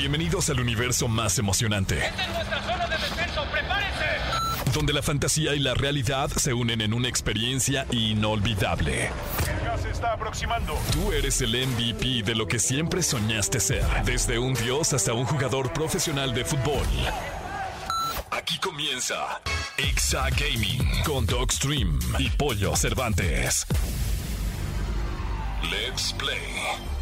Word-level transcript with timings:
Bienvenidos 0.00 0.48
al 0.48 0.58
universo 0.60 1.08
más 1.08 1.38
emocionante. 1.38 1.98
Esta 1.98 2.22
es 2.22 2.32
nuestra 2.32 2.62
zona 2.62 2.86
de 2.86 2.96
descenso, 2.96 3.44
prepárense. 3.52 4.06
Donde 4.72 4.94
la 4.94 5.02
fantasía 5.02 5.54
y 5.54 5.58
la 5.58 5.74
realidad 5.74 6.30
se 6.30 6.54
unen 6.54 6.80
en 6.80 6.94
una 6.94 7.06
experiencia 7.06 7.84
inolvidable. 7.90 9.10
El 9.46 9.60
gas 9.62 9.84
está 9.84 10.14
aproximando. 10.14 10.72
Tú 10.92 11.12
eres 11.12 11.42
el 11.42 11.50
MVP 11.50 12.22
de 12.22 12.34
lo 12.34 12.48
que 12.48 12.58
siempre 12.58 13.02
soñaste 13.02 13.60
ser. 13.60 13.84
Desde 14.06 14.38
un 14.38 14.54
dios 14.54 14.94
hasta 14.94 15.12
un 15.12 15.26
jugador 15.26 15.70
profesional 15.74 16.32
de 16.32 16.46
fútbol. 16.46 16.86
Aquí 18.30 18.58
comienza 18.58 19.42
Exa 19.76 20.30
Gaming 20.30 21.02
con 21.04 21.26
Dogstream 21.26 21.98
y 22.18 22.30
Pollo 22.30 22.74
Cervantes. 22.74 23.66
Let's 25.70 26.14
play. 26.14 26.99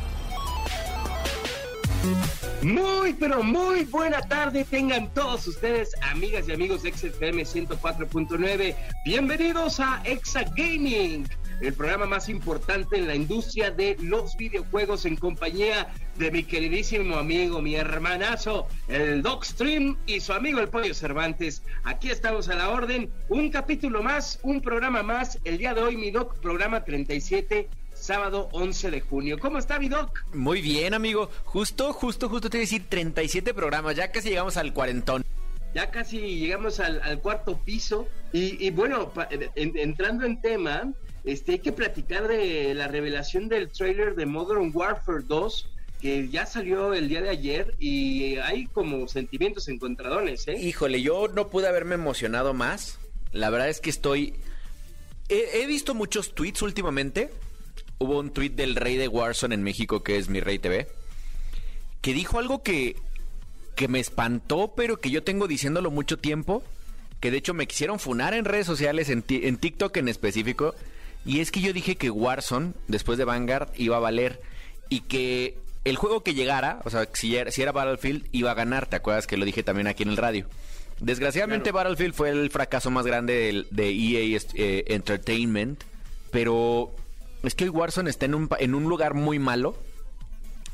Muy, 2.62 3.12
pero 3.14 3.43
muy 3.43 3.84
buena 3.84 4.20
tarde 4.20 4.64
tengan 4.64 5.12
todos 5.14 5.46
ustedes, 5.46 5.93
amigas 6.02 6.48
y 6.48 6.52
amigos 6.52 6.82
de 6.82 6.93
XFM 6.93 7.43
104.9. 7.43 8.75
Bienvenidos 9.04 9.79
a 9.79 10.03
Exa 10.04 10.42
Gaming, 10.56 11.29
el 11.61 11.72
programa 11.72 12.06
más 12.06 12.29
importante 12.29 12.98
en 12.98 13.06
la 13.06 13.14
industria 13.14 13.70
de 13.70 13.96
los 14.00 14.36
videojuegos 14.36 15.06
en 15.06 15.16
compañía 15.16 15.89
de 16.16 16.30
mi 16.32 16.42
queridísimo 16.42 17.16
amigo, 17.16 17.62
mi 17.62 17.76
hermanazo, 17.76 18.67
el 18.89 19.22
Dogstream 19.22 19.96
y 20.06 20.20
su 20.20 20.32
amigo 20.32 20.58
el 20.58 20.68
Pollo 20.68 20.94
Cervantes. 20.94 21.62
Aquí 21.84 22.11
estamos 22.11 22.48
a 22.48 22.54
la 22.54 22.70
orden, 22.70 23.08
un 23.28 23.50
capítulo 23.50 24.03
más, 24.03 24.40
un 24.42 24.61
programa 24.61 25.03
más. 25.03 25.39
El 25.44 25.58
día 25.58 25.75
de 25.75 25.82
hoy, 25.82 25.96
mi 25.96 26.11
Doc, 26.11 26.39
programa 26.40 26.84
37 26.84 27.68
sábado 28.00 28.48
11 28.52 28.90
de 28.90 29.00
junio. 29.00 29.38
¿Cómo 29.38 29.58
está, 29.58 29.79
Vidoc? 29.79 30.25
Muy 30.34 30.61
bien, 30.62 30.94
amigo. 30.94 31.30
Justo, 31.44 31.93
justo, 31.93 32.28
justo 32.28 32.48
te 32.50 32.56
iba 32.58 32.62
a 32.62 32.66
decir 32.66 32.84
37 32.89 33.52
programas. 33.55 33.97
Ya 33.97 34.11
casi 34.12 34.30
llegamos 34.30 34.56
al 34.56 34.72
cuarentón. 34.72 35.25
Ya 35.75 35.91
casi 35.91 36.19
llegamos 36.39 36.81
al, 36.81 37.00
al 37.03 37.20
cuarto 37.20 37.58
piso. 37.58 38.08
Y, 38.33 38.64
y 38.67 38.70
bueno, 38.70 39.11
pa- 39.11 39.28
en- 39.31 39.77
entrando 39.77 40.25
en 40.25 40.41
tema, 40.41 40.92
este, 41.25 41.53
hay 41.53 41.58
que 41.58 41.73
platicar 41.73 42.27
de 42.28 42.75
la 42.75 42.89
revelación 42.89 43.48
del 43.48 43.69
trailer 43.70 44.14
de 44.14 44.27
Modern 44.27 44.70
Warfare 44.75 45.23
2 45.27 45.70
que 46.01 46.28
ya 46.28 46.47
salió 46.47 46.95
el 46.95 47.08
día 47.08 47.20
de 47.20 47.28
ayer 47.28 47.75
y 47.80 48.36
hay 48.36 48.67
como 48.67 49.08
sentimientos 49.08 49.67
encontradones, 49.69 50.47
¿eh? 50.47 50.56
Híjole, 50.56 51.03
yo 51.03 51.27
no 51.27 51.48
pude 51.48 51.67
haberme 51.67 51.97
emocionado 51.97 52.55
más. 52.55 53.01
La 53.33 53.51
verdad 53.51 53.69
es 53.69 53.80
que 53.80 53.91
estoy... 53.91 54.34
He, 55.28 55.61
he 55.62 55.67
visto 55.67 55.95
muchos 55.95 56.34
tweets 56.36 56.62
últimamente. 56.62 57.30
Hubo 57.99 58.19
un 58.19 58.31
tweet 58.31 58.51
del 58.51 58.77
rey 58.77 58.97
de 58.97 59.09
Warzone 59.09 59.55
en 59.55 59.63
México, 59.63 60.03
que 60.03 60.17
es 60.19 60.29
mi 60.29 60.41
rey 60.41 60.59
TV, 60.59 60.89
que 62.01 62.13
dijo 62.13 62.39
algo 62.39 62.63
que, 62.63 62.97
que 63.75 63.89
me 63.89 64.01
espantó, 64.01 64.73
pero 64.77 65.01
que 65.01 65.11
yo 65.11 65.23
tengo 65.23 65.49
diciéndolo 65.49 65.91
mucho 65.91 66.19
tiempo, 66.19 66.63
que 67.21 67.31
de 67.31 67.39
hecho 67.39 67.55
me 67.55 67.67
quisieron 67.67 67.99
funar 67.99 68.35
en 68.35 68.45
redes 68.45 68.67
sociales, 68.67 69.09
en, 69.09 69.25
en 69.29 69.57
TikTok 69.57 69.97
en 69.97 70.09
específico, 70.09 70.75
y 71.25 71.41
es 71.41 71.51
que 71.51 71.61
yo 71.61 71.73
dije 71.73 71.97
que 71.97 72.11
Warzone, 72.11 72.73
después 72.87 73.19
de 73.19 73.25
Vanguard, 73.25 73.71
iba 73.77 73.97
a 73.97 74.01
valer, 74.01 74.41
y 74.89 75.01
que 75.01 75.59
el 75.85 75.97
juego 75.97 76.23
que 76.23 76.35
llegara, 76.35 76.81
o 76.85 76.91
sea, 76.91 77.09
si 77.13 77.37
era, 77.37 77.51
si 77.51 77.63
era 77.63 77.73
Battlefield, 77.73 78.27
iba 78.33 78.51
a 78.51 78.55
ganar, 78.55 78.87
¿te 78.87 78.97
acuerdas 78.97 79.27
que 79.27 79.37
lo 79.37 79.45
dije 79.45 79.63
también 79.63 79.87
aquí 79.87 80.03
en 80.03 80.11
el 80.11 80.17
radio? 80.17 80.47
Desgraciadamente 81.01 81.71
Battlefield 81.71 82.15
fue 82.15 82.31
el 82.31 82.51
fracaso 82.51 82.91
más 82.91 83.07
grande 83.07 83.65
de, 83.71 83.91
EA 83.91 84.41
eh, 84.55 84.85
Entertainment, 84.89 85.83
pero 86.31 86.95
es 87.42 87.55
que 87.55 87.64
hoy 87.64 87.70
Warzone 87.70 88.11
está 88.11 88.27
en 88.27 88.34
un, 88.34 88.48
en 88.58 88.75
un 88.75 88.84
lugar 88.84 89.14
muy 89.14 89.39
malo, 89.39 89.77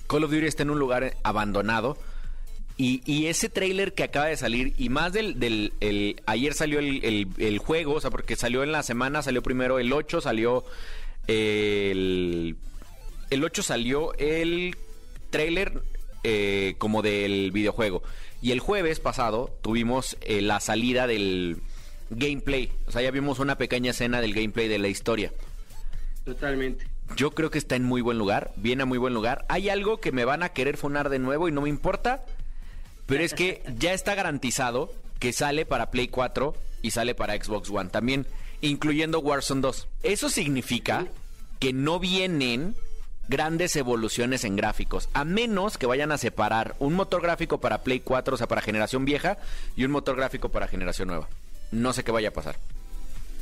Call 0.06 0.24
of 0.24 0.30
Duty 0.30 0.46
está 0.46 0.62
en 0.62 0.70
un 0.70 0.78
lugar 0.78 1.14
abandonado. 1.22 1.96
Y, 2.76 3.26
ese 3.26 3.48
trailer 3.48 3.94
que 3.94 4.02
acaba 4.02 4.26
de 4.26 4.36
salir, 4.36 4.74
y 4.76 4.88
más 4.88 5.12
del... 5.12 5.38
del 5.38 5.72
el- 5.80 6.20
ayer 6.26 6.54
salió 6.54 6.80
el, 6.80 7.04
el- 7.04 7.28
el 7.38 7.58
juego, 7.58 7.94
o 7.94 8.00
sea, 8.00 8.10
porque 8.10 8.34
salió 8.34 8.64
en 8.64 8.72
la 8.72 8.82
semana, 8.82 9.22
salió 9.22 9.42
primero 9.44 9.78
el 9.78 9.92
8, 9.92 10.20
salió 10.20 10.64
el... 11.28 12.56
El 13.30 13.44
8 13.44 13.62
salió 13.62 14.12
el 14.14 14.76
trailer 15.30 15.82
eh, 16.24 16.74
como 16.78 17.02
del 17.02 17.50
videojuego. 17.52 18.02
Y 18.42 18.50
el 18.52 18.60
jueves 18.60 19.00
pasado 19.00 19.56
tuvimos 19.62 20.16
eh, 20.20 20.42
la 20.42 20.58
salida 20.60 21.06
del 21.06 21.58
gameplay. 22.10 22.70
O 22.86 22.92
sea, 22.92 23.02
ya 23.02 23.10
vimos 23.10 23.38
una 23.38 23.56
pequeña 23.56 23.92
escena 23.92 24.20
del 24.20 24.34
gameplay 24.34 24.68
de 24.68 24.78
la 24.78 24.88
historia. 24.88 25.32
Totalmente. 26.24 26.86
Yo 27.16 27.32
creo 27.32 27.50
que 27.50 27.58
está 27.58 27.76
en 27.76 27.84
muy 27.84 28.00
buen 28.00 28.18
lugar, 28.18 28.52
viene 28.56 28.82
a 28.82 28.86
muy 28.86 28.98
buen 28.98 29.14
lugar. 29.14 29.44
Hay 29.48 29.68
algo 29.68 30.00
que 30.00 30.12
me 30.12 30.24
van 30.24 30.42
a 30.42 30.48
querer 30.50 30.76
funar 30.76 31.10
de 31.10 31.18
nuevo 31.18 31.48
y 31.48 31.52
no 31.52 31.60
me 31.60 31.68
importa, 31.68 32.24
pero 33.06 33.22
es 33.22 33.34
que 33.34 33.62
ya 33.78 33.92
está 33.92 34.14
garantizado 34.14 34.92
que 35.18 35.32
sale 35.32 35.66
para 35.66 35.90
Play 35.90 36.08
4 36.08 36.54
y 36.82 36.90
sale 36.90 37.14
para 37.14 37.34
Xbox 37.34 37.70
One 37.70 37.90
también, 37.90 38.26
incluyendo 38.60 39.20
Warzone 39.20 39.60
2. 39.60 39.88
Eso 40.02 40.28
significa 40.30 41.06
que 41.60 41.72
no 41.72 41.98
vienen 41.98 42.74
grandes 43.28 43.76
evoluciones 43.76 44.44
en 44.44 44.56
gráficos, 44.56 45.08
a 45.14 45.24
menos 45.24 45.78
que 45.78 45.86
vayan 45.86 46.12
a 46.12 46.18
separar 46.18 46.74
un 46.78 46.94
motor 46.94 47.22
gráfico 47.22 47.58
para 47.58 47.82
Play 47.82 48.00
4, 48.00 48.34
o 48.34 48.38
sea, 48.38 48.48
para 48.48 48.60
generación 48.60 49.04
vieja, 49.04 49.38
y 49.76 49.84
un 49.84 49.92
motor 49.92 50.16
gráfico 50.16 50.50
para 50.50 50.68
generación 50.68 51.08
nueva. 51.08 51.28
No 51.70 51.92
sé 51.92 52.04
qué 52.04 52.12
vaya 52.12 52.28
a 52.28 52.32
pasar. 52.32 52.56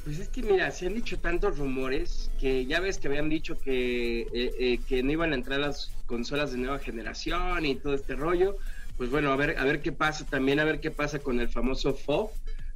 Pues 0.02 0.18
es 0.18 0.28
que 0.30 0.42
mira, 0.42 0.70
se 0.72 0.86
han 0.86 0.94
dicho 0.94 1.20
tantos 1.20 1.58
rumores 1.58 2.32
que 2.36 2.66
ya 2.66 2.80
ves 2.80 2.98
que 2.98 3.06
habían 3.06 3.28
dicho 3.28 3.60
que, 3.60 4.22
eh, 4.22 4.54
eh, 4.58 4.84
que 4.84 5.02
no 5.04 5.12
iban 5.12 5.32
a 5.32 5.36
entrar 5.36 5.60
las 5.60 5.96
consolas 6.06 6.50
de 6.50 6.58
nueva 6.58 6.80
generación 6.80 7.64
y 7.64 7.80
todo 7.80 7.94
este 7.94 8.16
rollo. 8.16 8.56
Pues 8.96 9.10
bueno, 9.10 9.30
a 9.32 9.36
ver, 9.36 9.56
a 9.58 9.64
ver 9.64 9.80
qué 9.80 9.92
pasa 9.92 10.28
también, 10.28 10.58
a 10.58 10.64
ver 10.64 10.80
qué 10.80 10.91
pasa 10.91 11.20
con 11.22 11.38
el 11.41 11.48
famoso 11.50 11.91
FOV, 11.91 12.30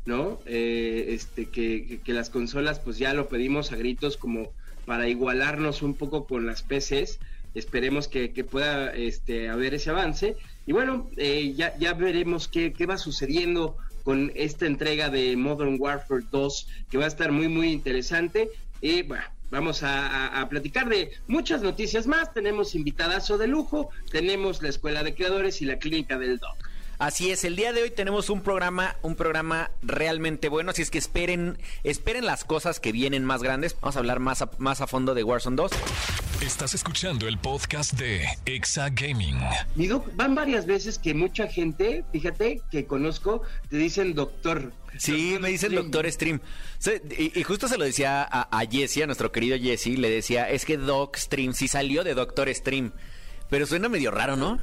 ¿no? 0.05 0.43
Eh, 0.47 1.07
este, 1.09 1.51
que, 1.51 2.01
que- 2.05 2.13
las 2.13 2.31
consolas 2.31 2.79
pues 2.81 2.97
ya 2.99 3.13
lo 3.13 3.29
pedimos 3.29 3.73
a 3.73 3.77
gritos 3.77 4.17
como 4.17 4.55
para 4.85 5.09
igualarnos 5.09 5.83
un 5.83 5.97
poco 5.99 6.27
con 6.29 6.47
las 6.47 6.63
PCs. 6.63 7.19
Esperemos 7.55 8.07
que, 8.07 8.33
que 8.33 8.45
pueda 8.45 8.95
este, 8.95 9.49
haber 9.49 9.75
ese 9.75 9.91
avance. 9.91 10.37
Y 10.65 10.73
bueno, 10.73 11.11
ya, 11.17 11.77
ya 11.79 11.95
veremos 11.95 12.47
qué, 12.49 12.73
qué 12.73 12.87
va 12.87 12.99
sucediendo 12.99 13.79
con 14.07 14.31
esta 14.37 14.67
entrega 14.67 15.11
de 15.11 15.37
Modern 15.37 15.79
Warfare 15.81 16.23
2, 16.31 16.69
que 16.89 16.97
va 16.97 17.07
a 17.07 17.09
estar 17.09 17.33
muy, 17.33 17.49
muy 17.49 17.73
interesante. 17.73 18.49
Y 18.81 19.03
bueno, 19.03 19.25
vamos 19.51 19.83
a, 19.83 20.41
a- 20.41 20.49
platicar 20.49 20.89
de 20.89 21.11
muchas 21.27 21.61
noticias 21.61 22.07
más. 22.07 22.33
Tenemos 22.33 22.77
invitadazo 22.77 23.37
de 23.37 23.49
lujo, 23.49 23.91
tenemos 24.13 24.63
la 24.63 24.69
Escuela 24.69 25.03
de 25.03 25.13
Creadores 25.13 25.61
y 25.61 25.65
la 25.65 25.81
Clínica 25.81 26.19
del 26.19 26.39
Doc. 26.39 26.55
Así 27.01 27.33
es, 27.33 27.43
el 27.43 27.57
día 27.57 27.73
de 27.73 27.83
hoy 27.83 27.91
tenemos 27.91 28.31
un 28.31 28.43
programa, 28.43 28.95
un 29.03 29.17
programa 29.17 29.73
realmente 29.83 30.49
bueno, 30.49 30.71
así 30.71 30.83
es 30.83 30.91
que 30.93 30.99
esperen, 30.99 31.59
esperen 31.83 32.25
las 32.27 32.45
cosas 32.45 32.79
que 32.79 32.93
vienen 32.93 33.25
más 33.25 33.43
grandes. 33.43 33.77
Vamos 33.81 33.97
a 33.97 33.99
hablar 33.99 34.21
más 34.21 34.45
más 34.59 34.81
a 34.81 34.87
fondo 34.87 35.15
de 35.15 35.25
Warzone 35.25 35.57
2. 35.57 35.73
Estás 36.43 36.75
escuchando 36.75 37.27
el 37.27 37.39
podcast 37.39 37.95
de 37.95 38.25
Exa 38.45 38.89
Gaming. 38.91 39.37
Mi 39.75 39.87
Doc, 39.87 40.09
van 40.15 40.35
varias 40.35 40.67
veces 40.67 40.99
que 40.99 41.15
mucha 41.15 41.47
gente, 41.49 42.05
fíjate, 42.13 42.61
que 42.71 42.87
conozco, 42.87 43.43
te 43.71 43.77
dicen 43.79 44.15
doctor. 44.15 44.73
Sí, 44.99 45.37
me 45.41 45.49
dice 45.49 45.67
el 45.67 45.75
doctor 45.75 46.11
Stream. 46.11 46.41
Y, 47.19 47.39
y 47.39 47.43
justo 47.43 47.69
se 47.69 47.79
lo 47.79 47.85
decía 47.85 48.23
a, 48.23 48.49
a 48.57 48.67
Jesse, 48.67 49.03
a 49.03 49.07
nuestro 49.07 49.33
querido 49.33 49.57
Jesse, 49.59 49.99
le 49.99 50.11
decía, 50.11 50.49
es 50.51 50.65
que 50.65 50.77
Doc 50.77 51.17
Stream 51.17 51.53
sí 51.55 51.69
salió 51.69 52.05
de 52.05 52.15
Doctor 52.15 52.53
Stream. 52.55 52.93
Pero 53.51 53.67
suena 53.67 53.89
medio 53.89 54.11
raro, 54.11 54.37
¿no? 54.37 54.61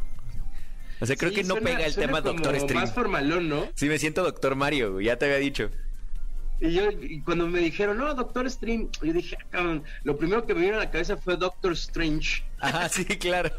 O 1.01 1.05
sea, 1.05 1.16
creo 1.16 1.31
Sí, 1.31 1.38
que 1.38 1.44
no 1.44 1.55
suena- 1.55 1.72
pega 1.72 1.85
el 1.85 1.95
tema 1.95 2.22
Doctor 2.22 2.55
Stream. 2.59 2.81
Más 2.81 2.94
formalón, 2.94 3.50
¿no? 3.50 3.67
Sí, 3.75 3.88
me 3.88 4.00
siento 4.00 4.23
Doctor 4.23 4.55
Mario, 4.55 5.01
ya 5.01 5.17
te 5.17 5.25
había 5.25 5.38
dicho. 5.38 5.69
Y 6.62 6.72
yo, 6.72 6.84
y 6.91 7.19
cuando 7.22 7.47
me 7.47 7.59
dijeron, 7.59 7.97
no, 7.97 8.14
Doctor 8.14 8.50
Stream, 8.50 8.88
yo 9.02 9.12
dije, 9.12 9.36
"Ah, 9.40 9.46
cabrón", 9.50 9.84
lo 10.03 10.16
primero 10.18 10.46
que 10.46 10.53
me 10.53 10.62
vino 10.62 10.75
a 10.75 10.80
la 10.80 10.91
cabeza 10.91 11.18
fue 11.18 11.36
Doctor 11.36 11.74
Strange. 11.74 12.44
Ajá, 12.59 12.88
sí, 12.88 13.03
claro. 13.06 13.52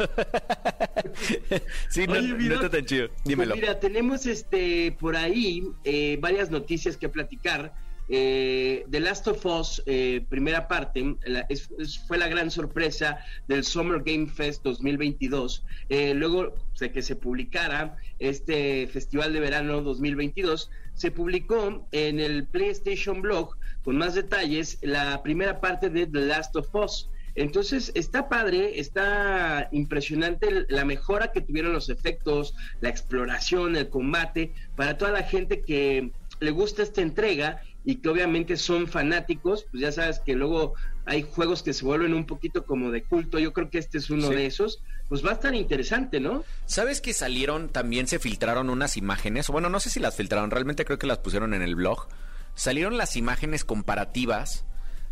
sí, 1.90 2.06
no, 2.06 2.14
Oye, 2.14 2.28
no 2.28 2.54
está 2.54 2.70
tan 2.70 2.84
chido. 2.86 3.08
pues 3.08 3.24
Dímelo. 3.24 3.54
mira, 3.54 3.78
tenemos 3.80 4.26
este 4.26 4.96
por 4.98 5.16
ahí 5.16 5.64
eh, 5.84 6.16
varias 6.20 6.50
noticias 6.50 6.96
que 6.96 7.08
platicar. 7.08 7.74
Eh, 8.08 8.84
The 8.90 9.00
Last 9.00 9.26
of 9.28 9.44
Us, 9.46 9.82
eh, 9.86 10.22
primera 10.28 10.68
parte, 10.68 11.16
la- 11.24 11.46
es- 11.48 11.70
es- 11.78 11.98
fue 12.06 12.18
la 12.18 12.28
gran 12.28 12.50
sorpresa 12.50 13.18
del 13.48 13.64
Summer 13.64 14.02
Game 14.04 14.26
Fest 14.26 14.62
2022. 14.62 15.64
Eh, 15.88 16.12
luego 16.14 16.54
de 16.78 16.92
que 16.92 17.00
se 17.00 17.16
publicara 17.16 17.96
este 18.18 18.86
Festival 18.88 19.32
de 19.32 19.40
Verano 19.40 19.80
2022, 19.80 20.70
se 20.94 21.10
publicó 21.10 21.86
en 21.92 22.20
el 22.20 22.46
PlayStation 22.46 23.20
Blog 23.22 23.56
con 23.82 23.96
más 23.96 24.14
detalles 24.14 24.78
la 24.82 25.22
primera 25.22 25.60
parte 25.60 25.90
de 25.90 26.06
The 26.06 26.20
Last 26.20 26.56
of 26.56 26.74
Us. 26.74 27.08
Entonces 27.36 27.90
está 27.94 28.28
padre, 28.28 28.78
está 28.78 29.68
impresionante 29.72 30.66
la 30.68 30.84
mejora 30.84 31.32
que 31.32 31.40
tuvieron 31.40 31.72
los 31.72 31.88
efectos, 31.88 32.54
la 32.80 32.88
exploración, 32.90 33.76
el 33.76 33.88
combate, 33.88 34.52
para 34.76 34.96
toda 34.96 35.10
la 35.10 35.24
gente 35.24 35.60
que 35.60 36.12
le 36.40 36.50
gusta 36.52 36.82
esta 36.82 37.02
entrega 37.02 37.60
y 37.84 37.96
que 37.96 38.08
obviamente 38.08 38.56
son 38.56 38.86
fanáticos, 38.86 39.66
pues 39.70 39.80
ya 39.82 39.92
sabes 39.92 40.20
que 40.20 40.34
luego 40.34 40.74
hay 41.06 41.22
juegos 41.22 41.62
que 41.62 41.72
se 41.72 41.84
vuelven 41.84 42.14
un 42.14 42.24
poquito 42.24 42.64
como 42.64 42.90
de 42.90 43.02
culto, 43.02 43.38
yo 43.38 43.52
creo 43.52 43.68
que 43.68 43.78
este 43.78 43.98
es 43.98 44.08
uno 44.10 44.28
Sí. 44.28 44.34
de 44.34 44.46
esos, 44.46 44.82
pues 45.08 45.24
va 45.24 45.30
a 45.30 45.34
estar 45.34 45.54
interesante, 45.54 46.20
¿no? 46.20 46.44
¿Sabes 46.66 47.00
que 47.00 47.12
salieron, 47.12 47.68
también 47.68 48.06
se 48.06 48.18
filtraron 48.18 48.70
unas 48.70 48.96
imágenes? 48.96 49.48
Bueno, 49.48 49.68
no 49.68 49.80
sé 49.80 49.90
si 49.90 50.00
las 50.00 50.16
filtraron, 50.16 50.50
realmente 50.50 50.84
creo 50.84 50.98
que 50.98 51.06
las 51.06 51.18
pusieron 51.18 51.54
en 51.54 51.62
el 51.62 51.76
blog. 51.76 52.08
Salieron 52.54 52.96
las 52.96 53.16
imágenes 53.16 53.64
comparativas 53.64 54.64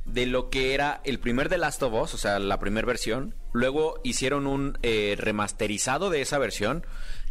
de 0.05 0.27
lo 0.27 0.51
que 0.51 0.75
era 0.75 1.01
el 1.05 1.19
primer 1.21 1.49
The 1.49 1.59
Last 1.59 1.83
of 1.83 1.95
Us, 1.95 2.15
o 2.15 2.19
sea, 2.19 2.39
la 2.39 2.59
primera 2.59 2.87
versión. 2.87 3.35
Luego 3.53 4.01
hicieron 4.03 4.47
un 4.47 4.79
eh, 4.83 5.15
remasterizado 5.19 6.11
de 6.11 6.23
esa 6.23 6.39
versión. 6.39 6.85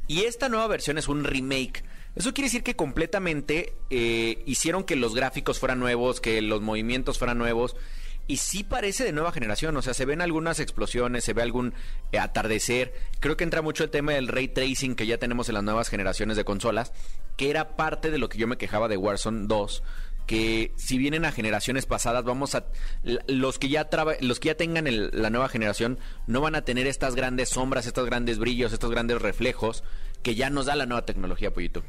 Y 0.08 0.24
esta 0.24 0.50
nueva 0.50 0.68
versión 0.68 0.98
es 0.98 1.08
un 1.08 1.24
remake. 1.24 1.84
Eso 2.16 2.34
quiere 2.34 2.48
decir 2.48 2.64
que 2.64 2.76
completamente 2.76 3.74
eh, 3.90 4.44
hicieron 4.46 4.84
que 4.84 4.98
los 4.98 5.16
gráficos 5.16 5.60
fueran 5.60 5.80
nuevos, 5.80 6.20
que 6.20 6.42
los 6.42 6.62
movimientos 6.62 7.18
fueran 7.18 7.38
nuevos. 7.38 7.76
Y 8.28 8.38
sí 8.38 8.64
parece 8.64 9.04
de 9.04 9.12
nueva 9.12 9.32
generación, 9.32 9.76
o 9.76 9.82
sea, 9.82 9.94
se 9.94 10.06
ven 10.06 10.22
algunas 10.22 10.60
explosiones, 10.60 11.24
se 11.24 11.34
ve 11.34 11.42
algún 11.42 11.74
eh, 12.12 12.20
atardecer. 12.20 12.94
Creo 13.20 13.36
que 13.36 13.44
entra 13.44 13.62
mucho 13.62 13.84
el 13.84 13.90
tema 13.90 14.14
del 14.14 14.28
ray 14.28 14.48
tracing 14.48 14.96
que 14.96 15.06
ya 15.06 15.18
tenemos 15.18 15.50
en 15.50 15.56
las 15.56 15.64
nuevas 15.64 15.90
generaciones 15.90 16.38
de 16.38 16.46
consolas, 16.46 16.94
que 17.36 17.50
era 17.50 17.76
parte 17.76 18.12
de 18.12 18.18
lo 18.18 18.30
que 18.30 18.38
yo 18.38 18.48
me 18.48 18.58
quejaba 18.58 18.88
de 18.88 18.98
Warzone 18.98 19.48
2, 19.48 19.84
que 20.28 20.72
si 20.78 20.98
vienen 20.98 21.26
a 21.26 21.32
generaciones 21.32 21.86
pasadas 21.86 22.24
vamos 22.24 22.56
a 22.56 22.68
los 23.28 23.60
que 23.60 23.70
ya 23.70 23.90
los 24.22 24.40
que 24.40 24.48
ya 24.48 24.56
tengan 24.56 24.86
la 24.88 25.30
nueva 25.30 25.50
generación 25.50 26.00
no 26.28 26.40
van 26.42 26.56
a 26.56 26.62
tener 26.62 26.88
estas 26.88 27.16
grandes 27.16 27.50
sombras, 27.50 27.86
estos 27.86 28.06
grandes 28.06 28.40
brillos, 28.40 28.72
estos 28.72 28.92
grandes 28.92 29.22
reflejos 29.22 29.84
que 30.24 30.36
ya 30.36 30.50
nos 30.50 30.68
da 30.68 30.76
la 30.76 30.86
nueva 30.86 31.06
tecnología, 31.06 31.52
Pollito. 31.52 31.84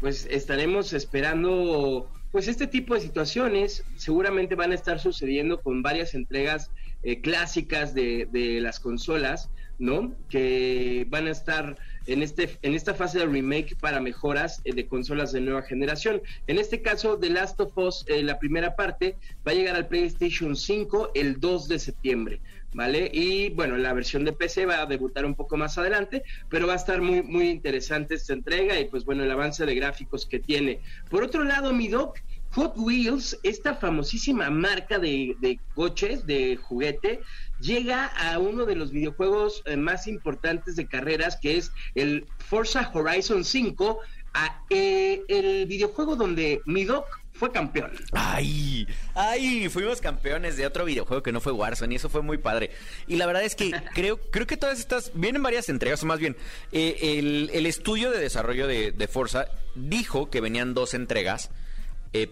Pues 0.00 0.26
estaremos 0.30 0.92
esperando 0.92 2.08
pues 2.32 2.48
este 2.48 2.66
tipo 2.66 2.94
de 2.94 3.00
situaciones 3.00 3.84
seguramente 3.96 4.54
van 4.54 4.72
a 4.72 4.74
estar 4.74 4.98
sucediendo 4.98 5.60
con 5.60 5.82
varias 5.82 6.14
entregas 6.14 6.70
eh, 7.02 7.20
clásicas 7.20 7.94
de, 7.94 8.58
las 8.62 8.80
consolas, 8.80 9.50
¿no? 9.78 10.14
Que 10.30 11.06
van 11.10 11.26
a 11.26 11.30
estar 11.30 11.76
en, 12.06 12.22
este, 12.22 12.58
en 12.62 12.74
esta 12.74 12.94
fase 12.94 13.18
de 13.18 13.26
remake 13.26 13.76
para 13.76 14.00
mejoras 14.00 14.62
eh, 14.64 14.72
de 14.72 14.86
consolas 14.86 15.32
de 15.32 15.42
nueva 15.42 15.62
generación. 15.62 16.22
En 16.46 16.58
este 16.58 16.80
caso, 16.80 17.18
The 17.18 17.28
Last 17.28 17.60
of 17.60 17.76
Us, 17.76 18.04
eh, 18.08 18.22
la 18.22 18.38
primera 18.38 18.76
parte, 18.76 19.16
va 19.46 19.52
a 19.52 19.54
llegar 19.54 19.76
al 19.76 19.88
PlayStation 19.88 20.56
5 20.56 21.10
el 21.14 21.38
2 21.38 21.68
de 21.68 21.78
septiembre. 21.78 22.40
¿Vale? 22.74 23.10
Y 23.12 23.50
bueno, 23.50 23.76
la 23.76 23.92
versión 23.92 24.24
de 24.24 24.32
PC 24.32 24.64
va 24.64 24.80
a 24.80 24.86
debutar 24.86 25.26
un 25.26 25.34
poco 25.34 25.58
más 25.58 25.76
adelante, 25.76 26.22
pero 26.48 26.66
va 26.66 26.72
a 26.72 26.76
estar 26.76 27.02
muy, 27.02 27.22
muy 27.22 27.50
interesante 27.50 28.14
esta 28.14 28.32
entrega 28.32 28.80
y 28.80 28.86
pues 28.86 29.04
bueno, 29.04 29.24
el 29.24 29.30
avance 29.30 29.66
de 29.66 29.74
gráficos 29.74 30.24
que 30.24 30.38
tiene. 30.38 30.80
Por 31.10 31.22
otro 31.22 31.44
lado, 31.44 31.74
mi 31.74 31.88
doc, 31.88 32.18
Hot 32.54 32.74
Wheels, 32.76 33.38
esta 33.42 33.74
famosísima 33.74 34.50
marca 34.50 34.98
de, 34.98 35.36
de, 35.40 35.58
coches, 35.74 36.26
de 36.26 36.56
juguete, 36.56 37.20
llega 37.60 38.06
a 38.06 38.38
uno 38.38 38.66
de 38.66 38.76
los 38.76 38.90
videojuegos 38.90 39.62
eh, 39.64 39.76
más 39.76 40.06
importantes 40.06 40.76
de 40.76 40.86
carreras, 40.86 41.38
que 41.40 41.56
es 41.56 41.72
el 41.94 42.26
Forza 42.38 42.90
Horizon 42.92 43.44
5, 43.44 44.00
a, 44.34 44.64
eh, 44.68 45.22
el 45.28 45.66
videojuego 45.66 46.16
donde 46.16 46.60
mi 46.66 46.84
doc 46.84 47.21
fue 47.42 47.50
campeón. 47.50 47.90
Ay, 48.12 48.86
ay, 49.16 49.68
fuimos 49.68 50.00
campeones 50.00 50.56
de 50.56 50.64
otro 50.64 50.84
videojuego 50.84 51.24
que 51.24 51.32
no 51.32 51.40
fue 51.40 51.50
Warzone 51.50 51.92
y 51.92 51.96
eso 51.96 52.08
fue 52.08 52.22
muy 52.22 52.38
padre. 52.38 52.70
Y 53.08 53.16
la 53.16 53.26
verdad 53.26 53.42
es 53.42 53.56
que 53.56 53.72
creo, 53.94 54.20
creo 54.30 54.46
que 54.46 54.56
todas 54.56 54.78
estas, 54.78 55.10
vienen 55.14 55.42
varias 55.42 55.68
entregas, 55.68 56.00
o 56.04 56.06
más 56.06 56.20
bien, 56.20 56.36
eh, 56.70 57.18
el, 57.52 57.66
estudio 57.66 58.12
de 58.12 58.20
desarrollo 58.20 58.68
de, 58.68 58.92
de, 58.92 59.08
Forza 59.08 59.46
dijo 59.74 60.30
que 60.30 60.40
venían 60.40 60.72
dos 60.72 60.94
entregas, 60.94 61.50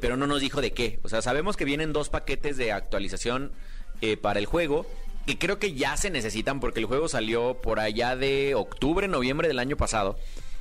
pero 0.00 0.16
no 0.16 0.28
nos 0.28 0.40
dijo 0.40 0.60
de 0.60 0.70
qué. 0.74 1.00
O 1.02 1.08
sea, 1.08 1.22
sabemos 1.22 1.56
que 1.56 1.64
vienen 1.64 1.92
dos 1.92 2.08
paquetes 2.08 2.56
de 2.56 2.70
actualización 2.70 3.50
para 4.22 4.38
el 4.38 4.46
juego 4.46 4.86
que 5.26 5.38
creo 5.38 5.58
que 5.58 5.74
ya 5.74 5.96
se 5.96 6.10
necesitan 6.10 6.60
porque 6.60 6.78
el 6.78 6.86
juego 6.86 7.08
salió 7.08 7.60
por 7.60 7.80
allá 7.80 8.14
de 8.14 8.54
octubre, 8.54 9.08
noviembre 9.08 9.48
del 9.48 9.58
año 9.58 9.76
pasado. 9.76 10.16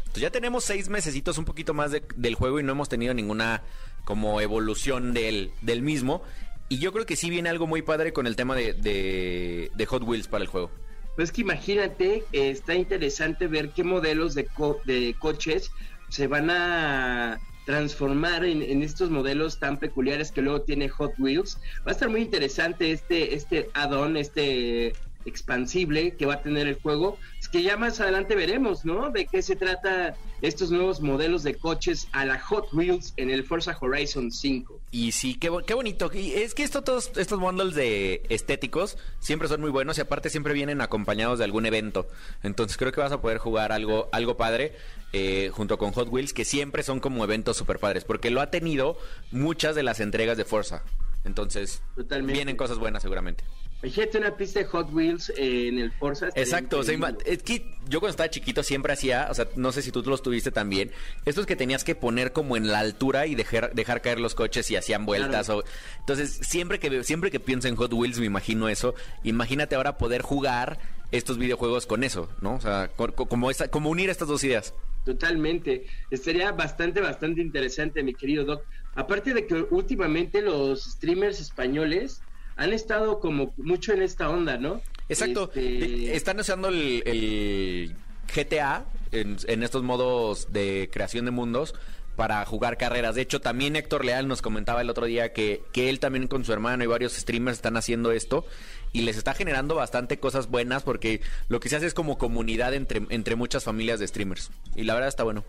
Entonces 0.10 0.24
ya 0.24 0.31
tenemos 0.31 0.63
seis 0.63 0.90
mesecitos 0.90 1.38
un 1.38 1.45
poquito 1.45 1.75
más 1.75 1.92
del 1.92 2.34
juego 2.34 2.60
y 2.60 2.63
no 2.63 2.72
hemos 2.72 2.90
tenido 2.90 3.13
ninguna 3.13 3.62
como 4.09 4.41
evolución 4.41 5.13
del, 5.13 5.51
del 5.61 5.83
mismo. 5.83 6.23
Y 6.67 6.79
yo 6.79 6.91
creo 6.91 7.06
que 7.06 7.15
sí 7.15 7.29
viene 7.29 7.47
algo 7.47 7.67
muy 7.67 7.83
padre 7.83 8.11
con 8.11 8.25
el 8.25 8.35
tema 8.35 8.56
de, 8.56 8.73
de, 8.73 9.85
Hot 9.85 10.01
Wheels 10.01 10.27
para 10.27 10.44
el 10.44 10.50
juego. 10.50 10.71
Pues 11.15 11.31
que 11.31 11.41
imagínate, 11.41 12.23
está 12.31 12.73
interesante 12.73 13.45
ver 13.45 13.69
qué 13.69 13.83
modelos 13.83 14.33
de, 14.33 14.47
de 14.85 15.15
coches 15.19 15.69
se 16.09 16.25
van 16.25 16.50
a 16.50 17.39
transformar 17.67 18.45
en, 18.45 18.81
estos 18.81 19.11
modelos 19.11 19.59
tan 19.59 19.77
peculiares 19.77 20.31
que 20.31 20.41
luego 20.41 20.61
tiene 20.61 20.89
Hot 20.89 21.13
Wheels. 21.19 21.59
Va 21.85 21.91
a 21.91 21.91
estar 21.91 22.09
muy 22.09 22.21
interesante 22.21 22.91
este, 22.91 23.35
este 23.35 23.69
add-on, 23.75 24.17
este 24.17 24.94
expansible 25.25 26.15
que 26.15 26.25
va 26.25 26.35
a 26.35 26.41
tener 26.41 26.67
el 26.67 26.81
juego, 26.81 27.19
que 27.51 27.63
ya 27.63 27.78
más 27.78 28.00
adelante 28.00 28.36
veremos, 28.36 28.86
¿no? 28.86 29.10
De 29.10 29.25
qué 29.25 29.42
se 29.42 29.56
trata 29.56 30.16
estos 30.42 30.72
nuevos 30.72 31.01
modelos 31.01 31.44
de 31.44 31.56
coches 31.56 32.07
a 32.12 32.25
la 32.25 32.40
Hot 32.40 32.74
Wheels 32.74 33.13
en 33.18 33.30
el 33.30 33.44
Forza 33.44 33.78
Horizon 33.80 34.31
5. 34.31 34.80
Y 34.92 35.12
sí, 35.12 35.36
qué, 35.36 35.51
qué 35.66 35.74
bonito. 35.74 36.10
Y 36.13 36.34
es 36.34 36.54
que 36.54 36.63
esto, 36.63 36.84
todos 36.84 37.12
estos 37.18 37.40
bundles 37.40 37.75
de 37.75 38.24
estéticos 38.30 38.98
siempre 39.19 39.48
son 39.48 39.62
muy 39.62 39.72
buenos 39.72 39.98
y 39.98 40.01
aparte 40.01 40.30
siempre 40.30 40.54
vienen 40.54 40.81
acompañados 40.81 41.40
de 41.40 41.46
algún 41.46 41.66
evento. 41.66 42.07
Entonces 42.44 42.78
creo 42.78 42.92
que 42.92 43.01
vas 43.01 43.12
a 43.12 43.22
poder 43.22 43.38
jugar 43.38 43.72
algo, 43.72 44.10
algo 44.12 44.38
padre 44.38 44.75
eh, 45.12 45.50
junto 45.54 45.78
con 45.78 45.92
Hot 45.92 46.10
Wheels 46.10 46.34
que 46.34 46.45
siempre 46.45 46.84
son 46.84 47.00
como 47.00 47.24
eventos 47.24 47.57
super 47.57 47.80
padres 47.80 48.04
porque 48.04 48.30
lo 48.30 48.42
ha 48.42 48.52
tenido 48.52 48.98
muchas 49.31 49.75
de 49.75 49.84
las 49.84 50.00
entregas 50.00 50.38
de 50.38 50.45
Forza. 50.45 50.84
Entonces 51.25 51.81
vienen 52.24 52.56
cosas 52.56 52.78
buenas 52.78 53.02
seguramente. 53.02 53.44
Imagínate 53.81 54.18
una 54.18 54.36
pista 54.36 54.60
de 54.60 54.66
Hot 54.66 54.92
Wheels 54.92 55.31
en 55.38 55.80
el 55.80 55.92
Forza. 55.94 56.28
Exacto, 56.36 56.81
es 56.81 57.44
que 57.44 57.66
yo 57.88 58.02
cuando 58.02 58.12
estaba 58.12 58.30
chiquito 58.30 58.62
siempre 58.62 58.92
hacía, 58.92 59.28
o 59.31 59.34
sea, 59.34 59.48
no 59.56 59.72
sé 59.72 59.81
si 59.81 59.92
tú 59.92 60.04
los 60.04 60.22
tuviste 60.22 60.52
también, 60.52 60.92
estos 61.26 61.46
que 61.46 61.56
tenías 61.56 61.86
que 61.86 61.96
poner 61.96 62.34
como 62.34 62.58
en 62.58 62.68
la 62.68 62.80
altura 62.80 63.26
y 63.26 63.36
dejar, 63.36 63.74
dejar 63.74 64.02
caer 64.02 64.20
los 64.20 64.36
coches 64.36 64.70
y 64.70 64.76
hacían 64.76 65.06
vueltas. 65.06 65.50
O, 65.50 65.64
entonces, 66.00 66.40
siempre 66.42 66.80
que, 66.80 67.04
siempre 67.06 67.31
que 67.31 67.40
pienso 67.40 67.70
en 67.70 67.78
Hot 67.78 67.94
Wheels 67.94 68.20
me 68.20 68.26
imagino 68.26 68.68
eso. 68.68 68.96
Imagínate 69.24 69.76
ahora 69.76 69.98
poder 69.98 70.24
jugar 70.24 70.78
estos 71.12 71.38
videojuegos 71.38 71.86
con 71.86 72.04
eso, 72.04 72.30
¿no? 72.42 72.56
O 72.56 72.62
sea, 72.62 72.90
como, 72.96 73.50
esta, 73.50 73.70
como 73.70 73.90
unir 73.90 74.10
estas 74.10 74.28
dos 74.28 74.44
ideas. 74.44 74.74
Totalmente. 75.06 75.86
Sería 76.12 76.52
bastante, 76.52 77.00
bastante 77.00 77.42
interesante, 77.42 78.04
mi 78.04 78.14
querido 78.14 78.44
Doc. 78.44 78.64
Aparte 78.96 79.34
de 79.34 79.48
que 79.48 79.66
últimamente 79.70 80.42
los 80.42 80.84
streamers 80.84 81.40
españoles 81.40 82.22
han 82.59 82.73
estado 82.73 83.21
como 83.21 83.53
mucho 83.56 83.94
en 83.94 84.01
esta 84.01 84.29
onda, 84.29 84.57
¿no? 84.57 84.81
Exacto. 85.07 85.50
Este, 85.56 86.15
están 86.15 86.39
usando 86.39 86.67
el, 86.67 87.95
GTA 88.35 88.85
en, 89.13 89.63
estos 89.63 89.81
modos 89.81 90.51
de 90.51 90.89
creación 90.92 91.23
de 91.23 91.31
mundos 91.31 91.73
para 92.18 92.45
jugar 92.45 92.78
carreras. 92.78 93.16
De 93.16 93.21
hecho, 93.21 93.39
también 93.39 93.78
Héctor 93.78 94.04
Leal 94.04 94.28
nos 94.28 94.42
comentaba 94.42 94.81
el 94.81 94.89
otro 94.89 95.06
día 95.06 95.31
que, 95.31 95.63
que 95.71 95.89
él 95.89 96.01
también 96.01 96.28
con 96.28 96.44
su 96.44 96.51
hermano 96.51 96.83
y 96.83 96.87
varios 96.87 97.13
streamers 97.13 97.57
están 97.57 97.78
haciendo 97.78 98.11
esto 98.11 98.45
y 98.92 99.04
les 99.04 99.16
está 99.16 99.33
generando 99.33 99.75
bastante 99.75 100.19
cosas 100.19 100.49
buenas 100.49 100.83
porque 100.83 101.21
lo 101.47 101.61
que 101.61 101.69
se 101.69 101.78
hace 101.78 101.85
es 101.85 101.94
como 101.94 102.18
comunidad 102.18 102.73
entre, 102.73 103.04
entre 103.09 103.37
muchas 103.37 103.63
familias 103.63 104.01
de 104.01 104.07
streamers. 104.07 104.51
Y 104.75 104.83
la 104.83 104.95
verdad 104.95 105.07
está 105.07 105.23
bueno. 105.23 105.45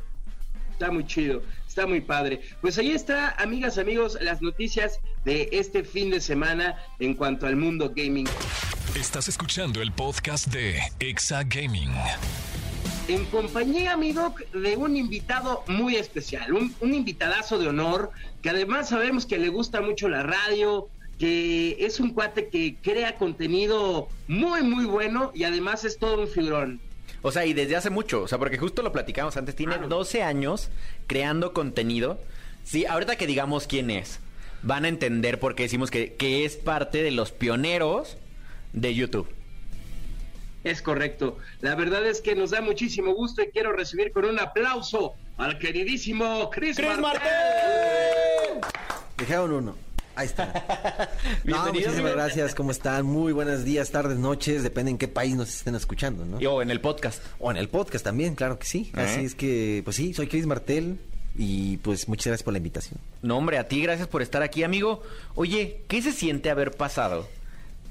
Está 0.71 0.93
muy 0.93 1.05
chido, 1.05 1.43
está 1.71 1.87
muy 1.87 2.01
padre. 2.01 2.41
Pues 2.61 2.79
ahí 2.79 2.91
está, 2.91 3.31
amigas, 3.39 3.79
amigos, 3.79 4.19
las 4.21 4.43
noticias 4.43 4.99
de 5.25 5.49
este 5.53 5.85
fin 5.85 6.11
de 6.11 6.21
semana 6.21 6.77
en 6.99 7.15
cuanto 7.15 7.47
al 7.47 7.55
mundo 7.55 7.93
gaming. 7.95 8.27
Estás 8.97 9.29
escuchando 9.29 9.81
el 9.81 9.93
podcast 9.93 10.49
de 10.49 10.81
Exa 10.99 11.45
Gaming. 11.45 11.93
En 13.07 13.25
compañía, 13.27 13.93
amigo, 13.93 14.35
de 14.53 14.77
un 14.77 14.97
invitado 14.97 15.63
muy 15.69 15.95
especial, 15.95 16.53
un, 16.55 16.75
un 16.81 16.93
invitadazo 16.93 17.57
de 17.57 17.69
honor, 17.69 18.11
que 18.43 18.51
además 18.51 18.89
sabemos 18.89 19.25
que 19.25 19.39
le 19.39 19.49
gusta 19.49 19.81
mucho 19.81 20.09
la 20.09 20.25
radio, 20.25 20.89
que 21.21 21.77
es 21.79 22.01
un 22.01 22.11
cuate 22.11 22.49
que 22.49 22.79
crea 22.83 23.17
contenido 23.17 24.09
muy, 24.27 24.65
muy 24.65 24.87
bueno 24.87 25.31
y 25.37 25.45
además 25.45 25.85
es 25.85 25.99
todo 25.99 26.23
un 26.23 26.29
figurón. 26.29 26.81
O 27.23 27.33
sea, 27.33 27.45
y 27.45 27.53
desde 27.53 27.77
hace 27.77 27.91
mucho, 27.91 28.23
o 28.23 28.29
sea, 28.29 28.39
porque 28.39 28.59
justo 28.59 28.83
lo 28.83 28.93
platicamos 28.93 29.37
antes, 29.37 29.55
tiene 29.55 29.77
12 29.77 30.23
años 30.23 30.71
creando 31.07 31.53
contenido. 31.53 32.21
Sí, 32.65 32.87
ahorita 32.87 33.17
que 33.17 33.27
digamos 33.27 33.67
quién 33.67 33.91
es, 33.91 34.21
van 34.63 34.85
a 34.85 34.89
entender 34.89 35.39
por 35.39 35.55
qué 35.55 35.65
decimos 35.65 35.91
que, 35.91 36.15
que 36.15 36.45
es 36.45 36.57
parte 36.57 37.03
de 37.03 37.11
los 37.11 37.33
pioneros 37.33 38.17
de 38.73 38.95
YouTube. 38.95 39.29
Es 40.63 40.83
correcto. 40.83 41.39
La 41.61 41.75
verdad 41.75 42.07
es 42.07 42.21
que 42.21 42.35
nos 42.35 42.51
da 42.51 42.61
muchísimo 42.61 43.15
gusto 43.15 43.43
y 43.43 43.47
quiero 43.47 43.73
recibir 43.73 44.13
con 44.13 44.27
un 44.27 44.39
aplauso 44.39 45.15
al 45.39 45.59
queridísimo 45.59 46.51
Chris, 46.51 46.77
Chris 46.77 46.99
Martel. 46.99 47.31
Dejaron 49.17 49.53
uno. 49.53 49.77
Ahí 50.15 50.27
está. 50.27 51.11
no, 51.45 51.73
muchísimas 51.73 52.13
gracias. 52.13 52.55
¿Cómo 52.55 52.71
están? 52.71 53.07
Muy 53.07 53.33
buenos 53.33 53.65
días, 53.65 53.91
tardes, 53.91 54.19
noches. 54.19 54.63
Depende 54.63 54.91
en 54.91 54.99
qué 54.99 55.09
país 55.09 55.35
nos 55.37 55.49
estén 55.49 55.75
escuchando, 55.75 56.25
¿no? 56.25 56.39
o 56.39 56.63
en 56.63 56.71
el 56.71 56.81
podcast. 56.81 57.23
O 57.39 57.51
en 57.51 57.57
el 57.57 57.69
podcast 57.69 58.05
también, 58.05 58.35
claro 58.35 58.59
que 58.59 58.67
sí. 58.67 58.91
Así 58.95 59.21
¿Eh? 59.21 59.25
es 59.25 59.35
que, 59.35 59.83
pues 59.85 59.97
sí, 59.97 60.15
soy 60.15 60.27
Chris 60.27 60.47
Martel. 60.47 60.99
Y 61.37 61.77
pues 61.79 62.09
muchas 62.09 62.27
gracias 62.27 62.43
por 62.43 62.53
la 62.53 62.59
invitación. 62.59 62.99
No, 63.23 63.39
hombre, 63.39 63.59
a 63.59 63.69
ti 63.69 63.81
gracias 63.81 64.09
por 64.09 64.21
estar 64.21 64.43
aquí, 64.43 64.65
amigo. 64.65 65.03
Oye, 65.37 65.83
¿qué 65.87 66.03
se 66.03 66.13
siente 66.13 66.51
haber 66.51 66.73
pasado 66.73 67.29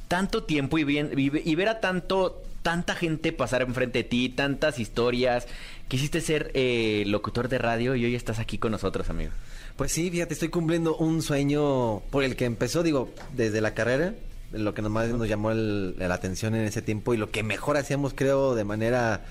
tanto 0.10 0.44
tiempo 0.44 0.78
y, 0.78 0.84
bien, 0.84 1.12
y 1.16 1.56
ver 1.56 1.70
a 1.70 1.80
tanto 1.80 2.44
tanta 2.62 2.96
gente 2.96 3.32
pasar 3.32 3.62
enfrente 3.62 4.00
de 4.00 4.04
ti, 4.04 4.30
tantas 4.30 4.80
historias. 4.80 5.48
Quisiste 5.88 6.22
ser 6.22 6.52
eh, 6.54 7.04
locutor 7.08 7.50
de 7.50 7.58
radio 7.58 7.96
y 7.96 8.06
hoy 8.06 8.16
estás 8.16 8.40
aquí 8.40 8.58
con 8.58 8.72
nosotros, 8.72 9.10
amigo. 9.10 9.32
Pues 9.80 9.94
sí, 9.94 10.12
fíjate, 10.12 10.34
estoy 10.34 10.50
cumpliendo 10.50 10.98
un 10.98 11.22
sueño 11.22 12.02
por 12.12 12.26
el 12.26 12.36
que 12.36 12.44
empezó, 12.44 12.84
digo, 12.84 13.14
desde 13.34 13.62
la 13.62 13.74
carrera, 13.74 14.14
lo 14.52 14.74
que 14.74 14.82
nomás 14.82 15.08
nos 15.08 15.30
llamó 15.30 15.54
la 15.54 16.14
atención 16.14 16.54
en 16.54 16.66
ese 16.66 16.82
tiempo 16.82 17.14
y 17.14 17.18
lo 17.18 17.32
que 17.32 17.44
mejor 17.44 17.78
hacíamos, 17.78 18.14
creo, 18.14 18.56
de 18.56 18.66
manera 18.66 19.24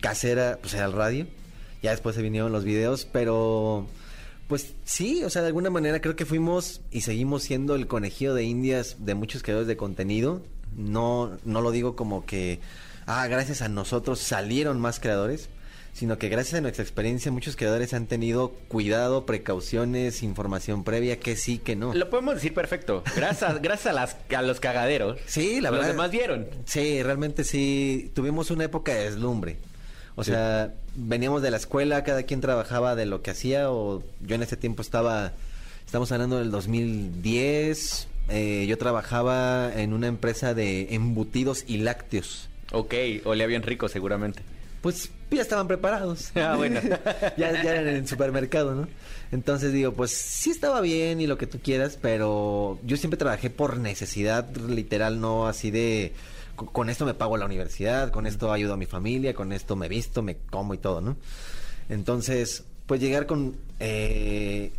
casera, 0.00 0.60
pues 0.60 0.74
era 0.74 0.84
el 0.84 0.92
radio. 0.92 1.26
Ya 1.82 1.90
después 1.90 2.14
se 2.14 2.22
vinieron 2.22 2.52
los 2.52 2.62
videos, 2.62 3.06
pero 3.06 3.88
pues 4.46 4.74
sí, 4.84 5.24
o 5.24 5.30
sea, 5.30 5.42
de 5.42 5.48
alguna 5.48 5.68
manera 5.68 6.00
creo 6.00 6.14
que 6.14 6.26
fuimos 6.26 6.80
y 6.92 7.00
seguimos 7.00 7.42
siendo 7.42 7.74
el 7.74 7.88
conejillo 7.88 8.34
de 8.34 8.44
indias 8.44 8.98
de 9.00 9.16
muchos 9.16 9.42
creadores 9.42 9.66
de 9.66 9.76
contenido. 9.76 10.42
No, 10.76 11.36
no 11.44 11.60
lo 11.60 11.72
digo 11.72 11.96
como 11.96 12.24
que, 12.24 12.60
ah, 13.06 13.26
gracias 13.26 13.62
a 13.62 13.68
nosotros 13.68 14.20
salieron 14.20 14.80
más 14.80 15.00
creadores, 15.00 15.48
sino 15.92 16.18
que 16.18 16.28
gracias 16.28 16.54
a 16.54 16.60
nuestra 16.60 16.82
experiencia 16.82 17.32
muchos 17.32 17.56
creadores 17.56 17.94
han 17.94 18.06
tenido 18.06 18.50
cuidado, 18.68 19.26
precauciones, 19.26 20.22
información 20.22 20.84
previa, 20.84 21.18
que 21.18 21.36
sí, 21.36 21.58
que 21.58 21.76
no. 21.76 21.94
Lo 21.94 22.10
podemos 22.10 22.36
decir 22.36 22.54
perfecto. 22.54 23.02
Gracias, 23.16 23.60
gracias 23.62 23.86
a, 23.86 23.92
las, 23.92 24.16
a 24.34 24.42
los 24.42 24.60
cagaderos. 24.60 25.18
Sí, 25.26 25.60
la 25.60 25.70
verdad. 25.70 25.86
Los 25.86 25.96
demás 25.96 26.10
vieron. 26.10 26.46
Sí, 26.66 27.02
realmente 27.02 27.44
sí. 27.44 28.12
Tuvimos 28.14 28.50
una 28.50 28.64
época 28.64 28.94
de 28.94 29.04
deslumbre. 29.04 29.56
O 30.18 30.24
sea, 30.24 30.74
veníamos 30.96 31.42
de 31.42 31.52
la 31.52 31.58
escuela, 31.58 32.02
cada 32.02 32.24
quien 32.24 32.40
trabajaba 32.40 32.96
de 32.96 33.06
lo 33.06 33.22
que 33.22 33.30
hacía, 33.30 33.70
o 33.70 34.02
yo 34.20 34.34
en 34.34 34.42
ese 34.42 34.56
tiempo 34.56 34.82
estaba, 34.82 35.32
estamos 35.86 36.10
hablando 36.10 36.38
del 36.38 36.50
2010, 36.50 38.08
eh, 38.28 38.66
yo 38.68 38.76
trabajaba 38.78 39.72
en 39.76 39.92
una 39.92 40.08
empresa 40.08 40.54
de 40.54 40.92
embutidos 40.94 41.64
y 41.68 41.78
lácteos. 41.78 42.48
Ok, 42.72 42.94
olía 43.24 43.46
bien 43.46 43.62
rico 43.62 43.88
seguramente. 43.88 44.42
Pues 44.82 45.12
ya 45.30 45.42
estaban 45.42 45.68
preparados. 45.68 46.32
Ah, 46.36 46.56
bueno. 46.56 46.80
ya, 47.36 47.62
ya 47.62 47.72
eran 47.72 47.88
en 47.88 47.96
el 47.96 48.08
supermercado, 48.08 48.74
¿no? 48.74 48.88
Entonces 49.30 49.72
digo, 49.72 49.92
pues 49.92 50.10
sí 50.10 50.50
estaba 50.50 50.80
bien 50.80 51.20
y 51.20 51.26
lo 51.26 51.36
que 51.36 51.46
tú 51.46 51.58
quieras, 51.60 51.98
pero 52.00 52.78
yo 52.84 52.96
siempre 52.96 53.18
trabajé 53.18 53.50
por 53.50 53.76
necesidad 53.76 54.48
literal, 54.56 55.20
no 55.20 55.46
así 55.46 55.70
de 55.70 56.12
con 56.66 56.90
esto 56.90 57.06
me 57.06 57.14
pago 57.14 57.36
la 57.36 57.46
universidad, 57.46 58.10
con 58.10 58.26
esto 58.26 58.52
ayudo 58.52 58.74
a 58.74 58.76
mi 58.76 58.86
familia, 58.86 59.34
con 59.34 59.52
esto 59.52 59.76
me 59.76 59.88
visto, 59.88 60.22
me 60.22 60.36
como 60.36 60.74
y 60.74 60.78
todo, 60.78 61.00
¿no? 61.00 61.16
Entonces, 61.88 62.64
pues 62.86 63.00
llegar 63.00 63.26
con 63.26 63.56
eh, 63.78 64.72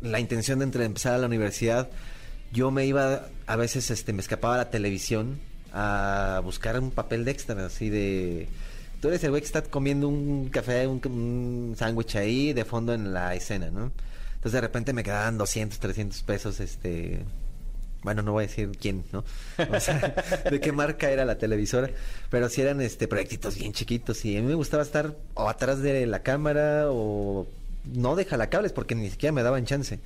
la 0.00 0.20
intención 0.20 0.58
de 0.58 0.84
empezar 0.84 1.14
a 1.14 1.18
la 1.18 1.26
universidad, 1.26 1.90
yo 2.52 2.70
me 2.70 2.86
iba, 2.86 3.26
a 3.46 3.56
veces 3.56 3.90
este, 3.90 4.12
me 4.12 4.20
escapaba 4.20 4.54
a 4.54 4.58
la 4.58 4.70
televisión 4.70 5.38
a 5.72 6.40
buscar 6.42 6.78
un 6.80 6.90
papel 6.90 7.24
de 7.24 7.30
extra, 7.32 7.66
así 7.66 7.90
de... 7.90 8.48
Tú 9.00 9.08
eres 9.08 9.22
el 9.24 9.30
güey 9.30 9.42
que 9.42 9.46
está 9.46 9.62
comiendo 9.62 10.08
un 10.08 10.48
café, 10.48 10.86
un, 10.86 11.00
un 11.06 11.74
sándwich 11.76 12.16
ahí 12.16 12.52
de 12.52 12.64
fondo 12.64 12.94
en 12.94 13.12
la 13.12 13.34
escena, 13.34 13.70
¿no? 13.70 13.92
Entonces 14.34 14.52
de 14.52 14.60
repente 14.60 14.92
me 14.92 15.02
quedaban 15.02 15.38
200, 15.38 15.78
300 15.78 16.22
pesos, 16.22 16.60
este, 16.60 17.20
bueno, 18.02 18.22
no 18.22 18.30
voy 18.32 18.44
a 18.44 18.46
decir 18.46 18.70
quién, 18.80 19.02
¿no? 19.12 19.24
O 19.70 19.80
sea, 19.80 20.14
de 20.50 20.60
qué 20.60 20.70
marca 20.70 21.10
era 21.10 21.24
la 21.24 21.38
televisora, 21.38 21.90
pero 22.30 22.48
sí 22.48 22.60
eran 22.60 22.80
este 22.80 23.08
proyectitos 23.08 23.58
bien 23.58 23.72
chiquitos 23.72 24.24
y 24.24 24.36
a 24.36 24.40
mí 24.40 24.46
me 24.46 24.54
gustaba 24.54 24.84
estar 24.84 25.16
o 25.34 25.48
atrás 25.48 25.80
de 25.82 26.06
la 26.06 26.20
cámara 26.20 26.84
o 26.88 27.48
no 27.92 28.14
de 28.14 28.24
jalacables 28.24 28.72
porque 28.72 28.94
ni 28.94 29.10
siquiera 29.10 29.32
me 29.32 29.42
daban 29.42 29.64
chance. 29.66 29.98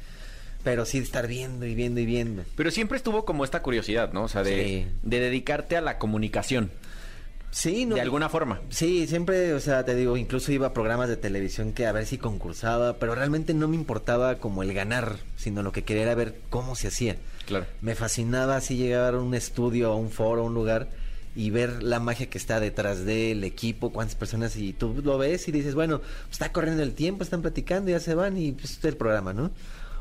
Pero 0.64 0.86
sí 0.86 0.98
de 0.98 1.04
estar 1.04 1.26
viendo 1.26 1.66
y 1.66 1.74
viendo 1.74 2.00
y 2.00 2.06
viendo. 2.06 2.42
Pero 2.56 2.70
siempre 2.70 2.96
estuvo 2.96 3.26
como 3.26 3.44
esta 3.44 3.60
curiosidad, 3.60 4.14
¿no? 4.14 4.24
O 4.24 4.28
sea, 4.28 4.42
de, 4.42 4.86
de 5.02 5.20
dedicarte 5.20 5.76
a 5.76 5.82
la 5.82 5.98
comunicación. 5.98 6.70
Sí, 7.50 7.84
no, 7.84 7.96
de 7.96 8.00
alguna 8.00 8.28
forma. 8.28 8.60
Sí, 8.70 9.06
siempre, 9.06 9.54
o 9.54 9.60
sea, 9.60 9.84
te 9.84 9.94
digo, 9.94 10.16
incluso 10.16 10.52
iba 10.52 10.68
a 10.68 10.72
programas 10.72 11.08
de 11.08 11.16
televisión 11.16 11.72
que 11.72 11.86
a 11.86 11.92
ver 11.92 12.06
si 12.06 12.16
concursaba, 12.16 12.98
pero 12.98 13.14
realmente 13.14 13.54
no 13.54 13.66
me 13.66 13.76
importaba 13.76 14.36
como 14.36 14.62
el 14.62 14.72
ganar, 14.72 15.16
sino 15.36 15.62
lo 15.62 15.72
que 15.72 15.82
quería 15.82 16.04
era 16.04 16.14
ver 16.14 16.40
cómo 16.48 16.76
se 16.76 16.88
hacía. 16.88 17.16
Claro. 17.46 17.66
Me 17.80 17.94
fascinaba 17.94 18.56
así 18.56 18.76
llegar 18.76 19.14
a 19.14 19.20
un 19.20 19.34
estudio, 19.34 19.90
a 19.90 19.96
un 19.96 20.10
foro, 20.10 20.42
a 20.42 20.44
un 20.44 20.54
lugar 20.54 20.88
y 21.34 21.50
ver 21.50 21.82
la 21.82 22.00
magia 22.00 22.28
que 22.28 22.38
está 22.38 22.60
detrás 22.60 23.04
del 23.04 23.44
equipo, 23.44 23.92
cuántas 23.92 24.16
personas 24.16 24.56
y 24.56 24.72
tú 24.72 25.00
lo 25.02 25.18
ves 25.18 25.48
y 25.48 25.52
dices, 25.52 25.74
bueno, 25.74 25.98
pues 25.98 26.32
está 26.32 26.52
corriendo 26.52 26.82
el 26.82 26.94
tiempo, 26.94 27.22
están 27.22 27.42
platicando, 27.42 27.90
ya 27.90 28.00
se 28.00 28.14
van 28.14 28.36
y 28.36 28.52
pues 28.52 28.78
es 28.78 28.84
el 28.84 28.96
programa, 28.96 29.32
¿no? 29.32 29.50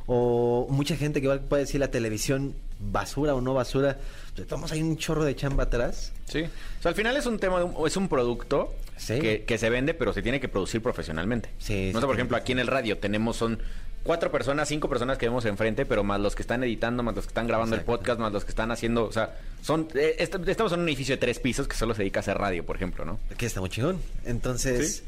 O 0.07 0.67
mucha 0.69 0.95
gente 0.95 1.19
que 1.19 1.25
igual 1.25 1.41
puede 1.41 1.63
decir 1.63 1.79
la 1.79 1.91
televisión 1.91 2.55
basura 2.79 3.35
o 3.35 3.41
no 3.41 3.53
basura, 3.53 3.99
pues 4.47 4.71
hay 4.71 4.81
un 4.81 4.97
chorro 4.97 5.23
de 5.23 5.35
chamba 5.35 5.63
atrás. 5.63 6.11
Sí. 6.25 6.41
O 6.41 6.81
sea, 6.81 6.89
al 6.89 6.95
final 6.95 7.17
es 7.17 7.25
un 7.25 7.39
tema, 7.39 7.59
es 7.85 7.97
un 7.97 8.07
producto 8.07 8.73
que, 9.07 9.43
que, 9.45 9.57
se 9.57 9.69
vende, 9.69 9.93
pero 9.93 10.13
se 10.13 10.21
tiene 10.21 10.39
que 10.39 10.47
producir 10.47 10.81
profesionalmente. 10.81 11.49
Sí. 11.57 11.91
No 11.93 12.01
sé, 12.01 12.05
por 12.05 12.15
ejemplo, 12.15 12.37
aquí 12.37 12.51
en 12.51 12.59
el 12.59 12.67
radio 12.67 12.97
tenemos 12.97 13.37
son 13.37 13.59
cuatro 14.03 14.31
personas, 14.31 14.67
cinco 14.67 14.89
personas 14.89 15.17
que 15.17 15.27
vemos 15.27 15.45
enfrente, 15.45 15.85
pero 15.85 16.03
más 16.03 16.19
los 16.19 16.35
que 16.35 16.41
están 16.41 16.63
editando, 16.63 17.03
más 17.03 17.15
los 17.15 17.25
que 17.25 17.29
están 17.29 17.47
grabando 17.47 17.75
el 17.75 17.81
podcast, 17.83 18.19
más 18.19 18.31
los 18.31 18.45
que 18.45 18.49
están 18.49 18.71
haciendo, 18.71 19.05
o 19.05 19.11
sea, 19.11 19.37
son 19.61 19.87
eh, 19.93 20.15
estamos 20.17 20.71
en 20.73 20.79
un 20.81 20.87
edificio 20.87 21.15
de 21.15 21.19
tres 21.19 21.39
pisos 21.39 21.67
que 21.67 21.75
solo 21.75 21.93
se 21.93 22.03
dedica 22.03 22.19
a 22.19 22.21
hacer 22.21 22.37
radio, 22.37 22.65
por 22.65 22.75
ejemplo, 22.75 23.05
¿no? 23.05 23.19
Aquí 23.31 23.45
está 23.45 23.59
muy 23.59 23.69
chingón. 23.69 23.99
Entonces, 24.25 25.03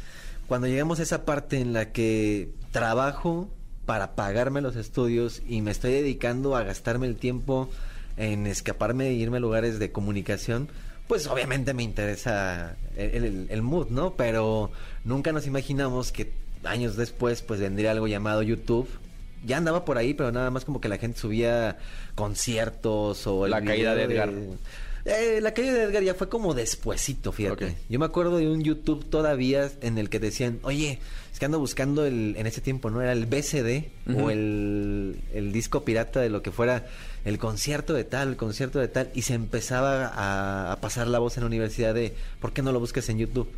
cuando 0.47 0.67
llegamos 0.67 0.99
a 0.99 1.03
esa 1.03 1.25
parte 1.25 1.59
en 1.59 1.73
la 1.73 1.91
que 1.91 2.49
trabajo 2.71 3.49
para 3.85 4.15
pagarme 4.15 4.61
los 4.61 4.75
estudios 4.75 5.41
y 5.47 5.61
me 5.61 5.71
estoy 5.71 5.93
dedicando 5.93 6.55
a 6.55 6.63
gastarme 6.63 7.07
el 7.07 7.15
tiempo 7.15 7.69
en 8.17 8.47
escaparme 8.47 9.07
e 9.09 9.13
irme 9.13 9.37
a 9.37 9.39
lugares 9.39 9.79
de 9.79 9.91
comunicación, 9.91 10.69
pues 11.07 11.27
obviamente 11.27 11.73
me 11.73 11.83
interesa 11.83 12.77
el, 12.95 13.47
el, 13.49 13.61
mood, 13.61 13.89
¿no? 13.89 14.13
Pero 14.15 14.71
nunca 15.03 15.31
nos 15.31 15.45
imaginamos 15.45 16.11
que 16.11 16.31
años 16.63 16.95
después 16.95 17.41
pues 17.41 17.59
vendría 17.59 17.91
algo 17.91 18.07
llamado 18.07 18.41
YouTube. 18.43 18.87
Ya 19.45 19.57
andaba 19.57 19.85
por 19.85 19.97
ahí, 19.97 20.13
pero 20.13 20.31
nada 20.31 20.51
más 20.51 20.65
como 20.65 20.79
que 20.79 20.87
la 20.87 20.97
gente 20.97 21.19
subía 21.19 21.77
conciertos 22.15 23.25
o... 23.27 23.47
la 23.47 23.61
caída 23.61 23.95
de 23.95 24.03
Edgar. 24.03 24.31
Eh, 25.03 25.39
la 25.41 25.53
caída 25.53 25.73
de 25.73 25.83
Edgar 25.83 26.03
ya 26.03 26.13
fue 26.13 26.29
como 26.29 26.53
despuesito, 26.53 27.31
fíjate. 27.31 27.75
Yo 27.89 27.97
me 27.97 28.05
acuerdo 28.05 28.37
de 28.37 28.49
un 28.49 28.63
YouTube 28.63 29.03
todavía 29.09 29.69
en 29.81 29.97
el 29.97 30.09
que 30.09 30.19
decían, 30.19 30.59
oye, 30.61 30.99
es 31.33 31.39
que 31.39 31.45
ando 31.45 31.59
buscando 31.59 32.05
el, 32.05 32.35
en 32.37 32.45
ese 32.45 32.61
tiempo, 32.61 32.91
¿no? 32.91 33.01
Era 33.01 33.13
el 33.13 33.25
BCD 33.25 33.85
o 34.15 34.29
el, 34.29 35.19
el 35.33 35.51
disco 35.51 35.83
pirata 35.83 36.21
de 36.21 36.29
lo 36.29 36.43
que 36.43 36.51
fuera 36.51 36.85
el 37.25 37.37
concierto 37.37 37.93
de 37.93 38.03
tal, 38.03 38.29
el 38.29 38.37
concierto 38.37 38.79
de 38.79 38.87
tal, 38.87 39.09
y 39.13 39.23
se 39.23 39.33
empezaba 39.33 40.07
a, 40.07 40.71
a, 40.71 40.81
pasar 40.81 41.07
la 41.07 41.19
voz 41.19 41.37
en 41.37 41.43
la 41.43 41.47
universidad 41.47 41.93
de, 41.93 42.15
¿por 42.39 42.53
qué 42.53 42.61
no 42.61 42.71
lo 42.71 42.79
buscas 42.79 43.09
en 43.09 43.17
YouTube? 43.19 43.49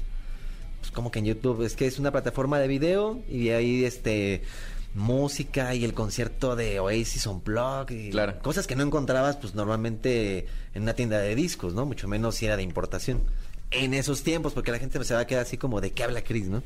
Pues 0.80 0.92
como 0.92 1.12
que 1.12 1.20
en 1.20 1.26
YouTube, 1.26 1.64
es 1.64 1.76
que 1.76 1.88
es 1.88 2.00
una 2.00 2.12
plataforma 2.12 2.60
de 2.60 2.68
video 2.68 3.22
y 3.30 3.50
ahí 3.50 3.86
este 3.86 4.44
música 4.96 5.74
y 5.74 5.86
el 5.86 5.94
concierto 5.94 6.56
de 6.56 6.80
Oasis 6.80 7.26
on 7.26 7.44
Blog 7.44 7.92
y 7.92 8.12
claro. 8.12 8.40
cosas 8.42 8.68
que 8.68 8.76
no 8.76 8.84
encontrabas 8.84 9.38
pues 9.38 9.56
normalmente 9.56 10.46
en 10.74 10.84
una 10.84 10.94
tienda 10.94 11.18
de 11.20 11.36
discos, 11.36 11.74
¿no? 11.74 11.86
Mucho 11.86 12.08
menos 12.08 12.36
si 12.36 12.46
era 12.46 12.58
de 12.58 12.64
importación 12.64 13.22
en 13.72 13.94
esos 13.94 14.24
tiempos, 14.24 14.54
porque 14.54 14.72
la 14.72 14.80
gente 14.80 15.04
se 15.04 15.14
va 15.14 15.22
a 15.22 15.28
quedar 15.28 15.44
así 15.44 15.58
como 15.58 15.82
de 15.82 15.92
qué 15.92 16.04
habla 16.04 16.24
Chris, 16.24 16.48
¿no? 16.48 16.62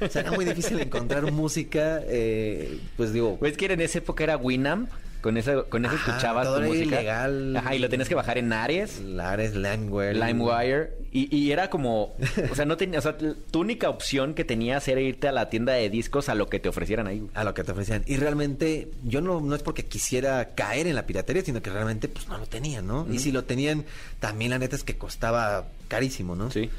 O 0.00 0.08
sea, 0.08 0.22
era 0.22 0.32
muy 0.32 0.44
difícil 0.44 0.78
encontrar 0.78 1.30
música, 1.32 2.02
eh, 2.06 2.78
pues 2.96 3.12
digo... 3.12 3.38
Pues 3.38 3.56
que 3.56 3.66
en 3.66 3.80
esa 3.80 3.98
época 3.98 4.24
era 4.24 4.36
Winamp, 4.36 4.90
con 5.20 5.36
eso, 5.36 5.66
con 5.68 5.84
eso 5.84 5.94
escuchabas 5.94 6.54
tu 6.54 6.62
música. 6.62 7.00
Ilegal. 7.00 7.56
Ajá, 7.56 7.74
y 7.74 7.78
lo 7.78 7.88
tenías 7.88 8.08
que 8.08 8.14
bajar 8.14 8.38
en 8.38 8.52
Ares. 8.52 9.00
Ares, 9.20 9.54
LimeWire. 9.54 10.14
LimeWire. 10.14 10.90
Y, 11.12 11.34
y 11.36 11.52
era 11.52 11.70
como, 11.70 12.14
o 12.50 12.54
sea, 12.54 12.64
no 12.64 12.76
tenía, 12.76 12.98
o 12.98 13.02
sea, 13.02 13.16
tu 13.16 13.60
única 13.60 13.88
opción 13.88 14.34
que 14.34 14.44
tenías 14.44 14.86
era 14.88 15.00
irte 15.00 15.28
a 15.28 15.32
la 15.32 15.48
tienda 15.50 15.72
de 15.72 15.90
discos 15.90 16.28
a 16.28 16.34
lo 16.34 16.48
que 16.48 16.60
te 16.60 16.68
ofrecieran 16.68 17.06
ahí. 17.06 17.26
A 17.34 17.44
lo 17.44 17.52
que 17.54 17.64
te 17.64 17.72
ofrecían. 17.72 18.02
Y 18.06 18.16
realmente, 18.16 18.90
yo 19.04 19.20
no, 19.20 19.40
no 19.40 19.54
es 19.54 19.62
porque 19.62 19.84
quisiera 19.84 20.54
caer 20.54 20.86
en 20.86 20.94
la 20.94 21.06
piratería, 21.06 21.44
sino 21.44 21.60
que 21.62 21.70
realmente, 21.70 22.08
pues 22.08 22.28
no 22.28 22.38
lo 22.38 22.46
tenían, 22.46 22.86
¿no? 22.86 23.06
Y 23.10 23.18
si 23.18 23.32
lo 23.32 23.44
tenían, 23.44 23.84
también 24.20 24.50
la 24.50 24.58
neta 24.58 24.76
es 24.76 24.84
que 24.84 24.96
costaba 24.96 25.66
carísimo, 25.88 26.36
¿no? 26.36 26.50
Sí. 26.50 26.70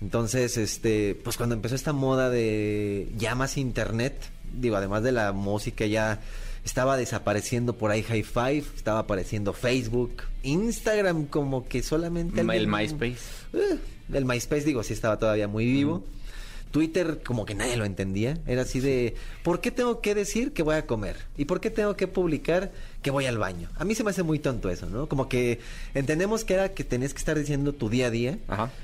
Entonces, 0.00 0.56
este, 0.56 1.14
pues 1.22 1.36
cuando 1.36 1.54
empezó 1.54 1.74
esta 1.74 1.92
moda 1.92 2.28
de 2.28 3.08
ya 3.16 3.34
más 3.34 3.56
internet, 3.56 4.14
digo, 4.52 4.76
además 4.76 5.02
de 5.02 5.12
la 5.12 5.32
música 5.32 5.86
ya 5.86 6.20
estaba 6.64 6.96
desapareciendo 6.96 7.74
por 7.74 7.90
ahí 7.90 8.02
High 8.02 8.22
Five, 8.22 8.64
estaba 8.76 9.00
apareciendo 9.00 9.52
Facebook, 9.52 10.22
Instagram 10.42 11.26
como 11.26 11.68
que 11.68 11.82
solamente... 11.82 12.40
El 12.40 12.66
MySpace. 12.66 13.18
Eh, 13.52 13.78
el 14.12 14.24
MySpace, 14.24 14.64
digo, 14.64 14.82
sí 14.82 14.92
estaba 14.92 15.18
todavía 15.18 15.48
muy 15.48 15.66
vivo. 15.66 16.04
Twitter 16.74 17.20
como 17.24 17.46
que 17.46 17.54
nadie 17.54 17.76
lo 17.76 17.84
entendía. 17.84 18.36
Era 18.48 18.62
así 18.62 18.80
de, 18.80 19.14
¿por 19.44 19.60
qué 19.60 19.70
tengo 19.70 20.00
que 20.00 20.16
decir 20.16 20.52
que 20.52 20.64
voy 20.64 20.74
a 20.74 20.86
comer? 20.86 21.14
¿Y 21.36 21.44
por 21.44 21.60
qué 21.60 21.70
tengo 21.70 21.96
que 21.96 22.08
publicar 22.08 22.72
que 23.00 23.12
voy 23.12 23.26
al 23.26 23.38
baño? 23.38 23.70
A 23.76 23.84
mí 23.84 23.94
se 23.94 24.02
me 24.02 24.10
hace 24.10 24.24
muy 24.24 24.40
tonto 24.40 24.68
eso, 24.70 24.86
¿no? 24.90 25.08
Como 25.08 25.28
que 25.28 25.60
entendemos 25.94 26.44
que 26.44 26.54
era 26.54 26.70
que 26.70 26.82
tenías 26.82 27.14
que 27.14 27.20
estar 27.20 27.38
diciendo 27.38 27.74
tu 27.74 27.90
día 27.90 28.08
a 28.08 28.10
día, 28.10 28.38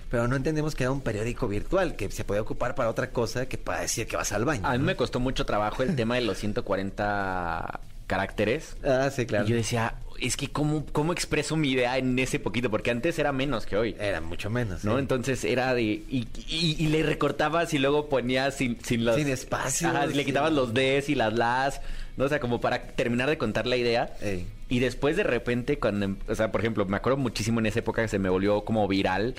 pero 0.08 0.28
no 0.28 0.36
entendemos 0.36 0.76
que 0.76 0.84
era 0.84 0.92
un 0.92 1.00
periódico 1.00 1.48
virtual 1.48 1.96
que 1.96 2.08
se 2.12 2.22
podía 2.22 2.42
ocupar 2.42 2.76
para 2.76 2.88
otra 2.90 3.10
cosa 3.10 3.46
que 3.46 3.58
para 3.58 3.80
decir 3.80 4.06
que 4.06 4.14
vas 4.14 4.30
al 4.30 4.44
baño. 4.44 4.68
A 4.68 4.78
mí 4.78 4.84
me 4.84 4.94
costó 4.94 5.18
mucho 5.18 5.44
trabajo 5.44 5.82
el 5.82 5.96
tema 5.96 6.14
de 6.14 6.20
los 6.20 6.38
140 6.38 7.80
caracteres. 8.06 8.76
Ah, 8.84 9.10
sí, 9.10 9.26
claro. 9.26 9.46
Y 9.46 9.50
yo 9.50 9.56
decía, 9.56 9.96
es 10.20 10.36
que 10.36 10.48
¿cómo, 10.48 10.84
¿cómo 10.92 11.12
expreso 11.12 11.56
mi 11.56 11.70
idea 11.70 11.98
en 11.98 12.18
ese 12.18 12.38
poquito? 12.38 12.70
Porque 12.70 12.90
antes 12.90 13.18
era 13.18 13.32
menos 13.32 13.66
que 13.66 13.76
hoy. 13.76 13.96
Era 13.98 14.20
mucho 14.20 14.50
menos. 14.50 14.84
¿No? 14.84 14.94
sí. 14.94 14.98
Entonces 15.00 15.44
era 15.44 15.74
de. 15.74 15.82
Y, 15.82 16.28
y- 16.48 16.76
y 16.78 16.86
le 16.88 17.02
recortabas 17.02 17.72
y 17.74 17.78
luego 17.78 18.08
ponías 18.08 18.54
sin, 18.56 18.78
sin 18.84 19.04
los. 19.04 19.16
Sin 19.16 19.28
espacios, 19.28 19.94
Ajá, 19.94 20.06
y 20.06 20.14
le 20.14 20.24
quitabas 20.24 20.52
los 20.52 20.74
Ds 20.74 21.08
y 21.08 21.14
las 21.14 21.32
las. 21.34 21.80
¿no? 22.16 22.24
O 22.24 22.28
sea, 22.28 22.40
como 22.40 22.60
para 22.60 22.82
terminar 22.82 23.28
de 23.28 23.38
contar 23.38 23.66
la 23.66 23.76
idea. 23.76 24.14
Ey. 24.20 24.46
Y 24.68 24.78
después 24.78 25.16
de 25.16 25.22
repente, 25.24 25.78
cuando. 25.78 26.04
em- 26.06 26.16
O 26.28 26.34
sea, 26.34 26.52
por 26.52 26.60
ejemplo, 26.60 26.84
me 26.86 26.96
acuerdo 26.96 27.16
muchísimo 27.18 27.60
en 27.60 27.66
esa 27.66 27.78
época 27.80 28.02
que 28.02 28.08
se 28.08 28.18
me 28.18 28.28
volvió 28.28 28.62
como 28.64 28.86
viral 28.88 29.34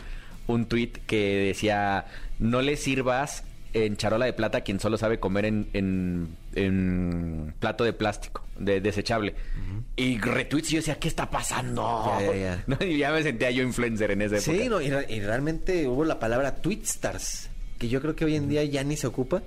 un 0.47 0.65
tweet 0.65 0.91
que 1.07 1.45
decía: 1.47 2.05
No 2.39 2.61
le 2.61 2.75
sirvas 2.77 3.43
en 3.73 3.95
charola 3.97 4.25
de 4.25 4.33
plata 4.33 4.61
quien 4.61 4.79
solo 4.79 4.97
sabe 4.97 5.19
comer 5.19 5.45
en, 5.45 5.67
en, 5.73 6.27
en 6.55 7.53
plato 7.59 7.83
de 7.83 7.93
plástico, 7.93 8.43
de 8.57 8.81
desechable. 8.81 9.35
Y 9.95 10.17
retweets 10.19 10.69
y 10.69 10.73
yo 10.75 10.79
decía, 10.79 10.99
¿qué 10.99 11.07
está 11.07 11.29
pasando? 11.29 12.13
Ya, 12.19 12.25
ya, 12.25 12.35
ya. 12.35 12.63
¿No? 12.67 12.77
Y 12.85 12.97
ya 12.97 13.11
me 13.11 13.23
sentía 13.23 13.51
yo 13.51 13.63
influencer 13.63 14.11
en 14.11 14.21
esa 14.23 14.37
época. 14.37 14.51
Sí, 14.63 14.69
no, 14.69 14.81
y, 14.81 14.89
re- 14.89 15.05
y 15.09 15.19
realmente 15.21 15.87
hubo 15.87 16.05
la 16.05 16.19
palabra 16.19 16.55
Twitstars, 16.55 17.49
que 17.77 17.87
yo 17.89 18.01
creo 18.01 18.15
que 18.15 18.25
hoy 18.25 18.35
en 18.35 18.49
día 18.49 18.63
ya 18.63 18.83
ni 18.83 18.97
se 18.97 19.07
ocupa, 19.07 19.41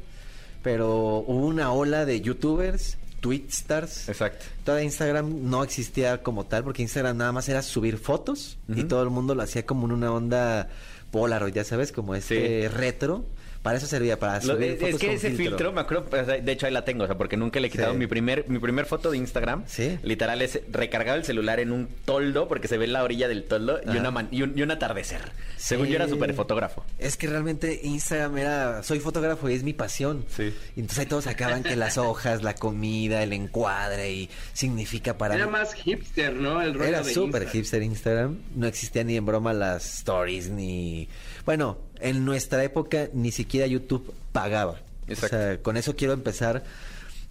pero 0.63 1.19
hubo 1.27 1.47
una 1.47 1.73
ola 1.73 2.05
de 2.05 2.21
youtubers, 2.21 2.99
Twitstars. 3.21 4.09
Exacto. 4.09 4.45
Toda 4.65 4.83
Instagram 4.83 5.49
no 5.51 5.65
existía 5.65 6.23
como 6.23 6.45
tal, 6.45 6.65
porque 6.65 6.83
Instagram 6.83 7.17
nada 7.17 7.33
más 7.33 7.49
era 7.49 7.63
subir 7.63 7.99
fotos 7.99 8.59
y 8.69 8.85
todo 8.85 9.03
el 9.03 9.11
mundo 9.11 9.35
lo 9.35 9.43
hacía 9.43 9.65
como 9.67 9.87
en 9.87 9.93
una 9.93 10.13
onda 10.13 10.69
Polaroid, 11.11 11.55
ya 11.55 11.65
sabes, 11.65 11.91
como 11.93 12.15
este 12.15 12.63
Sí. 12.63 12.69
retro. 12.69 13.25
Para 13.65 13.79
eso 13.79 13.87
servía, 13.87 14.19
para 14.19 14.35
Lo- 14.45 14.55
subir 14.55 14.73
es, 14.73 14.79
fotos 14.79 14.89
es 14.95 15.01
que 15.01 15.07
con 15.07 15.17
ese 15.17 15.31
filtro. 15.33 15.73
me 15.73 15.81
acuerdo, 15.81 16.07
o 16.07 16.11
sea, 16.25 16.37
de 16.39 16.53
hecho 16.53 16.67
ahí 16.67 16.73
la 16.73 16.85
tengo, 16.85 17.03
o 17.05 17.07
sea, 17.07 17.17
porque 17.17 17.37
nunca 17.37 17.59
le 17.59 17.67
he 17.67 17.71
quitado 17.71 17.93
Sí. 17.95 17.99
mi 17.99 18.07
primer 18.07 18.45
mi 18.49 18.59
primer 18.59 18.85
foto 18.85 19.11
de 19.11 19.17
Instagram. 19.17 19.65
Sí. 19.67 19.99
Literal 20.03 20.43
es 20.43 20.61
recargado 20.71 21.17
el 21.19 21.25
celular 21.25 21.59
en 21.61 21.73
un 21.73 21.89
toldo, 22.05 22.47
porque 22.47 22.69
se 22.69 22.77
ve 22.79 22.87
la 22.87 23.03
orilla 23.03 23.27
del 23.27 23.45
toldo 23.45 23.81
y, 23.85 23.97
una 23.97 24.11
man- 24.13 24.29
y, 24.31 24.43
un, 24.43 24.53
y 24.57 24.61
un 24.63 24.71
atardecer. 24.71 25.33
Según 25.57 25.87
yo 25.87 25.97
era 25.97 26.07
súper 26.09 26.35
fotógrafo. 26.35 26.85
Es 26.99 27.17
que 27.17 27.27
realmente 27.27 27.81
Instagram 27.83 28.37
era, 28.37 28.83
soy 28.83 29.01
fotógrafo 29.01 29.49
y 29.49 29.55
es 29.55 29.63
mi 29.63 29.73
pasión. 29.73 30.27
Sí. 30.29 30.53
Y 30.77 30.81
entonces 30.81 30.99
ahí 31.01 31.07
todos 31.07 31.25
sacaban 31.25 31.63
que 31.63 31.75
las 31.75 31.97
hojas, 31.97 32.43
la 32.43 32.55
comida, 32.55 33.23
el 33.23 33.33
encuadre 33.33 34.13
y 34.13 34.31
significa 34.53 35.17
para 35.17 35.37
Era 35.37 35.47
mí- 35.47 35.53
más 35.53 35.73
hipster, 35.75 36.35
¿no? 36.35 36.61
El 36.61 36.75
rollo 36.75 36.85
Era 36.89 37.03
súper 37.05 37.49
hipster 37.49 37.83
Instagram. 37.83 38.37
No 38.55 38.67
existía 38.67 39.05
ni 39.05 39.17
en 39.17 39.25
broma 39.25 39.53
las 39.55 40.01
stories 40.01 40.51
ni... 40.51 41.09
Bueno, 41.47 41.79
en 42.05 42.25
nuestra 42.25 42.63
época 42.63 43.09
ni 43.15 43.33
siquiera 43.33 43.67
YouTube 43.67 44.13
pagaba. 44.33 44.81
Exacto. 45.09 45.37
O 45.37 45.41
sea, 45.41 45.59
con 45.59 45.77
eso 45.77 45.97
quiero 45.97 46.13
empezar 46.13 46.63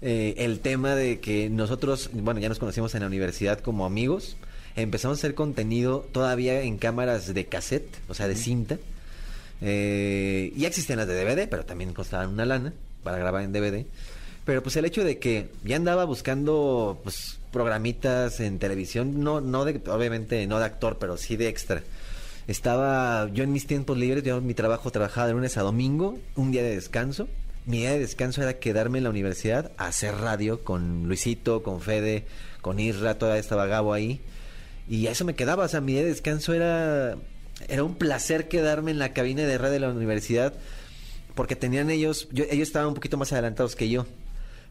eh, 0.01 0.34
el 0.38 0.60
tema 0.60 0.96
de 0.96 1.20
que 1.20 1.50
nosotros, 1.50 2.10
bueno, 2.12 2.39
ya 2.39 2.50
nos 2.50 2.60
conocimos 2.60 2.94
en 2.96 3.01
la 3.01 3.08
universidad 3.08 3.60
como 3.60 3.86
amigos. 3.86 4.36
Empezamos 4.75 5.18
a 5.18 5.20
hacer 5.20 5.36
contenido 5.36 6.08
todavía 6.12 6.62
en 6.62 6.77
cámaras 6.77 7.32
de 7.32 7.46
cassette, 7.46 7.96
o 8.10 8.15
sea, 8.15 8.27
de 8.27 8.36
cinta. 8.36 8.80
Eh, 9.62 10.51
ya 10.58 10.68
existían 10.68 10.98
las 10.98 11.08
de 11.08 11.24
DVD, 11.24 11.48
pero 11.48 11.65
también 11.65 11.94
costaban 11.94 12.30
una 12.30 12.46
lana 12.46 12.74
para 13.03 13.18
grabar 13.20 13.44
en 13.44 13.53
DVD. 13.53 13.86
Pero 14.44 14.63
pues 14.63 14.75
el 14.75 14.86
hecho 14.86 15.03
de 15.03 15.20
que 15.20 15.50
ya 15.63 15.75
andaba 15.75 16.03
buscando 16.03 17.00
pues 17.03 17.38
programitas 17.51 18.39
en 18.39 18.58
televisión, 18.58 19.24
no, 19.24 19.39
no 19.39 19.65
de, 19.65 19.80
obviamente 19.88 20.46
no 20.48 20.58
de 20.58 20.65
actor, 20.65 20.98
pero 21.00 21.15
sí 21.15 21.38
de 21.38 21.48
extra. 21.48 21.84
Estaba 22.47 23.29
yo 23.31 23.43
en 23.43 23.53
mis 23.53 23.67
tiempos 23.67 23.97
libres, 23.97 24.23
yo 24.23 24.41
mi 24.41 24.53
trabajo 24.53 24.91
trabajaba 24.91 25.27
de 25.27 25.33
lunes 25.33 25.57
a 25.57 25.62
domingo, 25.62 26.19
un 26.35 26.51
día 26.51 26.63
de 26.63 26.75
descanso. 26.75 27.27
Mi 27.65 27.77
día 27.77 27.91
de 27.91 28.00
descanso 28.00 28.41
era 28.41 28.59
quedarme 28.59 28.97
en 28.97 29.05
la 29.05 29.09
universidad 29.09 29.71
a 29.77 29.88
hacer 29.88 30.15
radio 30.15 30.63
con 30.63 31.07
Luisito, 31.07 31.63
con 31.63 31.79
Fede, 31.79 32.25
con 32.62 32.79
Isra, 32.79 33.17
todavía 33.17 33.39
estaba 33.39 33.67
Gabo 33.67 33.93
ahí. 33.93 34.19
Y 34.89 35.07
eso 35.07 35.23
me 35.23 35.35
quedaba, 35.35 35.63
o 35.63 35.67
sea, 35.69 35.79
mi 35.79 35.93
día 35.93 36.01
de 36.01 36.09
descanso 36.09 36.53
era, 36.53 37.15
era 37.69 37.83
un 37.83 37.95
placer 37.95 38.50
quedarme 38.50 38.91
en 38.91 39.00
la 39.00 39.13
cabina 39.13 39.43
de 39.43 39.57
radio 39.57 39.73
de 39.73 39.79
la 39.79 39.89
universidad 39.89 40.53
porque 41.35 41.55
tenían 41.55 41.89
ellos, 41.89 42.27
yo, 42.31 42.43
ellos 42.50 42.67
estaban 42.67 42.89
un 42.89 42.93
poquito 42.93 43.17
más 43.17 43.31
adelantados 43.31 43.75
que 43.75 43.89
yo. 43.89 44.05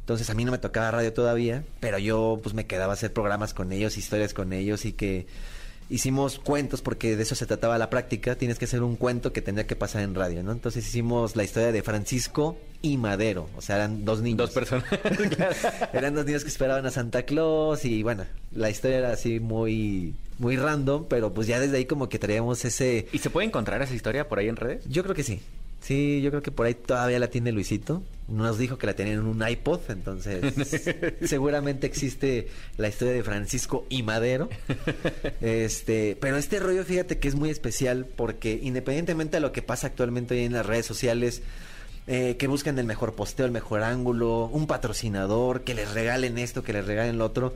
Entonces 0.00 0.28
a 0.30 0.34
mí 0.34 0.44
no 0.44 0.52
me 0.52 0.58
tocaba 0.58 0.90
radio 0.90 1.12
todavía, 1.12 1.64
pero 1.80 1.98
yo 1.98 2.40
pues 2.42 2.54
me 2.54 2.66
quedaba 2.66 2.92
a 2.92 2.94
hacer 2.94 3.12
programas 3.12 3.54
con 3.54 3.72
ellos, 3.72 3.96
historias 3.96 4.34
con 4.34 4.52
ellos 4.52 4.84
y 4.84 4.92
que 4.92 5.26
hicimos 5.92 6.38
cuentos 6.38 6.80
porque 6.80 7.16
de 7.16 7.22
eso 7.22 7.34
se 7.34 7.46
trataba 7.46 7.76
la 7.76 7.90
práctica, 7.90 8.34
tienes 8.34 8.58
que 8.58 8.64
hacer 8.64 8.82
un 8.82 8.96
cuento 8.96 9.32
que 9.32 9.42
tenía 9.42 9.66
que 9.66 9.76
pasar 9.76 10.02
en 10.02 10.14
radio, 10.14 10.42
¿no? 10.42 10.50
Entonces 10.50 10.86
hicimos 10.88 11.36
la 11.36 11.44
historia 11.44 11.70
de 11.70 11.82
Francisco 11.82 12.56
y 12.80 12.96
Madero, 12.96 13.48
o 13.56 13.60
sea, 13.60 13.76
eran 13.76 14.04
dos 14.04 14.22
niños. 14.22 14.38
Dos 14.38 14.50
personas. 14.50 14.86
Eran 15.92 16.14
dos 16.14 16.24
niños 16.24 16.42
que 16.42 16.48
esperaban 16.48 16.86
a 16.86 16.90
Santa 16.90 17.24
Claus 17.24 17.84
y 17.84 18.02
bueno, 18.02 18.24
la 18.52 18.70
historia 18.70 18.98
era 18.98 19.12
así 19.12 19.38
muy 19.38 20.14
muy 20.38 20.56
random, 20.56 21.06
pero 21.08 21.32
pues 21.32 21.46
ya 21.46 21.60
desde 21.60 21.76
ahí 21.76 21.84
como 21.84 22.08
que 22.08 22.18
traíamos 22.18 22.64
ese 22.64 23.06
¿Y 23.12 23.18
se 23.18 23.30
puede 23.30 23.46
encontrar 23.46 23.82
esa 23.82 23.94
historia 23.94 24.28
por 24.28 24.38
ahí 24.38 24.48
en 24.48 24.56
redes? 24.56 24.84
yo 24.88 25.02
creo 25.02 25.14
que 25.14 25.22
sí. 25.22 25.40
Sí, 25.82 26.20
yo 26.22 26.30
creo 26.30 26.42
que 26.42 26.52
por 26.52 26.66
ahí 26.66 26.74
todavía 26.74 27.18
la 27.18 27.28
tiene 27.28 27.50
Luisito. 27.50 28.02
Nos 28.28 28.56
dijo 28.56 28.78
que 28.78 28.86
la 28.86 28.94
tenían 28.94 29.18
en 29.18 29.26
un 29.26 29.46
iPod, 29.46 29.80
entonces 29.88 30.54
seguramente 31.22 31.88
existe 31.88 32.48
la 32.76 32.88
historia 32.88 33.12
de 33.12 33.22
Francisco 33.24 33.84
y 33.88 34.04
Madero. 34.04 34.48
Este, 35.40 36.16
pero 36.20 36.36
este 36.36 36.60
rollo, 36.60 36.84
fíjate 36.84 37.18
que 37.18 37.26
es 37.26 37.34
muy 37.34 37.50
especial 37.50 38.06
porque 38.06 38.60
independientemente 38.62 39.38
de 39.38 39.40
lo 39.40 39.50
que 39.50 39.60
pasa 39.60 39.88
actualmente 39.88 40.34
hoy 40.34 40.44
en 40.44 40.52
las 40.52 40.64
redes 40.64 40.86
sociales, 40.86 41.42
eh, 42.06 42.36
que 42.38 42.46
buscan 42.46 42.78
el 42.78 42.86
mejor 42.86 43.14
posteo, 43.14 43.44
el 43.44 43.52
mejor 43.52 43.82
ángulo, 43.82 44.46
un 44.46 44.68
patrocinador, 44.68 45.62
que 45.62 45.74
les 45.74 45.92
regalen 45.92 46.38
esto, 46.38 46.62
que 46.62 46.72
les 46.72 46.86
regalen 46.86 47.18
lo 47.18 47.26
otro. 47.26 47.54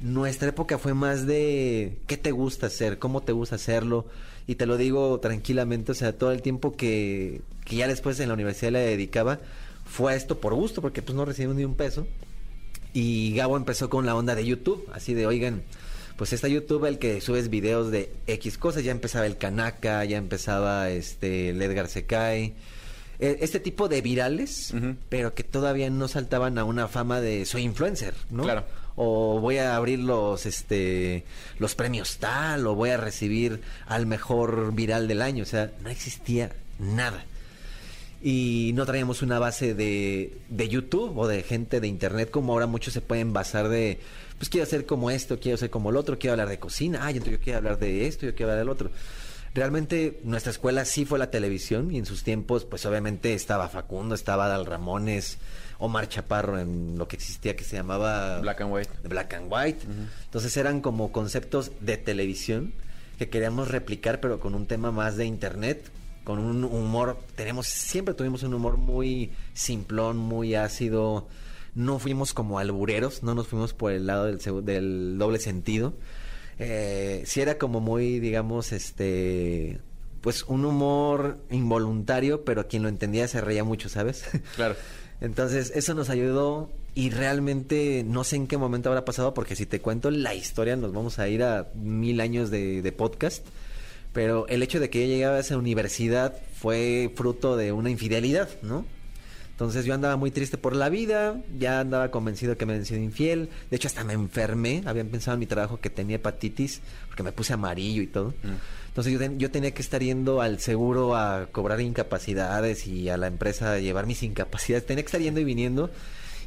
Nuestra 0.00 0.48
época 0.48 0.76
fue 0.78 0.92
más 0.92 1.24
de 1.24 1.98
qué 2.08 2.16
te 2.16 2.32
gusta 2.32 2.66
hacer, 2.66 2.98
cómo 2.98 3.22
te 3.22 3.32
gusta 3.32 3.54
hacerlo. 3.54 4.06
Y 4.50 4.56
te 4.56 4.66
lo 4.66 4.76
digo 4.76 5.20
tranquilamente, 5.20 5.92
o 5.92 5.94
sea, 5.94 6.12
todo 6.12 6.32
el 6.32 6.42
tiempo 6.42 6.74
que, 6.76 7.40
que 7.64 7.76
ya 7.76 7.86
después 7.86 8.18
en 8.18 8.26
la 8.26 8.34
universidad 8.34 8.72
le 8.72 8.80
dedicaba 8.80 9.38
fue 9.84 10.12
a 10.12 10.16
esto 10.16 10.40
por 10.40 10.54
gusto, 10.54 10.82
porque 10.82 11.02
pues 11.02 11.14
no 11.14 11.24
recibimos 11.24 11.54
ni 11.54 11.64
un 11.64 11.76
peso. 11.76 12.04
Y 12.92 13.32
Gabo 13.36 13.56
empezó 13.56 13.88
con 13.88 14.06
la 14.06 14.16
onda 14.16 14.34
de 14.34 14.44
YouTube, 14.44 14.84
así 14.92 15.14
de, 15.14 15.28
oigan, 15.28 15.62
pues 16.16 16.32
está 16.32 16.48
YouTube 16.48 16.84
el 16.86 16.98
que 16.98 17.20
subes 17.20 17.48
videos 17.48 17.92
de 17.92 18.12
X 18.26 18.58
cosas, 18.58 18.82
ya 18.82 18.90
empezaba 18.90 19.24
el 19.24 19.36
Kanaka, 19.36 20.04
ya 20.04 20.16
empezaba 20.16 20.90
este 20.90 21.50
el 21.50 21.62
Edgar 21.62 21.86
Secai, 21.86 22.54
eh, 23.20 23.38
este 23.42 23.60
tipo 23.60 23.88
de 23.88 24.00
virales, 24.00 24.74
pero 25.08 25.32
que 25.32 25.44
todavía 25.44 25.90
no 25.90 26.08
saltaban 26.08 26.58
a 26.58 26.64
una 26.64 26.88
fama 26.88 27.20
de 27.20 27.46
soy 27.46 27.62
influencer, 27.62 28.14
¿no? 28.30 28.42
Claro. 28.42 28.64
O 29.02 29.40
voy 29.40 29.56
a 29.56 29.76
abrir 29.76 29.98
los 29.98 30.44
este 30.44 31.24
los 31.58 31.74
premios 31.74 32.18
tal, 32.18 32.66
o 32.66 32.74
voy 32.74 32.90
a 32.90 32.98
recibir 32.98 33.62
al 33.86 34.04
mejor 34.04 34.74
viral 34.74 35.08
del 35.08 35.22
año, 35.22 35.42
o 35.42 35.46
sea, 35.46 35.70
no 35.82 35.88
existía 35.88 36.52
nada. 36.78 37.24
Y 38.22 38.72
no 38.74 38.84
traíamos 38.84 39.22
una 39.22 39.38
base 39.38 39.72
de, 39.72 40.36
de 40.50 40.68
YouTube 40.68 41.16
o 41.16 41.26
de 41.26 41.42
gente 41.42 41.80
de 41.80 41.88
Internet 41.88 42.30
como 42.30 42.52
ahora 42.52 42.66
muchos 42.66 42.92
se 42.92 43.00
pueden 43.00 43.32
basar 43.32 43.70
de, 43.70 43.98
pues 44.36 44.50
quiero 44.50 44.64
hacer 44.64 44.84
como 44.84 45.10
esto, 45.10 45.40
quiero 45.40 45.56
ser 45.56 45.70
como 45.70 45.88
el 45.88 45.96
otro, 45.96 46.18
quiero 46.18 46.32
hablar 46.32 46.50
de 46.50 46.58
cocina, 46.58 47.00
ay, 47.02 47.16
entonces 47.16 47.38
yo 47.38 47.42
quiero 47.42 47.56
hablar 47.56 47.78
de 47.78 48.06
esto, 48.06 48.26
yo 48.26 48.34
quiero 48.34 48.52
hablar 48.52 48.66
del 48.66 48.68
otro. 48.68 48.90
Realmente 49.52 50.20
nuestra 50.22 50.52
escuela 50.52 50.84
sí 50.84 51.04
fue 51.04 51.18
la 51.18 51.30
televisión 51.30 51.90
y 51.90 51.98
en 51.98 52.06
sus 52.06 52.22
tiempos 52.22 52.64
pues 52.64 52.86
obviamente 52.86 53.34
estaba 53.34 53.68
Facundo, 53.68 54.14
estaba 54.14 54.46
Dal 54.46 54.64
Ramones, 54.64 55.38
Omar 55.78 56.08
Chaparro 56.08 56.58
en 56.58 56.96
lo 56.96 57.08
que 57.08 57.16
existía 57.16 57.56
que 57.56 57.64
se 57.64 57.76
llamaba 57.76 58.40
Black 58.40 58.60
and 58.60 58.72
white. 58.72 58.90
Black 59.08 59.34
and 59.34 59.46
White. 59.50 59.86
Entonces 60.24 60.56
eran 60.56 60.80
como 60.80 61.10
conceptos 61.10 61.72
de 61.80 61.96
televisión 61.96 62.72
que 63.18 63.28
queríamos 63.28 63.68
replicar, 63.68 64.20
pero 64.20 64.38
con 64.38 64.54
un 64.54 64.66
tema 64.66 64.92
más 64.92 65.16
de 65.16 65.26
internet, 65.26 65.90
con 66.22 66.38
un 66.38 66.62
humor. 66.62 67.18
Tenemos, 67.34 67.66
siempre 67.66 68.14
tuvimos 68.14 68.44
un 68.44 68.54
humor 68.54 68.76
muy 68.76 69.32
simplón, 69.52 70.16
muy 70.16 70.54
ácido. 70.54 71.26
No 71.74 71.98
fuimos 71.98 72.34
como 72.34 72.58
albureros, 72.58 73.22
no 73.22 73.34
nos 73.34 73.48
fuimos 73.48 73.74
por 73.74 73.92
el 73.92 74.06
lado 74.06 74.26
del, 74.26 74.38
del 74.64 75.18
doble 75.18 75.38
sentido. 75.38 75.94
Eh, 76.60 77.22
sí 77.26 77.40
era 77.40 77.58
como 77.58 77.80
muy, 77.80 78.20
digamos, 78.20 78.72
este, 78.72 79.78
pues 80.20 80.44
un 80.44 80.64
humor 80.64 81.38
involuntario, 81.50 82.44
pero 82.44 82.68
quien 82.68 82.82
lo 82.82 82.88
entendía 82.88 83.26
se 83.28 83.40
reía 83.40 83.64
mucho, 83.64 83.88
¿sabes? 83.88 84.24
Claro. 84.56 84.76
Entonces, 85.20 85.72
eso 85.74 85.94
nos 85.94 86.08
ayudó 86.08 86.70
y 86.94 87.10
realmente 87.10 88.04
no 88.06 88.24
sé 88.24 88.36
en 88.36 88.46
qué 88.46 88.56
momento 88.56 88.88
habrá 88.88 89.04
pasado, 89.04 89.34
porque 89.34 89.54
si 89.56 89.66
te 89.66 89.80
cuento 89.80 90.10
la 90.10 90.34
historia 90.34 90.76
nos 90.76 90.92
vamos 90.92 91.18
a 91.18 91.28
ir 91.28 91.42
a 91.42 91.68
mil 91.74 92.20
años 92.20 92.50
de, 92.50 92.82
de 92.82 92.92
podcast. 92.92 93.44
Pero 94.12 94.48
el 94.48 94.62
hecho 94.62 94.80
de 94.80 94.90
que 94.90 95.00
yo 95.00 95.06
llegaba 95.06 95.36
a 95.36 95.40
esa 95.40 95.56
universidad 95.56 96.34
fue 96.54 97.12
fruto 97.14 97.56
de 97.56 97.72
una 97.72 97.90
infidelidad, 97.90 98.48
¿no? 98.62 98.84
Entonces 99.60 99.84
yo 99.84 99.92
andaba 99.92 100.16
muy 100.16 100.30
triste 100.30 100.56
por 100.56 100.74
la 100.74 100.88
vida, 100.88 101.38
ya 101.58 101.80
andaba 101.80 102.10
convencido 102.10 102.56
que 102.56 102.64
me 102.64 102.72
habían 102.72 102.86
sido 102.86 103.02
infiel. 103.02 103.50
De 103.70 103.76
hecho, 103.76 103.88
hasta 103.88 104.04
me 104.04 104.14
enfermé. 104.14 104.82
Habían 104.86 105.08
pensado 105.08 105.34
en 105.34 105.40
mi 105.40 105.44
trabajo 105.46 105.78
que 105.78 105.90
tenía 105.90 106.16
hepatitis, 106.16 106.80
porque 107.08 107.22
me 107.22 107.30
puse 107.32 107.52
amarillo 107.52 108.00
y 108.00 108.06
todo. 108.06 108.32
Entonces 108.88 109.12
yo, 109.12 109.18
ten- 109.18 109.38
yo 109.38 109.50
tenía 109.50 109.72
que 109.72 109.82
estar 109.82 110.02
yendo 110.02 110.40
al 110.40 110.60
seguro 110.60 111.14
a 111.14 111.48
cobrar 111.52 111.78
incapacidades 111.82 112.86
y 112.86 113.10
a 113.10 113.18
la 113.18 113.26
empresa 113.26 113.74
a 113.74 113.78
llevar 113.78 114.06
mis 114.06 114.22
incapacidades. 114.22 114.86
Tenía 114.86 115.02
que 115.02 115.08
estar 115.08 115.20
yendo 115.20 115.40
y 115.40 115.44
viniendo. 115.44 115.90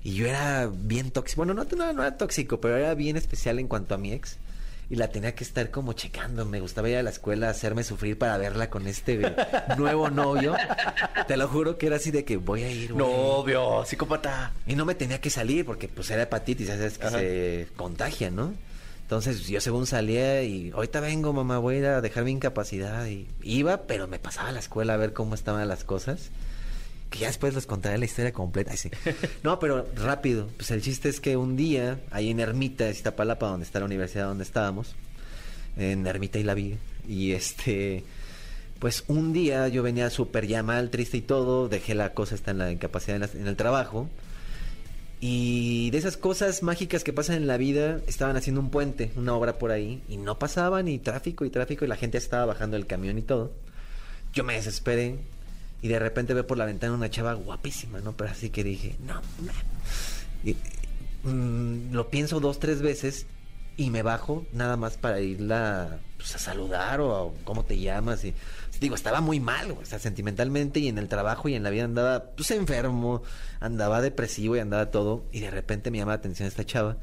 Y 0.04 0.16
yo 0.16 0.26
era 0.26 0.68
bien 0.74 1.12
tóxico. 1.12 1.42
Bueno, 1.46 1.54
no, 1.54 1.66
no, 1.78 1.94
no 1.94 2.02
era 2.02 2.18
tóxico, 2.18 2.60
pero 2.60 2.78
era 2.78 2.96
bien 2.96 3.16
especial 3.16 3.60
en 3.60 3.68
cuanto 3.68 3.94
a 3.94 4.00
mi 4.00 4.12
ex. 4.12 4.40
Y 4.90 4.96
la 4.96 5.08
tenía 5.08 5.34
que 5.34 5.44
estar 5.44 5.72
como 5.72 5.94
checando. 5.94 6.46
Me 6.46 6.60
gustaba 6.60 6.90
ir 6.90 6.98
a 6.98 7.04
la 7.04 7.10
escuela, 7.10 7.50
hacerme 7.50 7.84
sufrir 7.84 8.18
para 8.18 8.38
verla 8.38 8.70
con 8.70 8.88
este 8.88 9.20
nuevo 9.78 10.10
novio. 10.10 10.56
Te 11.28 11.38
lo 11.38 11.48
juro 11.48 11.78
que 11.78 11.88
era 11.88 11.96
así 11.96 12.12
de 12.12 12.26
que 12.26 12.38
voy 12.38 12.64
a 12.64 12.70
ir. 12.70 12.94
güey. 12.94 13.06
Novio, 13.06 13.86
psicópata. 13.86 14.52
Y 14.68 14.76
no 14.76 14.86
me 14.86 14.96
tenía 14.96 15.20
que 15.22 15.30
salir 15.30 15.66
porque 15.66 15.88
pues 15.88 16.10
era 16.12 16.24
hepatitis, 16.24 16.68
sabes 16.68 16.98
que 16.98 17.08
Ajá. 17.08 17.18
se 17.20 17.68
contagia, 17.76 18.30
¿no? 18.30 18.54
Entonces 19.02 19.48
yo 19.48 19.60
según 19.62 19.86
salía 19.86 20.44
y 20.44 20.72
ahorita 20.72 21.00
vengo, 21.00 21.34
mamá, 21.34 21.58
voy 21.60 21.76
a 21.76 21.78
ir 21.80 21.86
a 21.86 22.02
dejar 22.02 22.24
mi 22.24 22.32
incapacidad. 22.32 23.06
Y 23.08 23.28
iba, 23.44 23.84
pero 23.84 24.08
me 24.08 24.20
pasaba 24.20 24.50
a 24.50 24.52
la 24.52 24.60
escuela 24.60 24.94
a 24.94 24.98
ver 24.98 25.14
cómo 25.14 25.36
estaban 25.36 25.68
las 25.68 25.84
cosas. 25.84 26.30
Que 27.14 27.20
ya 27.20 27.28
después 27.28 27.54
les 27.54 27.68
contaré 27.68 28.00
la 28.00 28.06
historia 28.06 28.34
completa. 28.34 28.74
No, 29.44 29.60
pero 29.60 29.88
rápido. 29.96 30.48
Pues 30.58 30.72
el 30.72 30.82
chiste 30.82 31.10
es 31.10 31.20
que 31.20 31.38
un 31.38 31.56
día, 31.56 32.00
ahí 32.10 32.32
en 32.32 32.40
Ermita, 32.40 32.90
Iztapalapa, 32.90 33.50
donde 33.50 33.68
está 33.68 33.78
la 33.78 33.86
universidad 33.86 34.26
donde 34.26 34.44
estábamos, 34.44 34.96
en 35.78 36.08
Ermita 36.08 36.40
y 36.40 36.44
la 36.44 36.56
vi. 36.56 36.80
Y 37.08 37.34
este, 37.34 38.04
pues 38.80 39.04
un 39.10 39.32
día 39.32 39.68
yo 39.68 39.84
venía 39.84 40.10
súper 40.10 40.48
ya 40.48 40.64
mal, 40.64 40.90
triste 40.90 41.18
y 41.18 41.22
todo, 41.22 41.70
dejé 41.70 41.94
la 41.94 42.16
cosa 42.16 42.34
esta 42.34 42.50
en 42.50 42.58
la 42.58 42.72
incapacidad 42.72 43.18
en, 43.18 43.42
en 43.42 43.48
el 43.48 43.56
trabajo. 43.58 44.10
Y 45.22 45.92
de 45.92 46.00
esas 46.00 46.18
cosas 46.18 46.64
mágicas 46.64 47.04
que 47.04 47.14
pasan 47.14 47.36
en 47.36 47.46
la 47.46 47.58
vida, 47.58 48.02
estaban 48.08 48.38
haciendo 48.38 48.60
un 48.60 48.72
puente, 48.72 49.12
una 49.18 49.36
obra 49.36 49.60
por 49.60 49.70
ahí, 49.70 50.02
y 50.10 50.18
no 50.18 50.40
pasaban, 50.40 50.88
y 50.88 50.98
tráfico 50.98 51.46
y 51.46 51.52
tráfico, 51.52 51.86
y 51.86 51.90
la 51.90 51.96
gente 51.96 52.18
estaba 52.18 52.48
bajando 52.48 52.76
el 52.76 52.88
camión 52.88 53.20
y 53.20 53.22
todo. 53.22 53.52
Yo 54.34 54.44
me 54.44 54.56
desesperé, 54.56 55.20
y 55.84 55.90
de 55.90 56.00
repente 56.00 56.34
veo 56.34 56.48
por 56.48 56.58
la 56.58 56.66
ventana 56.66 56.94
una 56.94 57.10
chava 57.10 57.34
guapísima, 57.34 58.00
¿no? 58.00 58.16
Pero 58.16 58.32
así 58.32 58.50
que 58.50 58.64
dije, 58.64 58.96
no. 59.06 59.22
Y, 60.46 60.56
mm, 61.28 61.92
lo 61.94 62.10
pienso 62.10 62.40
dos, 62.40 62.58
tres 62.58 62.82
veces, 62.82 63.26
y 63.76 63.90
me 63.90 64.02
bajo 64.02 64.46
nada 64.54 64.78
más 64.78 64.96
para 64.96 65.20
irla 65.20 66.00
pues, 66.16 66.36
a 66.36 66.40
saludar 66.40 67.02
o 67.02 67.16
a, 67.16 67.44
cómo 67.44 67.66
te 67.66 67.78
llamas. 67.78 68.24
Y, 68.24 68.34
digo, 68.80 68.96
estaba 68.96 69.20
muy 69.20 69.42
mal, 69.42 69.72
o 69.72 69.86
sea, 69.86 70.00
sentimentalmente 70.00 70.80
y 70.80 70.88
en 70.88 70.98
el 70.98 71.10
trabajo 71.10 71.50
y 71.50 71.56
en 71.56 71.64
la 71.64 71.70
vida 71.70 71.84
andaba 71.84 72.24
pues 72.36 72.52
enfermo, 72.52 73.22
andaba 73.60 74.02
depresivo 74.02 74.56
y 74.56 74.60
andaba 74.60 74.90
todo. 74.90 75.26
Y 75.34 75.42
de 75.42 75.52
repente 75.52 75.92
me 75.92 75.98
llama 75.98 76.14
la 76.14 76.20
atención 76.20 76.48
esta 76.48 76.66
chava. 76.66 76.96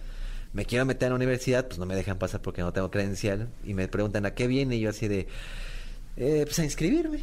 Me 0.55 0.64
quiero 0.64 0.87
meter 0.87 1.07
a 1.07 1.09
la 1.11 1.16
universidad, 1.16 1.66
pues 1.66 1.79
no 1.79 1.85
me 1.85 1.95
dejan 1.95 2.19
pasar 2.19 2.40
porque 2.40 2.62
no 2.62 2.73
tengo 2.73 2.90
credencial. 2.90 3.49
Y 3.62 3.75
me 3.75 3.88
preguntan, 3.88 4.25
¿a 4.25 4.33
qué 4.35 4.47
viene? 4.47 4.77
Y 4.77 4.81
yo 4.81 4.88
así 4.88 5.07
de, 5.07 5.29
"Eh, 6.16 6.45
pues 6.47 6.59
a 6.59 6.64
inscribirme. 6.64 7.21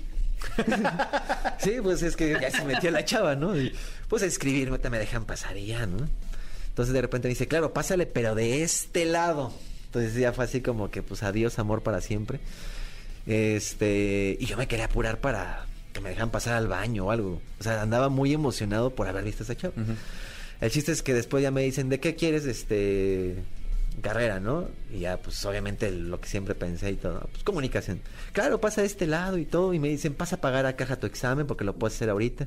sí, 1.59 1.75
pues 1.81 2.01
es 2.03 2.15
que 2.15 2.37
ya 2.39 2.51
se 2.51 2.63
metió 2.65 2.91
la 2.91 3.05
chava, 3.05 3.35
¿no? 3.35 3.57
Y, 3.57 3.73
pues 4.07 4.23
a 4.23 4.25
inscribirme, 4.25 4.79
te 4.79 4.89
me 4.89 4.99
dejan 4.99 5.25
pasar 5.25 5.57
y 5.57 5.67
ya, 5.67 5.85
¿no? 5.85 6.07
Entonces 6.69 6.93
de 6.93 7.01
repente 7.01 7.27
me 7.27 7.33
dice, 7.33 7.47
claro, 7.47 7.73
pásale, 7.73 8.05
pero 8.05 8.35
de 8.35 8.63
este 8.63 9.05
lado. 9.05 9.51
Entonces 9.85 10.13
ya 10.15 10.33
fue 10.33 10.45
así 10.45 10.61
como 10.61 10.91
que, 10.91 11.01
pues 11.01 11.23
adiós, 11.23 11.57
amor 11.59 11.81
para 11.81 12.01
siempre. 12.01 12.39
Este, 13.25 14.37
y 14.39 14.45
yo 14.45 14.57
me 14.57 14.67
quería 14.67 14.85
apurar 14.85 15.19
para 15.19 15.65
que 15.93 16.01
me 16.01 16.09
dejan 16.09 16.29
pasar 16.29 16.53
al 16.53 16.67
baño 16.67 17.05
o 17.05 17.11
algo. 17.11 17.41
O 17.59 17.63
sea, 17.63 17.81
andaba 17.81 18.09
muy 18.09 18.33
emocionado 18.33 18.91
por 18.91 19.07
haber 19.07 19.23
visto 19.23 19.43
a 19.43 19.45
esa 19.45 19.57
chava. 19.57 19.73
El 20.61 20.71
chiste 20.71 20.91
es 20.91 21.01
que 21.01 21.13
después 21.13 21.43
ya 21.43 21.51
me 21.51 21.61
dicen, 21.61 21.89
¿de 21.89 21.99
qué 21.99 22.15
quieres 22.15 22.45
este 22.45 23.35
carrera, 24.01 24.39
no? 24.39 24.67
Y 24.91 24.99
ya, 24.99 25.17
pues 25.17 25.43
obviamente 25.45 25.91
lo 25.91 26.19
que 26.19 26.29
siempre 26.29 26.55
pensé 26.55 26.91
y 26.91 26.95
todo, 26.95 27.27
pues 27.31 27.43
comunicación. 27.43 28.01
Claro, 28.33 28.59
pasa 28.59 28.81
de 28.81 28.87
este 28.87 29.07
lado 29.07 29.37
y 29.37 29.45
todo, 29.45 29.73
y 29.73 29.79
me 29.79 29.89
dicen, 29.89 30.13
pasa 30.13 30.37
a 30.37 30.41
pagar 30.41 30.65
a 30.65 30.75
caja 30.75 30.99
tu 30.99 31.07
examen 31.07 31.47
porque 31.47 31.63
lo 31.63 31.73
puedes 31.73 31.95
hacer 31.95 32.09
ahorita. 32.09 32.45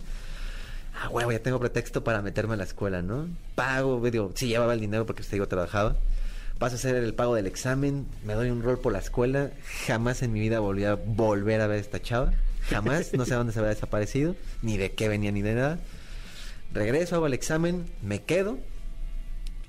Ah, 0.94 1.08
huevo, 1.08 1.32
ya 1.32 1.42
tengo 1.42 1.58
pretexto 1.58 2.04
para 2.04 2.20
meterme 2.20 2.54
a 2.54 2.56
la 2.56 2.64
escuela, 2.64 3.02
¿no? 3.02 3.28
Pago, 3.54 4.00
digo, 4.10 4.32
sí 4.34 4.48
llevaba 4.48 4.74
el 4.74 4.80
dinero 4.80 5.06
porque, 5.06 5.22
te 5.22 5.30
digo, 5.30 5.48
trabajaba. 5.48 5.96
Paso 6.58 6.74
a 6.74 6.78
hacer 6.78 6.96
el 6.96 7.14
pago 7.14 7.34
del 7.34 7.46
examen, 7.46 8.06
me 8.24 8.34
doy 8.34 8.50
un 8.50 8.62
rol 8.62 8.78
por 8.78 8.92
la 8.92 8.98
escuela. 8.98 9.50
Jamás 9.86 10.22
en 10.22 10.32
mi 10.32 10.40
vida 10.40 10.60
volví 10.60 10.84
a 10.84 10.94
volver 10.94 11.60
a 11.62 11.66
ver 11.66 11.78
a 11.78 11.80
esta 11.80 12.02
chava. 12.02 12.32
Jamás, 12.68 13.14
no 13.14 13.24
sé 13.24 13.34
dónde 13.34 13.52
se 13.52 13.60
había 13.60 13.70
desaparecido, 13.70 14.36
ni 14.60 14.76
de 14.76 14.92
qué 14.92 15.08
venía, 15.08 15.32
ni 15.32 15.40
de 15.40 15.54
nada. 15.54 15.78
Regreso, 16.74 17.16
hago 17.16 17.26
el 17.26 17.34
examen, 17.34 17.86
me 18.02 18.22
quedo. 18.22 18.58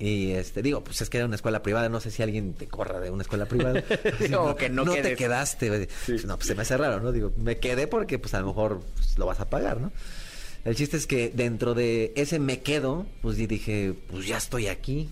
Y 0.02 0.32
este, 0.32 0.64
digo, 0.64 0.84
pues 0.84 1.00
es 1.02 1.12
que 1.12 1.18
era 1.18 1.28
una 1.28 1.36
escuela 1.36 1.62
privada, 1.62 1.88
no 1.88 2.00
sé 2.00 2.10
si 2.10 2.24
alguien 2.24 2.56
te 2.56 2.68
corra 2.68 3.00
de 3.00 3.12
una 3.12 3.22
escuela 3.22 3.46
privada. 3.46 3.84
Como 4.34 4.56
que 4.56 4.68
no 4.68 4.84
te 4.84 5.16
quedaste. 5.16 5.88
No, 6.26 6.38
pues 6.38 6.48
se 6.48 6.56
me 6.56 6.64
hace 6.64 6.76
raro, 6.76 7.00
¿no? 7.02 7.12
Digo, 7.12 7.32
me 7.38 7.58
quedé 7.58 7.86
porque 7.86 8.18
pues 8.18 8.34
a 8.34 8.40
lo 8.40 8.48
mejor 8.48 8.82
pues, 8.96 9.20
lo 9.20 9.28
vas 9.28 9.40
a 9.40 9.50
pagar, 9.52 9.80
¿no? 9.80 9.92
El 10.66 10.76
chiste 10.76 10.98
es 10.98 11.06
que 11.06 11.30
dentro 11.30 11.76
de 11.76 12.14
ese 12.16 12.40
me 12.40 12.62
quedo, 12.62 13.06
pues 13.22 13.38
dije, 13.38 13.94
pues 14.10 14.26
ya 14.26 14.38
estoy 14.38 14.68
aquí. 14.68 15.08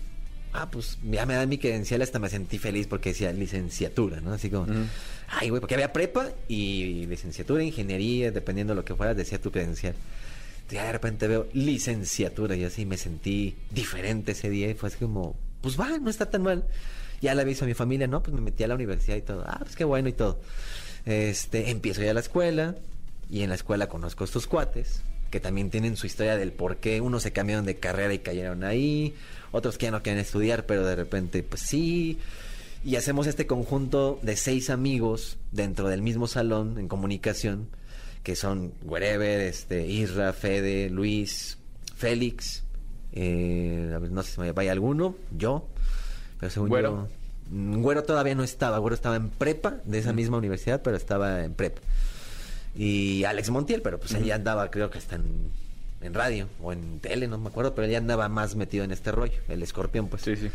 Ah, 0.52 0.68
pues 0.68 0.98
ya 1.08 1.24
me 1.24 1.34
dan 1.34 1.48
mi 1.48 1.58
credencial, 1.58 2.02
hasta 2.02 2.18
me 2.18 2.28
sentí 2.28 2.58
feliz 2.58 2.88
porque 2.88 3.10
decía 3.10 3.32
licenciatura, 3.32 4.20
¿no? 4.20 4.32
Así 4.32 4.50
como, 4.50 4.66
ay, 5.28 5.50
güey, 5.50 5.60
porque 5.60 5.74
había 5.74 5.92
prepa 5.92 6.30
y 6.48 7.06
licenciatura, 7.06 7.62
ingeniería, 7.62 8.32
dependiendo 8.32 8.72
de 8.72 8.78
lo 8.78 8.84
que 8.84 8.96
fuera, 8.96 9.14
decía 9.14 9.40
tu 9.40 9.52
credencial. 9.52 9.94
Ya 10.70 10.84
de 10.84 10.92
repente 10.92 11.26
veo 11.28 11.48
licenciatura 11.52 12.56
y 12.56 12.64
así 12.64 12.86
me 12.86 12.96
sentí 12.96 13.56
diferente 13.70 14.32
ese 14.32 14.50
día 14.50 14.70
y 14.70 14.74
fue 14.74 14.88
así 14.88 14.98
como, 14.98 15.36
pues 15.60 15.78
va, 15.78 15.98
no 15.98 16.10
está 16.10 16.30
tan 16.30 16.42
mal. 16.42 16.64
Ya 17.20 17.34
le 17.34 17.42
aviso 17.42 17.64
a 17.64 17.68
mi 17.68 17.74
familia, 17.74 18.06
no, 18.06 18.22
pues 18.22 18.34
me 18.34 18.40
metí 18.40 18.64
a 18.64 18.68
la 18.68 18.74
universidad 18.76 19.16
y 19.16 19.22
todo. 19.22 19.44
Ah, 19.46 19.58
pues 19.60 19.76
qué 19.76 19.84
bueno 19.84 20.08
y 20.08 20.12
todo. 20.12 20.40
Este, 21.04 21.70
empiezo 21.70 22.02
ya 22.02 22.14
la 22.14 22.20
escuela 22.20 22.76
y 23.28 23.42
en 23.42 23.48
la 23.48 23.54
escuela 23.54 23.88
conozco 23.88 24.24
a 24.24 24.26
estos 24.26 24.46
cuates 24.46 25.02
que 25.30 25.40
también 25.40 25.70
tienen 25.70 25.96
su 25.96 26.06
historia 26.06 26.36
del 26.36 26.52
por 26.52 26.78
qué 26.78 27.00
unos 27.00 27.22
se 27.22 27.32
cambiaron 27.32 27.64
de 27.64 27.76
carrera 27.76 28.12
y 28.12 28.18
cayeron 28.18 28.64
ahí, 28.64 29.14
otros 29.52 29.78
que 29.78 29.86
ya 29.86 29.92
no 29.92 30.02
quieren 30.02 30.20
estudiar, 30.20 30.66
pero 30.66 30.84
de 30.84 30.96
repente 30.96 31.42
pues 31.42 31.62
sí. 31.62 32.18
Y 32.84 32.96
hacemos 32.96 33.26
este 33.26 33.46
conjunto 33.46 34.18
de 34.22 34.36
seis 34.36 34.70
amigos 34.70 35.38
dentro 35.52 35.88
del 35.88 36.02
mismo 36.02 36.26
salón 36.26 36.78
en 36.78 36.88
comunicación, 36.88 37.68
que 38.22 38.36
son 38.36 38.72
Wherever, 38.82 39.40
este, 39.40 39.86
Isra, 39.86 40.32
Fede, 40.32 40.90
Luis, 40.90 41.58
Félix, 41.96 42.64
eh, 43.12 43.98
no 44.10 44.22
sé 44.22 44.32
si 44.32 44.40
me 44.40 44.52
vaya 44.52 44.72
alguno, 44.72 45.16
yo, 45.36 45.66
pero 46.38 46.50
según 46.50 46.68
Güero. 46.68 47.08
yo... 47.08 47.08
Güero 47.52 48.04
todavía 48.04 48.34
no 48.34 48.44
estaba, 48.44 48.78
Güero 48.78 48.94
estaba 48.94 49.16
en 49.16 49.28
prepa 49.28 49.80
de 49.84 49.98
esa 49.98 50.12
misma 50.12 50.38
universidad, 50.38 50.82
pero 50.82 50.96
estaba 50.96 51.44
en 51.44 51.54
prepa. 51.54 51.80
Y 52.76 53.24
Alex 53.24 53.50
Montiel, 53.50 53.82
pero 53.82 53.98
pues 53.98 54.12
él 54.14 54.24
ya 54.24 54.36
andaba, 54.36 54.70
creo 54.70 54.90
que 54.90 54.98
hasta 54.98 55.16
en, 55.16 55.50
en 56.00 56.14
radio 56.14 56.46
o 56.62 56.72
en 56.72 57.00
tele, 57.00 57.26
no 57.26 57.38
me 57.38 57.48
acuerdo, 57.48 57.74
pero 57.74 57.86
él 57.86 57.90
ya 57.92 57.98
andaba 57.98 58.28
más 58.28 58.54
metido 58.54 58.84
en 58.84 58.92
este 58.92 59.10
rollo, 59.10 59.38
el 59.48 59.62
escorpión, 59.62 60.06
pues. 60.08 60.22
Sí, 60.22 60.36
sí. 60.36 60.50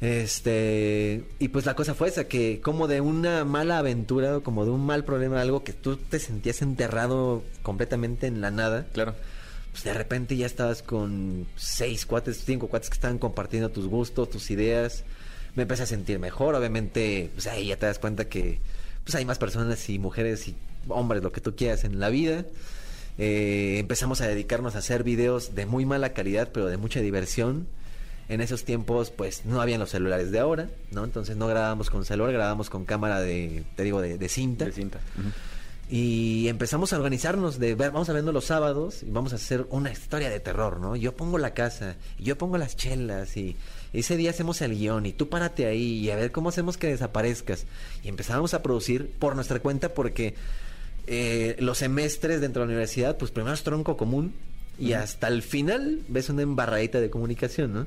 Este, 0.00 1.24
y 1.38 1.48
pues 1.48 1.64
la 1.66 1.74
cosa 1.74 1.94
fue 1.94 2.08
esa, 2.08 2.24
que 2.24 2.60
como 2.60 2.88
de 2.88 3.00
una 3.00 3.44
mala 3.44 3.78
aventura, 3.78 4.40
como 4.40 4.64
de 4.64 4.70
un 4.70 4.84
mal 4.84 5.04
problema, 5.04 5.40
algo 5.40 5.64
que 5.64 5.72
tú 5.72 5.96
te 5.96 6.18
sentías 6.18 6.60
enterrado 6.62 7.42
completamente 7.62 8.26
en 8.26 8.40
la 8.40 8.50
nada, 8.50 8.86
Claro. 8.92 9.14
pues 9.72 9.84
de 9.84 9.94
repente 9.94 10.36
ya 10.36 10.46
estabas 10.46 10.82
con 10.82 11.46
seis 11.56 12.06
cuates, 12.06 12.42
cinco 12.44 12.68
cuates 12.68 12.90
que 12.90 12.94
estaban 12.94 13.18
compartiendo 13.18 13.70
tus 13.70 13.86
gustos, 13.86 14.28
tus 14.30 14.50
ideas. 14.50 15.04
Me 15.54 15.62
empecé 15.62 15.84
a 15.84 15.86
sentir 15.86 16.18
mejor, 16.18 16.54
obviamente, 16.54 17.30
pues 17.34 17.46
ahí 17.46 17.68
ya 17.68 17.76
te 17.76 17.86
das 17.86 17.98
cuenta 17.98 18.28
que 18.28 18.60
pues 19.04 19.14
hay 19.14 19.24
más 19.24 19.38
personas 19.38 19.88
y 19.88 19.98
mujeres 19.98 20.48
y 20.48 20.54
hombres, 20.88 21.22
lo 21.22 21.32
que 21.32 21.40
tú 21.40 21.54
quieras 21.56 21.84
en 21.84 22.00
la 22.00 22.08
vida. 22.08 22.44
Eh, 23.16 23.76
empezamos 23.78 24.20
a 24.20 24.26
dedicarnos 24.26 24.74
a 24.74 24.78
hacer 24.78 25.04
videos 25.04 25.54
de 25.54 25.66
muy 25.66 25.86
mala 25.86 26.12
calidad, 26.12 26.50
pero 26.52 26.66
de 26.66 26.76
mucha 26.76 27.00
diversión. 27.00 27.68
En 28.28 28.40
esos 28.40 28.64
tiempos, 28.64 29.10
pues 29.10 29.44
no 29.44 29.60
habían 29.60 29.80
los 29.80 29.90
celulares 29.90 30.30
de 30.30 30.38
ahora, 30.38 30.70
¿no? 30.90 31.04
Entonces 31.04 31.36
no 31.36 31.46
grabábamos 31.46 31.90
con 31.90 32.04
celular, 32.04 32.32
grabábamos 32.32 32.70
con 32.70 32.84
cámara 32.84 33.20
de, 33.20 33.64
te 33.76 33.82
digo, 33.82 34.00
de, 34.00 34.16
de 34.16 34.28
cinta. 34.28 34.64
De 34.64 34.72
cinta. 34.72 34.98
Y 35.90 36.48
empezamos 36.48 36.92
a 36.92 36.96
organizarnos 36.96 37.58
de 37.58 37.74
ver, 37.74 37.90
vamos 37.90 38.08
a 38.08 38.14
vernos 38.14 38.32
los 38.32 38.46
sábados 38.46 39.02
y 39.02 39.10
vamos 39.10 39.32
a 39.32 39.36
hacer 39.36 39.66
una 39.68 39.92
historia 39.92 40.30
de 40.30 40.40
terror, 40.40 40.80
¿no? 40.80 40.96
Yo 40.96 41.14
pongo 41.14 41.36
la 41.36 41.52
casa, 41.52 41.96
yo 42.18 42.38
pongo 42.38 42.56
las 42.56 42.74
chelas 42.74 43.36
y 43.36 43.56
ese 43.92 44.16
día 44.16 44.30
hacemos 44.30 44.62
el 44.62 44.76
guion 44.76 45.04
y 45.04 45.12
tú 45.12 45.28
párate 45.28 45.66
ahí 45.66 45.98
y 45.98 46.10
a 46.10 46.16
ver 46.16 46.32
cómo 46.32 46.48
hacemos 46.48 46.78
que 46.78 46.86
desaparezcas. 46.86 47.66
Y 48.02 48.08
empezábamos 48.08 48.54
a 48.54 48.62
producir 48.62 49.10
por 49.18 49.34
nuestra 49.34 49.60
cuenta 49.60 49.92
porque 49.92 50.34
eh, 51.06 51.56
los 51.58 51.78
semestres 51.78 52.40
dentro 52.40 52.62
de 52.62 52.66
la 52.66 52.72
universidad, 52.72 53.18
pues 53.18 53.30
primero 53.30 53.54
es 53.54 53.62
tronco 53.62 53.98
común 53.98 54.32
y 54.78 54.94
hasta 54.94 55.28
el 55.28 55.42
final 55.42 56.00
ves 56.08 56.30
una 56.30 56.42
embarradita 56.42 57.00
de 57.00 57.10
comunicación, 57.10 57.74
¿no? 57.74 57.86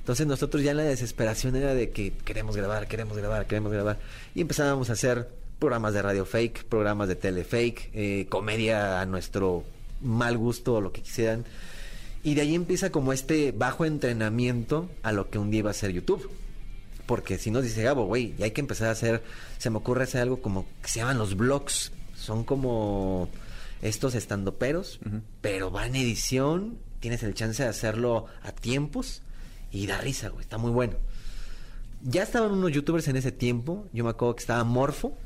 Entonces 0.00 0.26
nosotros 0.26 0.62
ya 0.62 0.72
en 0.72 0.78
la 0.78 0.82
desesperación 0.82 1.56
era 1.56 1.74
de 1.74 1.90
que 1.90 2.12
queremos 2.24 2.56
grabar, 2.56 2.88
queremos 2.88 3.16
grabar, 3.16 3.46
queremos 3.46 3.72
grabar. 3.72 3.98
Y 4.34 4.40
empezábamos 4.40 4.90
a 4.90 4.94
hacer 4.94 5.28
programas 5.58 5.94
de 5.94 6.02
radio 6.02 6.24
fake, 6.24 6.64
programas 6.64 7.08
de 7.08 7.16
tele 7.16 7.44
fake, 7.44 7.90
eh, 7.92 8.26
comedia 8.28 9.00
a 9.00 9.06
nuestro 9.06 9.64
mal 10.00 10.36
gusto 10.38 10.74
o 10.74 10.80
lo 10.80 10.92
que 10.92 11.02
quisieran. 11.02 11.44
Y 12.22 12.34
de 12.34 12.42
ahí 12.42 12.54
empieza 12.54 12.90
como 12.90 13.12
este 13.12 13.52
bajo 13.52 13.84
entrenamiento 13.84 14.90
a 15.02 15.12
lo 15.12 15.30
que 15.30 15.38
un 15.38 15.50
día 15.50 15.60
iba 15.60 15.70
a 15.70 15.74
ser 15.74 15.92
YouTube. 15.92 16.30
Porque 17.06 17.38
si 17.38 17.50
nos 17.50 17.64
dice 17.64 17.82
Gabo, 17.82 18.06
güey, 18.06 18.34
ya 18.38 18.44
hay 18.44 18.50
que 18.52 18.60
empezar 18.60 18.88
a 18.88 18.92
hacer, 18.92 19.22
se 19.58 19.70
me 19.70 19.78
ocurre 19.78 20.04
hacer 20.04 20.22
algo 20.22 20.40
como 20.40 20.66
que 20.82 20.88
se 20.88 21.00
llaman 21.00 21.18
los 21.18 21.36
blogs. 21.36 21.92
Son 22.14 22.44
como 22.44 23.28
estos 23.82 24.14
estandoperos, 24.14 25.00
pero 25.40 25.70
va 25.70 25.86
en 25.86 25.96
edición 25.96 26.78
tienes 27.00 27.22
el 27.22 27.34
chance 27.34 27.62
de 27.62 27.68
hacerlo 27.68 28.26
a 28.42 28.52
tiempos 28.52 29.22
y 29.70 29.86
da 29.86 29.98
risa, 29.98 30.28
güey, 30.28 30.42
está 30.42 30.58
muy 30.58 30.70
bueno. 30.70 30.94
Ya 32.02 32.22
estaban 32.22 32.52
unos 32.52 32.72
youtubers 32.72 33.08
en 33.08 33.16
ese 33.16 33.32
tiempo, 33.32 33.86
yo 33.92 34.04
me 34.04 34.10
acuerdo 34.10 34.34
que 34.36 34.40
estaba 34.40 34.64
Morfo, 34.64 35.16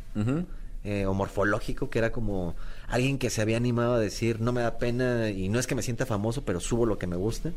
eh, 0.85 1.07
o 1.07 1.15
Morfológico, 1.15 1.89
que 1.89 1.99
era 1.99 2.13
como 2.13 2.55
alguien 2.89 3.19
que 3.19 3.31
se 3.31 3.41
había 3.41 3.57
animado 3.57 3.95
a 3.95 3.99
decir, 3.99 4.41
no 4.41 4.53
me 4.53 4.63
da 4.63 4.79
pena 4.79 5.31
y 5.31 5.49
no 5.49 5.59
es 5.59 5.67
que 5.67 5.75
me 5.75 5.83
sienta 5.83 6.05
famoso, 6.05 6.45
pero 6.45 6.61
subo 6.61 6.85
lo 6.85 6.99
que 6.99 7.07
me 7.07 7.17
gusta. 7.17 7.53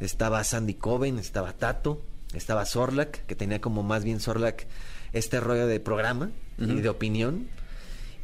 Estaba 0.00 0.42
Sandy 0.44 0.74
Coven, 0.74 1.18
estaba 1.18 1.52
Tato, 1.52 2.00
estaba 2.32 2.64
Sorlac, 2.64 3.26
que 3.26 3.34
tenía 3.34 3.60
como 3.60 3.82
más 3.82 4.04
bien 4.04 4.20
Sorlac 4.20 4.66
este 5.12 5.40
rollo 5.40 5.66
de 5.66 5.78
programa 5.78 6.30
y 6.58 6.80
de 6.80 6.88
opinión. 6.88 7.48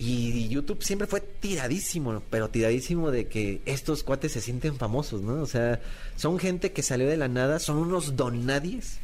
Y 0.03 0.49
YouTube 0.49 0.83
siempre 0.83 1.07
fue 1.07 1.21
tiradísimo, 1.21 2.23
pero 2.31 2.49
tiradísimo 2.49 3.11
de 3.11 3.27
que 3.27 3.61
estos 3.67 4.03
cuates 4.03 4.33
se 4.33 4.41
sienten 4.41 4.77
famosos, 4.77 5.21
¿no? 5.21 5.43
O 5.43 5.47
sea, 5.47 5.79
son 6.17 6.39
gente 6.39 6.73
que 6.73 6.83
salió 6.83 7.07
de 7.07 7.19
la 7.19 7.29
nada, 7.29 7.59
son 7.59 7.77
unos 7.77 8.17
donadies 8.17 8.99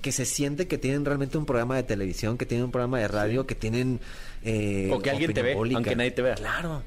que 0.00 0.12
se 0.12 0.24
siente 0.24 0.66
que 0.66 0.78
tienen 0.78 1.04
realmente 1.04 1.36
un 1.36 1.44
programa 1.44 1.76
de 1.76 1.82
televisión, 1.82 2.38
que 2.38 2.46
tienen 2.46 2.64
un 2.64 2.70
programa 2.70 2.98
de 2.98 3.08
radio, 3.08 3.46
que 3.46 3.54
tienen... 3.54 4.00
eh, 4.42 4.88
O 4.90 5.00
que 5.00 5.10
alguien 5.10 5.34
te 5.34 5.42
ve, 5.42 5.52
aunque 5.52 5.94
nadie 5.94 6.10
te 6.12 6.22
vea. 6.22 6.36
Claro. 6.36 6.82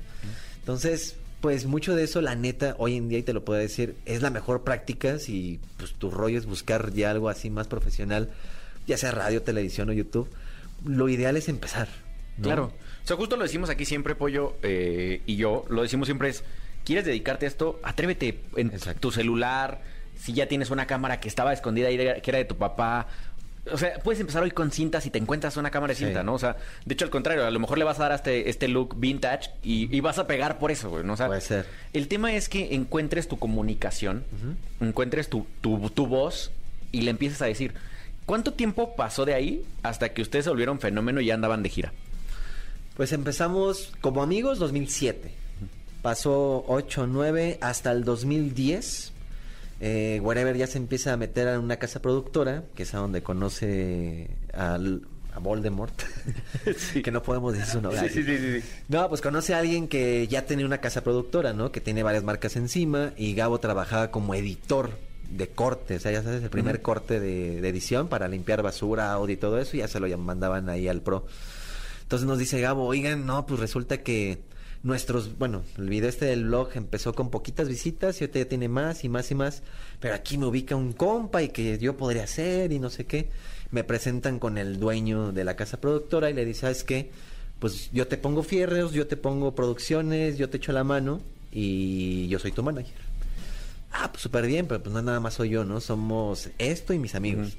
Entonces, 0.58 1.16
pues 1.40 1.68
mucho 1.68 1.96
de 1.96 2.06
eso, 2.06 2.22
la 2.22 2.34
neta, 2.34 2.76
hoy 2.80 2.98
en 2.98 3.08
día, 3.08 3.20
y 3.20 3.24
te 3.24 3.34
lo 3.34 3.46
puedo 3.46 3.60
decir, 3.60 3.96
es 4.06 4.24
la 4.24 4.32
mejor 4.32 4.64
práctica 4.64 5.20
si 5.20 5.60
pues, 5.78 5.94
tu 5.94 6.10
rollo 6.10 6.40
es 6.40 6.48
buscar 6.48 6.92
ya 6.92 7.12
algo 7.12 7.30
así 7.30 7.52
más 7.52 7.68
profesional, 7.68 8.32
ya 8.88 8.98
sea 8.98 9.12
radio, 9.12 9.44
televisión 9.44 9.90
o 9.92 9.94
YouTube. 9.94 10.28
Lo 10.84 11.08
ideal 11.08 11.38
es 11.38 11.50
empezar. 11.50 11.88
¿no? 12.38 12.44
Claro. 12.46 12.74
O 13.04 13.08
sea, 13.08 13.18
justo 13.18 13.36
lo 13.36 13.44
decimos 13.44 13.70
aquí 13.70 13.86
siempre, 13.86 14.16
Pollo 14.16 14.56
eh, 14.64 15.22
y 15.26 15.36
yo, 15.36 15.66
lo 15.70 15.82
decimos 15.82 16.08
siempre 16.08 16.30
es, 16.30 16.44
¿quieres 16.86 17.06
dedicarte 17.06 17.46
a 17.46 17.50
esto? 17.50 17.80
Atrévete 17.84 18.40
en 18.56 18.68
Exacto. 18.72 19.00
tu 19.02 19.12
celular, 19.12 19.82
si 20.18 20.32
ya 20.34 20.48
tienes 20.48 20.70
una 20.72 20.88
cámara 20.88 21.20
que 21.20 21.28
estaba 21.28 21.52
escondida 21.54 21.90
ahí, 21.90 21.98
que 21.98 22.32
era 22.32 22.38
de 22.38 22.46
tu 22.46 22.56
papá. 22.56 23.08
O 23.72 23.78
sea, 23.78 23.94
puedes 24.04 24.20
empezar 24.20 24.44
hoy 24.44 24.52
con 24.52 24.72
cintas 24.72 25.06
y 25.06 25.10
te 25.10 25.18
encuentras 25.20 25.56
una 25.58 25.70
cámara 25.72 25.92
de 25.94 25.98
Sí. 25.98 26.06
cinta, 26.06 26.22
¿no? 26.24 26.34
O 26.34 26.40
sea, 26.40 26.58
de 26.86 26.94
hecho, 26.94 27.06
al 27.06 27.12
contrario, 27.12 27.46
a 27.46 27.52
lo 27.52 27.60
mejor 27.60 27.78
le 27.78 27.86
vas 27.86 27.98
a 28.00 28.04
dar 28.04 28.12
este, 28.14 28.50
este 28.50 28.68
look 28.68 28.96
vintage 28.98 29.52
y, 29.64 29.94
y 29.96 30.00
vas 30.02 30.18
a 30.20 30.28
pegar 30.28 30.58
por 30.60 30.70
eso, 30.72 30.90
güey, 30.90 31.04
¿no? 31.06 31.14
O 31.14 31.18
sea, 31.18 31.28
Puede 31.28 31.42
ser. 31.42 31.66
El 31.94 32.08
tema 32.10 32.34
es 32.34 32.48
que 32.50 32.76
encuentres 32.76 33.28
tu 33.30 33.38
comunicación, 33.40 34.24
encuentres 34.82 35.30
tu, 35.30 35.46
tu, 35.62 35.90
tu 35.90 36.08
voz 36.08 36.52
y 36.92 37.02
le 37.02 37.12
empieces 37.12 37.42
a 37.42 37.46
decir, 37.46 37.74
¿cuánto 38.26 38.54
tiempo 38.54 38.96
pasó 38.96 39.24
de 39.26 39.34
ahí 39.34 39.66
hasta 39.82 40.10
que 40.10 40.22
ustedes 40.22 40.44
se 40.46 40.50
volvieron 40.52 40.80
fenómeno 40.80 41.22
y 41.22 41.26
ya 41.28 41.34
andaban 41.34 41.64
de 41.64 41.70
gira? 41.70 41.94
Pues 42.96 43.12
empezamos 43.12 43.92
como 44.02 44.22
amigos 44.22 44.60
2007. 44.60 45.32
Pasó 46.02 46.64
8, 46.68 47.08
9 47.08 47.58
hasta 47.62 47.92
el 47.92 48.04
2010. 48.04 49.12
Eh, 49.80 50.20
Wherever 50.24 50.56
ya 50.56 50.68
se 50.68 50.78
empieza 50.78 51.14
a 51.14 51.18
meter 51.18 51.48
a 51.48 51.60
una 51.60 51.78
casa 51.78 52.02
productora, 52.02 52.64
que 52.76 52.84
es 52.84 52.94
a 52.94 52.98
donde 53.00 53.24
conoce 53.24 54.30
al- 54.54 55.02
a 55.34 55.40
Voldemort. 55.40 55.94
que 57.04 57.12
no 57.12 57.24
podemos 57.24 57.54
decir 57.54 57.68
su 57.68 57.82
nombre. 57.82 58.00
No, 58.90 59.10
pues 59.10 59.22
conoce 59.22 59.54
a 59.56 59.60
alguien 59.60 59.88
que 59.88 60.28
ya 60.28 60.46
tenía 60.46 60.66
una 60.66 60.78
casa 60.80 61.04
productora, 61.04 61.54
¿no? 61.54 61.72
Que 61.72 61.82
tiene 61.82 62.04
varias 62.04 62.24
marcas 62.24 62.56
encima 62.56 63.14
y 63.18 63.34
Gabo 63.34 63.60
trabajaba 63.60 64.12
como 64.12 64.36
editor 64.36 64.92
de 65.32 65.48
corte, 65.48 65.96
o 65.96 66.00
sea, 66.00 66.12
ya 66.12 66.22
sabes, 66.22 66.44
el 66.44 66.50
primer 66.52 66.84
corte 66.84 67.20
de, 67.20 67.60
de 67.60 67.70
edición 67.70 68.08
para 68.08 68.28
limpiar 68.28 68.62
basura, 68.62 69.12
audio 69.14 69.34
y 69.34 69.38
todo 69.38 69.58
eso, 69.60 69.76
y 69.76 69.80
ya 69.80 69.88
se 69.88 70.00
lo 70.00 70.16
mandaban 70.20 70.70
ahí 70.70 70.88
al 70.88 71.02
pro. 71.02 71.26
Entonces 72.14 72.30
nos 72.30 72.38
dice 72.38 72.62
Gabo, 72.62 72.86
oigan, 72.86 73.26
no, 73.26 73.48
pues 73.48 73.60
resulta 73.60 74.04
que 74.04 74.38
nuestros, 74.84 75.36
bueno, 75.40 75.64
el 75.80 75.90
video 75.90 76.10
este 76.10 76.26
del 76.26 76.44
blog 76.44 76.70
empezó 76.76 77.16
con 77.16 77.32
poquitas 77.32 77.68
visitas 77.68 78.22
y 78.22 78.24
ahorita 78.24 78.38
ya 78.38 78.46
tiene 78.46 78.70
más 78.70 79.04
y 79.04 79.10
más 79.10 79.32
y 79.32 79.34
más, 79.34 79.64
pero 80.00 80.14
aquí 80.14 80.38
me 80.38 80.46
ubica 80.46 80.76
un 80.76 80.94
compa 80.94 81.42
y 81.42 81.50
que 81.50 81.80
yo 81.80 81.98
podría 81.98 82.26
hacer 82.26 82.72
y 82.72 82.78
no 82.78 82.92
sé 82.92 83.08
qué. 83.08 83.32
Me 83.72 83.84
presentan 83.84 84.38
con 84.38 84.60
el 84.60 84.80
dueño 84.80 85.32
de 85.32 85.44
la 85.44 85.56
casa 85.56 85.82
productora 85.82 86.30
y 86.30 86.36
le 86.36 86.46
dice, 86.46 86.62
¿sabes 86.62 86.84
qué? 86.84 87.10
Pues 87.58 87.90
yo 87.92 88.08
te 88.08 88.18
pongo 88.18 88.44
fierros, 88.44 88.92
yo 88.92 89.08
te 89.08 89.18
pongo 89.18 89.56
producciones, 89.56 90.38
yo 90.38 90.52
te 90.52 90.58
echo 90.58 90.72
la 90.72 90.84
mano 90.84 91.20
y 91.52 92.28
yo 92.28 92.38
soy 92.38 92.52
tu 92.52 92.62
manager. 92.62 92.94
Ah, 93.92 94.12
pues 94.12 94.22
súper 94.22 94.46
bien, 94.46 94.68
pero 94.68 94.84
pues 94.84 94.94
no 94.94 95.02
nada 95.02 95.20
más 95.20 95.34
soy 95.34 95.50
yo, 95.50 95.66
¿no? 95.66 95.82
Somos 95.82 96.52
esto 96.60 96.94
y 96.94 97.00
mis 97.00 97.16
amigos. 97.16 97.58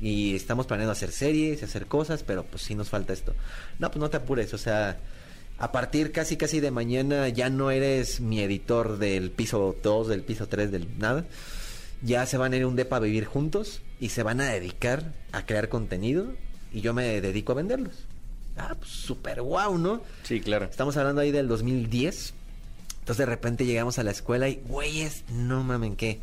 Y 0.00 0.34
estamos 0.34 0.66
planeando 0.66 0.92
hacer 0.92 1.12
series 1.12 1.62
y 1.62 1.64
hacer 1.64 1.86
cosas, 1.86 2.22
pero 2.22 2.44
pues 2.44 2.62
sí 2.62 2.74
nos 2.74 2.90
falta 2.90 3.12
esto. 3.12 3.34
No, 3.78 3.90
pues 3.90 4.00
no 4.00 4.10
te 4.10 4.18
apures, 4.18 4.52
o 4.52 4.58
sea, 4.58 4.98
a 5.58 5.72
partir 5.72 6.12
casi 6.12 6.36
casi 6.36 6.60
de 6.60 6.70
mañana 6.70 7.28
ya 7.28 7.48
no 7.48 7.70
eres 7.70 8.20
mi 8.20 8.40
editor 8.40 8.98
del 8.98 9.30
piso 9.30 9.76
2, 9.82 10.08
del 10.08 10.22
piso 10.22 10.48
3, 10.48 10.70
del 10.70 10.98
nada. 10.98 11.24
Ya 12.02 12.26
se 12.26 12.36
van 12.36 12.52
a 12.52 12.56
ir 12.56 12.66
un 12.66 12.76
depa 12.76 12.96
a 12.96 13.00
vivir 13.00 13.24
juntos 13.24 13.80
y 14.00 14.10
se 14.10 14.22
van 14.22 14.40
a 14.40 14.50
dedicar 14.50 15.12
a 15.32 15.46
crear 15.46 15.68
contenido 15.68 16.34
y 16.72 16.80
yo 16.80 16.92
me 16.92 17.20
dedico 17.20 17.52
a 17.52 17.54
venderlos. 17.54 17.94
Ah, 18.56 18.74
pues 18.78 18.90
súper 18.90 19.42
guau, 19.42 19.78
¿no? 19.78 20.02
Sí, 20.24 20.40
claro. 20.40 20.66
Estamos 20.66 20.96
hablando 20.96 21.20
ahí 21.20 21.30
del 21.30 21.48
2010. 21.48 22.34
Entonces 23.00 23.18
de 23.18 23.26
repente 23.26 23.64
llegamos 23.64 23.98
a 23.98 24.02
la 24.02 24.10
escuela 24.10 24.48
y, 24.48 24.62
güeyes, 24.66 25.24
no 25.30 25.62
mamen 25.62 25.96
qué. 25.96 26.20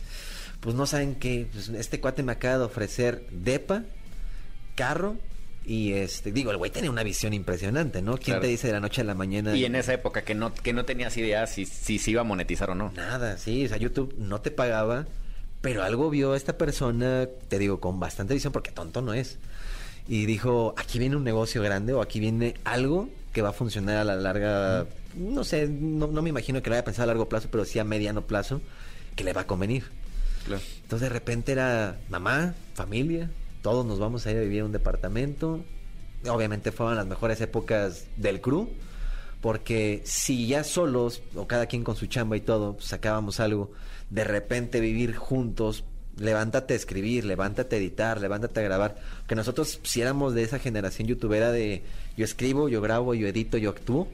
Pues 0.62 0.76
no 0.76 0.86
saben 0.86 1.16
qué. 1.16 1.48
Pues, 1.52 1.70
este 1.70 2.00
cuate 2.00 2.24
me 2.24 2.32
acaba 2.32 2.60
de 2.60 2.64
ofrecer 2.66 3.26
depa, 3.32 3.84
carro 4.76 5.16
y 5.66 5.94
este. 5.94 6.32
Digo, 6.32 6.52
el 6.52 6.58
güey 6.58 6.72
tenía 6.72 6.90
una 6.90 7.04
visión 7.04 7.34
impresionante, 7.34 8.02
¿no? 8.02 8.14
¿Quién 8.14 8.24
Claro. 8.26 8.42
te 8.42 8.48
dice 8.48 8.68
de 8.68 8.74
la 8.74 8.80
noche 8.80 9.02
a 9.02 9.04
la 9.04 9.16
mañana? 9.16 9.56
Y 9.56 9.66
en 9.66 9.76
esa 9.76 9.94
época 9.94 10.24
que 10.24 10.36
no, 10.36 10.54
que 10.54 10.74
no 10.74 10.86
tenías 10.86 11.16
idea 11.18 11.46
si, 11.48 11.66
si 11.66 12.00
se 12.00 12.12
iba 12.12 12.22
a 12.22 12.24
monetizar 12.24 12.70
o 12.70 12.76
no. 12.76 12.92
Nada, 12.96 13.38
sí. 13.38 13.66
O 13.66 13.68
sea, 13.68 13.78
YouTube 13.78 14.16
no 14.18 14.42
te 14.42 14.52
pagaba. 14.52 15.06
Pero 15.62 15.84
algo 15.84 16.10
vio 16.10 16.34
esta 16.34 16.58
persona, 16.58 17.28
te 17.48 17.60
digo, 17.60 17.80
con 17.80 18.00
bastante 18.00 18.34
visión, 18.34 18.52
porque 18.52 18.72
tonto 18.72 19.04
no 19.04 19.14
es. 19.14 19.38
Y 20.08 20.26
dijo, 20.26 20.74
aquí 20.76 20.98
viene 20.98 21.16
un 21.16 21.24
negocio 21.24 21.62
grande 21.62 21.94
o 21.94 22.02
aquí 22.02 22.20
viene 22.20 22.56
algo 22.64 23.10
que 23.32 23.44
va 23.44 23.50
a 23.50 23.54
funcionar 23.54 23.98
a 23.98 24.04
la 24.04 24.16
larga. 24.16 24.88
No 25.14 25.44
sé, 25.44 25.68
no, 25.68 26.08
no 26.08 26.24
me 26.24 26.30
imagino 26.30 26.64
que 26.64 26.70
lo 26.72 26.76
haya 26.76 26.84
pensado 26.84 27.04
a 27.04 27.08
largo 27.08 27.30
plazo, 27.30 27.50
pero 27.52 27.64
sí 27.66 27.78
a 27.78 27.84
mediano 27.84 28.26
plazo, 28.26 28.60
que 29.16 29.24
le 29.24 29.34
va 29.34 29.42
a 29.42 29.48
convenir. 29.48 29.84
Claro. 30.46 30.62
Entonces 30.82 31.10
de 31.10 31.14
repente 31.14 31.52
era 31.52 32.00
mamá, 32.10 32.54
familia, 32.74 33.30
todos 33.62 33.86
nos 33.86 34.00
vamos 34.00 34.26
a 34.26 34.32
ir 34.32 34.38
a 34.38 34.42
vivir 34.42 34.62
a 34.62 34.66
un 34.66 34.72
departamento. 34.72 35.64
Obviamente 36.28 36.72
fueron 36.72 36.96
las 36.96 37.08
mejores 37.08 37.42
épocas 37.42 38.08
del 38.18 38.42
crew, 38.42 38.70
porque 39.42 40.02
si 40.04 40.48
ya 40.48 40.64
solos, 40.64 41.22
o 41.36 41.48
cada 41.48 41.66
quien 41.66 41.84
con 41.84 41.96
su 41.96 42.08
chamba 42.08 42.38
y 42.38 42.42
todo, 42.42 42.78
sacábamos 42.80 43.40
algo, 43.40 43.72
de 44.10 44.24
repente 44.24 44.80
vivir 44.80 45.16
juntos, 45.16 45.84
levántate 46.18 46.74
a 46.74 46.78
escribir, 46.78 47.26
levántate 47.26 47.76
a 47.76 47.80
editar, 47.80 48.22
levántate 48.22 48.60
a 48.60 48.64
grabar, 48.64 48.98
que 49.28 49.36
nosotros 49.36 49.80
si 49.84 50.02
éramos 50.02 50.34
de 50.34 50.44
esa 50.44 50.60
generación 50.60 51.08
youtubera 51.08 51.52
de 51.52 51.84
yo 52.18 52.26
escribo, 52.26 52.70
yo 52.70 52.82
grabo, 52.82 53.14
yo 53.14 53.28
edito, 53.28 53.58
yo 53.58 53.70
actúo. 53.70 54.08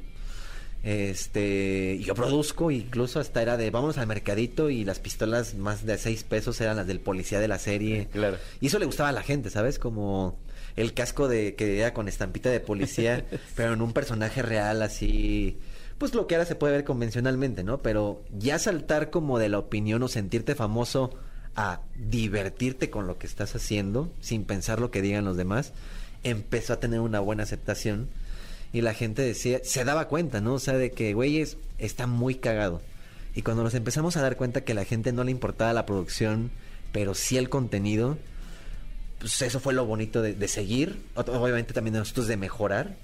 Este, 0.88 2.00
yo 2.00 2.16
produzco, 2.16 2.72
incluso 2.72 3.20
hasta 3.20 3.42
era 3.42 3.58
de 3.58 3.72
vamos 3.72 3.98
al 3.98 4.08
mercadito 4.08 4.70
y 4.70 4.86
las 4.86 5.00
pistolas 5.00 5.56
más 5.56 5.86
de 5.86 5.98
seis 5.98 6.24
pesos 6.24 6.62
eran 6.62 6.78
las 6.78 6.88
del 6.88 7.02
policía 7.02 7.42
de 7.42 7.50
la 7.50 7.60
serie. 7.60 8.08
Claro. 8.10 8.38
Y 8.62 8.68
eso 8.68 8.80
le 8.80 8.86
gustaba 8.86 9.10
a 9.10 9.12
la 9.12 9.22
gente, 9.22 9.50
¿sabes? 9.50 9.80
Como 9.80 10.40
el 10.78 10.94
casco 10.94 11.28
de 11.28 11.56
que 11.56 11.82
era 11.82 11.94
con 11.94 12.08
estampita 12.08 12.50
de 12.50 12.62
policía, 12.62 13.26
pero 13.58 13.74
en 13.74 13.82
un 13.82 13.92
personaje 13.92 14.42
real 14.42 14.82
así, 14.82 15.58
pues 15.98 16.16
lo 16.16 16.26
que 16.26 16.36
ahora 16.36 16.46
se 16.46 16.56
puede 16.56 16.76
ver 16.76 16.86
convencionalmente, 16.86 17.66
¿no? 17.66 17.80
Pero 17.80 18.24
ya 18.32 18.58
saltar 18.58 19.10
como 19.10 19.40
de 19.40 19.50
la 19.50 19.60
opinión 19.60 20.02
o 20.04 20.08
sentirte 20.08 20.56
famoso 20.56 21.10
a 21.58 21.82
divertirte 21.98 22.90
con 22.90 23.08
lo 23.08 23.18
que 23.18 23.28
estás 23.28 23.54
haciendo, 23.58 24.10
sin 24.22 24.46
pensar 24.46 24.80
lo 24.80 24.90
que 24.90 25.02
digan 25.02 25.26
los 25.26 25.36
demás, 25.36 25.74
empezó 26.24 26.72
a 26.72 26.80
tener 26.80 27.02
una 27.02 27.20
buena 27.20 27.44
aceptación 27.44 28.08
y 28.74 28.82
la 28.82 28.94
gente 28.94 29.22
decía, 29.22 29.60
se 29.64 29.84
daba 29.86 30.08
cuenta, 30.08 30.42
¿no? 30.42 30.56
O 30.56 30.60
sea, 30.60 30.74
de 30.76 30.92
que, 30.92 31.14
güeyes, 31.14 31.58
está 31.78 32.08
muy 32.08 32.36
cagado. 32.36 32.82
Y 33.36 33.42
cuando 33.44 33.64
nos 33.64 33.74
empezamos 33.76 34.18
a 34.18 34.22
dar 34.22 34.36
cuenta 34.36 34.62
que 34.62 34.72
a 34.72 34.76
la 34.76 34.86
gente 34.86 35.12
no 35.14 35.24
le 35.24 35.32
importaba 35.32 35.72
la 35.74 35.86
producción, 35.86 36.52
pero 36.92 37.14
sí 37.14 37.38
el 37.38 37.50
contenido, 37.50 38.18
pues 39.20 39.42
eso 39.42 39.60
fue 39.60 39.74
lo 39.74 39.86
bonito 39.86 40.22
de, 40.22 40.34
de 40.34 40.48
seguir, 40.48 41.00
obviamente 41.16 41.74
también 41.74 41.94
de 41.94 42.00
nosotros 42.00 42.28
de 42.28 42.38
mejorar. 42.38 42.96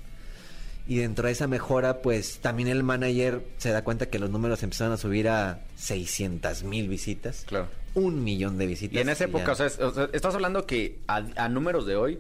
Y 0.86 0.98
dentro 0.98 1.28
de 1.28 1.32
esa 1.32 1.48
mejora, 1.48 2.02
pues 2.02 2.40
también 2.40 2.68
el 2.68 2.84
manager 2.84 3.42
se 3.58 3.70
da 3.70 3.84
cuenta 3.86 4.08
que 4.08 4.20
los 4.20 4.30
números 4.30 4.64
empezaron 4.64 4.92
a 4.94 4.98
subir 4.98 5.30
a 5.30 5.62
600 5.78 6.64
mil 6.64 6.90
visitas. 6.90 7.46
Claro. 7.48 7.70
Un 7.96 8.22
millón 8.24 8.58
de 8.58 8.66
visitas. 8.68 8.96
Y 8.98 9.00
en 9.00 9.08
esa 9.10 9.24
época, 9.26 9.54
o 9.54 9.56
sea, 9.56 9.68
es- 9.68 9.80
o 9.80 9.94
sea, 9.94 10.10
estás 10.12 10.36
hablando 10.36 10.66
que 10.66 11.00
a, 11.08 11.24
a 11.38 11.48
números 11.48 11.86
de 11.86 11.96
hoy, 11.96 12.20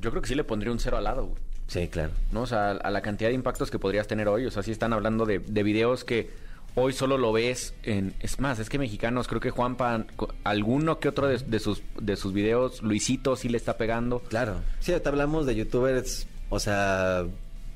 yo 0.00 0.10
creo 0.10 0.22
que 0.22 0.28
sí 0.28 0.34
le 0.34 0.44
pondría 0.44 0.72
un 0.72 0.78
cero 0.78 0.96
al 0.96 1.04
lado, 1.04 1.26
güey. 1.26 1.42
Sí, 1.68 1.88
claro. 1.88 2.12
¿no? 2.32 2.42
O 2.42 2.46
sea, 2.46 2.70
a 2.70 2.90
la 2.90 3.02
cantidad 3.02 3.30
de 3.30 3.34
impactos 3.34 3.70
que 3.70 3.78
podrías 3.78 4.06
tener 4.06 4.28
hoy. 4.28 4.46
O 4.46 4.50
sea, 4.50 4.62
sí 4.62 4.70
están 4.70 4.92
hablando 4.92 5.26
de, 5.26 5.40
de 5.40 5.62
videos 5.62 6.04
que 6.04 6.30
hoy 6.74 6.92
solo 6.92 7.18
lo 7.18 7.32
ves 7.32 7.74
en... 7.82 8.14
Es 8.20 8.38
más, 8.38 8.58
es 8.58 8.68
que 8.68 8.78
mexicanos, 8.78 9.26
creo 9.26 9.40
que 9.40 9.50
Juanpa, 9.50 10.04
alguno 10.44 11.00
que 11.00 11.08
otro 11.08 11.26
de, 11.26 11.38
de 11.38 11.58
sus, 11.58 11.82
de 12.00 12.16
sus 12.16 12.32
videos, 12.32 12.82
Luisito 12.82 13.34
sí 13.34 13.48
le 13.48 13.56
está 13.56 13.76
pegando. 13.76 14.20
Claro. 14.20 14.60
Sí, 14.80 14.92
ahorita 14.92 15.10
hablamos 15.10 15.46
de 15.46 15.56
youtubers, 15.56 16.26
o 16.50 16.60
sea, 16.60 17.24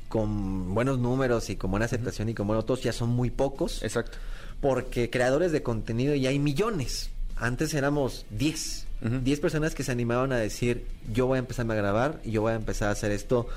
con 0.08 0.74
buenos 0.74 0.98
números 0.98 1.48
y 1.50 1.56
con 1.56 1.70
buena 1.70 1.86
aceptación 1.86 2.28
y 2.28 2.34
con 2.34 2.46
buenos 2.46 2.66
todos, 2.66 2.82
ya 2.82 2.92
son 2.92 3.08
muy 3.08 3.30
pocos. 3.30 3.82
Exacto. 3.82 4.18
porque 4.60 5.08
creadores 5.08 5.52
de 5.52 5.62
contenido 5.62 6.14
ya 6.14 6.28
hay 6.28 6.38
millones. 6.38 7.10
Antes 7.36 7.72
éramos 7.72 8.26
10. 8.30 8.86
Ujú. 9.02 9.18
10 9.20 9.40
personas 9.40 9.74
que 9.74 9.82
se 9.82 9.92
animaban 9.92 10.30
a 10.32 10.36
decir, 10.36 10.84
yo 11.10 11.26
voy 11.26 11.36
a 11.36 11.38
empezarme 11.38 11.72
a 11.72 11.76
grabar 11.78 12.20
y 12.22 12.32
yo 12.32 12.42
voy 12.42 12.52
a 12.52 12.56
empezar 12.56 12.88
a 12.88 12.92
hacer 12.92 13.12
esto 13.12 13.48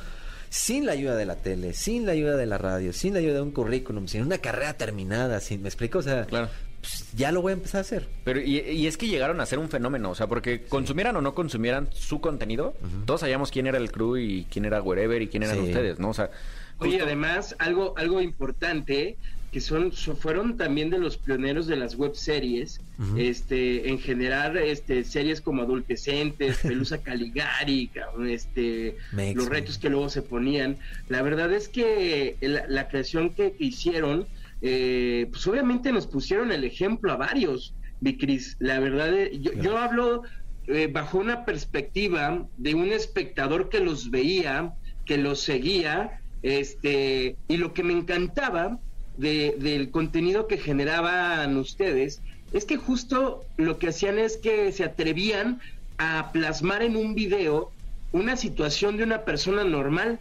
sin 0.53 0.85
la 0.85 0.91
ayuda 0.91 1.15
de 1.15 1.25
la 1.25 1.35
tele, 1.37 1.73
sin 1.73 2.05
la 2.05 2.11
ayuda 2.11 2.37
de 2.37 2.45
la 2.45 2.59
radio, 2.59 2.93
sin 2.93 3.13
la 3.13 3.19
ayuda 3.19 3.33
de 3.35 3.41
un 3.41 3.49
currículum, 3.51 4.07
sin 4.07 4.21
una 4.21 4.37
carrera 4.37 4.73
terminada, 4.75 5.39
sin, 5.39 5.63
¿me 5.63 5.67
explico? 5.67 5.97
O 5.97 6.01
sea, 6.03 6.25
Claro. 6.25 6.47
pues, 6.79 7.07
ya 7.15 7.31
lo 7.31 7.41
voy 7.41 7.51
a 7.51 7.53
empezar 7.55 7.79
a 7.79 7.81
hacer. 7.81 8.07
Pero, 8.23 8.39
y, 8.39 8.59
y 8.59 8.85
es 8.85 8.95
que 8.97 9.07
llegaron 9.07 9.41
a 9.41 9.47
ser 9.47 9.57
un 9.57 9.67
fenómeno, 9.69 10.11
o 10.11 10.15
sea, 10.15 10.27
porque 10.27 10.61
consumieran 10.65 11.15
o 11.15 11.21
no 11.21 11.33
consumieran 11.33 11.89
su 11.91 12.21
contenido, 12.21 12.75
todos 13.07 13.21
sabíamos 13.21 13.49
quién 13.49 13.65
era 13.65 13.79
el 13.79 13.91
crew 13.91 14.15
y 14.17 14.45
quién 14.51 14.65
era 14.65 14.79
Wherever 14.79 15.21
y 15.23 15.27
quién 15.27 15.41
eran 15.41 15.55
Sí. 15.57 15.63
ustedes, 15.63 15.97
¿no? 15.97 16.09
O 16.09 16.13
sea, 16.13 16.29
Oye, 16.77 16.91
justo- 16.91 17.05
además, 17.05 17.55
algo, 17.57 17.95
algo 17.97 18.21
importante, 18.21 19.17
que 19.53 19.61
son, 19.61 19.91
so- 19.93 20.15
fueron 20.15 20.57
también 20.57 20.89
de 20.89 20.97
los 20.97 21.17
pioneros 21.17 21.67
de 21.67 21.77
las 21.77 21.95
web 21.95 22.15
series, 22.15 22.81
este, 23.17 23.89
en 23.89 23.99
generar 23.99 24.57
este, 24.57 25.03
series 25.03 25.39
como 25.39 25.61
Adultecentes, 25.61 26.57
Pelusa 26.63 27.01
Caligari, 27.01 27.89
este, 28.27 28.97
los 29.35 29.47
retos 29.47 29.77
que 29.77 29.89
luego 29.89 30.09
se 30.09 30.21
ponían. 30.23 30.77
La 31.07 31.21
verdad 31.21 31.53
es 31.53 31.69
que 31.69 32.35
la, 32.41 32.65
la 32.67 32.87
creación 32.89 33.29
que, 33.29 33.53
que 33.53 33.63
hicieron, 33.65 34.25
eh, 34.61 35.27
pues 35.31 35.45
obviamente 35.47 35.91
nos 35.91 36.07
pusieron 36.07 36.51
el 36.51 36.63
ejemplo 36.63 37.11
a 37.11 37.15
varios, 37.15 37.73
mi 38.01 38.17
Cris. 38.17 38.57
La 38.59 38.79
verdad, 38.79 39.13
eh, 39.13 39.37
yo, 39.39 39.53
yo 39.53 39.77
hablo 39.77 40.23
eh, 40.67 40.89
bajo 40.91 41.19
una 41.19 41.45
perspectiva 41.45 42.47
de 42.57 42.73
un 42.73 42.91
espectador 42.91 43.69
que 43.69 43.79
los 43.79 44.09
veía, 44.09 44.73
que 45.05 45.17
los 45.17 45.39
seguía, 45.41 46.19
este, 46.41 47.35
y 47.47 47.57
lo 47.57 47.73
que 47.73 47.83
me 47.83 47.93
encantaba 47.93 48.79
de- 49.17 49.55
del 49.59 49.91
contenido 49.91 50.47
que 50.47 50.57
generaban 50.57 51.57
ustedes 51.57 52.21
es 52.51 52.65
que 52.65 52.77
justo 52.77 53.45
lo 53.57 53.77
que 53.79 53.89
hacían 53.89 54.19
es 54.19 54.37
que 54.37 54.71
se 54.71 54.83
atrevían 54.83 55.61
a 55.97 56.31
plasmar 56.31 56.83
en 56.83 56.95
un 56.95 57.15
video 57.15 57.71
una 58.11 58.35
situación 58.37 58.97
de 58.97 59.03
una 59.03 59.25
persona 59.25 59.63
normal. 59.63 60.19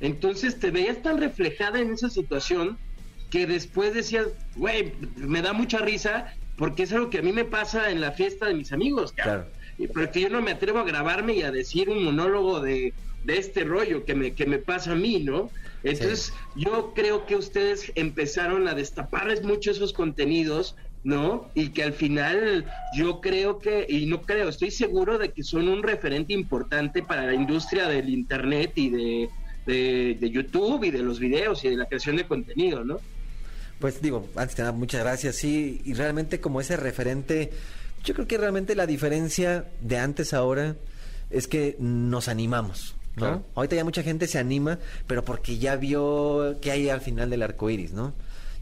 Entonces 0.00 0.58
te 0.58 0.70
veías 0.70 1.02
tan 1.02 1.18
reflejada 1.18 1.80
en 1.80 1.92
esa 1.92 2.08
situación 2.10 2.78
que 3.30 3.46
después 3.46 3.92
decías, 3.94 4.26
güey, 4.56 4.94
me 5.16 5.42
da 5.42 5.52
mucha 5.52 5.78
risa 5.78 6.34
porque 6.56 6.84
es 6.84 6.92
algo 6.92 7.10
que 7.10 7.18
a 7.18 7.22
mí 7.22 7.32
me 7.32 7.44
pasa 7.44 7.90
en 7.90 8.00
la 8.00 8.10
fiesta 8.12 8.46
de 8.46 8.54
mis 8.54 8.72
amigos, 8.72 9.12
cabrón. 9.12 9.46
Y 9.52 9.57
Porque 9.86 10.20
yo 10.20 10.28
no 10.28 10.42
me 10.42 10.50
atrevo 10.50 10.80
a 10.80 10.84
grabarme 10.84 11.34
y 11.34 11.42
a 11.42 11.52
decir 11.52 11.88
un 11.88 12.02
monólogo 12.02 12.60
de, 12.60 12.92
de 13.24 13.38
este 13.38 13.64
rollo 13.64 14.04
que 14.04 14.14
me, 14.14 14.34
que 14.34 14.46
me 14.46 14.58
pasa 14.58 14.92
a 14.92 14.96
mí, 14.96 15.20
¿no? 15.20 15.50
Entonces, 15.84 16.32
yo 16.56 16.92
creo 16.94 17.24
que 17.26 17.36
ustedes 17.36 17.92
empezaron 17.94 18.66
a 18.66 18.74
destaparles 18.74 19.44
mucho 19.44 19.70
esos 19.70 19.92
contenidos, 19.92 20.74
¿no? 21.04 21.48
Y 21.54 21.68
que 21.68 21.84
al 21.84 21.92
final 21.92 22.66
yo 22.96 23.20
creo 23.20 23.60
que, 23.60 23.86
y 23.88 24.06
no 24.06 24.22
creo, 24.22 24.48
estoy 24.48 24.72
seguro 24.72 25.18
de 25.18 25.30
que 25.30 25.44
son 25.44 25.68
un 25.68 25.82
referente 25.82 26.32
importante 26.32 27.02
para 27.02 27.26
la 27.26 27.34
industria 27.34 27.86
del 27.88 28.08
Internet 28.08 28.72
y 28.74 28.90
de, 28.90 29.28
de, 29.66 30.16
de 30.18 30.30
YouTube 30.30 30.82
y 30.84 30.90
de 30.90 31.02
los 31.02 31.20
videos 31.20 31.64
y 31.64 31.68
de 31.68 31.76
la 31.76 31.86
creación 31.86 32.16
de 32.16 32.26
contenido, 32.26 32.84
¿no? 32.84 32.98
Pues 33.78 34.02
digo, 34.02 34.28
antes 34.34 34.56
que 34.56 34.62
nada, 34.62 34.72
muchas 34.72 35.02
gracias. 35.02 35.36
Sí, 35.36 35.80
y 35.84 35.94
realmente 35.94 36.40
como 36.40 36.60
ese 36.60 36.76
referente, 36.76 37.52
yo 38.04 38.14
creo 38.14 38.26
que 38.26 38.38
realmente 38.38 38.74
la 38.74 38.86
diferencia 38.86 39.66
de 39.80 39.98
antes 39.98 40.32
a 40.34 40.38
ahora 40.38 40.76
es 41.30 41.46
que 41.48 41.76
nos 41.78 42.28
animamos. 42.28 42.94
¿no? 43.16 43.20
Claro. 43.24 43.44
Ahorita 43.56 43.74
ya 43.76 43.84
mucha 43.84 44.02
gente 44.02 44.26
se 44.28 44.38
anima, 44.38 44.78
pero 45.06 45.24
porque 45.24 45.58
ya 45.58 45.74
vio 45.76 46.56
que 46.60 46.70
hay 46.70 46.88
al 46.88 47.00
final 47.00 47.28
del 47.30 47.42
arco 47.42 47.68
iris, 47.68 47.92
¿no? 47.92 48.12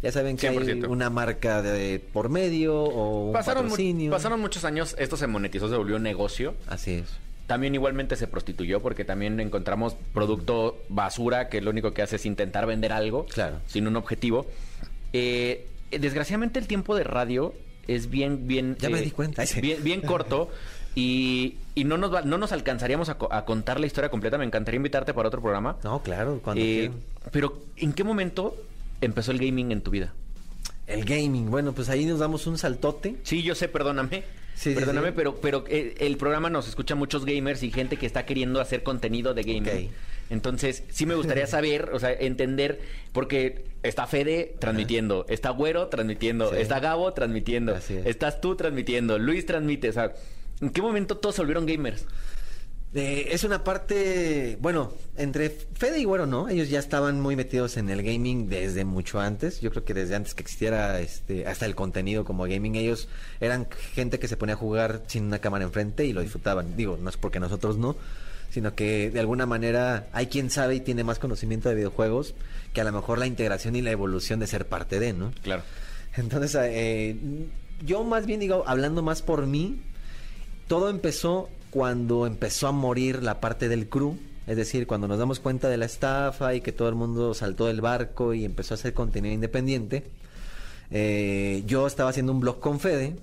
Ya 0.02 0.12
saben 0.12 0.36
que 0.36 0.48
hay 0.48 0.56
100%. 0.56 0.88
una 0.88 1.10
marca 1.10 1.62
de 1.62 1.98
por 2.12 2.28
medio 2.30 2.74
o 2.82 3.26
un 3.28 3.32
pasaron, 3.32 3.68
mu- 3.68 4.10
pasaron 4.10 4.40
muchos 4.40 4.64
años, 4.64 4.94
esto 4.98 5.16
se 5.16 5.26
monetizó, 5.26 5.68
se 5.68 5.76
volvió 5.76 5.96
un 5.96 6.02
negocio. 6.02 6.54
Así 6.68 6.92
es. 6.92 7.04
También 7.46 7.74
igualmente 7.74 8.16
se 8.16 8.26
prostituyó 8.26 8.80
porque 8.82 9.04
también 9.04 9.38
encontramos 9.40 9.94
producto 10.14 10.78
basura 10.88 11.48
que 11.48 11.60
lo 11.60 11.70
único 11.70 11.92
que 11.92 12.02
hace 12.02 12.16
es 12.16 12.26
intentar 12.26 12.66
vender 12.66 12.92
algo 12.92 13.26
Claro. 13.26 13.56
sin 13.66 13.86
un 13.86 13.96
objetivo. 13.96 14.46
Eh, 15.12 15.66
desgraciadamente 15.90 16.58
el 16.58 16.66
tiempo 16.66 16.96
de 16.96 17.04
radio 17.04 17.54
es 17.88 18.10
bien, 18.10 18.46
bien... 18.48 18.76
Ya 18.78 18.88
me 18.90 18.98
eh, 18.98 19.02
di 19.02 19.10
cuenta. 19.10 19.44
Bien, 19.60 19.82
bien 19.82 20.00
corto 20.00 20.50
y, 20.94 21.56
y 21.74 21.84
no, 21.84 21.98
nos 21.98 22.12
va- 22.12 22.22
no 22.22 22.38
nos 22.38 22.52
alcanzaríamos 22.52 23.08
a, 23.08 23.18
co- 23.18 23.32
a 23.32 23.44
contar 23.44 23.78
la 23.80 23.86
historia 23.86 24.10
completa. 24.10 24.38
Me 24.38 24.44
encantaría 24.44 24.76
invitarte 24.76 25.12
para 25.14 25.28
otro 25.28 25.40
programa. 25.42 25.76
No, 25.84 26.02
claro, 26.02 26.40
cuando 26.42 26.62
Eh, 26.62 26.90
pero 27.32 27.62
¿en 27.76 27.92
qué 27.92 28.02
momento 28.04 28.56
empezó 29.00 29.32
el 29.32 29.38
gaming 29.38 29.72
en 29.72 29.80
tu 29.82 29.90
vida? 29.90 30.14
El 30.86 31.04
gaming, 31.04 31.50
bueno, 31.50 31.72
pues 31.72 31.88
ahí 31.88 32.04
nos 32.06 32.20
damos 32.20 32.46
un 32.46 32.58
saltote. 32.58 33.16
Sí, 33.24 33.42
yo 33.42 33.54
sé, 33.54 33.68
perdóname. 33.68 34.22
Sí, 34.54 34.72
perdóname, 34.72 35.08
sí. 35.08 35.14
pero, 35.16 35.36
pero 35.40 35.64
eh, 35.68 35.96
el 35.98 36.16
programa 36.16 36.48
nos 36.48 36.66
escucha 36.68 36.94
muchos 36.94 37.24
gamers 37.26 37.62
y 37.62 37.70
gente 37.70 37.96
que 37.98 38.06
está 38.06 38.24
queriendo 38.24 38.60
hacer 38.60 38.82
contenido 38.82 39.34
de 39.34 39.42
gaming. 39.42 39.86
Ok. 39.88 39.92
Entonces, 40.30 40.82
sí 40.90 41.06
me 41.06 41.14
gustaría 41.14 41.46
saber, 41.48 41.90
o 41.92 41.98
sea, 42.00 42.12
entender, 42.12 42.80
porque 43.12 43.64
está 43.82 44.06
Fede 44.06 44.56
transmitiendo, 44.58 45.24
está 45.28 45.50
Güero 45.50 45.88
transmitiendo, 45.88 46.50
Sí. 46.50 46.56
está 46.60 46.80
Gabo 46.80 47.12
transmitiendo, 47.12 47.76
es. 47.76 47.90
estás 47.90 48.40
tú 48.40 48.56
transmitiendo, 48.56 49.18
Luis 49.18 49.46
transmite, 49.46 49.88
o 49.88 49.92
sea, 49.92 50.12
¿en 50.60 50.70
qué 50.70 50.82
momento 50.82 51.16
todos 51.18 51.36
se 51.36 51.42
volvieron 51.42 51.66
gamers? 51.66 52.04
Eh, 52.94 53.28
es 53.32 53.44
una 53.44 53.62
parte, 53.62 54.56
bueno, 54.60 54.90
entre 55.18 55.50
Fede 55.50 55.98
y 55.98 56.04
Güero, 56.04 56.24
¿no? 56.24 56.48
Ellos 56.48 56.70
ya 56.70 56.78
estaban 56.78 57.20
muy 57.20 57.36
metidos 57.36 57.76
en 57.76 57.90
el 57.90 58.02
gaming 58.02 58.48
desde 58.48 58.86
mucho 58.86 59.20
antes. 59.20 59.60
Yo 59.60 59.70
creo 59.70 59.84
que 59.84 59.92
desde 59.92 60.14
antes 60.14 60.34
que 60.34 60.42
existiera 60.42 60.98
este, 61.00 61.46
hasta 61.46 61.66
el 61.66 61.74
contenido 61.74 62.24
como 62.24 62.44
gaming, 62.44 62.74
ellos 62.76 63.08
eran 63.40 63.68
gente 63.92 64.18
que 64.18 64.28
se 64.28 64.38
ponía 64.38 64.54
a 64.54 64.58
jugar 64.58 65.02
sin 65.08 65.24
una 65.24 65.40
cámara 65.40 65.64
enfrente 65.64 66.06
y 66.06 66.14
lo 66.14 66.22
disfrutaban. 66.22 66.74
Digo, 66.76 66.96
no 66.98 67.10
es 67.10 67.18
porque 67.18 67.38
nosotros 67.38 67.76
no, 67.76 67.96
sino 68.50 68.74
que 68.74 69.10
de 69.10 69.20
alguna 69.20 69.46
manera 69.46 70.08
hay 70.12 70.26
quien 70.26 70.50
sabe 70.50 70.76
y 70.76 70.80
tiene 70.80 71.04
más 71.04 71.18
conocimiento 71.18 71.68
de 71.68 71.74
videojuegos 71.74 72.34
que 72.72 72.80
a 72.80 72.84
lo 72.84 72.92
mejor 72.92 73.18
la 73.18 73.26
integración 73.26 73.76
y 73.76 73.82
la 73.82 73.90
evolución 73.90 74.40
de 74.40 74.46
ser 74.46 74.66
parte 74.66 75.00
de, 75.00 75.12
¿no? 75.12 75.32
Claro. 75.42 75.62
Entonces, 76.16 76.56
eh, 76.60 77.16
yo 77.84 78.04
más 78.04 78.26
bien 78.26 78.40
digo, 78.40 78.64
hablando 78.66 79.02
más 79.02 79.22
por 79.22 79.46
mí, 79.46 79.80
todo 80.66 80.90
empezó 80.90 81.48
cuando 81.70 82.26
empezó 82.26 82.68
a 82.68 82.72
morir 82.72 83.22
la 83.22 83.40
parte 83.40 83.68
del 83.68 83.88
crew. 83.88 84.18
Es 84.46 84.56
decir, 84.56 84.86
cuando 84.86 85.08
nos 85.08 85.18
damos 85.18 85.40
cuenta 85.40 85.68
de 85.68 85.76
la 85.76 85.86
estafa 85.86 86.54
y 86.54 86.60
que 86.60 86.72
todo 86.72 86.88
el 86.88 86.94
mundo 86.94 87.34
saltó 87.34 87.66
del 87.66 87.80
barco 87.80 88.32
y 88.32 88.44
empezó 88.44 88.74
a 88.74 88.76
hacer 88.76 88.94
contenido 88.94 89.34
independiente, 89.34 90.04
eh, 90.90 91.64
yo 91.66 91.86
estaba 91.86 92.10
haciendo 92.10 92.32
un 92.32 92.40
blog 92.40 92.60
con 92.60 92.78
Fede 92.78 93.16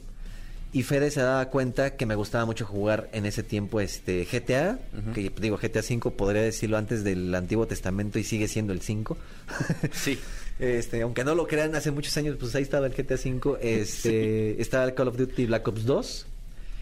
y 0.73 0.81
Fede 0.81 1.11
se 1.11 1.21
daba 1.21 1.45
cuenta 1.49 1.95
que 1.95 2.07
me 2.07 2.15
gustaba 2.15 2.45
mucho 2.45 2.65
jugar 2.65 3.07
en 3.13 3.27
ese 3.27 3.43
tiempo 3.43 3.79
este 3.79 4.25
GTA, 4.25 4.79
que 5.13 5.31
digo 5.39 5.57
GTA 5.57 5.83
5 5.83 6.11
podría 6.11 6.41
decirlo 6.41 6.77
antes 6.77 7.03
del 7.03 7.33
Antiguo 7.35 7.67
Testamento 7.67 8.17
y 8.17 8.23
sigue 8.23 8.47
siendo 8.47 8.73
el 8.73 8.81
5. 8.81 9.17
Sí. 9.93 10.19
Este, 10.59 11.01
aunque 11.01 11.23
no 11.23 11.33
lo 11.35 11.47
crean, 11.47 11.75
hace 11.75 11.91
muchos 11.91 12.15
años, 12.17 12.37
pues 12.39 12.53
ahí 12.55 12.63
estaba 12.63 12.87
el 12.87 12.93
GTA 12.93 13.15
V, 13.15 13.57
este, 13.81 14.61
estaba 14.61 14.85
el 14.85 14.93
Call 14.93 15.07
of 15.07 15.17
Duty 15.17 15.45
Black 15.45 15.67
Ops 15.67 15.85
2, 15.85 16.25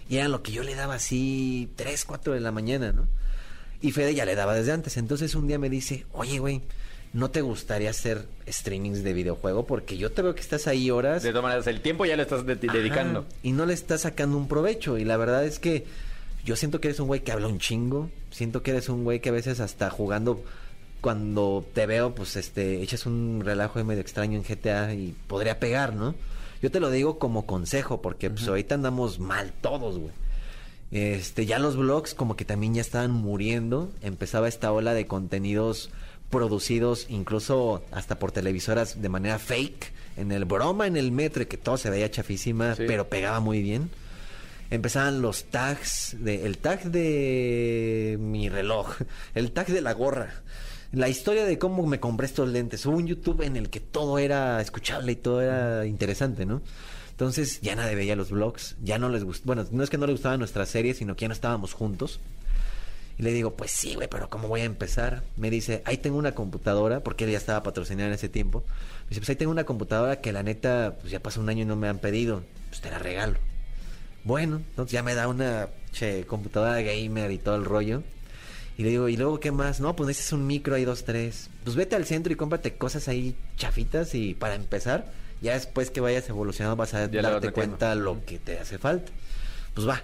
y 0.09 0.17
era 0.17 0.27
lo 0.27 0.41
que 0.43 0.51
yo 0.51 0.63
le 0.63 0.75
daba 0.75 0.95
así 0.95 1.69
3, 1.75 2.05
4 2.05 2.33
de 2.33 2.39
la 2.39 2.51
mañana, 2.51 2.91
¿no? 2.91 3.07
Y 3.81 3.91
Fede 3.91 4.13
ya 4.13 4.25
le 4.25 4.35
daba 4.35 4.55
desde 4.55 4.71
antes. 4.71 4.97
Entonces 4.97 5.35
un 5.35 5.47
día 5.47 5.57
me 5.57 5.69
dice, 5.69 6.05
oye, 6.11 6.39
güey, 6.39 6.61
¿no 7.13 7.29
te 7.31 7.41
gustaría 7.41 7.89
hacer 7.89 8.25
streamings 8.47 9.03
de 9.03 9.13
videojuego? 9.13 9.65
Porque 9.65 9.97
yo 9.97 10.11
te 10.11 10.21
veo 10.21 10.33
que 10.35 10.41
estás 10.41 10.67
ahí 10.67 10.89
horas. 10.91 11.23
De 11.23 11.29
todas 11.29 11.43
maneras, 11.43 11.67
el 11.67 11.81
tiempo 11.81 12.05
ya 12.05 12.15
le 12.15 12.23
estás 12.23 12.45
de- 12.45 12.53
Ajá, 12.53 12.73
dedicando. 12.77 13.25
y 13.43 13.51
no 13.51 13.65
le 13.65 13.73
estás 13.73 14.01
sacando 14.01 14.37
un 14.37 14.47
provecho. 14.47 14.97
Y 14.97 15.03
la 15.05 15.17
verdad 15.17 15.43
es 15.45 15.59
que 15.59 15.85
yo 16.45 16.55
siento 16.55 16.79
que 16.81 16.87
eres 16.89 16.99
un 16.99 17.07
güey 17.07 17.21
que 17.21 17.31
habla 17.31 17.47
un 17.47 17.59
chingo. 17.59 18.09
Siento 18.31 18.63
que 18.63 18.71
eres 18.71 18.87
un 18.89 19.03
güey 19.03 19.19
que 19.19 19.29
a 19.29 19.33
veces 19.33 19.59
hasta 19.59 19.89
jugando, 19.89 20.41
cuando 21.01 21.65
te 21.73 21.85
veo, 21.85 22.13
pues 22.15 22.35
este, 22.35 22.81
echas 22.81 23.05
un 23.05 23.41
relajo 23.43 23.79
ahí 23.79 23.85
medio 23.85 24.01
extraño 24.01 24.37
en 24.37 24.43
GTA 24.43 24.93
y 24.93 25.15
podría 25.27 25.59
pegar, 25.59 25.93
¿no? 25.93 26.15
Yo 26.61 26.69
te 26.71 26.79
lo 26.79 26.91
digo 26.91 27.17
como 27.19 27.45
consejo, 27.47 28.01
porque 28.03 28.29
pues 28.29 28.47
ahorita 28.47 28.75
andamos 28.75 29.19
mal 29.19 29.51
todos, 29.61 29.97
güey. 29.97 30.11
Este, 30.91 31.45
ya 31.45 31.57
los 31.57 31.75
blogs 31.77 32.13
como 32.13 32.35
que 32.35 32.45
también 32.45 32.73
ya 32.75 32.81
estaban 32.81 33.11
muriendo. 33.11 33.89
Empezaba 34.01 34.47
esta 34.47 34.71
ola 34.71 34.93
de 34.93 35.07
contenidos 35.07 35.89
producidos 36.31 37.05
incluso 37.09 37.83
hasta 37.91 38.17
por 38.17 38.31
televisoras 38.31 39.01
de 39.01 39.09
manera 39.09 39.37
fake. 39.37 39.91
En 40.17 40.31
el 40.31 40.45
broma, 40.45 40.87
en 40.87 40.97
el 40.97 41.11
metro, 41.11 41.47
que 41.47 41.57
todo 41.57 41.77
se 41.77 41.89
veía 41.89 42.09
chafísima, 42.09 42.75
Sí. 42.75 42.83
pero 42.87 43.07
pegaba 43.07 43.39
muy 43.39 43.61
bien. 43.61 43.89
Empezaban 44.69 45.21
los 45.21 45.45
tags, 45.45 46.15
de, 46.19 46.45
el 46.45 46.57
tag 46.57 46.83
de 46.91 48.17
mi 48.19 48.49
reloj, 48.49 48.95
el 49.35 49.51
tag 49.51 49.67
de 49.67 49.81
la 49.81 49.93
gorra, 49.93 50.33
la 50.93 51.09
historia 51.09 51.45
de 51.45 51.57
cómo 51.57 51.85
me 51.85 51.99
compré 51.99 52.25
estos 52.27 52.47
lentes. 52.49 52.85
Hubo 52.85 52.95
un 52.97 53.07
YouTube 53.07 53.41
en 53.41 53.55
el 53.57 53.69
que 53.69 53.79
todo 53.81 54.17
era 54.17 54.61
escuchable 54.61 55.11
y 55.13 55.15
todo 55.17 55.41
era 55.41 55.85
interesante, 55.85 56.45
¿no? 56.45 56.61
Entonces 57.11 57.61
ya 57.61 57.75
nadie 57.75 57.95
veía 57.95 58.15
los 58.15 58.31
vlogs, 58.31 58.75
ya 58.81 58.97
no 58.97 59.07
les 59.09 59.23
gustó, 59.23 59.45
bueno, 59.45 59.65
no 59.71 59.83
es 59.83 59.89
que 59.89 59.97
no 59.97 60.07
les 60.07 60.15
gustaba 60.15 60.37
nuestra 60.37 60.65
serie, 60.65 60.93
sino 60.93 61.15
que 61.15 61.21
ya 61.23 61.27
no 61.27 61.33
estábamos 61.33 61.73
juntos. 61.73 62.19
Y 63.17 63.23
le 63.23 63.31
digo, 63.31 63.55
pues 63.55 63.71
sí, 63.71 63.95
güey, 63.95 64.07
pero 64.09 64.29
¿cómo 64.29 64.47
voy 64.47 64.61
a 64.61 64.65
empezar? 64.65 65.23
Me 65.37 65.49
dice, 65.49 65.81
ahí 65.85 65.97
tengo 65.97 66.17
una 66.17 66.33
computadora, 66.33 67.01
porque 67.01 67.25
él 67.25 67.31
ya 67.31 67.37
estaba 67.37 67.63
patrocinado 67.63 68.07
en 68.07 68.13
ese 68.13 68.29
tiempo. 68.29 68.63
Me 69.03 69.09
dice, 69.09 69.21
pues 69.21 69.29
ahí 69.29 69.35
tengo 69.35 69.51
una 69.51 69.65
computadora 69.65 70.21
que 70.21 70.31
la 70.31 70.43
neta, 70.43 70.95
pues 70.99 71.11
ya 71.11 71.19
pasó 71.19 71.41
un 71.41 71.49
año 71.49 71.63
y 71.63 71.65
no 71.65 71.75
me 71.75 71.87
han 71.87 71.99
pedido. 71.99 72.43
Pues 72.69 72.81
te 72.81 72.89
la 72.89 72.99
regalo. 72.99 73.37
Bueno, 74.23 74.57
entonces 74.57 74.91
ya 74.91 75.03
me 75.03 75.15
da 75.15 75.27
una 75.27 75.67
che, 75.91 76.25
computadora 76.25 76.81
gamer 76.81 77.31
y 77.31 77.37
todo 77.37 77.55
el 77.55 77.65
rollo. 77.65 78.03
Y 78.77 78.83
le 78.83 78.89
digo, 78.89 79.09
¿y 79.09 79.17
luego 79.17 79.39
qué 79.39 79.51
más? 79.51 79.79
No, 79.79 79.95
pues 79.95 80.07
necesitas 80.07 80.33
un 80.33 80.47
micro, 80.47 80.75
hay 80.75 80.85
dos, 80.85 81.03
tres. 81.03 81.49
Pues 81.63 81.75
vete 81.75 81.95
al 81.95 82.05
centro 82.05 82.31
y 82.31 82.35
cómprate 82.35 82.75
cosas 82.75 83.07
ahí 83.07 83.35
chafitas 83.57 84.15
y 84.15 84.33
para 84.33 84.55
empezar, 84.55 85.11
ya 85.41 85.53
después 85.53 85.91
que 85.91 86.01
vayas 86.01 86.27
evolucionando 86.29 86.75
vas 86.75 86.93
a 86.93 87.09
Ya 87.09 87.21
darte 87.21 87.51
cuenta 87.51 87.93
lo 87.95 88.23
que 88.25 88.39
te 88.39 88.59
hace 88.59 88.77
falta. 88.77 89.11
Pues 89.73 89.87
va. 89.87 90.01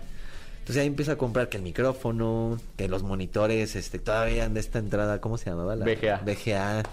Entonces 0.67 0.81
ahí 0.81 0.87
empiezo 0.87 1.13
a 1.13 1.17
comprar 1.17 1.47
que 1.47 1.55
el 1.55 1.63
micrófono, 1.63 2.59
que 2.75 2.89
los 2.89 3.01
monitores, 3.01 3.77
este, 3.77 3.99
todavía 3.99 4.49
de 4.49 4.59
esta 4.59 4.79
entrada, 4.79 5.21
¿cómo 5.21 5.37
se 5.37 5.49
llamaba? 5.49 5.77
La, 5.77 5.85
VGA. 5.85 6.17
VGA. 6.25 6.83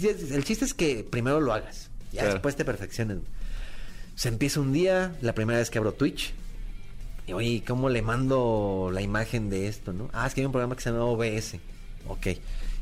Y 0.00 0.06
es- 0.06 0.30
El 0.30 0.44
chiste 0.44 0.64
es 0.64 0.72
que 0.72 1.04
primero 1.08 1.38
lo 1.38 1.52
hagas, 1.52 1.90
ya 2.10 2.20
Claro. 2.22 2.32
después 2.34 2.56
te 2.56 2.64
perfecciones. 2.64 3.18
Se 4.14 4.28
empieza 4.28 4.60
un 4.60 4.72
día, 4.72 5.14
la 5.20 5.34
primera 5.34 5.58
vez 5.58 5.68
que 5.68 5.76
abro 5.76 5.92
Twitch. 5.92 6.32
Y 7.26 7.34
oye, 7.34 7.62
¿cómo 7.68 7.90
le 7.90 8.00
mando 8.00 8.88
la 8.94 9.02
imagen 9.02 9.50
de 9.50 9.68
esto, 9.68 9.92
no? 9.92 10.08
Ah, 10.14 10.26
es 10.26 10.32
que 10.34 10.40
hay 10.40 10.46
un 10.46 10.52
programa 10.52 10.74
que 10.74 10.80
se 10.82 10.90
llama 10.90 11.04
OBS. 11.04 11.60
Ok. 12.08 12.28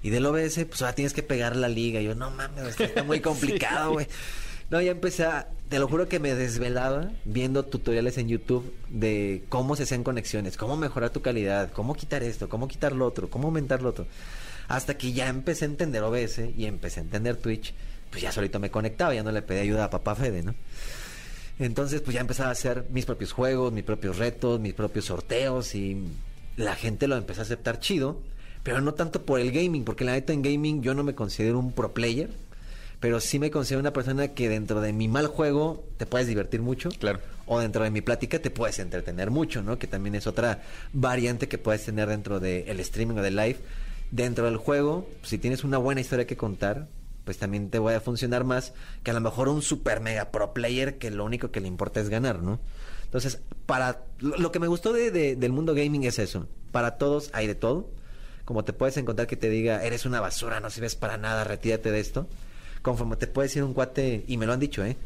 Y 0.05 0.11
del 0.11 0.25
OBS, 0.27 0.65
pues 0.67 0.81
ahora 0.83 0.95
tienes 0.95 1.13
que 1.13 1.25
pegar 1.25 1.57
la 1.57 1.69
liga. 1.69 2.01
Y 2.01 2.05
yo, 2.05 2.15
no 2.15 2.31
mames, 2.31 2.79
está 2.81 3.03
muy 3.03 3.19
complicado, 3.81 3.95
güey. 3.95 4.07
No, 4.71 4.81
ya 4.81 4.91
empecé 4.91 5.25
a, 5.25 5.49
te 5.69 5.79
lo 5.79 5.87
juro 5.87 6.09
que 6.09 6.19
me 6.19 6.35
desvelaba 6.35 7.11
viendo 7.25 7.65
tutoriales 7.65 8.19
en 8.19 8.29
YouTube 8.29 8.75
de 8.89 9.45
cómo 9.49 9.77
se 9.77 9.85
hacen 9.85 10.03
conexiones, 10.03 10.57
cómo 10.57 10.77
mejorar 10.77 11.11
tu 11.11 11.23
calidad, 11.23 11.71
cómo 11.73 11.95
quitar 11.95 12.25
esto, 12.25 12.49
cómo 12.49 12.67
quitar 12.67 12.93
lo 12.93 13.07
otro, 13.07 13.31
cómo 13.31 13.49
aumentar 13.49 13.83
lo 13.83 13.91
otro. 13.91 14.07
Hasta 14.69 14.99
que 14.99 15.13
ya 15.13 15.29
empecé 15.29 15.65
a 15.65 15.69
entender 15.69 16.03
OBS 16.03 16.41
y 16.57 16.67
empecé 16.67 16.99
a 16.99 17.05
entender 17.05 17.37
Twitch, 17.37 17.75
pues 18.11 18.23
ya 18.23 18.33
solito 18.33 18.59
me 18.59 18.71
conectaba, 18.71 19.15
ya 19.15 19.23
no 19.23 19.31
le 19.31 19.43
pedí 19.43 19.61
ayuda 19.61 19.85
a 19.85 19.91
papá 19.91 20.17
Fede, 20.17 20.43
¿no? 20.43 20.55
Entonces, 21.59 22.03
pues 22.03 22.15
ya 22.15 22.21
empezaba 22.21 22.51
a 22.51 22.53
hacer 22.53 22.87
mis 22.91 23.07
propios 23.07 23.33
juegos, 23.33 23.73
mis 23.73 23.85
propios 23.85 24.19
retos, 24.19 24.61
mis 24.61 24.75
propios 24.75 25.07
sorteos 25.07 25.75
y 25.75 26.05
la 26.57 26.75
gente 26.75 27.07
lo 27.07 27.17
empezó 27.17 27.41
a 27.41 27.45
aceptar 27.45 27.79
chido, 27.79 28.21
pero 28.63 28.81
no 28.81 28.95
tanto 28.95 29.25
por 29.25 29.41
el 29.41 29.53
gaming, 29.53 29.85
porque 29.85 30.05
la 30.05 30.13
neta 30.13 30.33
en 30.33 30.43
gaming 30.43 30.83
yo 30.83 30.93
no 30.95 31.05
me 31.05 31.15
considero 31.15 31.59
un 31.59 31.73
pro 31.73 31.95
player, 31.95 32.31
pero 33.01 33.21
sí 33.21 33.39
me 33.39 33.51
considero 33.51 33.81
una 33.81 33.93
persona 33.93 34.29
que 34.29 34.49
dentro 34.49 34.81
de 34.81 34.93
mi 34.93 35.09
mal 35.09 35.27
juego 35.27 35.85
te 35.97 36.07
puedes 36.07 36.27
divertir 36.27 36.63
mucho. 36.63 36.89
Claro. 36.91 37.21
O 37.47 37.61
dentro 37.61 37.85
de 37.85 37.91
mi 37.91 38.01
plática 38.01 38.41
te 38.41 38.51
puedes 38.51 38.79
entretener 38.81 39.31
mucho, 39.31 39.63
¿no? 39.63 39.79
Que 39.79 39.87
también 39.87 40.15
es 40.17 40.27
otra 40.27 40.63
variante 40.93 41.47
que 41.49 41.59
puedes 41.59 41.85
tener 41.85 42.09
dentro 42.09 42.41
del 42.41 42.81
streaming 42.81 43.17
o 43.19 43.23
del 43.23 43.37
live. 43.37 43.59
Dentro 44.11 44.47
del 44.47 44.57
juego, 44.57 45.09
si 45.23 45.39
tienes 45.39 45.63
una 45.65 45.79
buena 45.79 46.01
historia 46.01 46.27
que 46.27 46.37
contar, 46.37 46.89
pues 47.25 47.39
también 47.39 47.71
te 47.71 47.79
voy 47.79 47.95
a 47.95 48.01
funcionar 48.01 48.45
más 48.45 48.73
que 49.03 49.11
a 49.11 49.15
lo 49.15 49.21
mejor 49.21 49.49
un 49.49 49.63
super 49.63 50.01
mega 50.01 50.31
pro 50.31 50.53
player 50.55 50.99
que 50.99 51.11
lo 51.11 51.25
único 51.25 51.51
que 51.51 51.61
le 51.61 51.69
importa 51.69 52.01
es 52.01 52.09
ganar, 52.09 52.41
¿no? 52.43 52.59
Entonces, 53.05 53.41
para 53.67 54.03
lo, 54.19 54.37
lo 54.37 54.51
que 54.53 54.59
me 54.59 54.67
gustó 54.69 54.93
de, 54.93 55.11
de- 55.11 55.37
del 55.37 55.53
mundo 55.53 55.75
gaming 55.75 56.05
es 56.05 56.19
eso. 56.19 56.49
Para 56.73 56.99
todos 56.99 57.31
hay 57.33 57.47
de 57.47 57.55
todo. 57.55 57.89
Como 58.45 58.65
te 58.65 58.73
puedes 58.73 58.97
encontrar 58.97 59.27
que 59.29 59.37
te 59.37 59.49
diga, 59.51 59.85
eres 59.85 60.07
una 60.07 60.21
basura, 60.21 60.61
no 60.61 60.71
sirves 60.71 60.95
para 60.97 61.17
nada, 61.17 61.43
retírate 61.45 61.91
de 61.91 62.01
esto. 62.01 62.29
Conforme 62.87 63.17
te 63.17 63.27
puede 63.27 63.49
decir 63.49 63.65
un 63.65 63.75
cuate, 63.75 64.23
y 64.29 64.37
me 64.37 64.47
lo 64.47 64.53
han 64.53 64.61
dicho, 64.61 64.85
¿eh? 64.85 64.97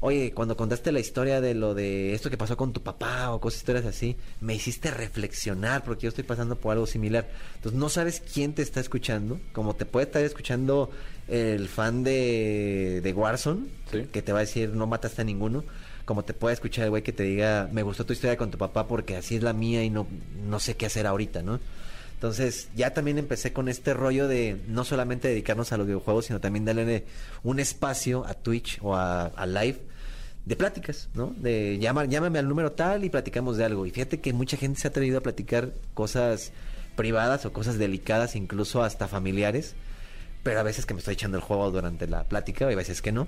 Oye, 0.00 0.32
cuando 0.34 0.54
contaste 0.54 0.92
la 0.92 1.00
historia 1.00 1.40
de 1.40 1.54
lo 1.54 1.72
de 1.72 2.12
esto 2.12 2.28
que 2.28 2.36
pasó 2.36 2.58
con 2.58 2.74
tu 2.74 2.82
papá 2.82 3.30
o 3.32 3.40
cosas, 3.40 3.60
historias 3.60 3.86
así, 3.86 4.16
me 4.42 4.54
hiciste 4.54 4.90
reflexionar 4.90 5.82
porque 5.82 6.02
yo 6.02 6.08
estoy 6.10 6.24
pasando 6.24 6.56
por 6.56 6.72
algo 6.72 6.86
similar. 6.86 7.26
Entonces, 7.54 7.80
no 7.80 7.88
sabes 7.88 8.20
quién 8.20 8.52
te 8.52 8.60
está 8.60 8.80
escuchando, 8.80 9.40
como 9.54 9.74
te 9.74 9.86
puede 9.86 10.04
estar 10.04 10.22
escuchando 10.22 10.90
el 11.26 11.68
fan 11.68 12.04
de, 12.04 13.00
de 13.02 13.12
Warzone, 13.14 13.66
Sí. 13.90 14.08
que 14.12 14.20
te 14.20 14.32
va 14.32 14.40
a 14.40 14.42
decir 14.42 14.68
no 14.74 14.86
mataste 14.86 15.22
a 15.22 15.24
ninguno, 15.24 15.64
como 16.04 16.24
te 16.24 16.34
puede 16.34 16.52
escuchar 16.52 16.84
el 16.84 16.90
güey 16.90 17.02
que 17.02 17.12
te 17.14 17.22
diga 17.22 17.70
me 17.72 17.82
gustó 17.82 18.04
tu 18.04 18.12
historia 18.12 18.36
con 18.36 18.50
tu 18.50 18.58
papá 18.58 18.86
porque 18.86 19.16
así 19.16 19.36
es 19.36 19.42
la 19.42 19.54
mía 19.54 19.82
y 19.84 19.88
no, 19.88 20.06
no 20.46 20.60
sé 20.60 20.74
qué 20.76 20.84
hacer 20.84 21.06
ahorita, 21.06 21.42
¿no? 21.42 21.60
Entonces 22.22 22.68
ya 22.76 22.94
también 22.94 23.18
empecé 23.18 23.52
con 23.52 23.68
este 23.68 23.94
rollo 23.94 24.28
de 24.28 24.56
no 24.68 24.84
solamente 24.84 25.26
dedicarnos 25.26 25.72
a 25.72 25.76
los 25.76 25.88
videojuegos, 25.88 26.26
sino 26.26 26.40
también 26.40 26.64
darle 26.64 27.04
un 27.42 27.58
espacio 27.58 28.24
a 28.24 28.34
Twitch 28.34 28.78
o 28.80 28.94
a, 28.94 29.44
Live 29.44 29.80
de 30.44 30.54
pláticas, 30.54 31.08
¿no? 31.14 31.34
De 31.36 31.80
llama, 31.80 32.04
llámame 32.04 32.38
al 32.38 32.48
número 32.48 32.70
tal 32.70 33.02
y 33.02 33.10
platicamos 33.10 33.56
de 33.56 33.64
algo. 33.64 33.86
Y 33.86 33.90
fíjate 33.90 34.20
que 34.20 34.32
mucha 34.32 34.56
gente 34.56 34.78
se 34.78 34.86
ha 34.86 34.90
atrevido 34.90 35.18
a 35.18 35.20
platicar 35.20 35.72
cosas 35.94 36.52
privadas 36.94 37.44
o 37.44 37.52
cosas 37.52 37.76
delicadas, 37.76 38.36
incluso 38.36 38.84
hasta 38.84 39.08
familiares, 39.08 39.74
pero 40.44 40.60
a 40.60 40.62
veces 40.62 40.86
que 40.86 40.94
me 40.94 41.00
estoy 41.00 41.14
echando 41.14 41.38
el 41.38 41.42
juego 41.42 41.72
durante 41.72 42.06
la 42.06 42.22
plática 42.22 42.70
y 42.70 42.74
a 42.74 42.76
veces 42.76 43.02
que 43.02 43.10
no. 43.10 43.26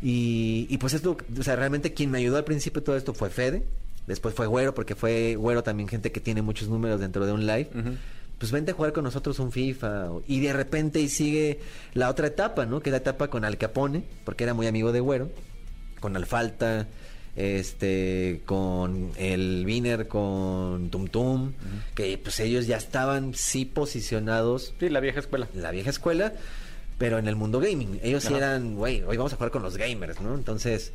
Y, 0.00 0.68
y 0.70 0.78
pues 0.78 0.94
esto, 0.94 1.16
o 1.36 1.42
sea, 1.42 1.56
realmente 1.56 1.92
quien 1.92 2.12
me 2.12 2.18
ayudó 2.18 2.36
al 2.36 2.44
principio 2.44 2.84
todo 2.84 2.96
esto 2.96 3.14
fue 3.14 3.30
Fede, 3.30 3.64
después 4.06 4.34
fue 4.34 4.46
Güero, 4.46 4.74
porque 4.74 4.94
fue 4.94 5.36
Güero 5.36 5.62
también 5.62 5.88
gente 5.88 6.12
que 6.12 6.20
tiene 6.20 6.42
muchos 6.42 6.68
números 6.68 7.00
dentro 7.00 7.26
de 7.26 7.32
un 7.32 7.46
live. 7.46 7.68
Pues 8.38 8.52
vente 8.52 8.72
a 8.72 8.74
jugar 8.74 8.92
con 8.92 9.04
nosotros 9.04 9.38
un 9.38 9.50
FIFA. 9.50 10.08
Y 10.26 10.40
de 10.40 10.52
repente 10.52 11.00
y 11.00 11.08
sigue 11.08 11.60
la 11.94 12.10
otra 12.10 12.26
etapa, 12.26 12.66
¿no? 12.66 12.80
Que 12.80 12.90
es 12.90 12.92
la 12.92 12.98
etapa 12.98 13.28
con 13.28 13.44
Al 13.44 13.56
Capone, 13.56 14.04
porque 14.24 14.44
era 14.44 14.52
muy 14.52 14.66
amigo 14.66 14.92
de 14.92 15.00
Güero, 15.00 15.30
con 16.00 16.16
Alfalta, 16.16 16.86
este, 17.34 18.40
con 18.46 19.12
el 19.16 19.64
Viner, 19.66 20.08
con 20.08 20.90
Tum 20.90 21.08
Tum, 21.08 21.52
que 21.94 22.18
pues 22.18 22.40
ellos 22.40 22.66
ya 22.66 22.76
estaban 22.76 23.34
sí 23.34 23.64
posicionados 23.64 24.74
Sí, 24.80 24.88
la 24.88 25.00
vieja 25.00 25.20
escuela. 25.20 25.48
la 25.54 25.70
vieja 25.70 25.90
escuela, 25.90 26.32
pero 26.98 27.18
en 27.18 27.28
el 27.28 27.36
mundo 27.36 27.60
gaming. 27.60 28.00
Ellos 28.02 28.24
sí 28.24 28.34
eran, 28.34 28.74
güey, 28.74 29.02
hoy 29.02 29.16
vamos 29.16 29.32
a 29.32 29.36
jugar 29.36 29.50
con 29.50 29.62
los 29.62 29.76
gamers, 29.76 30.20
¿no? 30.20 30.34
Entonces, 30.34 30.92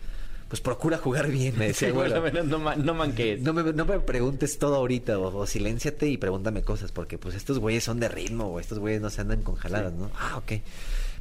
pues 0.52 0.60
procura 0.60 0.98
jugar 0.98 1.30
bien, 1.32 1.58
me 1.58 1.68
decía, 1.68 1.88
Sí, 1.94 1.96
menos 1.96 2.46
no, 2.46 2.60
ma- 2.60 2.76
no 2.76 2.94
manques. 2.94 3.40
No 3.42 3.54
me, 3.54 3.72
no 3.72 3.86
me 3.86 4.00
preguntes 4.02 4.60
todo 4.60 4.76
ahorita, 4.76 5.18
o, 5.18 5.34
o 5.36 5.48
silénciate 5.48 6.08
y 6.10 6.18
pregúntame 6.18 6.62
cosas, 6.62 6.92
porque 6.92 7.18
pues 7.18 7.36
estos 7.36 7.58
güeyes 7.58 7.86
son 7.86 8.02
de 8.02 8.10
ritmo, 8.10 8.48
o 8.48 8.60
estos 8.60 8.78
güeyes 8.78 9.02
no 9.02 9.10
se 9.10 9.22
andan 9.22 9.44
con 9.44 9.56
jaladas, 9.56 9.94
¿no? 9.94 10.12
Ah, 10.20 10.36
ok. 10.38 10.52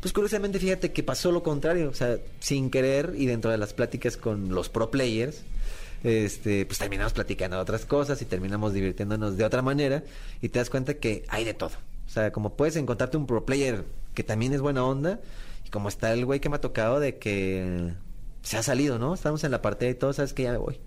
Pues 0.00 0.12
curiosamente, 0.12 0.58
fíjate 0.58 0.90
que 0.92 1.04
pasó 1.04 1.30
lo 1.30 1.44
contrario, 1.44 1.90
o 1.90 1.94
sea, 1.94 2.18
sin 2.40 2.70
querer 2.70 3.14
y 3.16 3.26
dentro 3.26 3.52
de 3.52 3.58
las 3.58 3.72
pláticas 3.72 4.16
con 4.16 4.48
los 4.52 4.68
pro 4.68 4.90
players, 4.90 5.42
este, 6.02 6.66
pues 6.66 6.78
terminamos 6.78 7.12
platicando 7.12 7.54
de 7.56 7.62
otras 7.62 7.84
cosas 7.84 8.20
y 8.22 8.24
terminamos 8.24 8.72
divirtiéndonos 8.72 9.36
de 9.36 9.44
otra 9.44 9.62
manera 9.62 10.02
y 10.42 10.48
te 10.48 10.58
das 10.58 10.70
cuenta 10.70 10.94
que 10.94 11.24
hay 11.28 11.44
de 11.44 11.54
todo. 11.54 11.72
O 12.06 12.10
sea, 12.10 12.32
como 12.32 12.54
puedes 12.56 12.74
encontrarte 12.76 13.16
un 13.16 13.26
pro 13.26 13.44
player 13.44 13.84
que 14.14 14.24
también 14.24 14.52
es 14.54 14.60
buena 14.60 14.82
onda 14.84 15.20
y 15.64 15.70
como 15.70 15.88
está 15.88 16.12
el 16.12 16.24
güey 16.24 16.40
que 16.40 16.48
me 16.48 16.56
ha 16.56 16.60
tocado 16.60 16.98
de 16.98 17.18
que 17.18 17.92
se 18.42 18.56
ha 18.56 18.62
salido, 18.62 18.98
¿no? 18.98 19.14
Estamos 19.14 19.44
en 19.44 19.50
la 19.50 19.62
partida 19.62 19.90
y 19.90 19.94
todo, 19.94 20.12
sabes 20.12 20.32
que 20.32 20.44
ya 20.44 20.52
me 20.52 20.58
voy. 20.58 20.80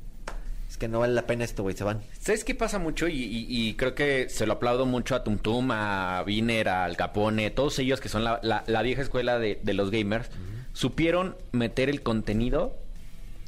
Es 0.69 0.77
que 0.77 0.87
no 0.87 0.99
vale 0.99 1.13
la 1.13 1.27
pena 1.27 1.43
esto, 1.43 1.61
güey, 1.63 1.75
se 1.75 1.83
van. 1.83 2.01
¿Sabes 2.19 2.43
qué 2.43 2.55
pasa 2.55 2.79
mucho? 2.79 3.07
Y, 3.07 3.13
y- 3.23 3.45
y 3.49 3.75
creo 3.75 3.93
que 3.93 4.27
se 4.29 4.47
lo 4.47 4.53
aplaudo 4.53 4.85
mucho 4.87 5.13
a 5.15 5.23
Tum 5.23 5.37
Tum, 5.37 5.69
a 5.71 6.23
Viner, 6.25 6.67
a 6.69 6.85
Al 6.85 6.97
Capone, 6.97 7.51
todos 7.51 7.77
ellos 7.79 7.99
que 8.01 8.09
son 8.09 8.23
la, 8.23 8.39
la- 8.41 8.63
la 8.65 8.81
vieja 8.81 9.03
escuela 9.03 9.37
de, 9.37 9.59
de 9.61 9.73
los 9.73 9.91
gamers, 9.91 10.29
supieron 10.73 11.35
meter 11.51 11.89
el 11.89 12.01
contenido 12.01 12.75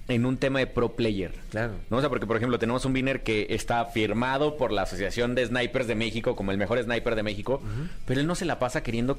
en 0.07 0.25
un 0.25 0.37
tema 0.37 0.59
de 0.59 0.67
pro 0.67 0.95
player. 0.95 1.31
Claro. 1.49 1.73
¿No? 1.89 1.97
O 1.97 1.99
sea, 1.99 2.09
porque 2.09 2.27
por 2.27 2.37
ejemplo 2.37 2.59
tenemos 2.59 2.85
un 2.85 2.93
Viner 2.93 3.23
que 3.23 3.47
está 3.49 3.83
firmado 3.85 4.55
por 4.57 4.71
la 4.71 4.83
Asociación 4.83 5.33
de 5.33 5.45
Snipers 5.47 5.87
de 5.87 5.95
México 5.95 6.35
como 6.35 6.51
el 6.51 6.57
mejor 6.57 6.81
sniper 6.83 7.15
de 7.15 7.23
México, 7.23 7.61
pero 8.05 8.19
él 8.21 8.27
no 8.27 8.35
se 8.35 8.45
la 8.45 8.59
pasa 8.59 8.83
queriendo 8.83 9.17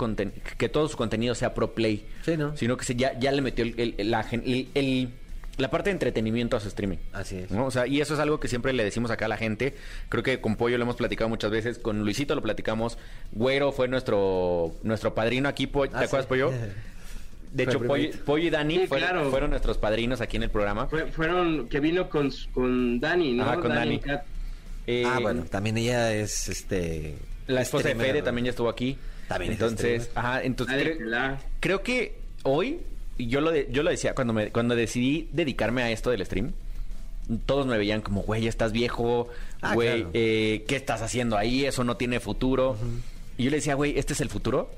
que 0.59 0.69
todo 0.69 0.89
su 0.89 0.97
contenido 0.97 1.35
sea 1.35 1.55
pro 1.55 1.75
play. 1.75 2.07
Sí, 2.25 2.37
¿no? 2.37 2.57
Sino 2.57 2.77
que 2.77 2.85
se, 2.85 2.95
ya, 2.95 3.19
ya 3.19 3.33
le 3.33 3.43
metió 3.43 3.65
el- 3.65 3.95
el- 3.99 4.11
la, 4.11 4.25
el- 4.31 4.69
parte 5.71 5.89
de 5.91 5.95
entretenimiento 5.95 6.57
a 6.57 6.61
su 6.61 6.69
streaming. 6.69 6.99
Así 7.13 7.39
es. 7.39 7.51
¿no? 7.51 7.65
O 7.67 7.71
sea, 7.71 7.87
y 7.87 8.01
eso 8.01 8.15
es 8.15 8.21
algo 8.21 8.39
que 8.39 8.47
siempre 8.47 8.73
le 8.75 8.85
decimos 8.85 9.11
acá 9.11 9.25
a 9.25 9.29
la 9.29 9.39
gente. 9.39 9.75
Creo 10.11 10.23
que 10.23 10.41
con 10.41 10.55
Pollo 10.57 10.77
lo 10.79 10.85
hemos 10.85 10.97
platicado 10.97 11.29
muchas 11.31 11.51
veces, 11.51 11.79
con 11.79 12.01
Luisito 12.05 12.35
lo 12.35 12.43
platicamos. 12.43 12.99
Güero 13.33 13.73
fue 13.73 13.89
nuestro 13.89 14.75
nuestro 14.83 15.15
padrino 15.15 15.49
aquí, 15.49 15.67
Po- 15.67 15.89
¿te 15.89 15.97
Ah, 15.97 16.01
acuerdas, 16.01 16.25
sí. 16.27 16.29
Pollo? 16.29 16.53
De 17.53 17.63
hecho, 17.65 17.81
Pollo, 17.81 18.39
y 18.45 18.51
Dani 18.51 18.81
Sí, 18.81 18.87
fueron, 18.87 19.09
claro. 19.09 19.31
fueron 19.31 19.51
nuestros 19.51 19.79
padrinos 19.79 20.21
aquí 20.21 20.37
en 20.37 20.43
el 20.45 20.51
programa. 20.51 20.87
Fue- 20.89 21.07
fueron 21.07 21.69
que 21.69 21.81
vino 21.81 22.09
con, 22.09 22.31
con 22.53 23.01
Dani, 23.01 23.33
¿no? 23.35 23.45
Ajá, 23.45 23.57
con 23.61 23.69
Dani. 23.75 23.99
Cat. 24.01 24.25
Eh, 24.87 25.05
ah, 25.07 25.19
bueno, 25.21 25.43
también 25.45 25.79
ella 25.79 26.13
es, 26.15 26.49
este... 26.49 27.17
La 27.47 27.63
esposa 27.63 27.89
de 27.89 27.95
Fede 27.97 28.23
también 28.23 28.45
ya 28.47 28.51
estuvo 28.51 28.69
aquí. 28.69 28.99
También 29.29 29.53
es 29.53 29.61
Entonces, 29.61 30.11
ajá, 30.15 30.43
entonces 30.43 30.77
Dale, 30.77 30.99
cre- 30.99 31.05
la- 31.05 31.39
creo 31.61 31.83
que 31.83 32.19
hoy, 32.45 32.79
y 33.19 33.27
yo 33.29 33.41
lo, 33.41 33.51
de- 33.51 33.69
yo 33.71 33.83
lo 33.83 33.91
decía, 33.91 34.15
cuando, 34.15 34.33
me, 34.33 34.51
cuando 34.53 34.77
decidí 34.77 35.29
dedicarme 35.33 35.83
a 35.83 35.91
esto 35.91 36.11
del 36.11 36.25
stream, 36.25 36.53
todos 37.47 37.67
me 37.67 37.77
veían 37.79 38.03
como, 38.03 38.23
güey, 38.23 38.43
ya 38.43 38.49
estás 38.49 38.71
viejo, 38.73 39.29
Ah, 39.63 39.75
güey, 39.75 39.89
claro. 40.03 40.11
eh, 40.15 40.65
¿qué 40.69 40.77
estás 40.77 41.03
haciendo 41.03 41.37
ahí? 41.37 41.65
Eso 41.65 41.83
no 41.83 41.97
tiene 41.97 42.21
futuro. 42.21 42.77
Y 43.39 43.45
yo 43.45 43.51
le 43.51 43.57
decía, 43.57 43.75
güey, 43.75 43.99
este 43.99 44.13
es 44.13 44.21
el 44.21 44.29
futuro. 44.29 44.71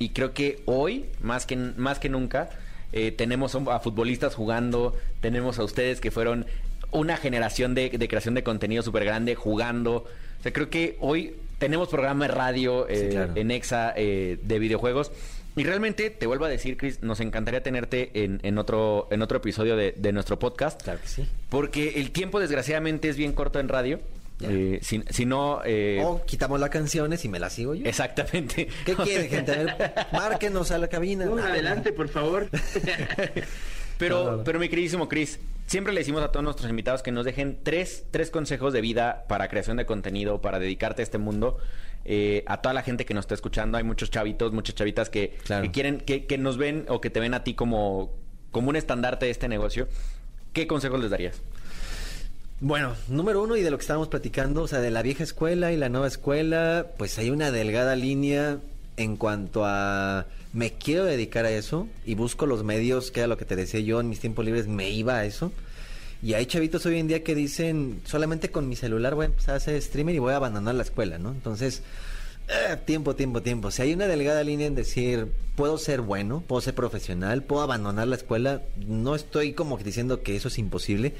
Y 0.00 0.08
creo 0.08 0.32
que 0.32 0.62
hoy, 0.64 1.04
más 1.20 1.44
que, 1.44 1.56
más 1.56 1.98
que 1.98 2.08
nunca, 2.08 2.48
eh, 2.92 3.12
tenemos 3.12 3.54
a 3.54 3.78
futbolistas 3.80 4.34
jugando, 4.34 4.96
tenemos 5.20 5.58
a 5.58 5.62
ustedes 5.64 6.00
que 6.00 6.10
fueron 6.10 6.46
una 6.90 7.18
generación 7.18 7.74
de, 7.74 7.90
de 7.90 8.08
creación 8.08 8.34
de 8.34 8.42
contenido 8.42 8.82
súper 8.82 9.04
grande, 9.04 9.34
jugando. 9.34 10.06
O 10.38 10.42
sea, 10.42 10.54
creo 10.54 10.70
que 10.70 10.96
hoy 11.00 11.34
tenemos 11.58 11.88
programa 11.88 12.26
de 12.26 12.32
radio 12.34 12.86
Sí, 12.88 12.94
eh, 12.96 13.08
claro. 13.10 13.32
en 13.36 13.50
Exa 13.50 13.92
eh, 13.94 14.38
de 14.42 14.58
videojuegos. 14.58 15.12
Y 15.54 15.64
realmente, 15.64 16.08
te 16.08 16.26
vuelvo 16.26 16.46
a 16.46 16.48
decir, 16.48 16.78
Chris, 16.78 17.02
nos 17.02 17.20
encantaría 17.20 17.62
tenerte 17.62 18.10
en, 18.14 18.40
en 18.42 18.56
otro, 18.56 19.06
en 19.10 19.20
otro 19.20 19.36
episodio 19.36 19.76
de, 19.76 19.92
de 19.96 20.12
nuestro 20.12 20.38
podcast. 20.38 20.82
Claro 20.82 21.00
que 21.02 21.08
sí. 21.08 21.28
Porque 21.50 22.00
el 22.00 22.10
tiempo, 22.10 22.40
desgraciadamente, 22.40 23.10
es 23.10 23.18
bien 23.18 23.32
corto 23.34 23.60
en 23.60 23.68
radio. 23.68 24.00
Eh, 24.42 24.78
si, 24.82 25.02
si 25.10 25.26
no... 25.26 25.60
eh, 25.64 26.00
O 26.04 26.24
quitamos 26.24 26.58
las 26.60 26.70
canciones 26.70 27.24
y 27.24 27.28
me 27.28 27.38
las 27.38 27.52
sigo 27.52 27.74
yo. 27.74 27.86
Exactamente. 27.86 28.68
¿Qué 28.86 28.94
quieren, 28.94 29.28
gente? 29.28 29.52
A 29.52 29.56
ver, 29.64 29.92
márquenos 30.12 30.70
a 30.70 30.78
la 30.78 30.88
cabina. 30.88 31.24
No, 31.26 31.36
adelante, 31.38 31.92
por 31.92 32.08
favor. 32.08 32.48
Pero, 33.98 34.24
No, 34.24 34.30
no, 34.30 34.36
no. 34.38 34.44
pero 34.44 34.58
mi 34.58 34.68
queridísimo 34.70 35.08
Chris, 35.10 35.38
siempre 35.66 35.92
le 35.92 36.00
decimos 36.00 36.22
a 36.22 36.32
todos 36.32 36.42
nuestros 36.42 36.70
invitados 36.70 37.02
que 37.02 37.12
nos 37.12 37.26
dejen 37.26 37.58
tres, 37.62 38.04
tres 38.10 38.30
consejos 38.30 38.72
de 38.72 38.80
vida 38.80 39.24
para 39.28 39.48
creación 39.48 39.76
de 39.76 39.84
contenido, 39.84 40.40
para 40.40 40.58
dedicarte 40.58 41.02
a 41.02 41.04
este 41.04 41.18
mundo. 41.18 41.58
Eh, 42.06 42.42
a 42.46 42.62
toda 42.62 42.72
la 42.72 42.82
gente 42.82 43.04
que 43.04 43.12
nos 43.12 43.24
está 43.24 43.34
escuchando, 43.34 43.76
hay 43.76 43.84
muchos 43.84 44.10
chavitos, 44.10 44.52
muchas 44.54 44.74
chavitas 44.74 45.10
que, 45.10 45.36
Claro. 45.44 45.64
que 45.64 45.70
quieren, 45.70 45.98
que, 46.00 46.24
que 46.26 46.38
nos 46.38 46.56
ven 46.56 46.86
o 46.88 47.02
que 47.02 47.10
te 47.10 47.20
ven 47.20 47.34
a 47.34 47.44
ti 47.44 47.52
como, 47.52 48.16
como 48.52 48.70
un 48.70 48.76
estandarte 48.76 49.26
de 49.26 49.32
este 49.32 49.48
negocio. 49.48 49.86
¿Qué 50.54 50.66
consejos 50.66 50.98
les 50.98 51.10
darías? 51.10 51.42
Bueno, 52.62 52.94
número 53.08 53.42
uno 53.42 53.56
y 53.56 53.62
de 53.62 53.70
lo 53.70 53.78
que 53.78 53.82
estábamos 53.82 54.08
platicando, 54.08 54.62
o 54.62 54.68
sea, 54.68 54.80
de 54.80 54.90
la 54.90 55.00
vieja 55.00 55.24
escuela 55.24 55.72
y 55.72 55.78
la 55.78 55.88
nueva 55.88 56.06
escuela, 56.06 56.88
pues 56.98 57.16
hay 57.18 57.30
una 57.30 57.50
delgada 57.50 57.96
línea 57.96 58.58
en 58.98 59.16
cuanto 59.16 59.64
a 59.64 60.26
me 60.52 60.74
quiero 60.74 61.06
dedicar 61.06 61.46
a 61.46 61.50
eso 61.50 61.88
y 62.04 62.16
busco 62.16 62.44
los 62.44 62.62
medios, 62.62 63.10
que 63.10 63.20
era 63.20 63.28
lo 63.28 63.38
que 63.38 63.46
te 63.46 63.56
decía 63.56 63.80
yo 63.80 63.98
en 63.98 64.10
mis 64.10 64.20
tiempos 64.20 64.44
libres, 64.44 64.66
me 64.66 64.90
iba 64.90 65.16
a 65.16 65.24
eso. 65.24 65.52
Y 66.22 66.34
hay 66.34 66.44
chavitos 66.44 66.84
hoy 66.84 66.98
en 66.98 67.08
día 67.08 67.24
que 67.24 67.34
dicen, 67.34 68.02
solamente 68.04 68.50
con 68.50 68.68
mi 68.68 68.76
celular 68.76 69.14
voy 69.14 69.24
a 69.24 69.28
empezar 69.28 69.58
streamer 69.80 70.14
y 70.14 70.18
voy 70.18 70.34
a 70.34 70.36
abandonar 70.36 70.74
la 70.74 70.82
escuela, 70.82 71.16
¿no? 71.16 71.30
Entonces, 71.30 71.82
eh, 72.48 72.76
tiempo, 72.84 73.16
tiempo, 73.16 73.40
tiempo. 73.40 73.70
Si 73.70 73.80
hay 73.80 73.94
una 73.94 74.06
delgada 74.06 74.44
línea 74.44 74.66
en 74.66 74.74
decir, 74.74 75.28
puedo 75.56 75.78
ser 75.78 76.02
bueno, 76.02 76.44
puedo 76.46 76.60
ser 76.60 76.74
profesional, 76.74 77.42
puedo 77.42 77.62
abandonar 77.62 78.06
la 78.06 78.16
escuela, 78.16 78.60
no 78.86 79.14
estoy 79.14 79.54
como 79.54 79.78
diciendo 79.78 80.22
que 80.22 80.36
eso 80.36 80.48
es 80.48 80.58
imposible, 80.58 81.14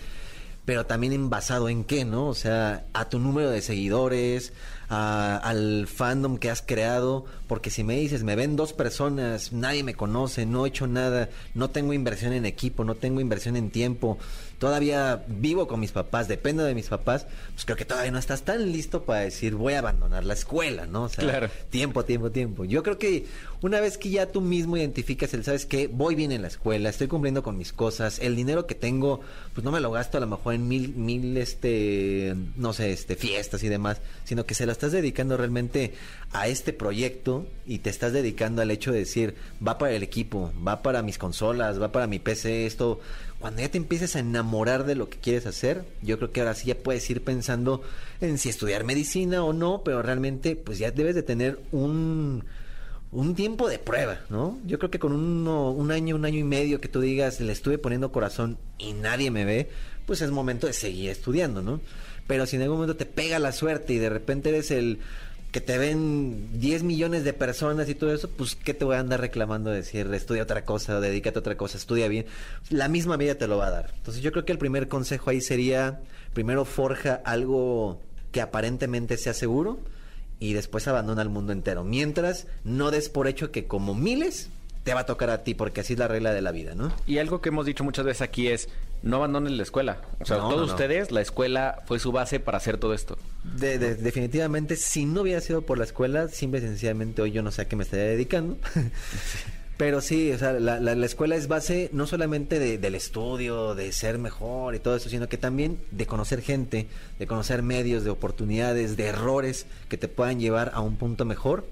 pero 0.64 0.86
también 0.86 1.12
en 1.12 1.30
basado 1.30 1.68
en 1.68 1.84
qué, 1.84 2.04
¿no? 2.04 2.26
O 2.28 2.34
sea, 2.34 2.84
a 2.92 3.08
tu 3.08 3.18
número 3.18 3.50
de 3.50 3.62
seguidores, 3.62 4.52
a- 4.88 5.36
al 5.36 5.86
fandom 5.86 6.36
que 6.38 6.50
has 6.50 6.62
creado, 6.62 7.24
porque 7.48 7.70
si 7.70 7.82
me 7.84 7.96
dices, 7.96 8.22
me 8.24 8.36
ven 8.36 8.56
dos 8.56 8.72
personas, 8.72 9.52
nadie 9.52 9.82
me 9.84 9.94
conoce, 9.94 10.46
no 10.46 10.64
he 10.64 10.68
hecho 10.68 10.86
nada, 10.86 11.28
no 11.54 11.70
tengo 11.70 11.92
inversión 11.92 12.32
en 12.32 12.44
equipo, 12.46 12.84
no 12.84 12.94
tengo 12.94 13.20
inversión 13.20 13.56
en 13.56 13.70
tiempo, 13.70 14.18
todavía 14.60 15.24
vivo 15.26 15.66
con 15.66 15.80
mis 15.80 15.90
papás, 15.90 16.28
dependo 16.28 16.62
de 16.64 16.74
mis 16.74 16.88
papás, 16.88 17.26
pues 17.54 17.64
creo 17.64 17.78
que 17.78 17.86
todavía 17.86 18.10
no 18.12 18.18
estás 18.18 18.42
tan 18.42 18.70
listo 18.70 19.04
para 19.04 19.20
decir, 19.20 19.54
voy 19.54 19.72
a 19.72 19.78
abandonar 19.78 20.22
la 20.26 20.34
escuela, 20.34 20.84
¿no? 20.84 21.04
O 21.04 21.08
sea, 21.08 21.24
Claro. 21.24 21.48
tiempo, 21.70 22.04
tiempo, 22.04 22.30
tiempo. 22.30 22.66
Yo 22.66 22.82
creo 22.82 22.98
que 22.98 23.24
una 23.62 23.80
vez 23.80 23.96
que 23.96 24.10
ya 24.10 24.26
tú 24.26 24.42
mismo 24.42 24.76
identificas 24.76 25.32
el, 25.32 25.44
¿sabes 25.44 25.64
qué? 25.64 25.86
Voy 25.88 26.14
bien 26.14 26.30
en 26.30 26.42
la 26.42 26.48
escuela, 26.48 26.90
estoy 26.90 27.08
cumpliendo 27.08 27.42
con 27.42 27.56
mis 27.56 27.72
cosas, 27.72 28.18
el 28.18 28.36
dinero 28.36 28.66
que 28.66 28.74
tengo, 28.74 29.22
pues 29.54 29.64
no 29.64 29.72
me 29.72 29.80
lo 29.80 29.90
gasto 29.90 30.18
a 30.18 30.20
lo 30.20 30.26
mejor 30.26 30.52
en 30.52 30.68
mil, 30.68 30.94
mil, 30.94 31.38
este, 31.38 32.36
no 32.56 32.74
sé, 32.74 32.92
este, 32.92 33.16
fiestas 33.16 33.62
y 33.62 33.68
demás, 33.68 34.02
sino 34.24 34.44
que 34.44 34.52
se 34.54 34.66
lo 34.66 34.72
estás 34.72 34.92
dedicando 34.92 35.38
realmente 35.38 35.94
a 36.32 36.48
este 36.48 36.74
proyecto 36.74 37.46
y 37.66 37.78
te 37.78 37.88
estás 37.88 38.12
dedicando 38.12 38.60
al 38.60 38.70
hecho 38.70 38.92
de 38.92 38.98
decir, 38.98 39.36
va 39.66 39.78
para 39.78 39.92
el 39.94 40.02
equipo, 40.02 40.52
va 40.66 40.82
para 40.82 41.00
mis 41.00 41.16
consolas, 41.16 41.80
va 41.80 41.92
para 41.92 42.06
mi 42.06 42.18
PC, 42.18 42.66
esto. 42.66 43.00
Cuando 43.40 43.62
ya 43.62 43.70
te 43.70 43.78
empieces 43.78 44.16
a 44.16 44.20
enamorar 44.20 44.84
de 44.84 44.94
lo 44.94 45.08
que 45.08 45.18
quieres 45.18 45.46
hacer, 45.46 45.84
yo 46.02 46.18
creo 46.18 46.30
que 46.30 46.40
ahora 46.40 46.54
sí 46.54 46.66
ya 46.68 46.74
puedes 46.76 47.08
ir 47.08 47.24
pensando 47.24 47.82
en 48.20 48.36
si 48.38 48.50
estudiar 48.50 48.84
medicina 48.84 49.42
o 49.42 49.52
no, 49.54 49.82
pero 49.82 50.02
realmente 50.02 50.56
pues 50.56 50.78
ya 50.78 50.90
debes 50.90 51.14
de 51.14 51.22
tener 51.22 51.58
un, 51.72 52.44
un 53.12 53.34
tiempo 53.34 53.68
de 53.68 53.78
prueba, 53.78 54.20
¿no? 54.28 54.58
Yo 54.66 54.78
creo 54.78 54.90
que 54.90 54.98
con 54.98 55.12
uno- 55.12 55.70
un 55.70 55.90
año, 55.90 56.16
un 56.16 56.26
año 56.26 56.38
y 56.38 56.44
medio 56.44 56.82
que 56.82 56.88
tú 56.88 57.00
digas, 57.00 57.40
le 57.40 57.50
estuve 57.52 57.78
poniendo 57.78 58.12
corazón 58.12 58.58
y 58.78 58.92
nadie 58.92 59.30
me 59.30 59.46
ve, 59.46 59.70
pues 60.04 60.20
es 60.20 60.30
momento 60.30 60.66
de 60.66 60.74
seguir 60.74 61.08
estudiando, 61.08 61.62
¿no? 61.62 61.80
Pero 62.26 62.44
si 62.44 62.56
en 62.56 62.62
algún 62.62 62.76
momento 62.76 62.96
te 62.96 63.06
pega 63.06 63.38
la 63.38 63.52
suerte 63.52 63.94
y 63.94 63.98
de 63.98 64.10
repente 64.10 64.50
eres 64.50 64.70
el 64.70 64.98
que 65.52 65.60
te 65.60 65.78
ven 65.78 66.60
10 66.60 66.84
millones 66.84 67.24
de 67.24 67.32
personas 67.32 67.88
y 67.88 67.94
todo 67.94 68.14
eso, 68.14 68.30
pues 68.30 68.54
¿qué 68.54 68.72
te 68.72 68.84
voy 68.84 68.96
a 68.96 69.00
andar 69.00 69.20
reclamando? 69.20 69.70
Decir, 69.70 70.12
estudia 70.14 70.44
otra 70.44 70.64
cosa, 70.64 71.00
dedícate 71.00 71.38
a 71.38 71.40
otra 71.40 71.56
cosa, 71.56 71.76
estudia 71.76 72.06
bien. 72.08 72.26
La 72.68 72.88
misma 72.88 73.16
vida 73.16 73.34
te 73.34 73.48
lo 73.48 73.58
va 73.58 73.66
a 73.66 73.70
dar. 73.70 73.92
Entonces 73.96 74.22
yo 74.22 74.30
creo 74.30 74.44
que 74.44 74.52
el 74.52 74.58
primer 74.58 74.88
consejo 74.88 75.30
ahí 75.30 75.40
sería, 75.40 76.00
primero 76.34 76.64
forja 76.64 77.20
algo 77.24 78.00
que 78.30 78.40
aparentemente 78.40 79.16
sea 79.16 79.34
seguro 79.34 79.80
y 80.38 80.52
después 80.52 80.86
abandona 80.86 81.22
el 81.22 81.30
mundo 81.30 81.52
entero. 81.52 81.82
Mientras, 81.82 82.46
no 82.62 82.92
des 82.92 83.08
por 83.08 83.26
hecho 83.26 83.50
que 83.50 83.66
como 83.66 83.94
miles 83.94 84.50
te 84.84 84.94
va 84.94 85.00
a 85.00 85.06
tocar 85.06 85.30
a 85.30 85.42
ti, 85.44 85.54
porque 85.54 85.82
así 85.82 85.92
es 85.92 85.98
la 85.98 86.08
regla 86.08 86.32
de 86.32 86.40
la 86.40 86.52
vida, 86.52 86.74
¿no? 86.74 86.92
Y 87.06 87.18
algo 87.18 87.40
que 87.40 87.50
hemos 87.50 87.66
dicho 87.66 87.84
muchas 87.84 88.04
veces 88.06 88.22
aquí 88.22 88.48
es, 88.48 88.68
no 89.02 89.16
abandonen 89.16 89.56
la 89.56 89.62
escuela. 89.62 90.00
O 90.20 90.24
sea, 90.24 90.38
No, 90.38 90.44
todos 90.48 90.60
no, 90.62 90.66
no. 90.68 90.72
ustedes, 90.72 91.10
la 91.10 91.20
escuela 91.20 91.82
fue 91.86 91.98
su 91.98 92.12
base 92.12 92.40
para 92.40 92.58
hacer 92.58 92.78
todo 92.78 92.94
esto. 92.94 93.18
De- 93.44 93.78
de- 93.78 93.94
definitivamente, 93.94 94.76
si 94.76 95.04
no 95.04 95.20
hubiera 95.22 95.40
sido 95.42 95.62
por 95.62 95.76
la 95.78 95.84
escuela, 95.84 96.28
simple 96.28 96.60
y 96.60 96.62
sencillamente 96.62 97.20
hoy 97.22 97.30
yo 97.32 97.42
no 97.42 97.50
sé 97.52 97.62
a 97.62 97.68
qué 97.68 97.76
me 97.76 97.84
estaría 97.84 98.06
dedicando. 98.06 98.56
Pero 99.76 100.02
sí, 100.02 100.30
o 100.32 100.38
sea, 100.38 100.52
la, 100.52 100.78
la- 100.78 100.94
la 100.94 101.06
escuela 101.06 101.36
es 101.36 101.48
base 101.48 101.88
no 101.94 102.06
solamente 102.06 102.58
de- 102.58 102.76
del 102.76 102.94
estudio, 102.94 103.74
de 103.74 103.92
ser 103.92 104.18
mejor 104.18 104.74
y 104.74 104.78
todo 104.78 104.94
eso, 104.96 105.08
sino 105.08 105.26
que 105.28 105.38
también 105.38 105.78
de 105.90 106.04
conocer 106.06 106.42
gente, 106.42 106.86
de 107.18 107.26
conocer 107.26 107.62
medios, 107.62 108.04
de 108.04 108.10
oportunidades, 108.10 108.98
de 108.98 109.06
errores 109.06 109.64
que 109.88 109.96
te 109.96 110.06
puedan 110.08 110.38
llevar 110.38 110.70
a 110.74 110.80
un 110.80 110.96
punto 110.96 111.24
mejor. 111.24 111.64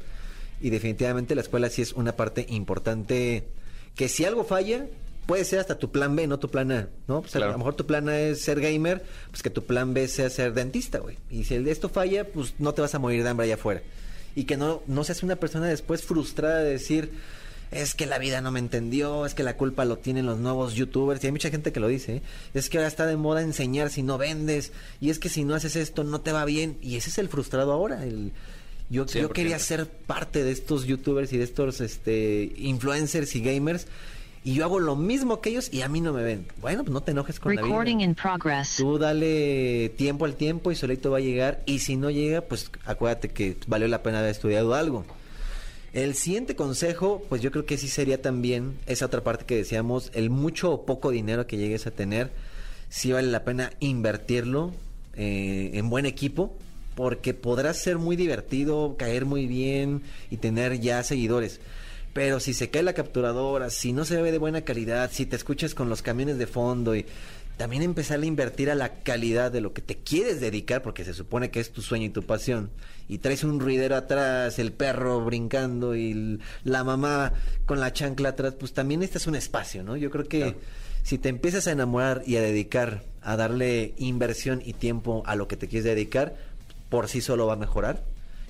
Y 0.60 0.70
definitivamente 0.70 1.34
la 1.34 1.40
escuela 1.42 1.70
sí 1.70 1.82
es 1.82 1.92
una 1.92 2.16
parte 2.16 2.46
importante 2.48 3.44
que 3.94 4.08
si 4.08 4.24
algo 4.24 4.44
falla, 4.44 4.86
puede 5.26 5.44
ser 5.44 5.58
hasta 5.60 5.78
tu 5.78 5.90
plan 5.92 6.16
B, 6.16 6.26
no 6.26 6.38
tu 6.38 6.50
plan 6.50 6.72
A, 6.72 6.88
¿no? 7.06 7.20
Pues 7.20 7.34
a 7.36 7.38
Claro. 7.38 7.52
lo 7.52 7.58
mejor 7.58 7.74
tu 7.74 7.86
plan 7.86 8.08
A 8.08 8.18
es 8.18 8.40
ser 8.40 8.60
gamer, 8.60 9.04
pues 9.30 9.42
que 9.42 9.50
tu 9.50 9.64
plan 9.64 9.92
B 9.94 10.08
sea 10.08 10.30
ser 10.30 10.54
dentista, 10.54 10.98
güey. 10.98 11.16
Y 11.30 11.44
si 11.44 11.54
esto 11.54 11.88
falla, 11.88 12.24
pues 12.26 12.54
no 12.58 12.72
te 12.74 12.80
vas 12.80 12.94
a 12.94 12.98
morir 12.98 13.22
de 13.22 13.28
hambre 13.28 13.44
allá 13.44 13.54
afuera. 13.54 13.82
Y 14.34 14.44
que 14.44 14.56
no, 14.56 14.82
no 14.86 15.04
seas 15.04 15.22
una 15.22 15.36
persona 15.36 15.66
después 15.66 16.02
frustrada 16.02 16.60
de 16.60 16.70
decir, 16.70 17.10
es 17.70 17.94
que 17.94 18.06
la 18.06 18.18
vida 18.18 18.40
no 18.40 18.50
me 18.52 18.60
entendió, 18.60 19.26
es 19.26 19.34
que 19.34 19.42
la 19.42 19.56
culpa 19.56 19.84
lo 19.84 19.98
tienen 19.98 20.26
los 20.26 20.38
nuevos 20.38 20.74
youtubers. 20.74 21.22
Y 21.22 21.26
hay 21.26 21.32
mucha 21.32 21.50
gente 21.50 21.72
que 21.72 21.80
lo 21.80 21.88
dice, 21.88 22.16
¿eh? 22.16 22.22
es 22.54 22.70
que 22.70 22.78
ahora 22.78 22.88
está 22.88 23.04
de 23.06 23.16
moda 23.16 23.42
enseñar 23.42 23.90
si 23.90 24.02
no 24.02 24.16
vendes, 24.16 24.72
y 25.00 25.10
es 25.10 25.18
que 25.18 25.28
si 25.28 25.44
no 25.44 25.54
haces 25.54 25.76
esto 25.76 26.04
no 26.04 26.20
te 26.20 26.32
va 26.32 26.44
bien. 26.44 26.78
Y 26.80 26.96
ese 26.96 27.10
es 27.10 27.18
el 27.18 27.28
frustrado 27.28 27.72
ahora, 27.72 28.04
el... 28.04 28.32
Yo, 28.90 29.04
yo 29.06 29.28
100%. 29.28 29.32
quería 29.32 29.58
ser 29.58 29.86
parte 29.88 30.42
de 30.44 30.52
estos 30.52 30.86
youtubers 30.86 31.32
y 31.32 31.38
de 31.38 31.44
estos 31.44 31.80
este, 31.80 32.52
influencers 32.56 33.34
y 33.36 33.40
gamers 33.40 33.86
y 34.44 34.54
yo 34.54 34.64
hago 34.64 34.78
lo 34.78 34.96
mismo 34.96 35.40
que 35.40 35.50
ellos 35.50 35.68
y 35.72 35.82
a 35.82 35.88
mí 35.88 36.00
no 36.00 36.12
me 36.12 36.22
ven. 36.22 36.46
Bueno, 36.60 36.82
pues 36.82 36.92
no 36.92 37.02
te 37.02 37.10
enojes 37.10 37.38
con 37.40 37.54
Recording 37.54 37.98
la 37.98 38.04
in 38.04 38.10
vida. 38.12 38.22
progress. 38.22 38.76
Tú 38.76 38.98
dale 38.98 39.90
tiempo 39.90 40.24
al 40.24 40.36
tiempo 40.36 40.70
y 40.70 40.74
solito 40.74 41.10
va 41.10 41.18
a 41.18 41.20
llegar 41.20 41.62
y 41.66 41.80
si 41.80 41.96
no 41.96 42.10
llega, 42.10 42.40
pues 42.42 42.70
acuérdate 42.86 43.28
que 43.28 43.56
valió 43.66 43.88
la 43.88 44.02
pena 44.02 44.20
haber 44.20 44.30
estudiado 44.30 44.74
algo. 44.74 45.04
El 45.92 46.14
siguiente 46.14 46.54
consejo, 46.54 47.22
pues 47.28 47.42
yo 47.42 47.50
creo 47.50 47.66
que 47.66 47.78
sí 47.78 47.88
sería 47.88 48.22
también 48.22 48.78
esa 48.86 49.06
otra 49.06 49.24
parte 49.24 49.44
que 49.44 49.56
decíamos, 49.56 50.10
el 50.14 50.30
mucho 50.30 50.70
o 50.72 50.86
poco 50.86 51.10
dinero 51.10 51.46
que 51.46 51.56
llegues 51.56 51.86
a 51.86 51.90
tener, 51.90 52.30
sí 52.88 53.12
vale 53.12 53.28
la 53.28 53.44
pena 53.44 53.72
invertirlo 53.80 54.72
eh, 55.14 55.72
en 55.74 55.90
buen 55.90 56.06
equipo, 56.06 56.56
porque 56.98 57.32
podrás 57.32 57.76
ser 57.76 57.96
muy 57.96 58.16
divertido, 58.16 58.96
caer 58.98 59.24
muy 59.24 59.46
bien 59.46 60.02
y 60.30 60.38
tener 60.38 60.80
ya 60.80 61.04
seguidores. 61.04 61.60
Pero 62.12 62.40
si 62.40 62.54
se 62.54 62.70
cae 62.70 62.82
la 62.82 62.92
capturadora, 62.92 63.70
si 63.70 63.92
no 63.92 64.04
se 64.04 64.20
ve 64.20 64.32
de 64.32 64.38
buena 64.38 64.62
calidad, 64.62 65.08
si 65.12 65.24
te 65.24 65.36
escuchas 65.36 65.76
con 65.76 65.88
los 65.88 66.02
camiones 66.02 66.38
de 66.38 66.48
fondo 66.48 66.96
y 66.96 67.06
también 67.56 67.82
empezar 67.84 68.18
a 68.18 68.26
invertir 68.26 68.68
a 68.68 68.74
la 68.74 68.94
calidad 68.94 69.52
de 69.52 69.60
lo 69.60 69.72
que 69.72 69.80
te 69.80 69.94
quieres 69.94 70.40
dedicar, 70.40 70.82
porque 70.82 71.04
se 71.04 71.14
supone 71.14 71.52
que 71.52 71.60
es 71.60 71.70
tu 71.70 71.82
sueño 71.82 72.06
y 72.06 72.10
tu 72.10 72.24
pasión, 72.24 72.68
y 73.08 73.18
traes 73.18 73.44
un 73.44 73.60
ruidero 73.60 73.94
atrás, 73.94 74.58
el 74.58 74.72
perro 74.72 75.24
brincando 75.24 75.94
y 75.94 76.40
la 76.64 76.82
mamá 76.82 77.32
con 77.64 77.78
la 77.78 77.92
chancla 77.92 78.30
atrás, 78.30 78.54
pues 78.58 78.72
también 78.72 79.04
este 79.04 79.18
es 79.18 79.28
un 79.28 79.36
espacio, 79.36 79.84
¿no? 79.84 79.96
Yo 79.96 80.10
creo 80.10 80.24
que 80.24 80.56
si 81.04 81.16
te 81.16 81.28
empiezas 81.28 81.68
a 81.68 81.72
enamorar 81.72 82.22
y 82.26 82.38
a 82.38 82.42
dedicar, 82.42 83.04
a 83.22 83.36
darle 83.36 83.94
inversión 83.98 84.62
y 84.64 84.72
tiempo 84.72 85.22
a 85.26 85.36
lo 85.36 85.46
que 85.46 85.56
te 85.56 85.68
quieres 85.68 85.84
dedicar, 85.84 86.47
por 86.88 87.08
sí 87.08 87.20
solo 87.20 87.46
va 87.46 87.54
a 87.54 87.56
mejorar 87.56 88.04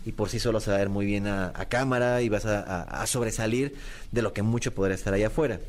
y 0.04 0.12
por 0.12 0.28
sí 0.28 0.38
solo 0.38 0.60
se 0.60 0.70
va 0.70 0.76
a 0.76 0.80
ver 0.80 0.88
muy 0.88 1.06
bien 1.06 1.26
a, 1.26 1.52
cámara 1.68 2.22
y 2.22 2.28
vas 2.28 2.46
a 2.46 3.06
sobresalir 3.06 3.74
de 4.12 4.22
lo 4.22 4.32
que 4.32 4.42
mucho 4.42 4.72
podría 4.72 4.94
estar 4.94 5.12
allá 5.12 5.26
afuera. 5.26 5.60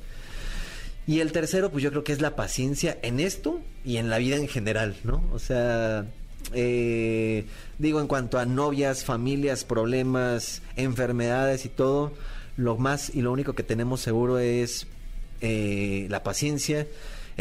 Y 1.09 1.21
el 1.21 1.31
tercero, 1.31 1.71
pues 1.71 1.83
yo 1.83 1.89
creo 1.89 2.03
que 2.03 2.11
es 2.11 2.21
la 2.21 2.35
paciencia 2.35 2.95
en 3.01 3.19
esto 3.19 3.59
y 3.83 3.97
en 3.97 4.11
la 4.11 4.19
vida 4.19 4.35
en 4.35 4.47
general, 4.47 4.95
¿no? 5.03 5.23
O 5.33 5.39
sea, 5.39 6.05
eh, 6.53 7.45
digo, 7.79 7.99
en 7.99 8.05
cuanto 8.05 8.37
a 8.37 8.45
novias, 8.45 9.03
familias, 9.03 9.63
problemas, 9.63 10.61
enfermedades 10.75 11.65
y 11.65 11.69
todo, 11.69 12.11
lo 12.57 12.77
más 12.77 13.09
y 13.09 13.23
lo 13.23 13.31
único 13.31 13.53
que 13.53 13.63
tenemos 13.63 14.01
seguro 14.01 14.37
es 14.37 14.85
eh, 15.41 16.05
la 16.11 16.21
paciencia, 16.21 16.85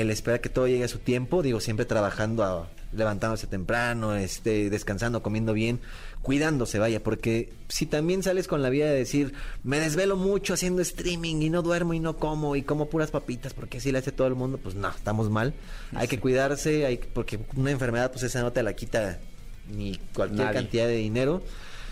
el 0.01 0.11
esperar 0.11 0.40
que 0.40 0.49
todo 0.49 0.66
llegue 0.68 0.84
a 0.84 0.88
su 0.88 0.99
tiempo, 0.99 1.42
digo, 1.42 1.61
siempre 1.61 1.84
trabajando, 1.86 2.44
a- 2.44 2.70
levantándose 2.92 3.46
temprano, 3.46 4.14
este, 4.14 4.70
descansando, 4.70 5.22
comiendo 5.22 5.53
bien, 5.53 5.80
cuidándose, 6.22 6.78
vaya, 6.78 7.03
porque 7.03 7.53
si 7.68 7.84
también 7.86 8.22
sales 8.22 8.49
con 8.49 8.62
la 8.62 8.70
vida 8.70 8.86
de 8.86 8.94
decir, 8.96 9.34
me 9.62 9.78
desvelo 9.78 10.16
mucho 10.16 10.55
haciendo 10.55 10.80
streaming 10.82 11.42
y 11.42 11.51
no 11.51 11.62
duermo 11.62 11.92
y 11.94 12.01
no 12.01 12.16
como 12.16 12.57
y 12.57 12.62
como 12.62 12.88
puras 12.88 13.11
papitas 13.11 13.53
porque 13.55 13.78
así 13.78 13.92
le 13.92 13.99
hace 13.99 14.11
todo 14.12 14.26
el 14.26 14.34
mundo, 14.34 14.59
pues 14.62 14.74
no, 14.74 14.88
estamos 14.88 15.28
mal. 15.30 15.53
Hay 15.94 16.09
que 16.09 16.18
cuidarse, 16.18 16.86
hay 16.86 16.99
porque 16.99 17.38
una 17.57 17.70
enfermedad 17.70 18.11
pues 18.11 18.22
esa 18.24 18.40
no 18.40 18.53
te 18.53 18.62
la 18.62 18.72
quita 18.74 19.18
ni 19.70 19.99
cualquier 20.14 20.46
Nadie. 20.46 20.55
cantidad 20.61 20.86
de 20.86 20.96
dinero. 20.96 21.42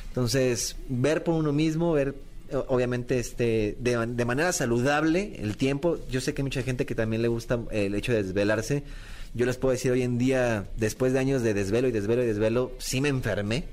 Entonces, 0.09 0.76
ver 0.88 1.22
por 1.24 1.34
uno 1.34 1.52
mismo, 1.52 1.92
ver 1.92 2.14
obviamente 2.68 3.18
este 3.18 3.76
de, 3.80 4.07
de 4.07 4.24
manera 4.24 4.53
saludable 4.53 5.36
el 5.38 5.57
tiempo. 5.57 5.99
Yo 6.11 6.20
sé 6.20 6.34
que 6.34 6.42
hay 6.42 6.44
mucha 6.44 6.62
gente 6.62 6.86
que 6.86 6.94
también 6.94 7.22
le 7.22 7.28
gusta 7.28 7.61
el 7.70 7.94
hecho 7.94 8.12
de 8.12 8.22
desvelarse. 8.22 8.82
Yo 9.34 9.47
les 9.47 9.57
puedo 9.57 9.72
decir 9.72 9.92
hoy 9.92 10.03
en 10.03 10.18
día, 10.18 10.66
después 10.76 11.12
de 11.12 11.18
años 11.18 11.42
de 11.42 11.55
desvelo 11.55 11.88
y 11.88 11.92
desvelo 11.92 12.22
y 12.22 12.26
desvelo, 12.26 12.72
sí 12.78 13.01
me 13.01 13.09
enfermé. 13.09 13.64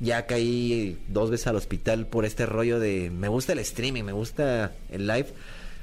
Ya 0.00 0.26
caí 0.26 0.98
dos 1.08 1.30
veces 1.30 1.46
al 1.46 1.56
hospital 1.56 2.06
por 2.06 2.24
este 2.24 2.46
rollo 2.46 2.80
de 2.80 3.10
me 3.10 3.28
gusta 3.28 3.52
el 3.52 3.60
streaming, 3.60 4.02
me 4.02 4.12
gusta 4.12 4.72
el 4.90 5.06
live, 5.06 5.28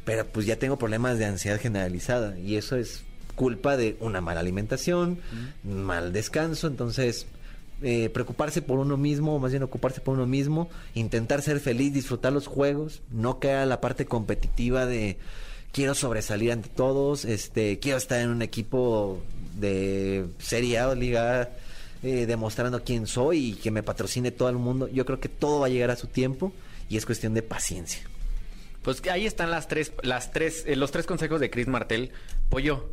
pero 0.05 0.25
pues 0.25 0.45
ya 0.45 0.57
tengo 0.57 0.77
problemas 0.77 1.17
de 1.17 1.25
ansiedad 1.25 1.59
generalizada 1.59 2.37
y 2.37 2.57
eso 2.57 2.75
es 2.75 3.03
culpa 3.35 3.77
de 3.77 3.95
una 4.01 4.19
mala 4.19 4.41
alimentación, 4.41 5.17
mal 5.63 6.11
descanso, 6.11 6.67
entonces 6.67 7.25
eh, 7.81 8.09
preocuparse 8.09 8.61
por 8.61 8.79
uno 8.79 8.97
mismo, 8.97 9.35
o 9.35 9.39
más 9.39 9.51
bien 9.51 9.63
ocuparse 9.63 10.01
por 10.01 10.15
uno 10.15 10.27
mismo, 10.27 10.69
intentar 10.93 11.41
ser 11.41 11.59
feliz, 11.59 11.93
disfrutar 11.93 12.33
los 12.33 12.47
juegos, 12.47 13.01
no 13.11 13.39
caer 13.39 13.57
a 13.57 13.65
la 13.65 13.81
parte 13.81 14.05
competitiva 14.05 14.85
de 14.85 15.17
quiero 15.71 15.95
sobresalir 15.95 16.51
ante 16.51 16.69
todos, 16.69 17.25
este, 17.25 17.79
quiero 17.79 17.97
estar 17.97 18.19
en 18.19 18.29
un 18.29 18.41
equipo 18.41 19.21
de 19.57 20.25
Serie 20.39 20.79
A 20.79 20.89
o 20.89 20.95
Liga 20.95 21.41
A, 21.41 21.49
eh, 22.03 22.25
demostrando 22.25 22.83
quién 22.83 23.07
soy 23.07 23.51
y 23.51 23.53
que 23.53 23.71
me 23.71 23.83
patrocine 23.83 24.31
todo 24.31 24.49
el 24.49 24.57
mundo. 24.57 24.87
Yo 24.87 25.05
creo 25.05 25.19
que 25.19 25.29
todo 25.29 25.61
va 25.61 25.67
a 25.67 25.69
llegar 25.69 25.91
a 25.91 25.95
su 25.95 26.07
tiempo 26.07 26.51
y 26.89 26.97
es 26.97 27.05
cuestión 27.05 27.33
de 27.33 27.41
paciencia. 27.41 28.01
Pues 28.81 29.01
ahí 29.07 29.25
están 29.25 29.51
las 29.51 29.67
tres, 29.67 29.93
las 30.01 30.31
tres, 30.31 30.63
eh, 30.65 30.75
los 30.75 30.91
tres 30.91 31.05
consejos 31.05 31.39
de 31.39 31.49
Chris 31.49 31.67
Martel. 31.67 32.11
Pollo, 32.49 32.89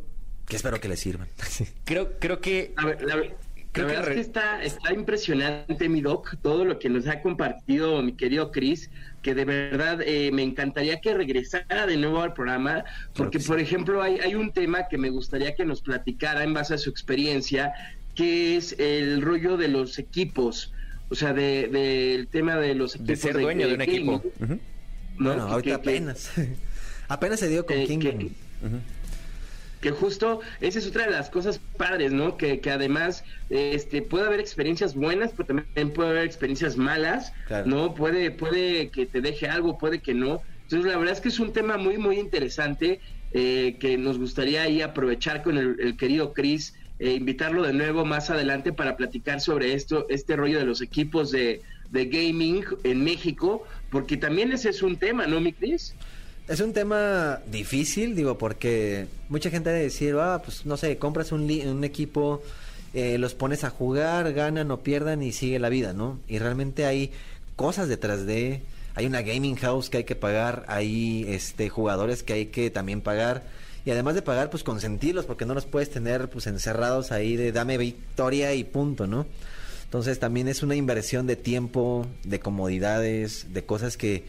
Que 0.47 0.55
espero 0.55 0.79
que 0.79 0.87
le 0.87 0.97
sirvan. 0.97 1.27
creo, 1.85 2.19
creo 2.19 2.39
que 2.39 2.73
A 2.77 2.85
ver, 2.85 3.35
Creo 3.71 3.87
que 3.87 3.93
es 3.93 4.07
que 4.07 4.19
está, 4.19 4.63
está 4.63 4.93
impresionante, 4.93 5.87
mi 5.89 6.01
doc, 6.01 6.35
todo 6.41 6.65
lo 6.65 6.79
que 6.79 6.89
nos 6.89 7.05
ha 7.07 7.21
compartido 7.21 8.01
mi 8.01 8.13
querido 8.13 8.51
Chris, 8.51 8.89
que 9.21 9.35
de 9.35 9.45
verdad 9.45 10.01
eh, 10.03 10.31
me 10.33 10.41
encantaría 10.43 10.99
que 11.01 11.13
regresara 11.13 11.85
de 11.85 11.97
nuevo 11.97 12.21
al 12.21 12.33
programa, 12.33 12.83
porque, 13.13 13.39
por 13.39 13.59
ejemplo, 13.59 14.01
hay, 14.01 14.19
hay 14.19 14.33
un 14.35 14.51
tema 14.51 14.87
que 14.89 14.97
me 14.97 15.09
gustaría 15.11 15.53
que 15.53 15.65
nos 15.65 15.81
platicara 15.81 16.43
en 16.43 16.53
base 16.53 16.73
a 16.73 16.77
su 16.79 16.89
experiencia, 16.89 17.73
que 18.15 18.57
es 18.57 18.75
el 18.79 19.21
rollo 19.21 19.55
de 19.55 19.67
los 19.67 19.99
equipos, 19.99 20.73
o 21.09 21.15
sea, 21.15 21.33
de- 21.33 21.67
del 21.67 22.27
tema 22.27 22.55
de 22.57 22.73
los 22.75 22.95
equipos. 22.95 23.07
de 23.07 23.15
ser 23.17 23.39
dueño 23.39 23.67
de 23.67 23.73
un 23.73 23.79
gaming, 23.79 23.95
equipo. 23.95 24.15
Ujú. 24.41 24.59
¿no? 25.19 25.29
Bueno, 25.29 25.45
Que- 25.45 25.51
ahorita 25.53 25.77
que- 25.77 25.83
que- 25.83 25.89
apenas. 25.97 26.31
apenas 27.07 27.39
se 27.39 27.47
dio 27.49 27.65
con 27.65 27.77
eh, 27.77 27.85
King. 27.87 27.99
que- 27.99 28.29
que 29.79 29.91
justo 29.91 30.41
esa 30.59 30.79
es 30.79 30.87
otra 30.87 31.05
de 31.05 31.11
las 31.11 31.29
cosas 31.29 31.59
padres, 31.77 32.11
¿no? 32.11 32.37
Que, 32.37 32.59
que 32.61 32.71
además 32.71 33.23
este 33.49 34.01
puede 34.01 34.25
haber 34.27 34.39
experiencias 34.39 34.95
buenas, 34.95 35.33
pero 35.35 35.47
también 35.47 35.93
puede 35.93 36.09
haber 36.09 36.23
experiencias 36.25 36.77
malas, 36.77 37.31
Claro. 37.43 37.67
¿no? 37.67 37.93
Puede 37.93 38.31
puede 38.31 38.91
que 38.91 39.05
te 39.05 39.21
deje 39.21 39.47
algo, 39.47 39.77
puede 39.77 40.01
que 40.01 40.13
no. 40.13 40.41
Entonces 40.63 40.91
la 40.91 40.97
verdad 40.97 41.13
es 41.13 41.21
que 41.21 41.29
es 41.29 41.39
un 41.39 41.53
tema 41.53 41.77
muy 41.77 41.97
muy 41.97 42.19
interesante 42.19 43.01
eh, 43.31 43.77
que 43.79 43.97
nos 43.97 44.17
gustaría 44.17 44.63
ahí 44.63 44.81
aprovechar 44.81 45.43
con 45.43 45.57
el, 45.57 45.75
el 45.79 45.97
querido 45.97 46.33
Chris, 46.33 46.73
eh, 46.99 47.13
invitarlo 47.13 47.63
de 47.63 47.73
nuevo 47.73 48.05
más 48.05 48.29
adelante 48.29 48.73
para 48.73 48.95
platicar 48.97 49.39
sobre 49.41 49.73
esto, 49.73 50.05
este 50.09 50.35
rollo 50.35 50.59
de 50.59 50.65
los 50.65 50.81
equipos 50.81 51.31
de, 51.31 51.61
de 51.89 52.05
gaming 52.07 52.65
en 52.83 53.03
México, 53.03 53.63
porque 53.89 54.17
también 54.17 54.51
ese 54.51 54.69
es 54.69 54.81
un 54.81 54.97
tema, 54.99 55.27
¿no, 55.27 55.39
mi 55.41 55.53
Chris? 55.53 55.97
Es 56.49 56.61
un 56.61 56.73
tema 56.73 57.41
difícil, 57.45 58.15
digo, 58.15 58.39
porque 58.39 59.05
mucha 59.29 59.51
gente 59.51 59.69
ha 59.69 59.73
de 59.73 59.83
decir, 59.83 60.15
ah, 60.19 60.41
pues 60.43 60.65
no 60.65 60.77
sé, 60.77 60.97
compras 60.97 61.31
un, 61.31 61.43
un 61.43 61.83
equipo, 61.83 62.41
eh, 62.95 63.19
los 63.19 63.35
pones 63.35 63.63
a 63.63 63.69
jugar, 63.69 64.33
ganan 64.33 64.71
o 64.71 64.79
pierdan 64.79 65.21
y 65.21 65.31
sigue 65.31 65.59
la 65.59 65.69
vida, 65.69 65.93
¿no? 65.93 66.19
Y 66.27 66.39
realmente 66.39 66.87
hay 66.87 67.11
cosas 67.55 67.87
detrás 67.87 68.25
de, 68.25 68.63
hay 68.95 69.05
una 69.05 69.21
gaming 69.21 69.57
house 69.57 69.91
que 69.91 69.97
hay 69.97 70.03
que 70.05 70.15
pagar, 70.15 70.65
hay 70.67 71.23
este 71.27 71.69
jugadores 71.69 72.23
que 72.23 72.33
hay 72.33 72.45
que 72.47 72.71
también 72.71 73.01
pagar 73.01 73.43
y 73.85 73.91
además 73.91 74.15
de 74.15 74.23
pagar, 74.23 74.49
pues 74.49 74.63
consentirlos 74.63 75.27
porque 75.27 75.45
no 75.45 75.53
los 75.53 75.67
puedes 75.67 75.91
tener 75.91 76.31
pues 76.31 76.47
encerrados 76.47 77.11
ahí 77.11 77.35
de 77.35 77.51
dame 77.51 77.77
victoria 77.77 78.55
y 78.55 78.63
punto, 78.63 79.05
¿no? 79.05 79.27
Entonces 79.83 80.17
también 80.17 80.47
es 80.47 80.63
una 80.63 80.75
inversión 80.75 81.27
de 81.27 81.35
tiempo, 81.35 82.07
de 82.23 82.39
comodidades, 82.39 83.53
de 83.53 83.63
cosas 83.65 83.97
que 83.97 84.23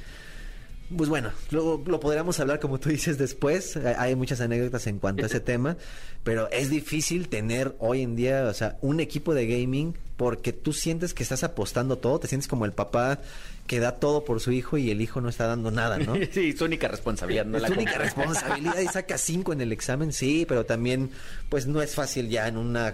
pues 0.96 1.08
bueno, 1.08 1.30
lo, 1.50 1.82
lo 1.86 2.00
podríamos 2.00 2.38
hablar 2.40 2.60
como 2.60 2.78
tú 2.80 2.88
dices 2.88 3.18
después. 3.18 3.76
Hay- 3.76 4.14
muchas 4.16 4.40
anécdotas 4.40 4.86
en 4.86 4.98
cuanto 4.98 5.22
a 5.22 5.26
ese 5.26 5.40
tema, 5.40 5.76
pero 6.24 6.50
es 6.50 6.68
difícil 6.70 7.28
tener 7.28 7.74
hoy 7.78 8.02
en 8.02 8.16
día, 8.16 8.44
o 8.48 8.54
sea, 8.54 8.76
un 8.80 9.00
equipo 9.00 9.34
de 9.34 9.46
gaming 9.46 9.94
porque 10.16 10.52
tú 10.52 10.72
sientes 10.72 11.14
que 11.14 11.22
estás 11.22 11.44
apostando 11.44 11.96
todo, 11.98 12.18
te 12.20 12.28
sientes 12.28 12.48
como 12.48 12.64
el 12.66 12.72
papá 12.72 13.20
que 13.66 13.78
da 13.80 13.92
todo 14.00 14.24
por 14.24 14.40
su 14.40 14.50
hijo 14.52 14.76
y 14.78 14.90
el 14.90 15.00
hijo 15.00 15.20
no 15.20 15.28
está 15.28 15.46
dando 15.46 15.70
nada, 15.70 15.98
¿no? 15.98 16.14
Sí, 16.32 16.52
su 16.52 16.64
única 16.64 16.88
responsabilidad, 16.88 17.46
no 17.46 17.56
es 17.56 17.62
la 17.62 17.70
única 17.70 17.96
responsabilidad 17.96 18.78
y 18.80 18.86
saca 18.88 19.16
cinco 19.16 19.52
en 19.52 19.60
el 19.60 19.72
examen, 19.72 20.12
sí, 20.12 20.44
pero 20.48 20.66
también, 20.66 21.10
pues 21.48 21.66
no 21.66 21.80
es 21.80 21.94
fácil 21.94 22.28
ya 22.28 22.48
en 22.48 22.56
una 22.56 22.92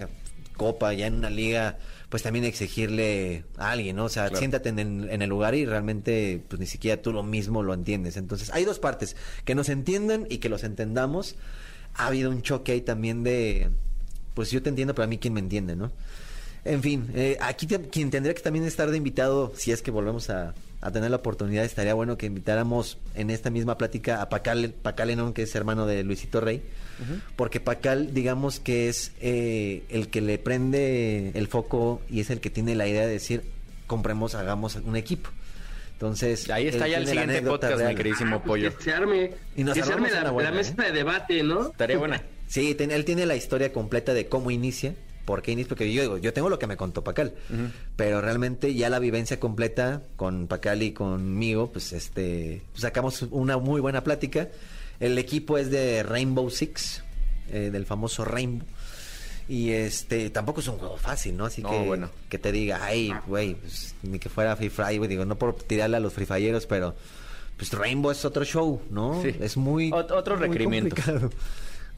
copa, 0.57 0.93
ya 0.93 1.07
en 1.07 1.15
una 1.15 1.31
liga, 1.31 1.79
pues 2.09 2.23
también 2.23 2.45
exigirle 2.45 3.45
a 3.59 3.73
alguien, 3.73 3.97
¿no? 3.97 4.05
O 4.05 4.09
sea, 4.09 4.25
Claro. 4.25 4.39
siéntate 4.39 4.69
en 4.69 4.79
el, 4.79 5.11
en 5.11 5.23
el 5.23 5.29
lugar 5.29 5.55
y 5.55 5.67
realmente, 5.67 6.43
pues 6.49 6.61
ni 6.61 6.67
siquiera 6.67 7.03
tú 7.03 7.13
lo 7.13 7.23
mismo 7.23 7.63
lo 7.63 7.75
entiendes. 7.75 8.17
Entonces, 8.17 8.51
hay 8.53 8.65
dos 8.65 8.79
partes, 8.79 9.17
que 9.45 9.55
nos 9.55 9.69
entiendan 9.69 10.27
y 10.31 10.39
que 10.39 10.49
los 10.49 10.63
entendamos. 10.65 11.35
Ha 11.95 12.07
habido 12.09 12.31
un 12.31 12.43
choque 12.43 12.73
ahí 12.73 12.81
también 12.81 13.25
de, 13.25 13.71
pues 14.35 14.51
yo 14.51 14.63
te 14.63 14.69
entiendo, 14.69 14.95
pero 14.95 15.05
a 15.05 15.09
mí 15.09 15.19
quién 15.19 15.35
me 15.35 15.41
entiende, 15.41 15.75
¿no? 15.77 15.91
En 16.65 16.83
fin, 16.83 17.09
eh, 17.15 17.37
aquí 17.41 17.67
te- 17.67 17.81
quien 17.89 18.11
tendría 18.11 18.35
que 18.35 18.43
también 18.43 18.65
estar 18.65 18.91
de 18.91 18.97
invitado, 18.97 19.53
si 19.57 19.71
es 19.73 19.83
que 19.83 19.91
volvemos 19.91 20.31
a, 20.31 20.53
a 20.81 20.91
tener 20.93 21.11
la 21.11 21.16
oportunidad, 21.16 21.64
estaría 21.64 21.95
bueno 21.95 22.16
que 22.18 22.27
invitáramos 22.27 22.99
en 23.14 23.31
esta 23.31 23.51
misma 23.51 23.77
plática 23.79 24.20
a 24.22 24.29
Pacal, 24.29 24.74
Pacal 24.83 25.11
Enón, 25.11 25.33
que 25.33 25.43
es 25.43 25.55
hermano 25.55 25.87
de 25.87 26.05
Luisito 26.05 26.41
Rey, 26.41 26.62
porque 27.35 27.61
Pacal, 27.61 28.14
digamos 28.14 28.61
que 28.61 28.89
es 28.89 29.12
eh, 29.20 29.83
el 29.89 30.09
que 30.09 30.20
le 30.20 30.39
prende 30.39 31.31
el 31.35 31.49
foco 31.49 32.01
y 32.11 32.20
es 32.20 32.31
el 32.31 32.41
que 32.41 32.51
tiene 32.51 32.74
la 32.74 32.87
idea 32.87 33.07
de 33.07 33.12
decir, 33.12 33.43
compremos, 33.87 34.35
hagamos 34.35 34.77
un 34.77 34.97
equipo. 34.97 35.31
Entonces, 35.95 36.51
Ahí 36.51 36.68
está 36.68 36.87
ya 36.87 36.99
el 36.99 37.07
siguiente 37.07 37.39
anécdota 37.39 37.68
podcast, 37.68 37.79
mi 37.81 37.85
real. 37.87 37.97
queridísimo 37.97 38.37
Ah, 38.37 38.43
pues 38.45 38.47
pollo. 38.62 38.77
Que 38.77 38.85
se 38.85 38.93
arme, 38.93 39.31
Y 39.57 39.64
nos 39.64 39.74
que 39.74 39.83
se 39.83 39.93
arme 39.93 40.09
armamos 40.09 40.24
la, 40.24 40.31
buena, 40.31 40.51
la 40.51 40.57
mesa 40.57 40.74
¿eh? 40.79 40.87
de 40.87 40.93
debate, 40.93 41.43
¿no? 41.43 41.68
Estaría 41.70 41.97
buena. 41.99 42.22
Sí, 42.49 42.74
ten- 42.74 42.91
él 42.91 43.05
tiene 43.07 43.24
la 43.24 43.35
historia 43.35 43.72
completa 43.72 44.12
de 44.12 44.29
cómo 44.29 44.51
inicia, 44.51 44.95
por 45.27 45.43
qué 45.43 45.53
inicia, 45.53 45.68
porque 45.68 45.93
yo 45.93 46.01
digo, 46.01 46.16
yo 46.18 46.33
tengo 46.33 46.49
lo 46.49 46.59
que 46.59 46.66
me 46.66 46.79
contó 46.79 47.05
Pacal, 47.05 47.35
pero 47.97 48.22
realmente 48.22 48.72
ya 48.74 48.89
la 48.89 48.99
vivencia 48.99 49.39
completa 49.39 50.03
con 50.16 50.47
Pacal 50.47 50.83
y 50.83 50.93
conmigo, 50.93 51.70
pues 51.70 51.93
este, 51.93 52.62
pues 52.72 52.81
sacamos 52.81 53.20
una 53.31 53.59
muy 53.59 53.83
buena 53.83 54.03
plática. 54.03 54.49
El 55.01 55.18
equipo 55.18 55.59
es 55.59 55.70
de 55.70 56.03
Rainbow 56.03 56.49
Six, 56.49 57.03
eh, 57.51 57.68
del 57.70 57.85
famoso 57.85 58.24
Rainbow. 58.24 58.66
Y 59.49 59.70
este, 59.70 60.31
tampoco 60.31 60.61
es 60.61 60.66
un 60.68 60.79
juego 60.79 60.97
fácil, 60.97 61.37
¿no? 61.37 61.45
Así 61.45 61.62
No, 61.62 61.70
que, 61.70 61.79
bueno. 61.85 62.11
que 62.29 62.39
te 62.39 62.51
diga, 62.51 62.81
ay, 62.83 63.12
güey, 63.29 63.55
pues, 63.55 63.95
ni 64.03 64.18
que 64.18 64.29
fuera 64.29 64.57
Free 64.57 64.70
Fire, 64.70 64.99
güey, 64.99 65.09
digo, 65.09 65.24
no 65.24 65.37
por 65.37 65.55
tirarle 65.55 65.99
a 65.99 66.01
los 66.01 66.12
Free 66.12 66.27
Fireros, 66.27 66.66
pero 66.66 66.97
pues 67.57 67.72
Rainbow 67.72 68.11
es 68.11 68.24
otro 68.24 68.45
show, 68.45 68.83
¿no? 68.91 69.22
Sí. 69.22 69.35
Es 69.41 69.57
muy... 69.57 69.91
Ot- 69.91 70.11
otros 70.11 70.39
muy 70.41 70.49
requerimientos. 70.49 70.99
complicado. 71.05 71.31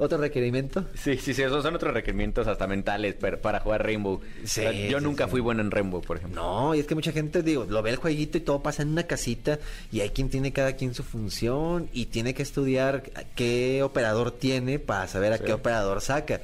¿Otro 0.01 0.19
requerimiento? 0.19 0.85
Sí, 0.95 1.17
sí, 1.17 1.35
sí, 1.35 1.43
esos 1.43 1.63
son 1.63 1.75
otros 1.75 1.93
requerimientos 1.93 2.47
hasta 2.47 2.69
mentales 2.69 3.17
para 3.17 3.59
jugar 3.59 3.85
Rainbow. 3.85 4.21
Sí, 4.45 4.61
O 4.61 4.71
sea, 4.71 4.73
yo 4.73 4.99
sí, 4.99 5.05
nunca 5.05 5.25
sí. 5.25 5.31
fui 5.33 5.41
bueno 5.41 5.61
en 5.61 5.73
Rainbow, 5.73 6.01
por 6.01 6.19
ejemplo. 6.19 6.41
No, 6.41 6.75
y 6.75 6.79
es 6.81 6.87
que 6.87 6.95
mucha 6.95 7.11
gente, 7.11 7.43
digo, 7.43 7.67
lo 7.69 7.83
ve 7.83 7.91
el 7.91 7.97
jueguito 7.97 8.39
y 8.39 8.43
todo 8.43 8.63
pasa 8.63 8.83
en 8.83 8.91
una 8.91 9.03
casita 9.03 9.59
y 9.91 10.01
hay 10.01 10.11
quien 10.11 10.31
tiene 10.31 10.53
cada 10.53 10.75
quien 10.75 10.95
su 10.95 11.03
función 11.03 11.89
y 11.93 12.07
tiene 12.07 12.33
que 12.33 12.43
estudiar 12.45 13.03
qué 13.35 13.83
operador 13.83 14.31
tiene 14.31 14.79
para 14.79 15.09
saber 15.09 15.33
a 15.33 15.39
qué 15.39 15.53
operador 15.53 16.01
saca. 16.01 16.41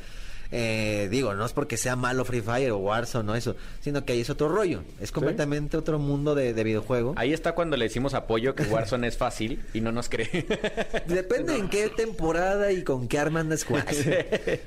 Eh, 0.57 1.09
digo, 1.11 1.35
no 1.35 1.45
es 1.45 1.53
porque 1.53 1.77
sea 1.77 1.97
malo 1.97 2.25
Free 2.25 2.41
Fire 2.41 2.71
o 2.71 2.79
Warzone 2.79 3.33
o 3.33 3.35
eso, 3.35 3.57
sino 3.81 4.05
que 4.05 4.13
ahí 4.13 4.21
es 4.21 4.31
otro 4.31 4.49
rollo. 4.49 4.85
Es 5.01 5.11
completamente 5.11 5.77
otro 5.77 5.99
mundo 5.99 6.37
de, 6.37 6.55
de 6.55 6.63
videojuego. 6.63 7.15
Ahí 7.17 7.33
está 7.33 7.57
cuando 7.57 7.77
le 7.77 7.87
decimos 7.87 8.15
a 8.15 8.29
Pollo 8.29 8.55
que 8.55 8.63
Warzone 8.63 9.09
es 9.09 9.17
fácil 9.17 9.65
y 9.75 9.81
no 9.81 9.91
nos 9.91 10.09
cree. 10.09 10.47
Depende 11.09 11.57
en 11.57 11.69
qué 11.69 11.89
temporada 11.89 12.71
y 12.71 12.85
con 12.85 13.09
qué 13.09 13.19
arma 13.19 13.41
andas 13.41 13.65
jugando. 13.65 13.91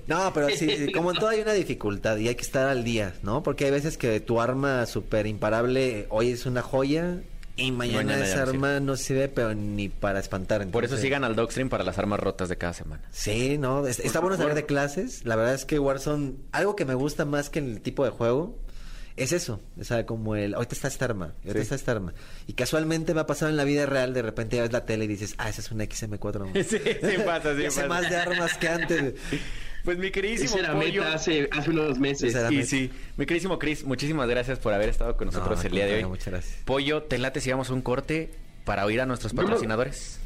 No, 0.07 0.31
pero 0.33 0.49
sí, 0.49 0.91
como 0.91 1.11
en 1.11 1.17
todo 1.17 1.29
hay 1.29 1.39
una 1.41 1.53
dificultad 1.53 2.17
y 2.17 2.27
hay 2.27 2.35
que 2.35 2.41
estar 2.41 2.67
al 2.67 2.83
día, 2.83 3.13
¿no? 3.23 3.43
Porque 3.43 3.65
hay 3.65 3.71
veces 3.71 3.97
que 3.97 4.19
tu 4.19 4.41
arma 4.41 4.85
súper 4.85 5.25
imparable 5.25 6.05
hoy 6.09 6.31
es 6.31 6.45
una 6.45 6.61
joya 6.61 7.21
Y 7.57 7.71
mañana, 7.71 8.17
no 8.17 8.41
arma 8.41 8.79
no 8.79 8.95
sirve, 8.95 9.27
pero 9.29 9.53
ni 9.53 9.89
para 9.89 10.19
espantar. 10.19 10.59
Por 10.67 10.83
eso 10.83 10.93
entonces- 10.93 11.01
sigan 11.01 11.23
al 11.23 11.35
Dogstream 11.35 11.69
para 11.69 11.83
las 11.83 11.97
armas 11.97 12.19
rotas 12.19 12.49
de 12.49 12.57
cada 12.57 12.73
semana. 12.73 13.01
Sí, 13.11 13.57
no, 13.57 13.85
es- 13.87 13.99
está 13.99 14.19
bueno 14.19 14.37
saber 14.37 14.53
de 14.55 14.65
clases. 14.65 15.25
La 15.25 15.35
verdad 15.35 15.55
es 15.55 15.65
que 15.65 15.79
Warzone, 15.79 16.35
algo 16.51 16.75
que 16.75 16.85
me 16.85 16.93
gusta 16.93 17.25
más 17.25 17.49
que 17.49 17.59
el 17.59 17.81
tipo 17.81 18.05
de 18.05 18.11
juego, 18.11 18.59
es 19.15 19.31
eso. 19.31 19.59
O 19.79 19.83
sea, 19.83 20.05
como 20.05 20.35
el, 20.35 20.53
ahorita 20.53 20.75
está 20.75 20.87
esta 20.87 21.05
arma, 21.05 21.33
ahorita 21.37 21.53
Sí. 21.53 21.59
está 21.61 21.73
esta 21.75 21.91
arma. 21.93 22.13
Y 22.45 22.53
casualmente 22.53 23.15
me 23.15 23.21
ha 23.21 23.25
pasado 23.25 23.49
en 23.49 23.57
la 23.57 23.63
vida 23.63 23.87
real, 23.87 24.13
de 24.13 24.21
repente 24.21 24.57
ya 24.57 24.61
ves 24.61 24.71
la 24.71 24.85
tele 24.85 25.05
y 25.05 25.07
dices, 25.07 25.33
ah, 25.39 25.49
esa 25.49 25.61
es 25.61 25.71
una 25.71 25.83
XM4. 25.85 26.51
Sí, 26.63 26.77
sí 26.77 27.17
pasa, 27.25 27.55
sí 27.57 27.63
pasa. 27.65 27.87
más 27.87 28.07
de 28.07 28.15
armas 28.17 28.55
que 28.59 28.67
antes. 28.69 29.13
Pues 29.87 29.97
mi 29.99 30.11
queridísimo 30.11 30.49
Esa 30.49 30.59
era 30.59 30.73
pollo. 30.73 31.01
meta 31.01 31.13
hace, 31.13 31.47
hace 31.49 31.69
unos 31.69 31.97
meses. 31.97 32.23
Esa 32.31 32.41
era 32.41 32.51
Y 32.51 32.57
meta. 32.57 32.67
sí, 32.67 32.91
mi 33.15 33.25
queridísimo 33.25 33.57
Chris, 33.57 33.85
muchísimas 33.85 34.27
gracias 34.27 34.59
por 34.59 34.73
haber 34.73 34.89
estado 34.89 35.15
con 35.15 35.27
nosotros 35.27 35.63
el 35.63 35.71
día 35.71 35.85
de 35.85 35.95
hoy. 35.95 36.03
muchas 36.03 36.27
gracias. 36.27 36.57
Pollo, 36.65 37.03
te 37.03 37.17
late 37.17 37.39
si 37.39 37.51
vamos 37.51 37.69
a 37.69 37.73
un 37.73 37.81
corte 37.81 38.29
para 38.65 38.83
oír 38.85 38.99
a 38.99 39.05
nuestros 39.05 39.33
no. 39.33 39.43
patrocinadores. 39.43 40.19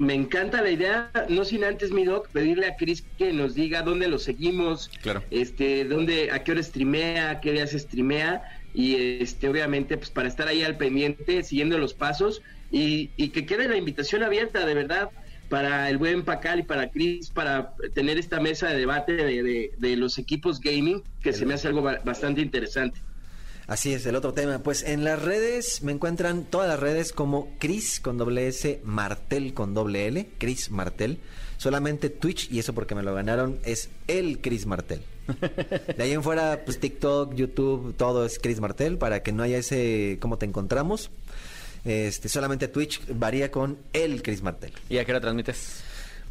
Me 0.00 0.14
encanta 0.14 0.62
la 0.62 0.70
idea, 0.72 1.12
no 1.28 1.44
sin 1.44 1.62
antes, 1.62 1.92
mi 1.92 2.04
doc, 2.04 2.26
pedirle 2.30 2.66
a 2.66 2.74
Chris 2.74 3.04
que 3.16 3.32
nos 3.32 3.54
diga 3.54 3.82
dónde 3.82 4.08
lo 4.08 4.18
seguimos, 4.18 4.90
Claro. 5.00 5.22
este, 5.30 5.84
dónde, 5.84 6.32
a 6.32 6.42
qué 6.42 6.50
hora 6.50 6.62
streamea, 6.64 7.30
a 7.30 7.40
qué 7.40 7.52
días 7.52 7.70
streamea, 7.70 8.42
y 8.74 8.96
este, 9.22 9.48
obviamente, 9.48 9.96
pues 9.96 10.10
para 10.10 10.26
estar 10.26 10.48
ahí 10.48 10.64
al 10.64 10.76
pendiente, 10.76 11.44
siguiendo 11.44 11.78
los 11.78 11.94
pasos, 11.94 12.42
y, 12.72 13.10
y 13.16 13.28
que 13.28 13.46
quede 13.46 13.68
la 13.68 13.76
invitación 13.76 14.24
abierta, 14.24 14.66
de 14.66 14.74
verdad, 14.74 15.10
para 15.48 15.88
el 15.90 15.98
buen 15.98 16.24
Pacal 16.24 16.60
y 16.60 16.62
para 16.62 16.90
Chris, 16.90 17.30
para 17.30 17.74
tener 17.94 18.18
esta 18.18 18.40
mesa 18.40 18.68
de 18.68 18.78
debate 18.78 19.12
de, 19.12 19.42
de- 19.42 19.72
de 19.76 19.96
los 19.96 20.18
equipos 20.18 20.60
gaming, 20.60 21.02
que 21.22 21.32
se 21.32 21.46
me 21.46 21.54
hace 21.54 21.68
algo 21.68 21.82
ba- 21.82 22.00
bastante 22.04 22.40
interesante. 22.40 23.00
Así 23.66 23.94
es, 23.94 24.04
el 24.04 24.14
otro 24.16 24.34
tema. 24.34 24.58
Pues 24.58 24.82
en 24.82 25.04
las 25.04 25.22
redes 25.22 25.82
me 25.82 25.92
encuentran 25.92 26.44
todas 26.44 26.68
las 26.68 26.78
redes 26.80 27.12
como 27.12 27.48
Chris 27.58 27.98
con 28.00 28.18
doble 28.18 28.46
S, 28.48 28.80
Martel 28.84 29.54
con 29.54 29.72
doble 29.72 30.06
L, 30.08 30.28
Chris 30.38 30.70
Martel. 30.70 31.18
Solamente 31.56 32.10
Twitch, 32.10 32.50
y 32.52 32.58
eso 32.58 32.74
porque 32.74 32.94
me 32.94 33.02
lo 33.02 33.14
ganaron, 33.14 33.58
es 33.64 33.88
el 34.06 34.40
Chris 34.40 34.66
Martel. 34.66 35.00
De 35.96 36.02
ahí 36.02 36.12
en 36.12 36.22
fuera, 36.22 36.60
pues 36.66 36.78
TikTok, 36.78 37.34
YouTube, 37.34 37.94
todo 37.96 38.26
es 38.26 38.38
Chris 38.38 38.60
Martel, 38.60 38.98
para 38.98 39.22
que 39.22 39.32
no 39.32 39.42
haya 39.42 39.56
ese 39.56 40.18
cómo 40.20 40.36
te 40.36 40.44
encontramos. 40.44 41.10
Este, 41.84 42.28
solamente 42.28 42.68
Twitch 42.68 43.02
varía 43.08 43.50
con 43.50 43.78
el 43.92 44.22
Chris 44.22 44.42
Martel. 44.42 44.72
¿Y 44.88 44.98
a 44.98 45.04
qué 45.04 45.12
hora 45.12 45.20
transmites? 45.20 45.82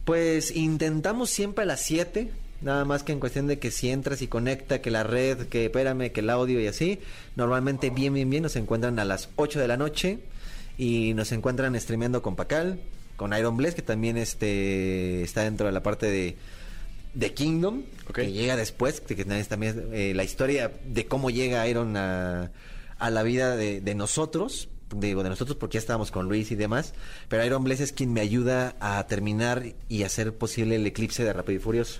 Pues 0.05 0.51
intentamos 0.55 1.29
siempre 1.29 1.63
a 1.63 1.65
las 1.65 1.81
7, 1.81 2.31
nada 2.61 2.85
más 2.85 3.03
que 3.03 3.11
en 3.11 3.19
cuestión 3.19 3.47
de 3.47 3.59
que 3.59 3.71
si 3.71 3.89
entras 3.89 4.21
y 4.21 4.27
conecta, 4.27 4.81
que 4.81 4.91
la 4.91 5.03
red, 5.03 5.47
que 5.47 5.65
espérame, 5.65 6.11
que 6.11 6.21
el 6.21 6.29
audio 6.29 6.59
y 6.59 6.67
así. 6.67 6.99
Normalmente 7.35 7.89
bien, 7.89 8.13
bien, 8.13 8.29
bien 8.29 8.43
nos 8.43 8.55
encuentran 8.55 8.97
a 8.99 9.05
las 9.05 9.29
8 9.35 9.59
de 9.59 9.67
la 9.67 9.77
noche 9.77 10.19
y 10.77 11.13
nos 11.13 11.31
encuentran 11.31 11.79
streameando 11.79 12.21
con 12.21 12.35
Pacal, 12.35 12.79
con 13.15 13.37
Iron 13.37 13.55
Bless, 13.57 13.75
que 13.75 13.81
también 13.81 14.17
este 14.17 15.21
está 15.21 15.43
dentro 15.43 15.67
de 15.67 15.71
la 15.71 15.83
parte 15.83 16.07
de, 16.07 16.35
de 17.13 17.33
Kingdom, 17.33 17.83
que 18.13 18.31
llega 18.31 18.55
después, 18.55 19.01
que 19.01 19.15
también 19.15 19.39
es 19.39 19.47
también 19.47 19.89
eh, 19.93 20.13
la 20.15 20.23
historia 20.23 20.71
de 20.85 21.05
cómo 21.05 21.29
llega 21.29 21.67
Iron 21.67 21.95
a, 21.95 22.51
a 22.97 23.09
la 23.09 23.23
vida 23.23 23.55
de, 23.55 23.81
de 23.81 23.95
nosotros, 23.95 24.67
digo 24.95 25.23
de 25.23 25.29
nosotros 25.29 25.57
porque 25.57 25.75
ya 25.75 25.79
estábamos 25.79 26.11
con 26.11 26.27
Luis 26.27 26.51
y 26.51 26.55
demás, 26.55 26.93
pero 27.29 27.43
Iron 27.45 27.63
Bless 27.63 27.79
es 27.81 27.91
quien 27.93 28.13
me 28.13 28.21
ayuda 28.21 28.75
a 28.79 29.05
terminar 29.07 29.63
y 29.89 30.03
hacer 30.03 30.33
posible 30.33 30.75
el 30.75 30.85
eclipse 30.85 31.23
de 31.23 31.33
Rápido 31.33 31.57
y 31.59 31.61
Furioso. 31.61 31.99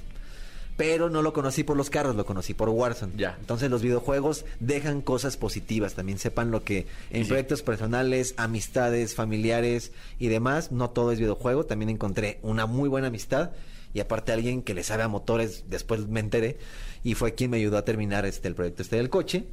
Pero 0.76 1.10
no 1.12 1.22
lo 1.22 1.34
conocí 1.34 1.64
por 1.64 1.78
los 1.78 1.92
carros, 1.92 2.16
lo 2.16 2.26
conocí 2.26 2.56
por 2.56 2.68
Warzone. 2.70 3.14
Ya. 3.16 3.38
Entonces 3.40 3.70
los 3.70 3.84
videojuegos 3.84 4.44
dejan 4.60 5.02
cosas 5.02 5.38
positivas. 5.38 5.94
También 5.94 6.18
sepan 6.18 6.50
lo 6.50 6.64
que 6.64 6.88
en 7.12 7.24
Sí. 7.24 7.28
proyectos 7.30 7.62
personales, 7.62 8.34
amistades, 8.38 9.14
familiares 9.14 9.92
y 10.18 10.30
demás, 10.30 10.72
no 10.72 10.90
todo 10.90 11.12
es 11.12 11.20
videojuego. 11.20 11.66
También 11.68 11.90
encontré 11.90 12.40
una 12.42 12.66
muy 12.66 12.90
buena 12.90 13.08
amistad 13.08 13.52
y 13.94 14.00
aparte 14.00 14.32
alguien 14.32 14.64
que 14.64 14.74
le 14.74 14.84
sabe 14.84 15.04
a 15.04 15.08
motores, 15.08 15.66
después 15.70 16.08
me 16.08 16.20
enteré, 16.20 16.58
y 17.04 17.14
fue 17.14 17.36
quien 17.36 17.52
me 17.52 17.58
ayudó 17.58 17.78
a 17.78 17.86
terminar 17.86 18.26
este 18.26 18.48
el 18.48 18.56
proyecto 18.56 18.82
este 18.82 18.96
del 18.96 19.12
coche. 19.12 19.46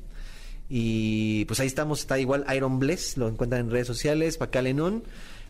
Y 0.71 1.45
pues 1.47 1.59
ahí 1.59 1.67
estamos, 1.67 1.99
está 2.01 2.19
igual 2.21 2.47
Iron 2.55 2.79
Bless, 2.79 3.17
lo 3.17 3.29
encuentran 3.29 3.63
en 3.63 3.71
redes 3.71 3.89
sociales, 3.89 4.39
Pacal 4.39 4.69
Enon. 4.69 5.03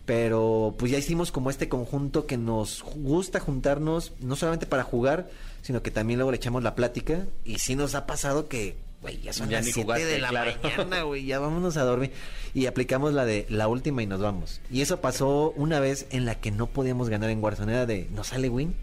Pero 0.06 0.74
pues 0.78 0.90
ya 0.90 0.98
hicimos 0.98 1.30
como 1.30 1.50
este 1.50 1.68
conjunto 1.68 2.26
que 2.26 2.38
nos 2.38 2.82
gusta 2.96 3.38
juntarnos, 3.38 4.12
no 4.20 4.34
solamente 4.34 4.66
para 4.66 4.82
jugar, 4.82 5.28
sino 5.62 5.82
que 5.82 5.90
también 5.90 6.18
luego 6.18 6.30
le 6.32 6.38
echamos 6.38 6.62
la 6.62 6.74
plática. 6.74 7.26
Y 7.44 7.58
sí 7.58 7.76
nos 7.76 7.94
ha 7.94 8.06
pasado 8.06 8.48
que, 8.48 8.76
güey, 9.02 9.20
ya 9.20 9.32
son 9.34 9.50
Ya 9.50 9.58
las 9.58 9.66
ni 9.66 9.72
7 9.72 9.84
jugaste, 9.84 10.06
de 10.06 10.18
la 10.18 10.28
claro. 10.30 10.52
mañana, 10.62 11.02
güey, 11.04 11.26
ya 11.26 11.38
vámonos 11.38 11.76
a 11.76 11.82
dormir. 11.84 12.12
Y 12.54 12.64
aplicamos 12.66 13.12
la 13.12 13.26
de 13.26 13.46
la 13.50 13.68
última 13.68 14.02
y 14.02 14.06
nos 14.06 14.20
vamos. 14.20 14.60
Y 14.72 14.80
eso 14.80 15.00
pasó 15.02 15.52
una 15.54 15.78
vez 15.80 16.06
en 16.10 16.24
la 16.24 16.34
que 16.40 16.50
no 16.50 16.66
podíamos 16.66 17.10
ganar 17.10 17.28
en 17.30 17.44
Warzone, 17.44 17.72
era 17.72 17.86
de 17.86 18.08
no 18.12 18.24
sale 18.24 18.48
win. 18.48 18.74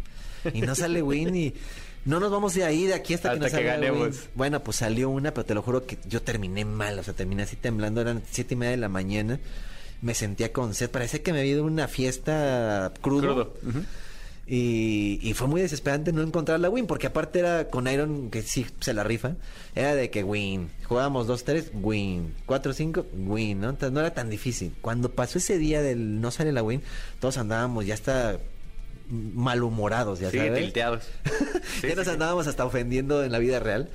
Y 0.53 0.61
no 0.61 0.75
sale 0.75 1.01
win 1.01 1.35
y 1.35 1.53
no 2.07 2.19
nos 2.19 2.31
vamos 2.31 2.53
de 2.53 2.63
ahí, 2.63 2.85
de 2.85 2.93
aquí 2.93 3.13
hasta, 3.13 3.29
Hasta 3.31 3.33
que 3.33 3.39
nos 3.39 3.51
que 3.51 3.57
salga 3.57 3.73
win. 3.73 3.81
ganemos. 3.81 4.19
Bueno, 4.33 4.63
pues 4.63 4.77
salió 4.77 5.09
una, 5.09 5.33
pero 5.33 5.45
te 5.45 5.53
lo 5.53 5.61
juro 5.61 5.85
que 5.85 5.97
yo 6.07 6.21
terminé 6.21 6.65
mal, 6.65 6.97
o 6.97 7.03
sea, 7.03 7.13
terminé 7.13 7.43
así 7.43 7.55
temblando, 7.57 8.01
eran 8.01 8.23
siete 8.31 8.53
y 8.53 8.57
media 8.57 8.71
de 8.71 8.77
la 8.77 8.89
mañana. 8.89 9.39
Me 10.01 10.13
sentía 10.13 10.53
con 10.53 10.73
sed, 10.73 10.89
parecía 10.89 11.21
que 11.21 11.33
me 11.33 11.39
había 11.39 11.51
ido 11.53 11.63
a 11.63 11.67
una 11.67 11.87
fiesta 11.87 12.93
crudo. 13.01 13.53
Y, 14.49 15.19
y 15.21 15.33
fue 15.33 15.47
muy 15.47 15.59
desesperante 15.59 16.13
no 16.13 16.21
encontrar 16.21 16.61
la 16.61 16.69
win, 16.69 16.87
porque 16.87 17.07
aparte 17.07 17.39
era 17.39 17.67
con 17.67 17.85
Iron, 17.87 18.29
que 18.29 18.41
sí 18.43 18.65
se 18.79 18.93
la 18.93 19.03
rifa, 19.03 19.33
era 19.75 19.93
de 19.93 20.09
que 20.09 20.23
win. 20.23 20.69
Jugábamos 20.85 21.27
2-3, 21.27 21.71
win. 21.81 22.33
4-5, 22.47 23.03
win, 23.25 23.59
¿no? 23.59 23.69
Entonces 23.71 23.91
no 23.91 23.99
era 23.99 24.13
tan 24.13 24.29
difícil. 24.29 24.73
Cuando 24.79 25.11
pasó 25.11 25.39
ese 25.39 25.57
día 25.57 25.81
del 25.81 26.21
no 26.21 26.31
sale 26.31 26.53
la 26.53 26.63
win, 26.63 26.81
todos 27.19 27.37
andábamos 27.37 27.85
ya 27.85 27.95
hasta 27.95 28.39
malhumorados, 29.09 30.19
ya 30.19 30.29
Sí, 30.31 30.37
sabes. 30.37 30.59
tilteados. 30.59 31.03
Sí, 31.81 31.87
ya 31.89 31.95
nos 31.95 32.05
sí, 32.05 32.09
sí. 32.09 32.09
andábamos 32.13 32.47
hasta 32.47 32.65
ofendiendo 32.65 33.23
en 33.23 33.31
la 33.31 33.39
vida 33.39 33.59
real. 33.59 33.89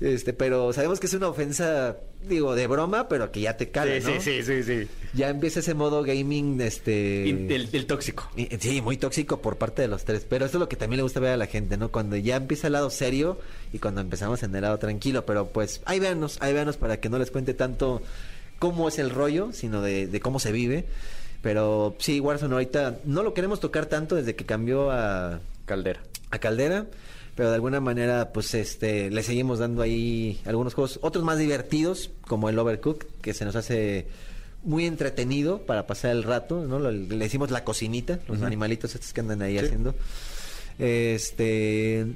Este, 0.00 0.32
pero 0.32 0.72
sabemos 0.72 0.98
que 1.00 1.06
es 1.06 1.14
una 1.14 1.28
ofensa, 1.28 1.96
digo, 2.28 2.54
de 2.54 2.66
broma, 2.66 3.08
pero 3.08 3.30
que 3.32 3.40
ya 3.40 3.56
te 3.56 3.70
cala, 3.70 4.00
Sí, 4.00 4.10
¿no? 4.14 4.20
sí, 4.20 4.42
sí. 4.42 4.88
Ya 5.14 5.30
empieza 5.30 5.60
ese 5.60 5.72
modo 5.74 6.02
gaming, 6.02 6.60
este... 6.60 7.28
El, 7.30 7.68
el 7.72 7.86
tóxico. 7.86 8.28
Sí, 8.60 8.80
muy 8.82 8.96
tóxico 8.96 9.40
por 9.40 9.56
parte 9.56 9.82
de 9.82 9.88
los 9.88 10.04
tres. 10.04 10.26
Pero 10.28 10.44
eso 10.46 10.58
es 10.58 10.60
lo 10.60 10.68
que 10.68 10.76
también 10.76 10.98
le 10.98 11.02
gusta 11.04 11.20
ver 11.20 11.30
a 11.32 11.36
la 11.36 11.46
gente, 11.46 11.76
¿no? 11.76 11.90
Cuando 11.92 12.16
ya 12.16 12.36
empieza 12.36 12.66
el 12.66 12.72
lado 12.74 12.90
serio 12.90 13.38
y 13.72 13.78
cuando 13.78 14.00
empezamos 14.00 14.42
en 14.42 14.54
el 14.54 14.62
lado 14.62 14.78
tranquilo. 14.78 15.24
Pero 15.26 15.48
pues 15.48 15.80
ahí 15.86 16.00
véanos, 16.00 16.38
ahí 16.40 16.52
véanos 16.52 16.76
para 16.76 16.98
que 17.00 17.08
no 17.08 17.18
les 17.18 17.30
cuente 17.30 17.54
tanto 17.54 18.02
cómo 18.58 18.88
es 18.88 18.98
el 18.98 19.10
rollo, 19.10 19.52
sino 19.52 19.80
de, 19.80 20.06
de 20.08 20.20
cómo 20.20 20.40
se 20.40 20.50
vive. 20.52 20.84
Pero 21.44 21.94
sí, 21.98 22.18
Warzone 22.18 22.54
ahorita 22.54 22.98
no 23.04 23.22
lo 23.22 23.34
queremos 23.34 23.60
tocar 23.60 23.86
tanto 23.86 24.16
desde 24.16 24.34
que 24.34 24.44
cambió 24.46 24.90
a, 24.90 25.38
Caldera. 25.66 26.00
a 26.32 26.38
Caldera. 26.40 26.86
Pero 27.36 27.50
de 27.50 27.54
alguna 27.56 27.80
manera, 27.80 28.32
pues 28.32 28.54
este, 28.54 29.10
le 29.10 29.22
seguimos 29.22 29.58
dando 29.58 29.82
ahí 29.82 30.40
algunos 30.46 30.72
juegos, 30.74 30.98
otros 31.02 31.22
más 31.24 31.36
divertidos, 31.38 32.10
como 32.28 32.48
el 32.48 32.58
Overcook, 32.58 33.04
que 33.20 33.34
se 33.34 33.44
nos 33.44 33.56
hace 33.56 34.06
muy 34.62 34.86
entretenido 34.86 35.58
para 35.62 35.86
pasar 35.86 36.12
el 36.12 36.22
rato, 36.22 36.64
¿no? 36.66 36.78
Lo- 36.78 36.90
le 36.92 37.16
decimos 37.18 37.50
la 37.50 37.62
cocinita, 37.64 38.20
los 38.28 38.40
animalitos 38.42 38.94
estos 38.94 39.12
que 39.12 39.20
andan 39.20 39.42
ahí 39.42 39.58
Sí. 39.58 39.64
haciendo. 39.66 39.94
Este, 40.78 42.06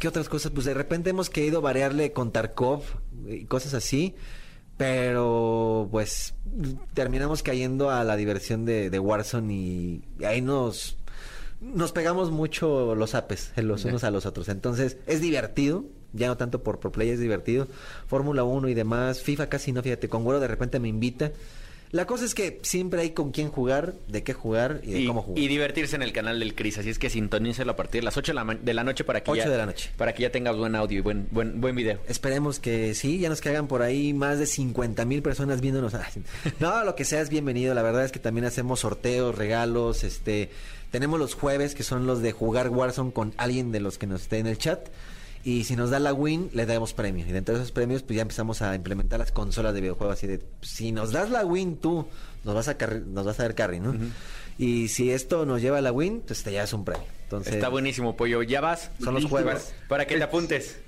¿qué 0.00 0.08
otras 0.08 0.28
cosas? 0.28 0.52
Pues 0.52 0.66
de 0.66 0.74
repente 0.74 1.10
hemos 1.10 1.30
querido 1.30 1.60
variarle 1.60 2.12
con 2.12 2.30
Tarkov 2.32 2.82
y 3.28 3.44
cosas 3.44 3.74
así, 3.74 4.14
pero 4.76 5.88
pues 5.90 6.34
terminamos 6.94 7.42
cayendo 7.42 7.90
a 7.90 8.04
la 8.04 8.16
diversión 8.16 8.64
de, 8.64 8.90
de 8.90 8.98
Warzone 8.98 9.54
y 9.54 10.02
ahí 10.24 10.40
nos 10.40 10.96
nos 11.60 11.92
pegamos 11.92 12.30
mucho 12.30 12.94
los 12.94 13.14
apes 13.14 13.52
los 13.56 13.84
unos 13.84 14.04
a 14.04 14.10
los 14.10 14.26
otros. 14.26 14.48
Entonces, 14.48 14.98
es 15.06 15.20
divertido, 15.20 15.84
ya 16.12 16.28
no 16.28 16.36
tanto 16.36 16.62
por 16.62 16.78
pro 16.78 16.92
play, 16.92 17.10
es 17.10 17.20
divertido. 17.20 17.68
Fórmula 18.06 18.44
1 18.44 18.68
y 18.68 18.74
demás, 18.74 19.22
FIFA 19.22 19.48
casi 19.48 19.72
no, 19.72 19.82
fíjate, 19.82 20.08
con 20.08 20.24
Güero 20.24 20.40
de 20.40 20.48
repente 20.48 20.78
me 20.78 20.88
invita. 20.88 21.32
La 21.94 22.06
cosa 22.06 22.24
es 22.24 22.34
que 22.34 22.58
siempre 22.62 23.00
hay 23.02 23.10
con 23.10 23.30
quién 23.30 23.50
jugar, 23.50 23.94
de 24.08 24.24
qué 24.24 24.32
jugar 24.32 24.80
y 24.82 24.90
de 24.90 25.00
Y, 25.02 25.06
cómo 25.06 25.22
jugar. 25.22 25.38
y 25.38 25.46
divertirse 25.46 25.94
en 25.94 26.02
el 26.02 26.12
canal 26.12 26.40
del 26.40 26.56
Cris. 26.56 26.76
Así 26.78 26.90
es 26.90 26.98
que 26.98 27.08
sintonícelo 27.08 27.70
a 27.70 27.76
partir 27.76 28.00
de 28.00 28.04
las 28.06 28.16
8 28.16 28.32
de 28.32 28.34
la, 28.34 28.42
ma- 28.42 28.56
de 28.56 28.74
la 28.74 28.82
noche 28.82 29.04
para 29.04 29.22
que 29.22 29.30
8 29.30 29.44
ya, 29.44 29.48
de 29.48 29.56
la 29.56 29.66
noche. 29.66 29.90
Para 29.96 30.12
que 30.12 30.22
ya 30.22 30.30
tengas 30.30 30.56
buen 30.56 30.74
audio 30.74 30.98
y 30.98 31.02
buen, 31.02 31.28
buen, 31.30 31.60
buen 31.60 31.76
video. 31.76 32.00
Esperemos 32.08 32.58
que 32.58 32.94
sí, 32.94 33.20
ya 33.20 33.28
nos 33.28 33.40
caigan 33.40 33.68
por 33.68 33.82
ahí 33.82 34.12
más 34.12 34.40
de 34.40 34.46
50 34.46 35.04
mil 35.04 35.22
personas 35.22 35.60
viéndonos. 35.60 35.94
No, 36.58 36.84
lo 36.84 36.96
que 36.96 37.04
sea 37.04 37.20
es 37.20 37.28
bienvenido. 37.30 37.74
La 37.74 37.82
verdad 37.82 38.04
es 38.04 38.10
que 38.10 38.18
también 38.18 38.44
hacemos 38.44 38.80
sorteos, 38.80 39.38
regalos, 39.38 40.02
este, 40.02 40.50
tenemos 40.90 41.20
los 41.20 41.34
jueves 41.34 41.76
que 41.76 41.84
son 41.84 42.06
los 42.08 42.22
de 42.22 42.32
jugar 42.32 42.70
Warzone 42.70 43.12
con 43.12 43.34
alguien 43.36 43.70
de 43.70 43.78
los 43.78 43.98
que 43.98 44.08
nos 44.08 44.22
esté 44.22 44.38
en 44.38 44.48
el 44.48 44.58
chat. 44.58 44.88
Y 45.44 45.64
si 45.64 45.76
nos 45.76 45.90
da 45.90 45.98
la 45.98 46.14
win, 46.14 46.48
le 46.54 46.64
damos 46.64 46.94
premio. 46.94 47.26
Y 47.26 47.30
dentro 47.32 47.54
de 47.54 47.60
esos 47.60 47.70
premios, 47.70 48.02
pues 48.02 48.16
ya 48.16 48.22
empezamos 48.22 48.62
a 48.62 48.74
implementar 48.74 49.18
las 49.18 49.30
consolas 49.30 49.74
de 49.74 49.82
videojuegos. 49.82 50.16
Así 50.16 50.26
de, 50.26 50.40
si 50.62 50.90
nos 50.90 51.12
das 51.12 51.28
la 51.28 51.44
win 51.44 51.76
tú, 51.76 52.08
nos 52.44 52.54
vas 52.54 52.68
a, 52.68 52.78
carri- 52.78 53.04
nos 53.04 53.26
vas 53.26 53.38
a 53.40 53.42
dar 53.42 53.54
carry, 53.54 53.78
¿no? 53.78 53.94
Y 54.56 54.88
si 54.88 55.10
esto 55.10 55.44
nos 55.44 55.60
lleva 55.60 55.78
a 55.78 55.80
la 55.82 55.92
win, 55.92 56.22
pues 56.26 56.42
te 56.44 56.50
llevas 56.50 56.72
un 56.72 56.84
premio. 56.84 57.04
Entonces, 57.24 57.54
Está 57.54 57.68
buenísimo, 57.68 58.16
Pollo. 58.16 58.42
¿Ya 58.42 58.60
vas? 58.62 58.90
Son 59.02 59.12
los 59.14 59.24
jueves. 59.26 59.74
Para 59.88 60.06
que 60.06 60.16
te 60.16 60.22
apuntes. 60.22 60.78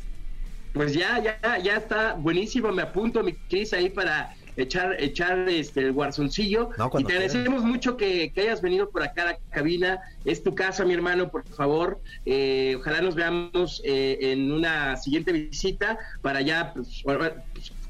Pues 0.73 0.93
ya, 0.95 1.23
ya, 1.23 1.59
ya 1.59 1.77
está 1.77 2.15
buenísimo. 2.15 2.71
Me 2.71 2.83
apunto, 2.83 3.23
mi 3.23 3.33
Cris, 3.35 3.73
ahí 3.73 3.91
para 3.91 4.36
echar, 4.57 4.97
echar 4.99 5.49
este, 5.49 5.81
el 5.81 5.93
guarzoncillo. 5.93 6.71
No, 6.79 6.91
y 6.99 7.05
te 7.05 7.13
agradecemos 7.13 7.63
mucho 7.63 7.97
que, 7.97 8.33
que 8.33 8.43
hayas 8.43 8.63
venido 8.63 8.91
por 8.91 9.03
acá 9.03 9.23
a 9.23 9.27
la 9.27 9.39
cabina. 9.51 10.01
Es 10.25 10.43
tu 10.43 10.55
casa, 10.55 10.85
mi 10.85 10.95
hermano, 10.95 11.31
por 11.31 11.47
favor. 11.47 12.01
Eh, 12.25 12.77
ojalá 12.79 13.01
nos 13.01 13.15
veamos 13.15 13.83
eh, 13.85 14.19
en 14.21 14.53
una 14.53 14.97
siguiente 14.97 15.33
visita 15.33 15.99
para 16.23 16.41
ya, 16.41 16.73
pues, 16.75 17.05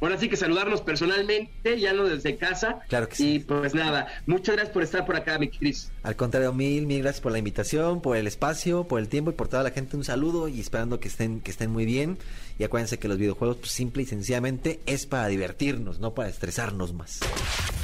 ahora, 0.01 0.19
sí 0.19 0.29
que 0.29 0.37
saludarnos 0.37 0.81
personalmente, 0.81 1.81
ya 1.81 1.93
no 1.93 2.05
desde 2.05 2.37
casa. 2.37 2.81
Claro 2.89 3.09
que 3.09 3.17
sí. 3.17 3.35
Y 3.35 3.39
pues 3.41 3.75
nada, 3.75 4.07
muchas 4.27 4.57
gracias 4.57 4.73
por 4.73 4.83
estar 4.83 5.05
por 5.07 5.17
acá, 5.17 5.39
mi 5.39 5.49
Cris. 5.49 5.91
Al 6.03 6.17
contrario, 6.17 6.53
mil, 6.53 6.87
mil 6.87 7.03
gracias 7.03 7.21
por 7.21 7.33
la 7.33 7.39
invitación, 7.39 8.01
por 8.01 8.17
el 8.17 8.27
espacio, 8.27 8.85
por 8.85 9.01
el 9.01 9.09
tiempo 9.09 9.31
y 9.31 9.35
por 9.35 9.49
toda 9.49 9.63
la 9.63 9.71
gente 9.71 9.97
un 9.97 10.05
saludo 10.05 10.49
y 10.49 10.61
esperando 10.61 11.01
que 11.01 11.09
estén, 11.09 11.41
que 11.41 11.51
estén 11.51 11.71
muy 11.71 11.85
bien. 11.85 12.19
Y 12.59 12.65
acuérdense 12.65 12.99
que 12.99 13.09
los 13.09 13.19
videojuegos, 13.19 13.59
pues, 13.59 13.71
simple 13.71 14.03
y 14.03 14.07
sencillamente, 14.07 14.81
es 14.87 15.07
para 15.07 15.27
divertirnos, 15.29 15.99
no 16.01 16.15
para 16.15 16.29
estresarnos 16.29 16.95
más. 16.95 17.21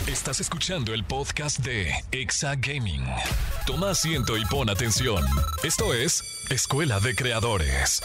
Estás 0.06 0.40
escuchando 0.40 0.94
el 0.94 1.04
podcast 1.04 1.58
de 1.60 1.92
Exa 2.10 2.56
Gaming. 2.56 3.04
Toma 3.66 3.90
asiento 3.90 4.36
y 4.36 4.44
pon 4.46 4.70
atención. 4.70 5.22
Esto 5.62 5.92
es 5.94 6.22
Escuela 6.50 7.00
de 7.00 7.14
Creadores. 7.14 8.02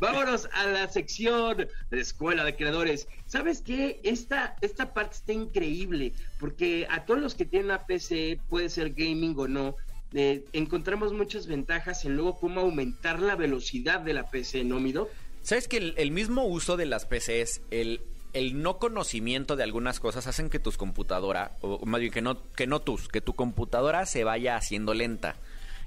Vámonos 0.00 0.48
a 0.52 0.66
la 0.66 0.88
sección 0.88 1.68
de 1.90 2.00
Escuela 2.00 2.44
de 2.44 2.54
Creadores. 2.56 3.08
¿Sabes 3.26 3.60
qué? 3.60 4.00
Esta, 4.02 4.56
esta 4.60 4.94
parte 4.94 5.16
está 5.16 5.32
increíble, 5.32 6.12
porque 6.38 6.86
a 6.90 7.04
todos 7.04 7.20
los 7.20 7.34
que 7.34 7.44
tienen 7.44 7.66
una 7.66 7.86
PC, 7.86 8.40
puede 8.48 8.68
ser 8.68 8.90
gaming 8.90 9.34
o 9.36 9.48
no, 9.48 9.76
eh, 10.14 10.44
encontramos 10.52 11.12
muchas 11.12 11.46
ventajas 11.46 12.04
en 12.04 12.16
luego 12.16 12.38
cómo 12.38 12.60
aumentar 12.60 13.20
la 13.20 13.36
velocidad 13.36 14.00
de 14.00 14.14
la 14.14 14.30
PC, 14.30 14.64
¿no, 14.64 14.80
Mido? 14.80 15.08
¿Sabes 15.42 15.68
que 15.68 15.94
el, 15.96 16.10
mismo 16.10 16.44
uso 16.44 16.76
de 16.76 16.86
las 16.86 17.06
PCs, 17.06 17.62
el, 17.70 18.00
el 18.32 18.62
no 18.62 18.78
conocimiento 18.78 19.56
de 19.56 19.64
algunas 19.64 20.00
cosas 20.00 20.26
hacen 20.26 20.50
que 20.50 20.58
tus 20.58 20.76
computadora, 20.76 21.56
o 21.60 21.84
más 21.86 22.00
bien 22.00 22.12
que 22.12 22.22
no, 22.22 22.42
que 22.52 22.66
no 22.66 22.80
tus, 22.80 23.08
que 23.08 23.20
tu 23.20 23.34
computadora 23.34 24.06
se 24.06 24.24
vaya 24.24 24.56
haciendo 24.56 24.94
lenta? 24.94 25.36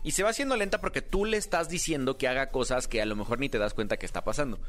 Y 0.04 0.12
se 0.12 0.24
va 0.24 0.30
haciendo 0.30 0.56
lenta 0.56 0.82
porque 0.82 1.02
tú 1.02 1.26
le 1.26 1.38
estás 1.38 1.70
diciendo 1.70 2.18
que 2.18 2.28
haga 2.28 2.49
cosas 2.49 2.88
que 2.88 3.02
a 3.02 3.06
lo 3.06 3.16
mejor 3.16 3.39
ni 3.39 3.49
te 3.49 3.60
das 3.60 3.74
cuenta 3.74 3.97
que 3.97 4.06
está 4.06 4.24
pasando. 4.24 4.60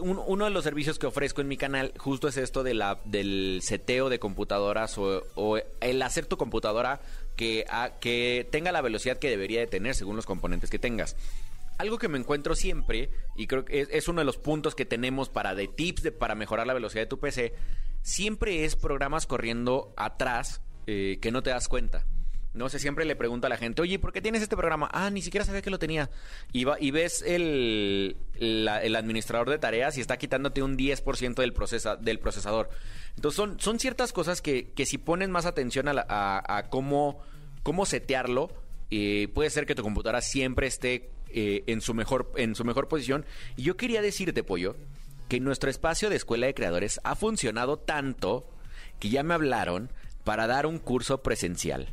Uno 0.00 0.46
de 0.46 0.50
los 0.50 0.64
servicios 0.64 0.98
que 0.98 1.06
ofrezco 1.06 1.42
en 1.42 1.48
mi 1.48 1.58
canal 1.58 1.92
justo 1.98 2.26
es 2.26 2.38
esto 2.38 2.62
del 2.62 3.60
seteo 3.62 4.08
de 4.08 4.18
computadoras 4.18 4.96
o, 4.96 5.58
el 5.80 6.00
hacer 6.00 6.24
tu 6.24 6.38
computadora 6.38 7.02
que, 7.36 7.66
que 8.00 8.48
tenga 8.50 8.72
la 8.72 8.80
velocidad 8.80 9.18
que 9.18 9.28
debería 9.28 9.60
de 9.60 9.66
tener 9.66 9.94
según 9.94 10.16
los 10.16 10.24
componentes 10.24 10.70
que 10.70 10.78
tengas. 10.78 11.16
Algo 11.76 11.98
que 11.98 12.08
me 12.08 12.18
encuentro 12.18 12.54
siempre, 12.54 13.10
y 13.36 13.46
creo 13.46 13.64
que 13.64 13.86
es, 13.90 14.08
uno 14.08 14.20
de 14.20 14.24
los 14.24 14.38
puntos 14.38 14.74
que 14.74 14.86
tenemos 14.86 15.28
para 15.28 15.54
de 15.54 15.68
tips 15.68 16.10
para 16.12 16.34
mejorar 16.34 16.66
la 16.66 16.74
velocidad 16.74 17.02
de 17.02 17.08
tu 17.08 17.18
PC, 17.18 17.54
siempre 18.02 18.64
es 18.64 18.76
programas 18.76 19.26
corriendo 19.26 19.92
atrás 19.96 20.62
eh, 20.86 21.18
que 21.20 21.32
no 21.32 21.42
te 21.42 21.50
das 21.50 21.68
cuenta. 21.68 22.06
No 22.54 22.68
sé, 22.68 22.78
siempre 22.78 23.06
le 23.06 23.16
pregunto 23.16 23.46
a 23.46 23.50
la 23.50 23.56
gente, 23.56 23.80
oye, 23.80 23.98
¿por 23.98 24.12
qué 24.12 24.20
tienes 24.20 24.42
este 24.42 24.56
programa? 24.58 24.88
Ah, 24.92 25.08
ni 25.08 25.22
siquiera 25.22 25.46
sabía 25.46 25.62
que 25.62 25.70
lo 25.70 25.78
tenía. 25.78 26.10
Y, 26.52 26.64
va- 26.64 26.76
y 26.78 26.90
ves 26.90 27.22
el, 27.22 28.16
el 28.38 28.94
administrador 28.96 29.48
de 29.48 29.58
tareas 29.58 29.96
y 29.96 30.02
está 30.02 30.18
quitándote 30.18 30.62
un 30.62 30.76
10% 30.76 31.34
del, 31.36 31.54
del 32.04 32.18
procesador. 32.18 32.68
Entonces 33.16 33.36
son, 33.36 33.58
son 33.58 33.78
ciertas 33.78 34.12
cosas 34.12 34.42
que, 34.42 34.70
que 34.72 34.84
si 34.84 34.98
pones 34.98 35.30
más 35.30 35.46
atención 35.46 35.88
a- 35.88 36.04
a 36.08 36.68
cómo, 36.68 37.22
cómo 37.62 37.86
setearlo, 37.86 38.52
eh, 38.90 39.28
puede 39.32 39.48
ser 39.48 39.64
que 39.64 39.74
tu 39.74 39.82
computadora 39.82 40.20
siempre 40.20 40.66
esté 40.66 41.10
eh, 41.30 41.64
en, 41.66 41.80
su 41.80 41.94
mejor, 41.94 42.30
en 42.36 42.54
su 42.54 42.64
mejor 42.66 42.86
posición. 42.86 43.24
Y 43.56 43.62
yo 43.62 43.78
quería 43.78 44.02
decirte, 44.02 44.42
Pollo, 44.44 44.76
que 45.30 45.40
nuestro 45.40 45.70
espacio 45.70 46.10
de 46.10 46.16
escuela 46.16 46.46
de 46.48 46.52
creadores 46.52 47.00
ha 47.02 47.14
funcionado 47.16 47.78
tanto 47.78 48.46
que 49.00 49.08
ya 49.08 49.22
me 49.22 49.32
hablaron 49.32 49.90
para 50.24 50.46
dar 50.46 50.66
un 50.66 50.78
curso 50.78 51.22
presencial 51.22 51.88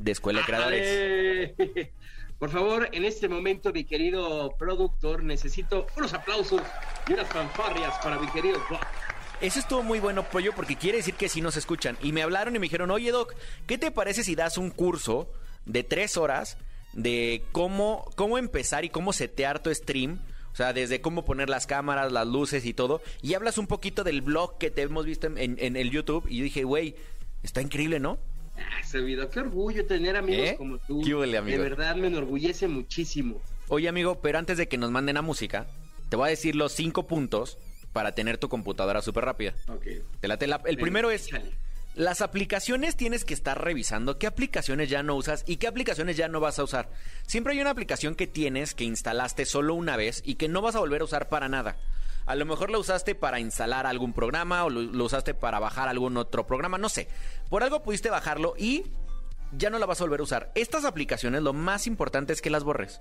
de 0.00 0.12
escuela 0.12 0.40
de 0.40 0.46
creadores. 0.46 1.54
¡Ale! 1.58 1.92
Por 2.38 2.48
favor, 2.50 2.88
en 2.92 3.04
este 3.04 3.28
momento, 3.28 3.72
mi 3.72 3.84
querido 3.84 4.54
productor, 4.58 5.22
necesito 5.22 5.86
unos 5.96 6.14
aplausos 6.14 6.62
y 7.06 7.12
unas 7.12 7.28
fanfarrias 7.28 7.94
para 8.02 8.18
mi 8.18 8.26
querido 8.28 8.58
Doc. 8.70 8.80
Eso 9.42 9.58
estuvo 9.58 9.82
muy 9.82 10.00
bueno, 10.00 10.22
Pollo, 10.24 10.52
porque 10.54 10.76
quiere 10.76 10.98
decir 10.98 11.14
que 11.14 11.28
sí 11.28 11.40
nos 11.42 11.56
escuchan. 11.56 11.98
Y 12.02 12.12
me 12.12 12.22
hablaron 12.22 12.56
y 12.56 12.58
me 12.58 12.64
dijeron, 12.64 12.90
oye, 12.90 13.10
Doc, 13.10 13.34
¿qué 13.66 13.76
te 13.78 13.90
parece 13.90 14.24
si 14.24 14.34
das 14.34 14.56
un 14.58 14.70
curso 14.70 15.30
de 15.66 15.82
tres 15.84 16.16
horas 16.16 16.56
de 16.94 17.42
cómo, 17.52 18.10
cómo 18.16 18.38
empezar 18.38 18.84
y 18.84 18.90
cómo 18.90 19.12
setear 19.12 19.62
tu 19.62 19.74
stream? 19.74 20.20
O 20.52 20.56
sea, 20.56 20.72
desde 20.72 21.00
cómo 21.02 21.24
poner 21.26 21.48
las 21.50 21.66
cámaras, 21.66 22.10
las 22.10 22.26
luces 22.26 22.64
y 22.64 22.72
todo. 22.74 23.02
Y 23.22 23.34
hablas 23.34 23.56
un 23.58 23.66
poquito 23.66 24.02
del 24.02 24.20
blog 24.22 24.56
que 24.58 24.70
te 24.70 24.82
hemos 24.82 25.04
visto 25.04 25.26
en, 25.26 25.36
en- 25.38 25.56
en 25.58 25.76
el 25.76 25.90
YouTube. 25.90 26.26
Y 26.28 26.38
yo 26.38 26.44
dije, 26.44 26.64
güey, 26.64 26.96
está 27.42 27.60
increíble, 27.62 28.00
¿no? 28.00 28.18
Ah, 28.60 28.80
ese 28.80 29.00
video, 29.00 29.28
qué 29.30 29.40
orgullo 29.40 29.86
tener 29.86 30.16
amigos 30.16 30.48
¿Eh? 30.48 30.54
como 30.56 30.78
tú. 30.78 31.02
¿Qué 31.02 31.14
huele, 31.14 31.38
amigo? 31.38 31.56
De 31.62 31.68
verdad 31.70 31.96
me 31.96 32.08
enorgullece 32.08 32.68
muchísimo. 32.68 33.40
Oye, 33.68 33.88
amigo, 33.88 34.20
pero 34.20 34.38
antes 34.38 34.58
de 34.58 34.68
que 34.68 34.76
nos 34.78 34.90
manden 34.90 35.16
a 35.16 35.22
música, 35.22 35.66
te 36.08 36.16
voy 36.16 36.26
a 36.26 36.30
decir 36.30 36.56
los 36.56 36.72
cinco 36.72 37.06
puntos 37.06 37.56
para 37.92 38.14
tener 38.14 38.38
tu 38.38 38.48
computadora 38.48 39.00
súper 39.02 39.24
rápida. 39.24 39.54
Ok. 39.68 39.86
Te 40.20 40.28
late 40.28 40.46
la- 40.46 40.60
el 40.66 40.76
primero 40.76 41.10
es 41.10 41.28
las 41.94 42.20
aplicaciones 42.20 42.96
tienes 42.96 43.24
que 43.24 43.34
estar 43.34 43.62
revisando 43.62 44.16
qué 44.16 44.28
aplicaciones 44.28 44.88
ya 44.88 45.02
no 45.02 45.16
usas 45.16 45.42
y 45.46 45.56
qué 45.56 45.66
aplicaciones 45.66 46.16
ya 46.16 46.28
no 46.28 46.38
vas 46.38 46.58
a 46.60 46.64
usar. 46.64 46.88
Siempre 47.26 47.52
hay 47.52 47.60
una 47.60 47.70
aplicación 47.70 48.14
que 48.14 48.28
tienes 48.28 48.74
que 48.74 48.84
instalaste 48.84 49.44
solo 49.44 49.74
una 49.74 49.96
vez 49.96 50.22
y 50.24 50.36
que 50.36 50.48
no 50.48 50.62
vas 50.62 50.76
a 50.76 50.80
volver 50.80 51.00
a 51.00 51.04
usar 51.04 51.28
para 51.28 51.48
nada. 51.48 51.76
A 52.30 52.36
lo 52.36 52.46
mejor 52.46 52.70
la 52.70 52.78
usaste 52.78 53.16
para 53.16 53.40
instalar 53.40 53.88
algún 53.88 54.12
programa 54.12 54.64
o 54.64 54.70
lo, 54.70 55.04
usaste 55.04 55.34
para 55.34 55.58
bajar 55.58 55.88
algún 55.88 56.16
otro 56.16 56.46
programa, 56.46 56.78
no 56.78 56.88
sé. 56.88 57.08
Por 57.48 57.64
algo 57.64 57.82
pudiste 57.82 58.08
bajarlo 58.08 58.54
y 58.56 58.84
ya 59.50 59.68
no 59.68 59.80
la 59.80 59.86
vas 59.86 60.00
a 60.00 60.04
volver 60.04 60.20
a 60.20 60.22
usar. 60.22 60.52
Estas 60.54 60.84
aplicaciones 60.84 61.42
lo 61.42 61.52
más 61.52 61.88
importante 61.88 62.32
es 62.32 62.40
que 62.40 62.48
las 62.48 62.62
borres. 62.62 63.00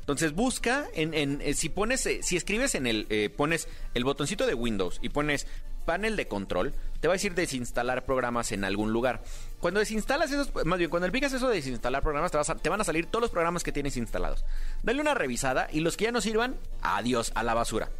Entonces 0.00 0.32
busca 0.32 0.86
en, 0.94 1.42
eh, 1.42 1.52
si 1.52 1.68
pones 1.68 2.06
eh, 2.06 2.20
si 2.22 2.38
escribes 2.38 2.74
en 2.74 2.86
el 2.86 3.06
eh, 3.10 3.28
pones 3.28 3.68
el 3.92 4.04
botoncito 4.04 4.46
de 4.46 4.54
Windows 4.54 5.00
y 5.02 5.10
pones 5.10 5.46
panel 5.84 6.16
de 6.16 6.26
control, 6.26 6.72
te 7.00 7.08
va 7.08 7.12
a 7.12 7.16
decir 7.16 7.34
desinstalar 7.34 8.06
programas 8.06 8.52
en 8.52 8.64
algún 8.64 8.90
lugar. 8.90 9.22
Cuando 9.60 9.80
desinstalas 9.80 10.30
esos, 10.30 10.50
más 10.64 10.78
bien 10.78 10.88
cuando 10.88 11.12
picas 11.12 11.34
eso 11.34 11.48
de 11.50 11.56
desinstalar 11.56 12.02
programas, 12.02 12.32
te, 12.32 12.38
te 12.62 12.68
van 12.70 12.80
a 12.80 12.84
salir 12.84 13.04
todos 13.04 13.20
los 13.20 13.30
programas 13.30 13.62
que 13.62 13.72
tienes 13.72 13.98
instalados. 13.98 14.46
Dale 14.82 15.00
una 15.02 15.12
revisada 15.12 15.68
y 15.70 15.80
los 15.80 15.98
que 15.98 16.04
ya 16.04 16.12
no 16.12 16.22
sirvan, 16.22 16.56
adiós 16.80 17.32
a 17.34 17.42
la 17.42 17.52
basura. 17.52 17.90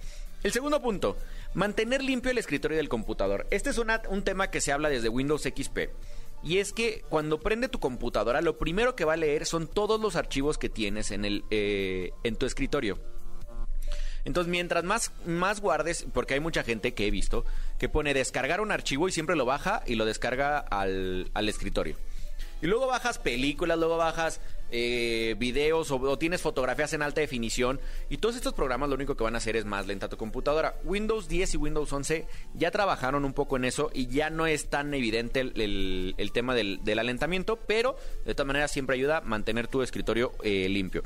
El 0.43 0.53
segundo 0.53 0.80
punto, 0.80 1.18
mantener 1.53 2.03
limpio 2.03 2.30
el 2.30 2.38
escritorio 2.38 2.78
del 2.78 2.88
computador. 2.88 3.47
Este 3.51 3.70
es 3.70 3.78
un 3.78 4.22
tema 4.22 4.51
que 4.51 4.61
se 4.61 4.72
habla 4.72 4.88
desde 4.88 5.09
Windows 5.09 5.43
XP. 5.43 5.91
Y 6.43 6.59
es 6.59 6.72
que 6.72 7.05
cuando 7.11 7.38
prende 7.38 7.68
tu 7.68 7.78
computadora, 7.80 8.41
lo 8.41 8.57
primero 8.57 8.97
que 8.97 9.05
va 9.05 9.12
a 9.12 9.18
leer 9.18 9.45
son 9.45 9.66
todos 9.66 10.01
los 10.01 10.16
archivos 10.16 10.57
que 10.57 10.70
tienes 10.70 11.11
en, 11.11 11.26
el, 11.26 11.45
eh, 11.51 12.12
en 12.24 12.36
tu 12.36 12.47
escritorio. 12.47 12.99
Entonces, 14.24 14.51
mientras 14.51 14.84
más, 14.84 15.12
más 15.26 15.61
guardes, 15.61 16.07
porque 16.12 16.34
hay 16.34 16.41
mucha 16.41 16.62
gente 16.62 16.95
que 16.95 17.07
he 17.07 17.11
visto 17.11 17.45
que 17.78 17.88
pone 17.88 18.14
descargar 18.14 18.61
un 18.62 18.72
archivo 18.72 19.09
y 19.09 19.12
siempre 19.12 19.36
lo 19.36 19.45
baja 19.45 19.82
y 19.86 19.95
lo 19.95 20.07
descarga 20.07 20.59
al, 20.59 21.30
al 21.34 21.49
escritorio. 21.49 21.97
Y 22.62 22.66
luego 22.66 22.86
bajas 22.86 23.18
películas, 23.18 23.78
luego 23.78 23.97
bajas 23.99 24.41
eh, 24.71 25.35
videos 25.39 25.91
o, 25.91 25.97
o 25.97 26.18
tienes 26.18 26.41
fotografías 26.43 26.93
en 26.93 27.03
alta 27.03 27.21
definición. 27.21 27.81
Y 28.09 28.18
todos 28.18 28.37
estos 28.37 28.55
programas 28.55 28.89
lo 28.89 28.95
único 28.95 29.16
que 29.16 29.25
van 29.25 29.35
a 29.35 29.39
hacer 29.39 29.57
es 29.57 29.64
más 29.64 29.87
lenta 29.87 30.09
tu 30.09 30.16
computadora. 30.16 30.77
Windows 30.85 31.29
10 31.29 31.55
y 31.55 31.57
Windows 31.57 31.93
11 31.93 32.27
ya 32.55 32.71
trabajaron 32.71 33.25
un 33.25 33.33
poco 33.33 33.57
en 33.57 33.64
eso 33.64 33.91
y 33.95 34.07
ya 34.07 34.31
no 34.31 34.47
es 34.47 34.68
tan 34.71 34.93
evidente 34.95 35.41
el, 35.41 35.61
el- 35.61 36.14
el 36.18 36.33
tema 36.33 36.55
del, 36.55 36.81
del 36.85 36.99
alentamiento. 36.99 37.57
Pero 37.57 37.97
de 38.25 38.35
todas 38.35 38.47
maneras 38.47 38.71
siempre 38.71 38.97
ayuda 38.97 39.18
a 39.18 39.21
mantener 39.23 39.68
tu 39.68 39.83
escritorio 39.83 40.33
eh, 40.43 40.68
limpio. 40.68 41.03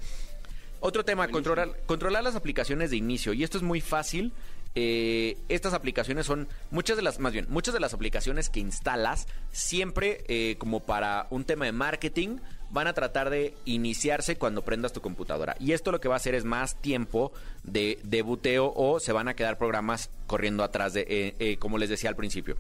Otro 0.81 1.05
tema, 1.05 1.29
controlar, 1.29 1.71
controlar 1.87 2.23
las 2.23 2.37
aplicaciones 2.37 2.91
de 2.91 2.97
inicio. 2.99 3.33
Y 3.33 3.43
esto 3.43 3.57
es 3.57 3.63
muy 3.63 3.81
fácil. 3.81 4.33
Eh, 4.75 5.39
estas 5.49 5.73
aplicaciones 5.73 6.27
son 6.27 6.49
muchas 6.71 6.97
de 6.97 7.03
las, 7.03 7.21
más 7.21 7.33
bien, 7.33 7.47
muchas 7.49 7.73
de 7.73 7.81
las 7.81 7.95
aplicaciones 7.95 8.51
que 8.51 8.59
instalas 8.61 9.29
siempre 9.53 10.25
eh, 10.29 10.57
como 10.59 10.81
para 10.81 11.27
un 11.31 11.45
tema 11.45 11.65
de 11.65 11.73
marketing 11.73 12.39
van 12.75 12.89
a 12.89 12.93
tratar 12.93 13.31
de 13.31 13.55
iniciarse 13.65 14.37
cuando 14.37 14.63
prendas 14.63 14.93
tu 14.93 15.01
computadora. 15.01 15.57
Y 15.61 15.73
esto 15.73 15.93
lo 15.93 16.01
que 16.01 16.09
va 16.09 16.15
a 16.15 16.17
hacer 16.17 16.35
es 16.35 16.45
más 16.45 16.75
tiempo 16.83 17.33
de, 17.63 18.01
de 18.03 18.23
buteo 18.23 18.73
o 18.75 18.99
se 18.99 19.13
van 19.13 19.29
a 19.29 19.35
quedar 19.35 19.59
programas 19.59 20.11
corriendo 20.27 20.65
atrás 20.65 20.93
de, 20.93 21.07
eh, 21.09 21.35
eh, 21.39 21.57
como 21.57 21.79
les 21.79 21.89
decía 21.89 22.11
al 22.11 22.17
principio. 22.17 22.57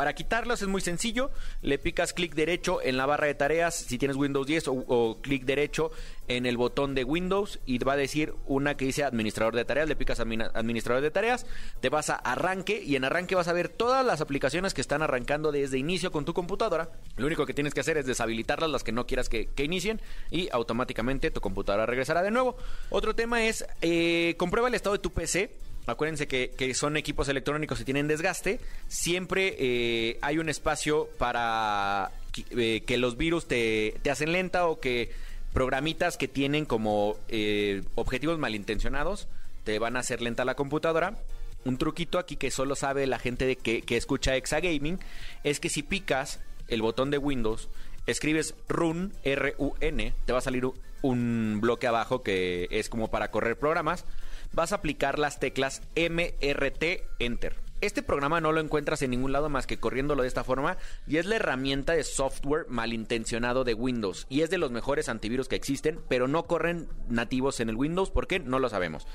Para 0.00 0.14
quitarlos 0.14 0.62
es 0.62 0.66
muy 0.66 0.80
sencillo, 0.80 1.30
le 1.60 1.76
picas 1.78 2.14
clic 2.14 2.34
derecho 2.34 2.80
en 2.80 2.96
la 2.96 3.04
barra 3.04 3.26
de 3.26 3.34
tareas 3.34 3.74
si 3.74 3.98
tienes 3.98 4.16
Windows 4.16 4.46
10 4.46 4.64
o, 4.68 5.18
clic 5.20 5.44
derecho 5.44 5.90
en 6.26 6.46
el 6.46 6.56
botón 6.56 6.94
de 6.94 7.04
Windows 7.04 7.60
y 7.66 7.76
va 7.80 7.92
a 7.92 7.96
decir 7.96 8.32
una 8.46 8.78
que 8.78 8.86
dice 8.86 9.04
administrador 9.04 9.54
de 9.54 9.66
tareas, 9.66 9.90
le 9.90 9.96
picas 9.96 10.18
administrador 10.18 11.02
de 11.02 11.10
tareas, 11.10 11.44
te 11.82 11.90
vas 11.90 12.08
a 12.08 12.14
arranque 12.14 12.82
y 12.82 12.96
en 12.96 13.04
arranque 13.04 13.34
vas 13.34 13.48
a 13.48 13.52
ver 13.52 13.68
todas 13.68 14.02
las 14.02 14.22
aplicaciones 14.22 14.72
que 14.72 14.80
están 14.80 15.02
arrancando 15.02 15.52
desde 15.52 15.76
inicio 15.76 16.10
con 16.10 16.24
tu 16.24 16.32
computadora. 16.32 16.88
Lo 17.18 17.26
único 17.26 17.44
que 17.44 17.52
tienes 17.52 17.74
que 17.74 17.80
hacer 17.80 17.98
es 17.98 18.06
deshabilitarlas, 18.06 18.70
las 18.70 18.84
que 18.84 18.92
no 18.92 19.06
quieras 19.06 19.28
que, 19.28 19.48
que 19.48 19.64
inicien 19.64 20.00
y 20.30 20.48
automáticamente 20.50 21.30
tu 21.30 21.42
computadora 21.42 21.84
regresará 21.84 22.22
de 22.22 22.30
nuevo. 22.30 22.56
Otro 22.88 23.14
tema 23.14 23.44
es 23.44 23.66
eh, 23.82 24.34
comprueba 24.38 24.68
el 24.68 24.74
estado 24.74 24.94
de 24.94 25.02
tu 25.02 25.12
PC 25.12 25.58
acuérdense 25.86 26.26
que, 26.26 26.74
son 26.74 26.96
equipos 26.96 27.28
electrónicos 27.28 27.80
y 27.80 27.84
tienen 27.84 28.08
desgaste, 28.08 28.60
siempre 28.88 29.56
eh, 29.58 30.18
hay 30.22 30.38
un 30.38 30.48
espacio 30.48 31.08
para 31.18 32.10
que, 32.32 32.44
eh, 32.76 32.80
que 32.82 32.98
los 32.98 33.16
virus 33.16 33.46
te, 33.46 33.94
te 34.02 34.10
hacen 34.10 34.32
lenta 34.32 34.66
o 34.66 34.80
que 34.80 35.10
programitas 35.52 36.16
que 36.16 36.28
tienen 36.28 36.64
como 36.64 37.16
eh, 37.28 37.82
objetivos 37.94 38.38
malintencionados 38.38 39.28
te 39.64 39.78
van 39.78 39.96
a 39.96 40.00
hacer 40.00 40.22
lenta 40.22 40.44
la 40.44 40.54
computadora. 40.54 41.16
Un 41.64 41.76
truquito 41.76 42.18
aquí 42.18 42.36
que 42.36 42.50
solo 42.50 42.74
sabe 42.74 43.06
la 43.06 43.18
gente 43.18 43.46
de 43.46 43.56
que, 43.56 43.82
que 43.82 43.96
escucha 43.96 44.36
Exagaming 44.36 44.98
es 45.44 45.60
que 45.60 45.68
si 45.68 45.82
picas 45.82 46.40
el 46.68 46.82
botón 46.82 47.10
de 47.10 47.18
Windows, 47.18 47.68
escribes 48.06 48.54
run, 48.68 49.12
R-U-N, 49.24 50.14
te 50.24 50.32
va 50.32 50.38
a 50.38 50.42
salir 50.42 50.64
un 51.02 51.58
bloque 51.60 51.86
abajo 51.86 52.22
que 52.22 52.68
es 52.70 52.88
como 52.88 53.08
para 53.08 53.30
correr 53.30 53.58
programas. 53.58 54.04
Vas 54.52 54.72
a 54.72 54.76
aplicar 54.76 55.18
las 55.18 55.38
teclas 55.38 55.82
MRT 55.94 56.84
Enter. 57.18 57.56
Este 57.80 58.02
programa 58.02 58.42
no 58.42 58.52
lo 58.52 58.60
encuentras 58.60 59.00
en 59.00 59.10
ningún 59.10 59.32
lado 59.32 59.48
más 59.48 59.66
que 59.66 59.78
corriéndolo 59.78 60.22
de 60.22 60.28
esta 60.28 60.44
forma 60.44 60.76
y 61.06 61.16
es 61.16 61.24
la 61.24 61.36
herramienta 61.36 61.94
de 61.94 62.04
software 62.04 62.66
malintencionado 62.68 63.64
de 63.64 63.72
Windows 63.72 64.26
y 64.28 64.42
es 64.42 64.50
de 64.50 64.58
los 64.58 64.70
mejores 64.70 65.08
antivirus 65.08 65.48
que 65.48 65.56
existen, 65.56 66.00
pero 66.08 66.28
no 66.28 66.42
corren 66.42 66.88
nativos 67.08 67.60
en 67.60 67.70
el 67.70 67.76
Windows, 67.76 68.10
¿por 68.10 68.26
qué? 68.26 68.38
No 68.38 68.58
lo 68.58 68.68
sabemos. 68.68 69.06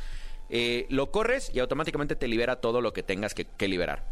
Eh, 0.50 0.88
lo 0.90 1.12
corres 1.12 1.52
y 1.54 1.60
automáticamente 1.60 2.16
te 2.16 2.28
libera 2.28 2.56
todo 2.56 2.82
lo 2.82 2.92
que 2.92 3.04
tengas 3.04 3.36
que, 3.36 3.68
liberar. 3.68 4.04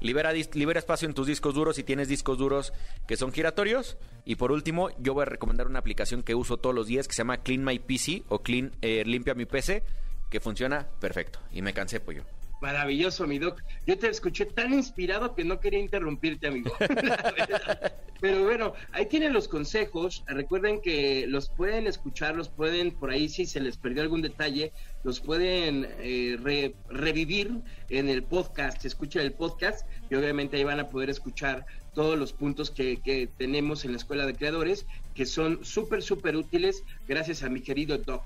Libera, 0.00 0.32
libera 0.32 0.78
espacio 0.78 1.06
en 1.06 1.14
tus 1.14 1.26
discos 1.26 1.54
duros 1.54 1.76
si 1.76 1.84
tienes 1.84 2.08
discos 2.08 2.38
duros 2.38 2.72
que 3.06 3.16
son 3.16 3.32
giratorios. 3.32 3.96
Y 4.24 4.36
por 4.36 4.50
último, 4.50 4.90
yo 4.98 5.14
voy 5.14 5.22
a 5.22 5.26
recomendar 5.26 5.68
una 5.68 5.78
aplicación 5.78 6.22
que 6.22 6.34
uso 6.34 6.56
todos 6.56 6.74
los 6.74 6.86
días 6.86 7.06
que 7.06 7.14
se 7.14 7.18
llama 7.18 7.42
Clean 7.42 7.62
My 7.62 7.78
PC 7.78 8.24
o 8.28 8.42
Clean 8.42 8.72
eh, 8.82 9.04
Limpia 9.04 9.34
Mi 9.34 9.44
PC, 9.44 9.84
que 10.30 10.40
funciona 10.40 10.86
perfecto. 11.00 11.40
Y 11.52 11.60
me 11.62 11.72
cansé, 11.74 12.00
pollo. 12.00 12.24
Maravilloso, 12.62 13.26
mi 13.26 13.38
doc. 13.38 13.62
Yo 13.86 13.98
te 13.98 14.08
escuché 14.08 14.44
tan 14.44 14.74
inspirado 14.74 15.34
que 15.34 15.44
no 15.44 15.60
quería 15.60 15.78
interrumpirte, 15.80 16.46
amigo. 16.46 16.70
Pero 18.20 18.44
bueno, 18.44 18.74
ahí 18.92 19.06
tienen 19.06 19.32
los 19.32 19.48
consejos. 19.48 20.22
Recuerden 20.26 20.82
que 20.82 21.24
los 21.26 21.48
pueden 21.48 21.86
escuchar, 21.86 22.36
los 22.36 22.50
pueden, 22.50 22.90
por 22.90 23.10
ahí 23.10 23.30
si 23.30 23.46
se 23.46 23.60
les 23.60 23.78
perdió 23.78 24.02
algún 24.02 24.20
detalle, 24.20 24.72
los 25.04 25.20
pueden 25.20 25.88
eh, 26.00 26.36
re- 26.42 26.74
revivir 26.90 27.50
en 27.88 28.10
el 28.10 28.22
podcast. 28.22 28.84
Escuchen 28.84 29.22
el 29.22 29.32
podcast 29.32 29.86
y 30.10 30.16
obviamente 30.16 30.58
ahí 30.58 30.64
van 30.64 30.80
a 30.80 30.90
poder 30.90 31.08
escuchar 31.08 31.64
todos 31.94 32.18
los 32.18 32.34
puntos 32.34 32.70
que, 32.70 32.98
que 33.02 33.26
tenemos 33.38 33.86
en 33.86 33.92
la 33.92 33.96
Escuela 33.96 34.26
de 34.26 34.34
Creadores, 34.34 34.84
que 35.14 35.24
son 35.24 35.64
súper, 35.64 36.02
súper 36.02 36.36
útiles 36.36 36.84
gracias 37.08 37.42
a 37.42 37.48
mi 37.48 37.62
querido 37.62 37.96
doc. 37.96 38.22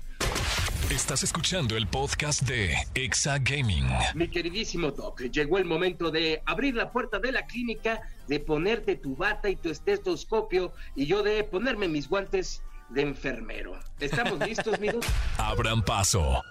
Estás 0.91 1.23
escuchando 1.23 1.75
el 1.75 1.87
podcast 1.87 2.43
de 2.43 2.75
Exa 2.93 3.39
Gaming. 3.39 3.87
Mi 4.13 4.27
queridísimo 4.27 4.91
Doc, 4.91 5.19
llegó 5.31 5.57
el 5.57 5.65
momento 5.65 6.11
de 6.11 6.43
abrir 6.45 6.75
la 6.75 6.91
puerta 6.91 7.17
de 7.17 7.31
la 7.31 7.47
clínica, 7.47 8.01
de 8.27 8.39
ponerte 8.39 8.95
tu 8.95 9.15
bata 9.15 9.49
y 9.49 9.55
tu 9.55 9.69
estetoscopio 9.69 10.73
y 10.95 11.07
yo 11.07 11.23
de 11.23 11.43
ponerme 11.43 11.87
mis 11.87 12.07
guantes 12.07 12.61
de 12.89 13.01
enfermero. 13.01 13.79
¿Estamos 13.99 14.39
listos, 14.39 14.79
mi 14.79 14.89
Doc? 14.89 15.03
Abran 15.37 15.83
paso. 15.83 16.41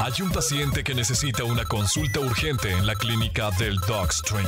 Hay 0.00 0.12
un 0.22 0.30
paciente 0.30 0.84
que 0.84 0.94
necesita 0.94 1.44
una 1.44 1.64
consulta 1.64 2.20
urgente 2.20 2.70
en 2.70 2.86
la 2.86 2.94
clínica 2.94 3.50
del 3.58 3.76
Dogstream. 3.78 4.46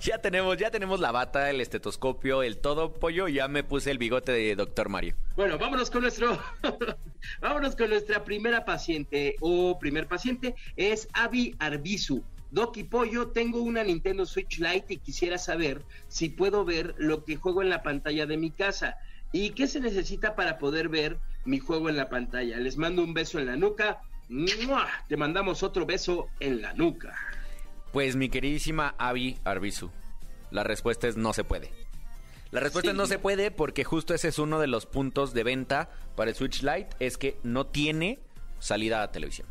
Ya 0.00 0.18
tenemos, 0.18 0.56
ya 0.56 0.70
tenemos 0.70 1.00
la 1.00 1.12
bata, 1.12 1.50
el 1.50 1.60
estetoscopio, 1.60 2.42
el 2.42 2.58
todo, 2.58 2.92
pollo. 2.92 3.28
y 3.28 3.34
Ya 3.34 3.48
me 3.48 3.64
puse 3.64 3.90
el 3.90 3.98
bigote 3.98 4.32
de 4.32 4.56
Doctor 4.56 4.88
Mario. 4.88 5.14
Bueno, 5.36 5.58
vámonos 5.58 5.90
con 5.90 6.02
nuestro, 6.02 6.38
vámonos 7.40 7.76
con 7.76 7.90
nuestra 7.90 8.24
primera 8.24 8.64
paciente 8.64 9.36
o 9.40 9.78
primer 9.78 10.06
paciente 10.06 10.54
es 10.76 11.08
Avi 11.12 11.54
Arbizu. 11.58 12.22
Doc 12.50 12.78
y 12.78 12.84
Pollo, 12.84 13.28
tengo 13.28 13.60
una 13.60 13.84
Nintendo 13.84 14.24
Switch 14.24 14.58
Lite 14.58 14.94
y 14.94 14.96
quisiera 14.96 15.36
saber 15.36 15.82
si 16.08 16.30
puedo 16.30 16.64
ver 16.64 16.94
lo 16.96 17.24
que 17.24 17.36
juego 17.36 17.60
en 17.60 17.68
la 17.68 17.82
pantalla 17.82 18.24
de 18.24 18.38
mi 18.38 18.50
casa 18.50 18.96
y 19.32 19.50
qué 19.50 19.66
se 19.66 19.80
necesita 19.80 20.34
para 20.34 20.58
poder 20.58 20.88
ver 20.88 21.18
mi 21.44 21.58
juego 21.58 21.88
en 21.88 21.96
la 21.96 22.08
pantalla. 22.08 22.58
Les 22.58 22.76
mando 22.76 23.02
un 23.02 23.14
beso 23.14 23.38
en 23.38 23.46
la 23.46 23.56
nuca. 23.56 24.00
¡Mua! 24.28 24.86
Te 25.08 25.16
mandamos 25.16 25.62
otro 25.62 25.86
beso 25.86 26.28
en 26.40 26.60
la 26.62 26.72
nuca. 26.74 27.14
Pues 27.92 28.16
mi 28.16 28.28
queridísima 28.28 28.94
Avi 28.98 29.38
Arbizu, 29.44 29.90
la 30.50 30.62
respuesta 30.64 31.08
es 31.08 31.16
no 31.16 31.32
se 31.32 31.44
puede. 31.44 31.70
La 32.50 32.60
respuesta 32.60 32.90
Sí. 32.90 32.94
es 32.94 32.96
no 32.96 33.06
se 33.06 33.18
puede 33.18 33.50
porque 33.50 33.84
justo 33.84 34.14
ese 34.14 34.28
es 34.28 34.38
uno 34.38 34.58
de 34.58 34.66
los 34.66 34.86
puntos 34.86 35.34
de 35.34 35.44
venta 35.44 35.90
para 36.16 36.30
el 36.30 36.36
Switch 36.36 36.62
Lite, 36.62 36.88
es 36.98 37.18
que 37.18 37.38
no 37.42 37.66
tiene 37.66 38.18
salida 38.58 39.02
a 39.02 39.10
televisión. 39.12 39.46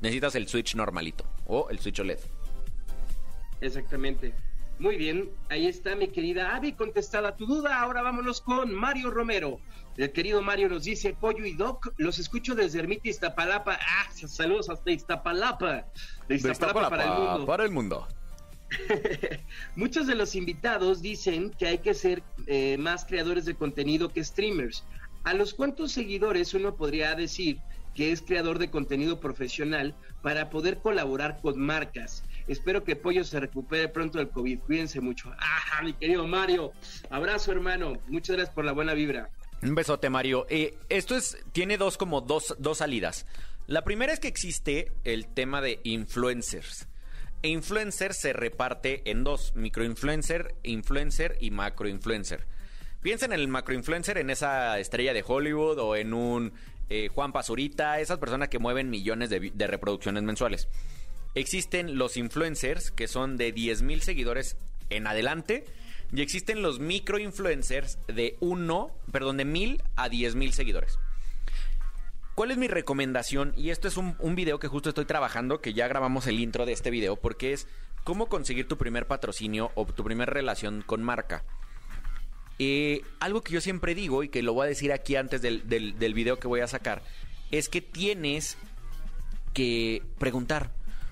Necesitas 0.00 0.34
el 0.34 0.48
Switch 0.48 0.74
normalito 0.74 1.24
o 1.46 1.68
el 1.70 1.78
Switch 1.78 2.00
OLED. 2.00 2.18
Exactamente. 3.60 4.34
Muy 4.80 4.96
bien, 4.96 5.28
ahí 5.50 5.66
está 5.66 5.94
mi 5.94 6.08
querida 6.08 6.56
Avi 6.56 6.72
contestada 6.72 7.36
tu 7.36 7.44
duda. 7.44 7.82
Ahora 7.82 8.00
vámonos 8.00 8.40
con 8.40 8.74
Mario 8.74 9.10
Romero. 9.10 9.60
El 9.98 10.10
querido 10.10 10.40
Mario 10.40 10.70
nos 10.70 10.84
dice, 10.84 11.12
Pollo 11.12 11.44
y 11.44 11.52
Doc, 11.52 11.92
los 11.98 12.18
escucho 12.18 12.54
desde 12.54 12.78
Ermita 12.78 13.10
Iztapalapa. 13.10 13.78
Ah, 13.78 14.10
saludos 14.14 14.70
hasta 14.70 14.90
Iztapalapa. 14.90 15.84
De 16.26 16.34
Iztapalapa, 16.36 16.88
para 16.88 17.04
el 17.04 17.10
mundo. 17.10 17.46
Para 17.46 17.64
el 17.64 17.70
mundo. 17.70 18.08
Muchos 19.76 20.06
de 20.06 20.14
los 20.14 20.34
invitados 20.34 21.02
dicen 21.02 21.50
que 21.50 21.66
hay 21.66 21.78
que 21.80 21.92
ser 21.92 22.22
eh, 22.46 22.78
más 22.78 23.04
creadores 23.04 23.44
de 23.44 23.54
contenido 23.56 24.10
que 24.10 24.24
streamers. 24.24 24.82
¿A 25.24 25.34
los 25.34 25.52
cuántos 25.52 25.92
seguidores 25.92 26.54
uno 26.54 26.74
podría 26.74 27.14
decir 27.14 27.58
que 27.94 28.12
es 28.12 28.22
creador 28.22 28.58
de 28.58 28.70
contenido 28.70 29.20
profesional 29.20 29.94
para 30.22 30.48
poder 30.48 30.78
colaborar 30.78 31.38
con 31.42 31.60
marcas? 31.60 32.24
Espero 32.46 32.84
que 32.84 32.96
Pollo 32.96 33.24
se 33.24 33.40
recupere 33.40 33.88
pronto 33.88 34.18
del 34.18 34.30
COVID. 34.30 34.60
Cuídense 34.60 35.00
mucho. 35.00 35.32
¡Ah, 35.38 35.82
mi 35.82 35.92
querido 35.92 36.26
Mario! 36.26 36.72
Abrazo, 37.10 37.52
hermano. 37.52 37.94
Muchas 38.08 38.36
gracias 38.36 38.54
por 38.54 38.64
la 38.64 38.72
buena 38.72 38.94
vibra. 38.94 39.30
Un 39.62 39.74
besote, 39.74 40.08
Mario. 40.08 40.46
Eh, 40.48 40.74
esto 40.88 41.16
es, 41.16 41.36
tiene 41.52 41.76
dos 41.76 41.96
como 41.96 42.20
dos, 42.20 42.56
dos 42.58 42.78
salidas. 42.78 43.26
La 43.66 43.84
primera 43.84 44.12
es 44.12 44.20
que 44.20 44.28
existe 44.28 44.90
el 45.04 45.28
tema 45.28 45.60
de 45.60 45.80
influencers. 45.84 46.88
E 47.42 47.48
influencer 47.48 48.14
se 48.14 48.32
reparte 48.32 49.08
en 49.10 49.22
dos, 49.24 49.54
microinfluencer, 49.54 50.54
influencer 50.62 51.36
y 51.40 51.50
macroinfluencer. 51.50 52.46
Piensen 53.00 53.32
en 53.32 53.40
el 53.40 53.48
macroinfluencer, 53.48 54.18
en 54.18 54.28
esa 54.28 54.78
estrella 54.78 55.14
de 55.14 55.24
Hollywood 55.26 55.78
o 55.78 55.96
en 55.96 56.12
un 56.12 56.52
eh, 56.90 57.08
Juan 57.08 57.32
Pazurita, 57.32 58.00
esas 58.00 58.18
personas 58.18 58.48
que 58.48 58.58
mueven 58.58 58.90
millones 58.90 59.30
de 59.30 59.66
reproducciones 59.66 60.22
mensuales. 60.22 60.68
Existen 61.34 61.96
los 61.96 62.16
influencers 62.16 62.90
que 62.90 63.08
son 63.08 63.36
de 63.36 63.52
10 63.52 63.82
mil 63.82 64.02
seguidores 64.02 64.56
en 64.90 65.06
adelante 65.06 65.64
y 66.12 66.22
existen 66.22 66.62
los 66.62 66.80
microinfluencers 66.80 67.98
de 68.08 68.36
1, 68.40 68.90
perdón, 69.12 69.36
de 69.36 69.44
1000 69.44 69.82
a 69.96 70.08
10 70.08 70.34
mil 70.34 70.52
seguidores. 70.52 70.98
¿Cuál 72.34 72.50
es 72.50 72.58
mi 72.58 72.68
recomendación? 72.68 73.52
Y 73.56 73.70
esto 73.70 73.86
es 73.86 73.96
un, 73.96 74.16
un 74.18 74.34
video 74.34 74.58
que 74.58 74.68
justo 74.68 74.88
estoy 74.88 75.04
trabajando, 75.04 75.60
que 75.60 75.72
ya 75.72 75.88
grabamos 75.88 76.26
el 76.26 76.40
intro 76.40 76.66
de 76.66 76.72
este 76.72 76.90
video, 76.90 77.16
porque 77.16 77.52
es 77.52 77.68
cómo 78.02 78.28
conseguir 78.28 78.66
tu 78.66 78.76
primer 78.76 79.06
patrocinio 79.06 79.70
o 79.74 79.84
tu 79.86 80.02
primer 80.02 80.30
relación 80.30 80.82
con 80.82 81.02
marca. 81.02 81.44
Eh, 82.58 83.02
algo 83.20 83.42
que 83.42 83.52
yo 83.52 83.60
siempre 83.60 83.94
digo 83.94 84.22
y 84.22 84.28
que 84.28 84.42
lo 84.42 84.52
voy 84.52 84.66
a 84.66 84.68
decir 84.68 84.92
aquí 84.92 85.16
antes 85.16 85.42
del, 85.42 85.68
del 85.68 86.14
video 86.14 86.38
que 86.38 86.48
voy 86.48 86.60
a 86.60 86.66
sacar, 86.66 87.02
es 87.50 87.68
que 87.68 87.80
tienes 87.80 88.58
que 89.54 90.02
preguntar. 90.18 90.70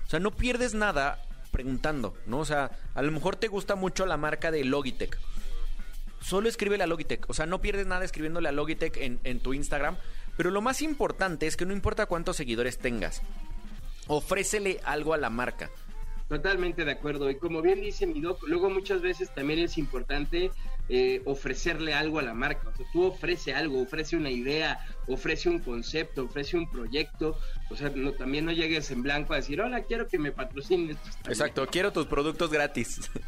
O 0.09 0.11
sea, 0.11 0.19
no 0.19 0.31
pierdes 0.31 0.73
nada 0.73 1.21
preguntando, 1.51 2.17
¿no? 2.25 2.39
O 2.39 2.45
sea, 2.45 2.71
a 2.95 3.03
lo 3.03 3.11
mejor 3.11 3.35
te 3.35 3.47
gusta 3.47 3.75
mucho 3.75 4.07
la 4.07 4.17
marca 4.17 4.49
de 4.49 4.63
Logitech. 4.65 5.15
Solo 6.19 6.49
escríbele 6.49 6.83
a 6.83 6.87
Logitech. 6.87 7.29
O 7.29 7.35
sea, 7.35 7.45
no 7.45 7.61
pierdes 7.61 7.85
nada 7.85 8.05
escribiéndole 8.05 8.49
a 8.49 8.51
Logitech 8.51 8.97
en, 8.97 9.19
en 9.23 9.39
tu 9.39 9.53
Instagram. 9.53 9.97
Pero 10.35 10.49
lo 10.49 10.61
más 10.61 10.81
importante 10.81 11.45
es 11.45 11.55
que 11.55 11.67
no 11.67 11.73
importa 11.73 12.07
cuántos 12.07 12.37
seguidores 12.37 12.79
tengas, 12.79 13.21
ofrécele 14.07 14.79
algo 14.83 15.13
a 15.13 15.17
la 15.17 15.29
marca. 15.29 15.69
Totalmente 16.27 16.85
de 16.85 16.91
acuerdo. 16.93 17.29
Y 17.29 17.37
como 17.37 17.61
bien 17.61 17.79
dice 17.79 18.07
mi 18.07 18.19
doc, 18.19 18.41
luego 18.47 18.71
muchas 18.71 19.03
veces 19.03 19.31
también 19.35 19.59
es 19.59 19.77
importante 19.77 20.49
eh, 20.89 21.21
ofrecerle 21.25 21.93
algo 21.93 22.19
a 22.19 22.23
la 22.23 22.33
marca. 22.33 22.67
O 22.67 22.75
sea, 22.75 22.85
tú 22.91 23.03
ofrece 23.05 23.53
algo, 23.53 23.81
ofrece 23.81 24.17
una 24.17 24.31
idea, 24.31 24.79
ofrece 25.07 25.47
un 25.47 25.59
concepto, 25.59 26.23
ofrece 26.23 26.57
un 26.57 26.69
proyecto. 26.69 27.37
O 27.69 27.75
sea, 27.75 27.91
no, 27.93 28.13
también 28.13 28.45
no 28.45 28.51
llegues 28.51 28.89
en 28.91 29.03
blanco 29.03 29.33
a 29.33 29.37
decir, 29.37 29.61
hola, 29.61 29.83
quiero 29.83 30.07
que 30.07 30.17
me 30.17 30.31
patrocines. 30.31 30.97
Pues, 30.97 31.15
también. 31.15 31.31
Exacto, 31.31 31.67
quiero 31.67 31.93
tus 31.93 32.07
productos 32.07 32.49
gratis. 32.51 32.99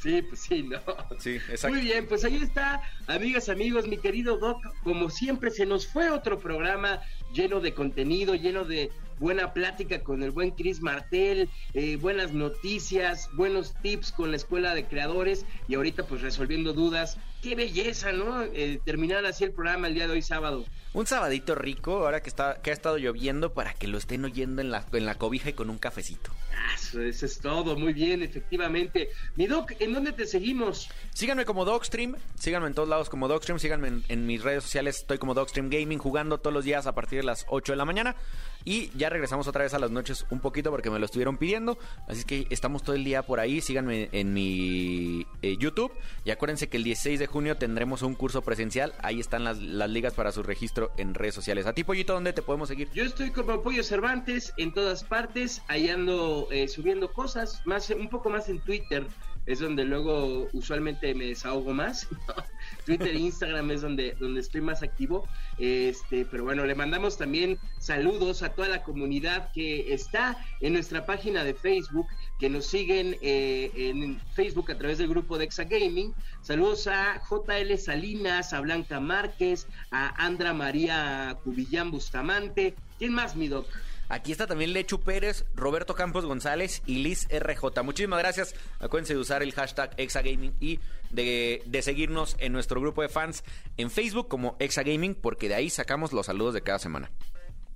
Sí, 0.00 0.22
pues 0.22 0.40
sí, 0.42 0.62
no. 0.62 0.78
Sí, 1.18 1.36
exacto. 1.50 1.76
Muy 1.76 1.80
bien, 1.80 2.06
pues 2.06 2.24
ahí 2.24 2.36
está, 2.36 2.80
amigas, 3.08 3.48
amigos, 3.48 3.88
mi 3.88 3.98
querido 3.98 4.38
Doc. 4.38 4.62
Como 4.84 5.10
siempre, 5.10 5.50
se 5.50 5.66
nos 5.66 5.88
fue 5.88 6.08
otro 6.10 6.38
programa 6.38 7.00
lleno 7.32 7.58
de 7.58 7.74
contenido, 7.74 8.36
lleno 8.36 8.64
de, 8.64 8.92
buena 9.18 9.52
plática 9.52 10.02
con 10.02 10.22
el 10.22 10.30
buen 10.30 10.50
Chris 10.52 10.80
Martel, 10.80 11.48
eh, 11.74 11.96
buenas 11.96 12.32
noticias, 12.32 13.28
buenos 13.34 13.74
tips 13.82 14.12
con 14.12 14.30
la 14.30 14.36
Escuela 14.36 14.74
de 14.74 14.84
Creadores 14.84 15.44
y 15.68 15.74
ahorita 15.74 16.04
pues 16.06 16.22
resolviendo 16.22 16.72
dudas. 16.72 17.18
Qué 17.42 17.54
belleza, 17.54 18.10
¿no? 18.10 18.42
Eh, 18.42 18.80
terminar 18.84 19.24
así 19.24 19.44
el 19.44 19.52
programa 19.52 19.86
el 19.86 19.94
día 19.94 20.08
de 20.08 20.14
hoy 20.14 20.22
sábado. 20.22 20.64
Un 20.92 21.06
sabadito 21.06 21.54
rico, 21.54 22.04
ahora 22.04 22.20
que 22.20 22.28
está 22.28 22.60
que 22.62 22.70
ha 22.70 22.72
estado 22.72 22.98
lloviendo 22.98 23.52
para 23.52 23.74
que 23.74 23.86
lo 23.86 23.98
estén 23.98 24.24
oyendo 24.24 24.60
en 24.60 24.70
la, 24.72 24.84
en 24.92 25.06
la 25.06 25.14
cobija 25.14 25.50
y 25.50 25.52
con 25.52 25.70
un 25.70 25.78
cafecito. 25.78 26.32
Ah, 26.56 26.74
eso, 26.74 27.00
eso 27.00 27.26
es 27.26 27.38
todo, 27.38 27.76
muy 27.76 27.92
bien, 27.92 28.22
efectivamente. 28.22 29.10
Mi 29.36 29.46
Doc, 29.46 29.72
¿en 29.78 29.92
dónde 29.92 30.12
te 30.12 30.26
seguimos? 30.26 30.88
Síganme 31.14 31.44
como 31.44 31.64
Dogstream, 31.64 32.16
síganme 32.34 32.66
en 32.66 32.74
todos 32.74 32.88
lados 32.88 33.08
como 33.08 33.28
Dogstream, 33.28 33.60
síganme 33.60 33.88
en, 33.88 34.04
en 34.08 34.26
mis 34.26 34.42
redes 34.42 34.64
sociales, 34.64 34.96
estoy 34.96 35.18
como 35.18 35.34
Dogstream 35.34 35.70
Gaming 35.70 35.98
jugando 35.98 36.38
todos 36.38 36.54
los 36.54 36.64
días 36.64 36.86
a 36.88 36.94
partir 36.94 37.20
de 37.20 37.26
las 37.26 37.46
8 37.48 37.72
de 37.72 37.76
la 37.76 37.84
mañana 37.84 38.16
y 38.64 38.90
ya 38.96 39.07
regresamos 39.08 39.46
otra 39.48 39.62
vez 39.62 39.74
a 39.74 39.78
las 39.78 39.90
noches 39.90 40.26
un 40.30 40.40
poquito 40.40 40.70
porque 40.70 40.90
me 40.90 40.98
lo 40.98 41.04
estuvieron 41.04 41.36
pidiendo, 41.36 41.78
así 42.06 42.24
que 42.24 42.46
estamos 42.50 42.82
todo 42.82 42.96
el 42.96 43.04
día 43.04 43.22
por 43.22 43.40
ahí, 43.40 43.60
síganme 43.60 44.08
en 44.12 44.32
mi 44.32 45.26
eh, 45.42 45.56
YouTube. 45.58 45.92
Y 46.24 46.30
acuérdense 46.30 46.68
que 46.68 46.76
el 46.76 46.84
16 46.84 47.18
de 47.18 47.26
junio 47.26 47.56
tendremos 47.56 48.02
un 48.02 48.14
curso 48.14 48.42
presencial, 48.42 48.94
ahí 49.02 49.20
están 49.20 49.44
las, 49.44 49.58
las 49.58 49.90
ligas 49.90 50.14
para 50.14 50.32
su 50.32 50.42
registro 50.42 50.90
en 50.96 51.14
redes 51.14 51.34
sociales. 51.34 51.66
A 51.66 51.72
ti, 51.72 51.84
Pollito, 51.84 52.12
¿dónde 52.12 52.32
te 52.32 52.42
podemos 52.42 52.68
seguir? 52.68 52.88
Yo 52.92 53.04
estoy 53.04 53.30
como 53.30 53.62
Pollo 53.62 53.82
Cervantes 53.82 54.52
en 54.56 54.72
todas 54.72 55.04
partes, 55.04 55.62
ahí 55.68 55.88
ando 55.88 56.48
eh, 56.50 56.68
subiendo 56.68 57.12
cosas, 57.12 57.62
más 57.64 57.88
un 57.90 58.08
poco 58.08 58.30
más 58.30 58.48
en 58.48 58.60
Twitter, 58.60 59.06
es 59.48 59.60
donde 59.60 59.84
luego 59.84 60.46
usualmente 60.52 61.14
me 61.14 61.24
desahogo 61.24 61.72
más. 61.72 62.06
Twitter 62.84 63.08
e 63.08 63.18
Instagram 63.18 63.70
es 63.70 63.80
donde, 63.80 64.14
donde 64.20 64.40
estoy 64.40 64.60
más 64.60 64.82
activo. 64.82 65.26
Este, 65.56 66.26
pero 66.26 66.44
bueno, 66.44 66.66
le 66.66 66.74
mandamos 66.74 67.16
también 67.16 67.58
saludos 67.78 68.42
a 68.42 68.50
toda 68.50 68.68
la 68.68 68.82
comunidad 68.82 69.50
que 69.52 69.94
está 69.94 70.36
en 70.60 70.74
nuestra 70.74 71.06
página 71.06 71.44
de 71.44 71.54
Facebook, 71.54 72.06
que 72.38 72.50
nos 72.50 72.66
siguen 72.66 73.16
eh, 73.22 73.70
en 73.74 74.20
Facebook 74.34 74.70
a 74.70 74.76
través 74.76 74.98
del 74.98 75.08
grupo 75.08 75.38
de 75.38 75.44
Exa 75.44 75.64
Gaming. 75.64 76.14
Saludos 76.42 76.86
a 76.86 77.18
JL 77.30 77.74
Salinas, 77.78 78.52
a 78.52 78.60
Blanca 78.60 79.00
Márquez, 79.00 79.66
a 79.90 80.08
Andra 80.22 80.52
María 80.52 81.38
Cubillán 81.42 81.90
Bustamante. 81.90 82.76
¿Quién 82.98 83.14
más, 83.14 83.34
mi 83.34 83.48
doc? 83.48 83.66
Aquí 84.08 84.32
está 84.32 84.46
también 84.46 84.72
Lechu 84.72 85.00
Pérez, 85.00 85.44
Roberto 85.54 85.94
Campos 85.94 86.24
González 86.24 86.82
y 86.86 86.96
Liz 87.02 87.28
RJ. 87.30 87.82
Muchísimas 87.82 88.18
gracias. 88.18 88.54
Acuérdense 88.80 89.14
de 89.14 89.20
usar 89.20 89.42
el 89.42 89.52
hashtag 89.52 89.92
Exagaming 89.98 90.54
y 90.60 90.80
de, 91.10 91.62
de 91.66 91.82
seguirnos 91.82 92.36
en 92.38 92.52
nuestro 92.52 92.80
grupo 92.80 93.02
de 93.02 93.08
fans 93.08 93.44
en 93.76 93.90
Facebook 93.90 94.28
como 94.28 94.56
Exagaming, 94.60 95.14
porque 95.14 95.48
de 95.48 95.56
ahí 95.56 95.70
sacamos 95.70 96.12
los 96.12 96.26
saludos 96.26 96.54
de 96.54 96.62
cada 96.62 96.78
semana. 96.78 97.10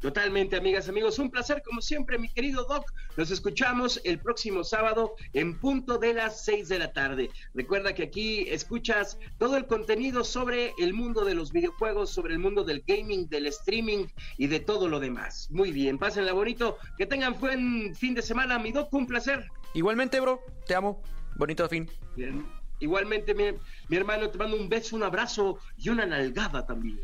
Totalmente, 0.03 0.57
amigas, 0.57 0.89
amigos. 0.89 1.21
Un 1.21 1.31
placer, 1.31 1.63
como 1.65 1.81
siempre, 1.81 2.19
mi 2.19 2.29
querido 2.29 2.65
Doc. 2.65 2.93
Nos 3.17 3.31
escuchamos 3.31 4.01
el 4.03 4.19
próximo 4.19 4.65
sábado 4.65 5.15
en 5.33 5.57
punto 5.61 5.97
de 5.97 6.13
las 6.13 6.45
seis 6.45 6.69
de 6.69 6.81
la 6.81 6.93
tarde. 6.93 7.31
Recuerda 7.55 7.95
que 7.95 8.03
aquí 8.03 8.41
escuchas 8.49 9.17
todo 9.39 9.57
el 9.57 9.65
contenido 9.69 10.25
sobre 10.25 10.75
el 10.79 10.93
mundo 10.93 11.25
de 11.25 11.37
los 11.37 11.53
videojuegos, 11.53 12.11
sobre 12.11 12.33
el 12.33 12.41
mundo 12.41 12.65
del 12.65 12.83
gaming, 12.85 13.29
del 13.29 13.47
streaming 13.47 14.07
y 14.39 14.49
de 14.49 14.59
todo 14.59 14.89
lo 14.89 14.99
demás. 14.99 15.49
Muy 15.53 15.71
bien, 15.71 15.99
pásenla 15.99 16.33
bonito. 16.33 16.79
Que 16.99 17.07
tengan 17.07 17.39
buen 17.39 17.95
fin 17.95 18.15
de 18.15 18.23
semana, 18.23 18.59
mi 18.59 18.73
Doc. 18.73 18.93
Un 18.93 19.07
placer. 19.07 19.47
Igualmente, 19.73 20.19
bro. 20.19 20.41
Te 20.67 20.75
amo. 20.75 21.01
Bonito 21.37 21.69
fin. 21.69 21.89
Bien. 22.17 22.45
Igualmente, 22.81 23.35
mi, 23.35 23.45
mi 23.89 23.97
hermano, 23.97 24.29
te 24.29 24.37
mando 24.37 24.57
un 24.57 24.69
beso, 24.69 24.97
un 24.97 25.05
abrazo 25.05 25.61
y 25.77 25.91
una 25.91 26.07
nalgada 26.07 26.67
también. 26.67 26.99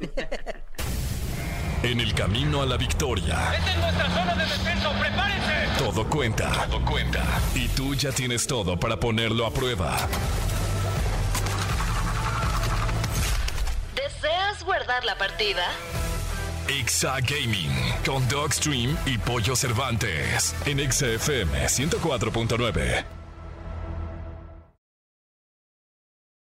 En 1.82 2.00
el 2.00 2.12
camino 2.14 2.60
a 2.62 2.66
la 2.66 2.76
victoria, 2.76 3.54
Esta 3.54 3.72
es 3.72 3.78
nuestra 3.78 4.10
zona 4.10 4.34
de 4.34 4.44
defensa, 4.44 4.98
prepárense. 4.98 5.52
todo 5.78 6.04
cuenta. 6.08 6.66
Todo 6.68 6.84
cuenta. 6.84 7.24
Y 7.54 7.68
tú 7.68 7.94
ya 7.94 8.10
tienes 8.10 8.46
todo 8.46 8.78
para 8.78 8.98
ponerlo 8.98 9.46
a 9.46 9.50
prueba. 9.52 9.96
¿Deseas 13.94 14.62
guardar 14.64 15.04
la 15.04 15.16
partida? 15.16 15.62
Exa 16.68 17.16
Gaming 17.20 17.70
con 18.04 18.28
Dogstream 18.28 18.96
y 19.06 19.16
Pollo 19.18 19.56
Cervantes 19.56 20.54
en 20.66 20.80
Exa 20.80 21.06
FM 21.06 21.66
104.9. 21.66 23.17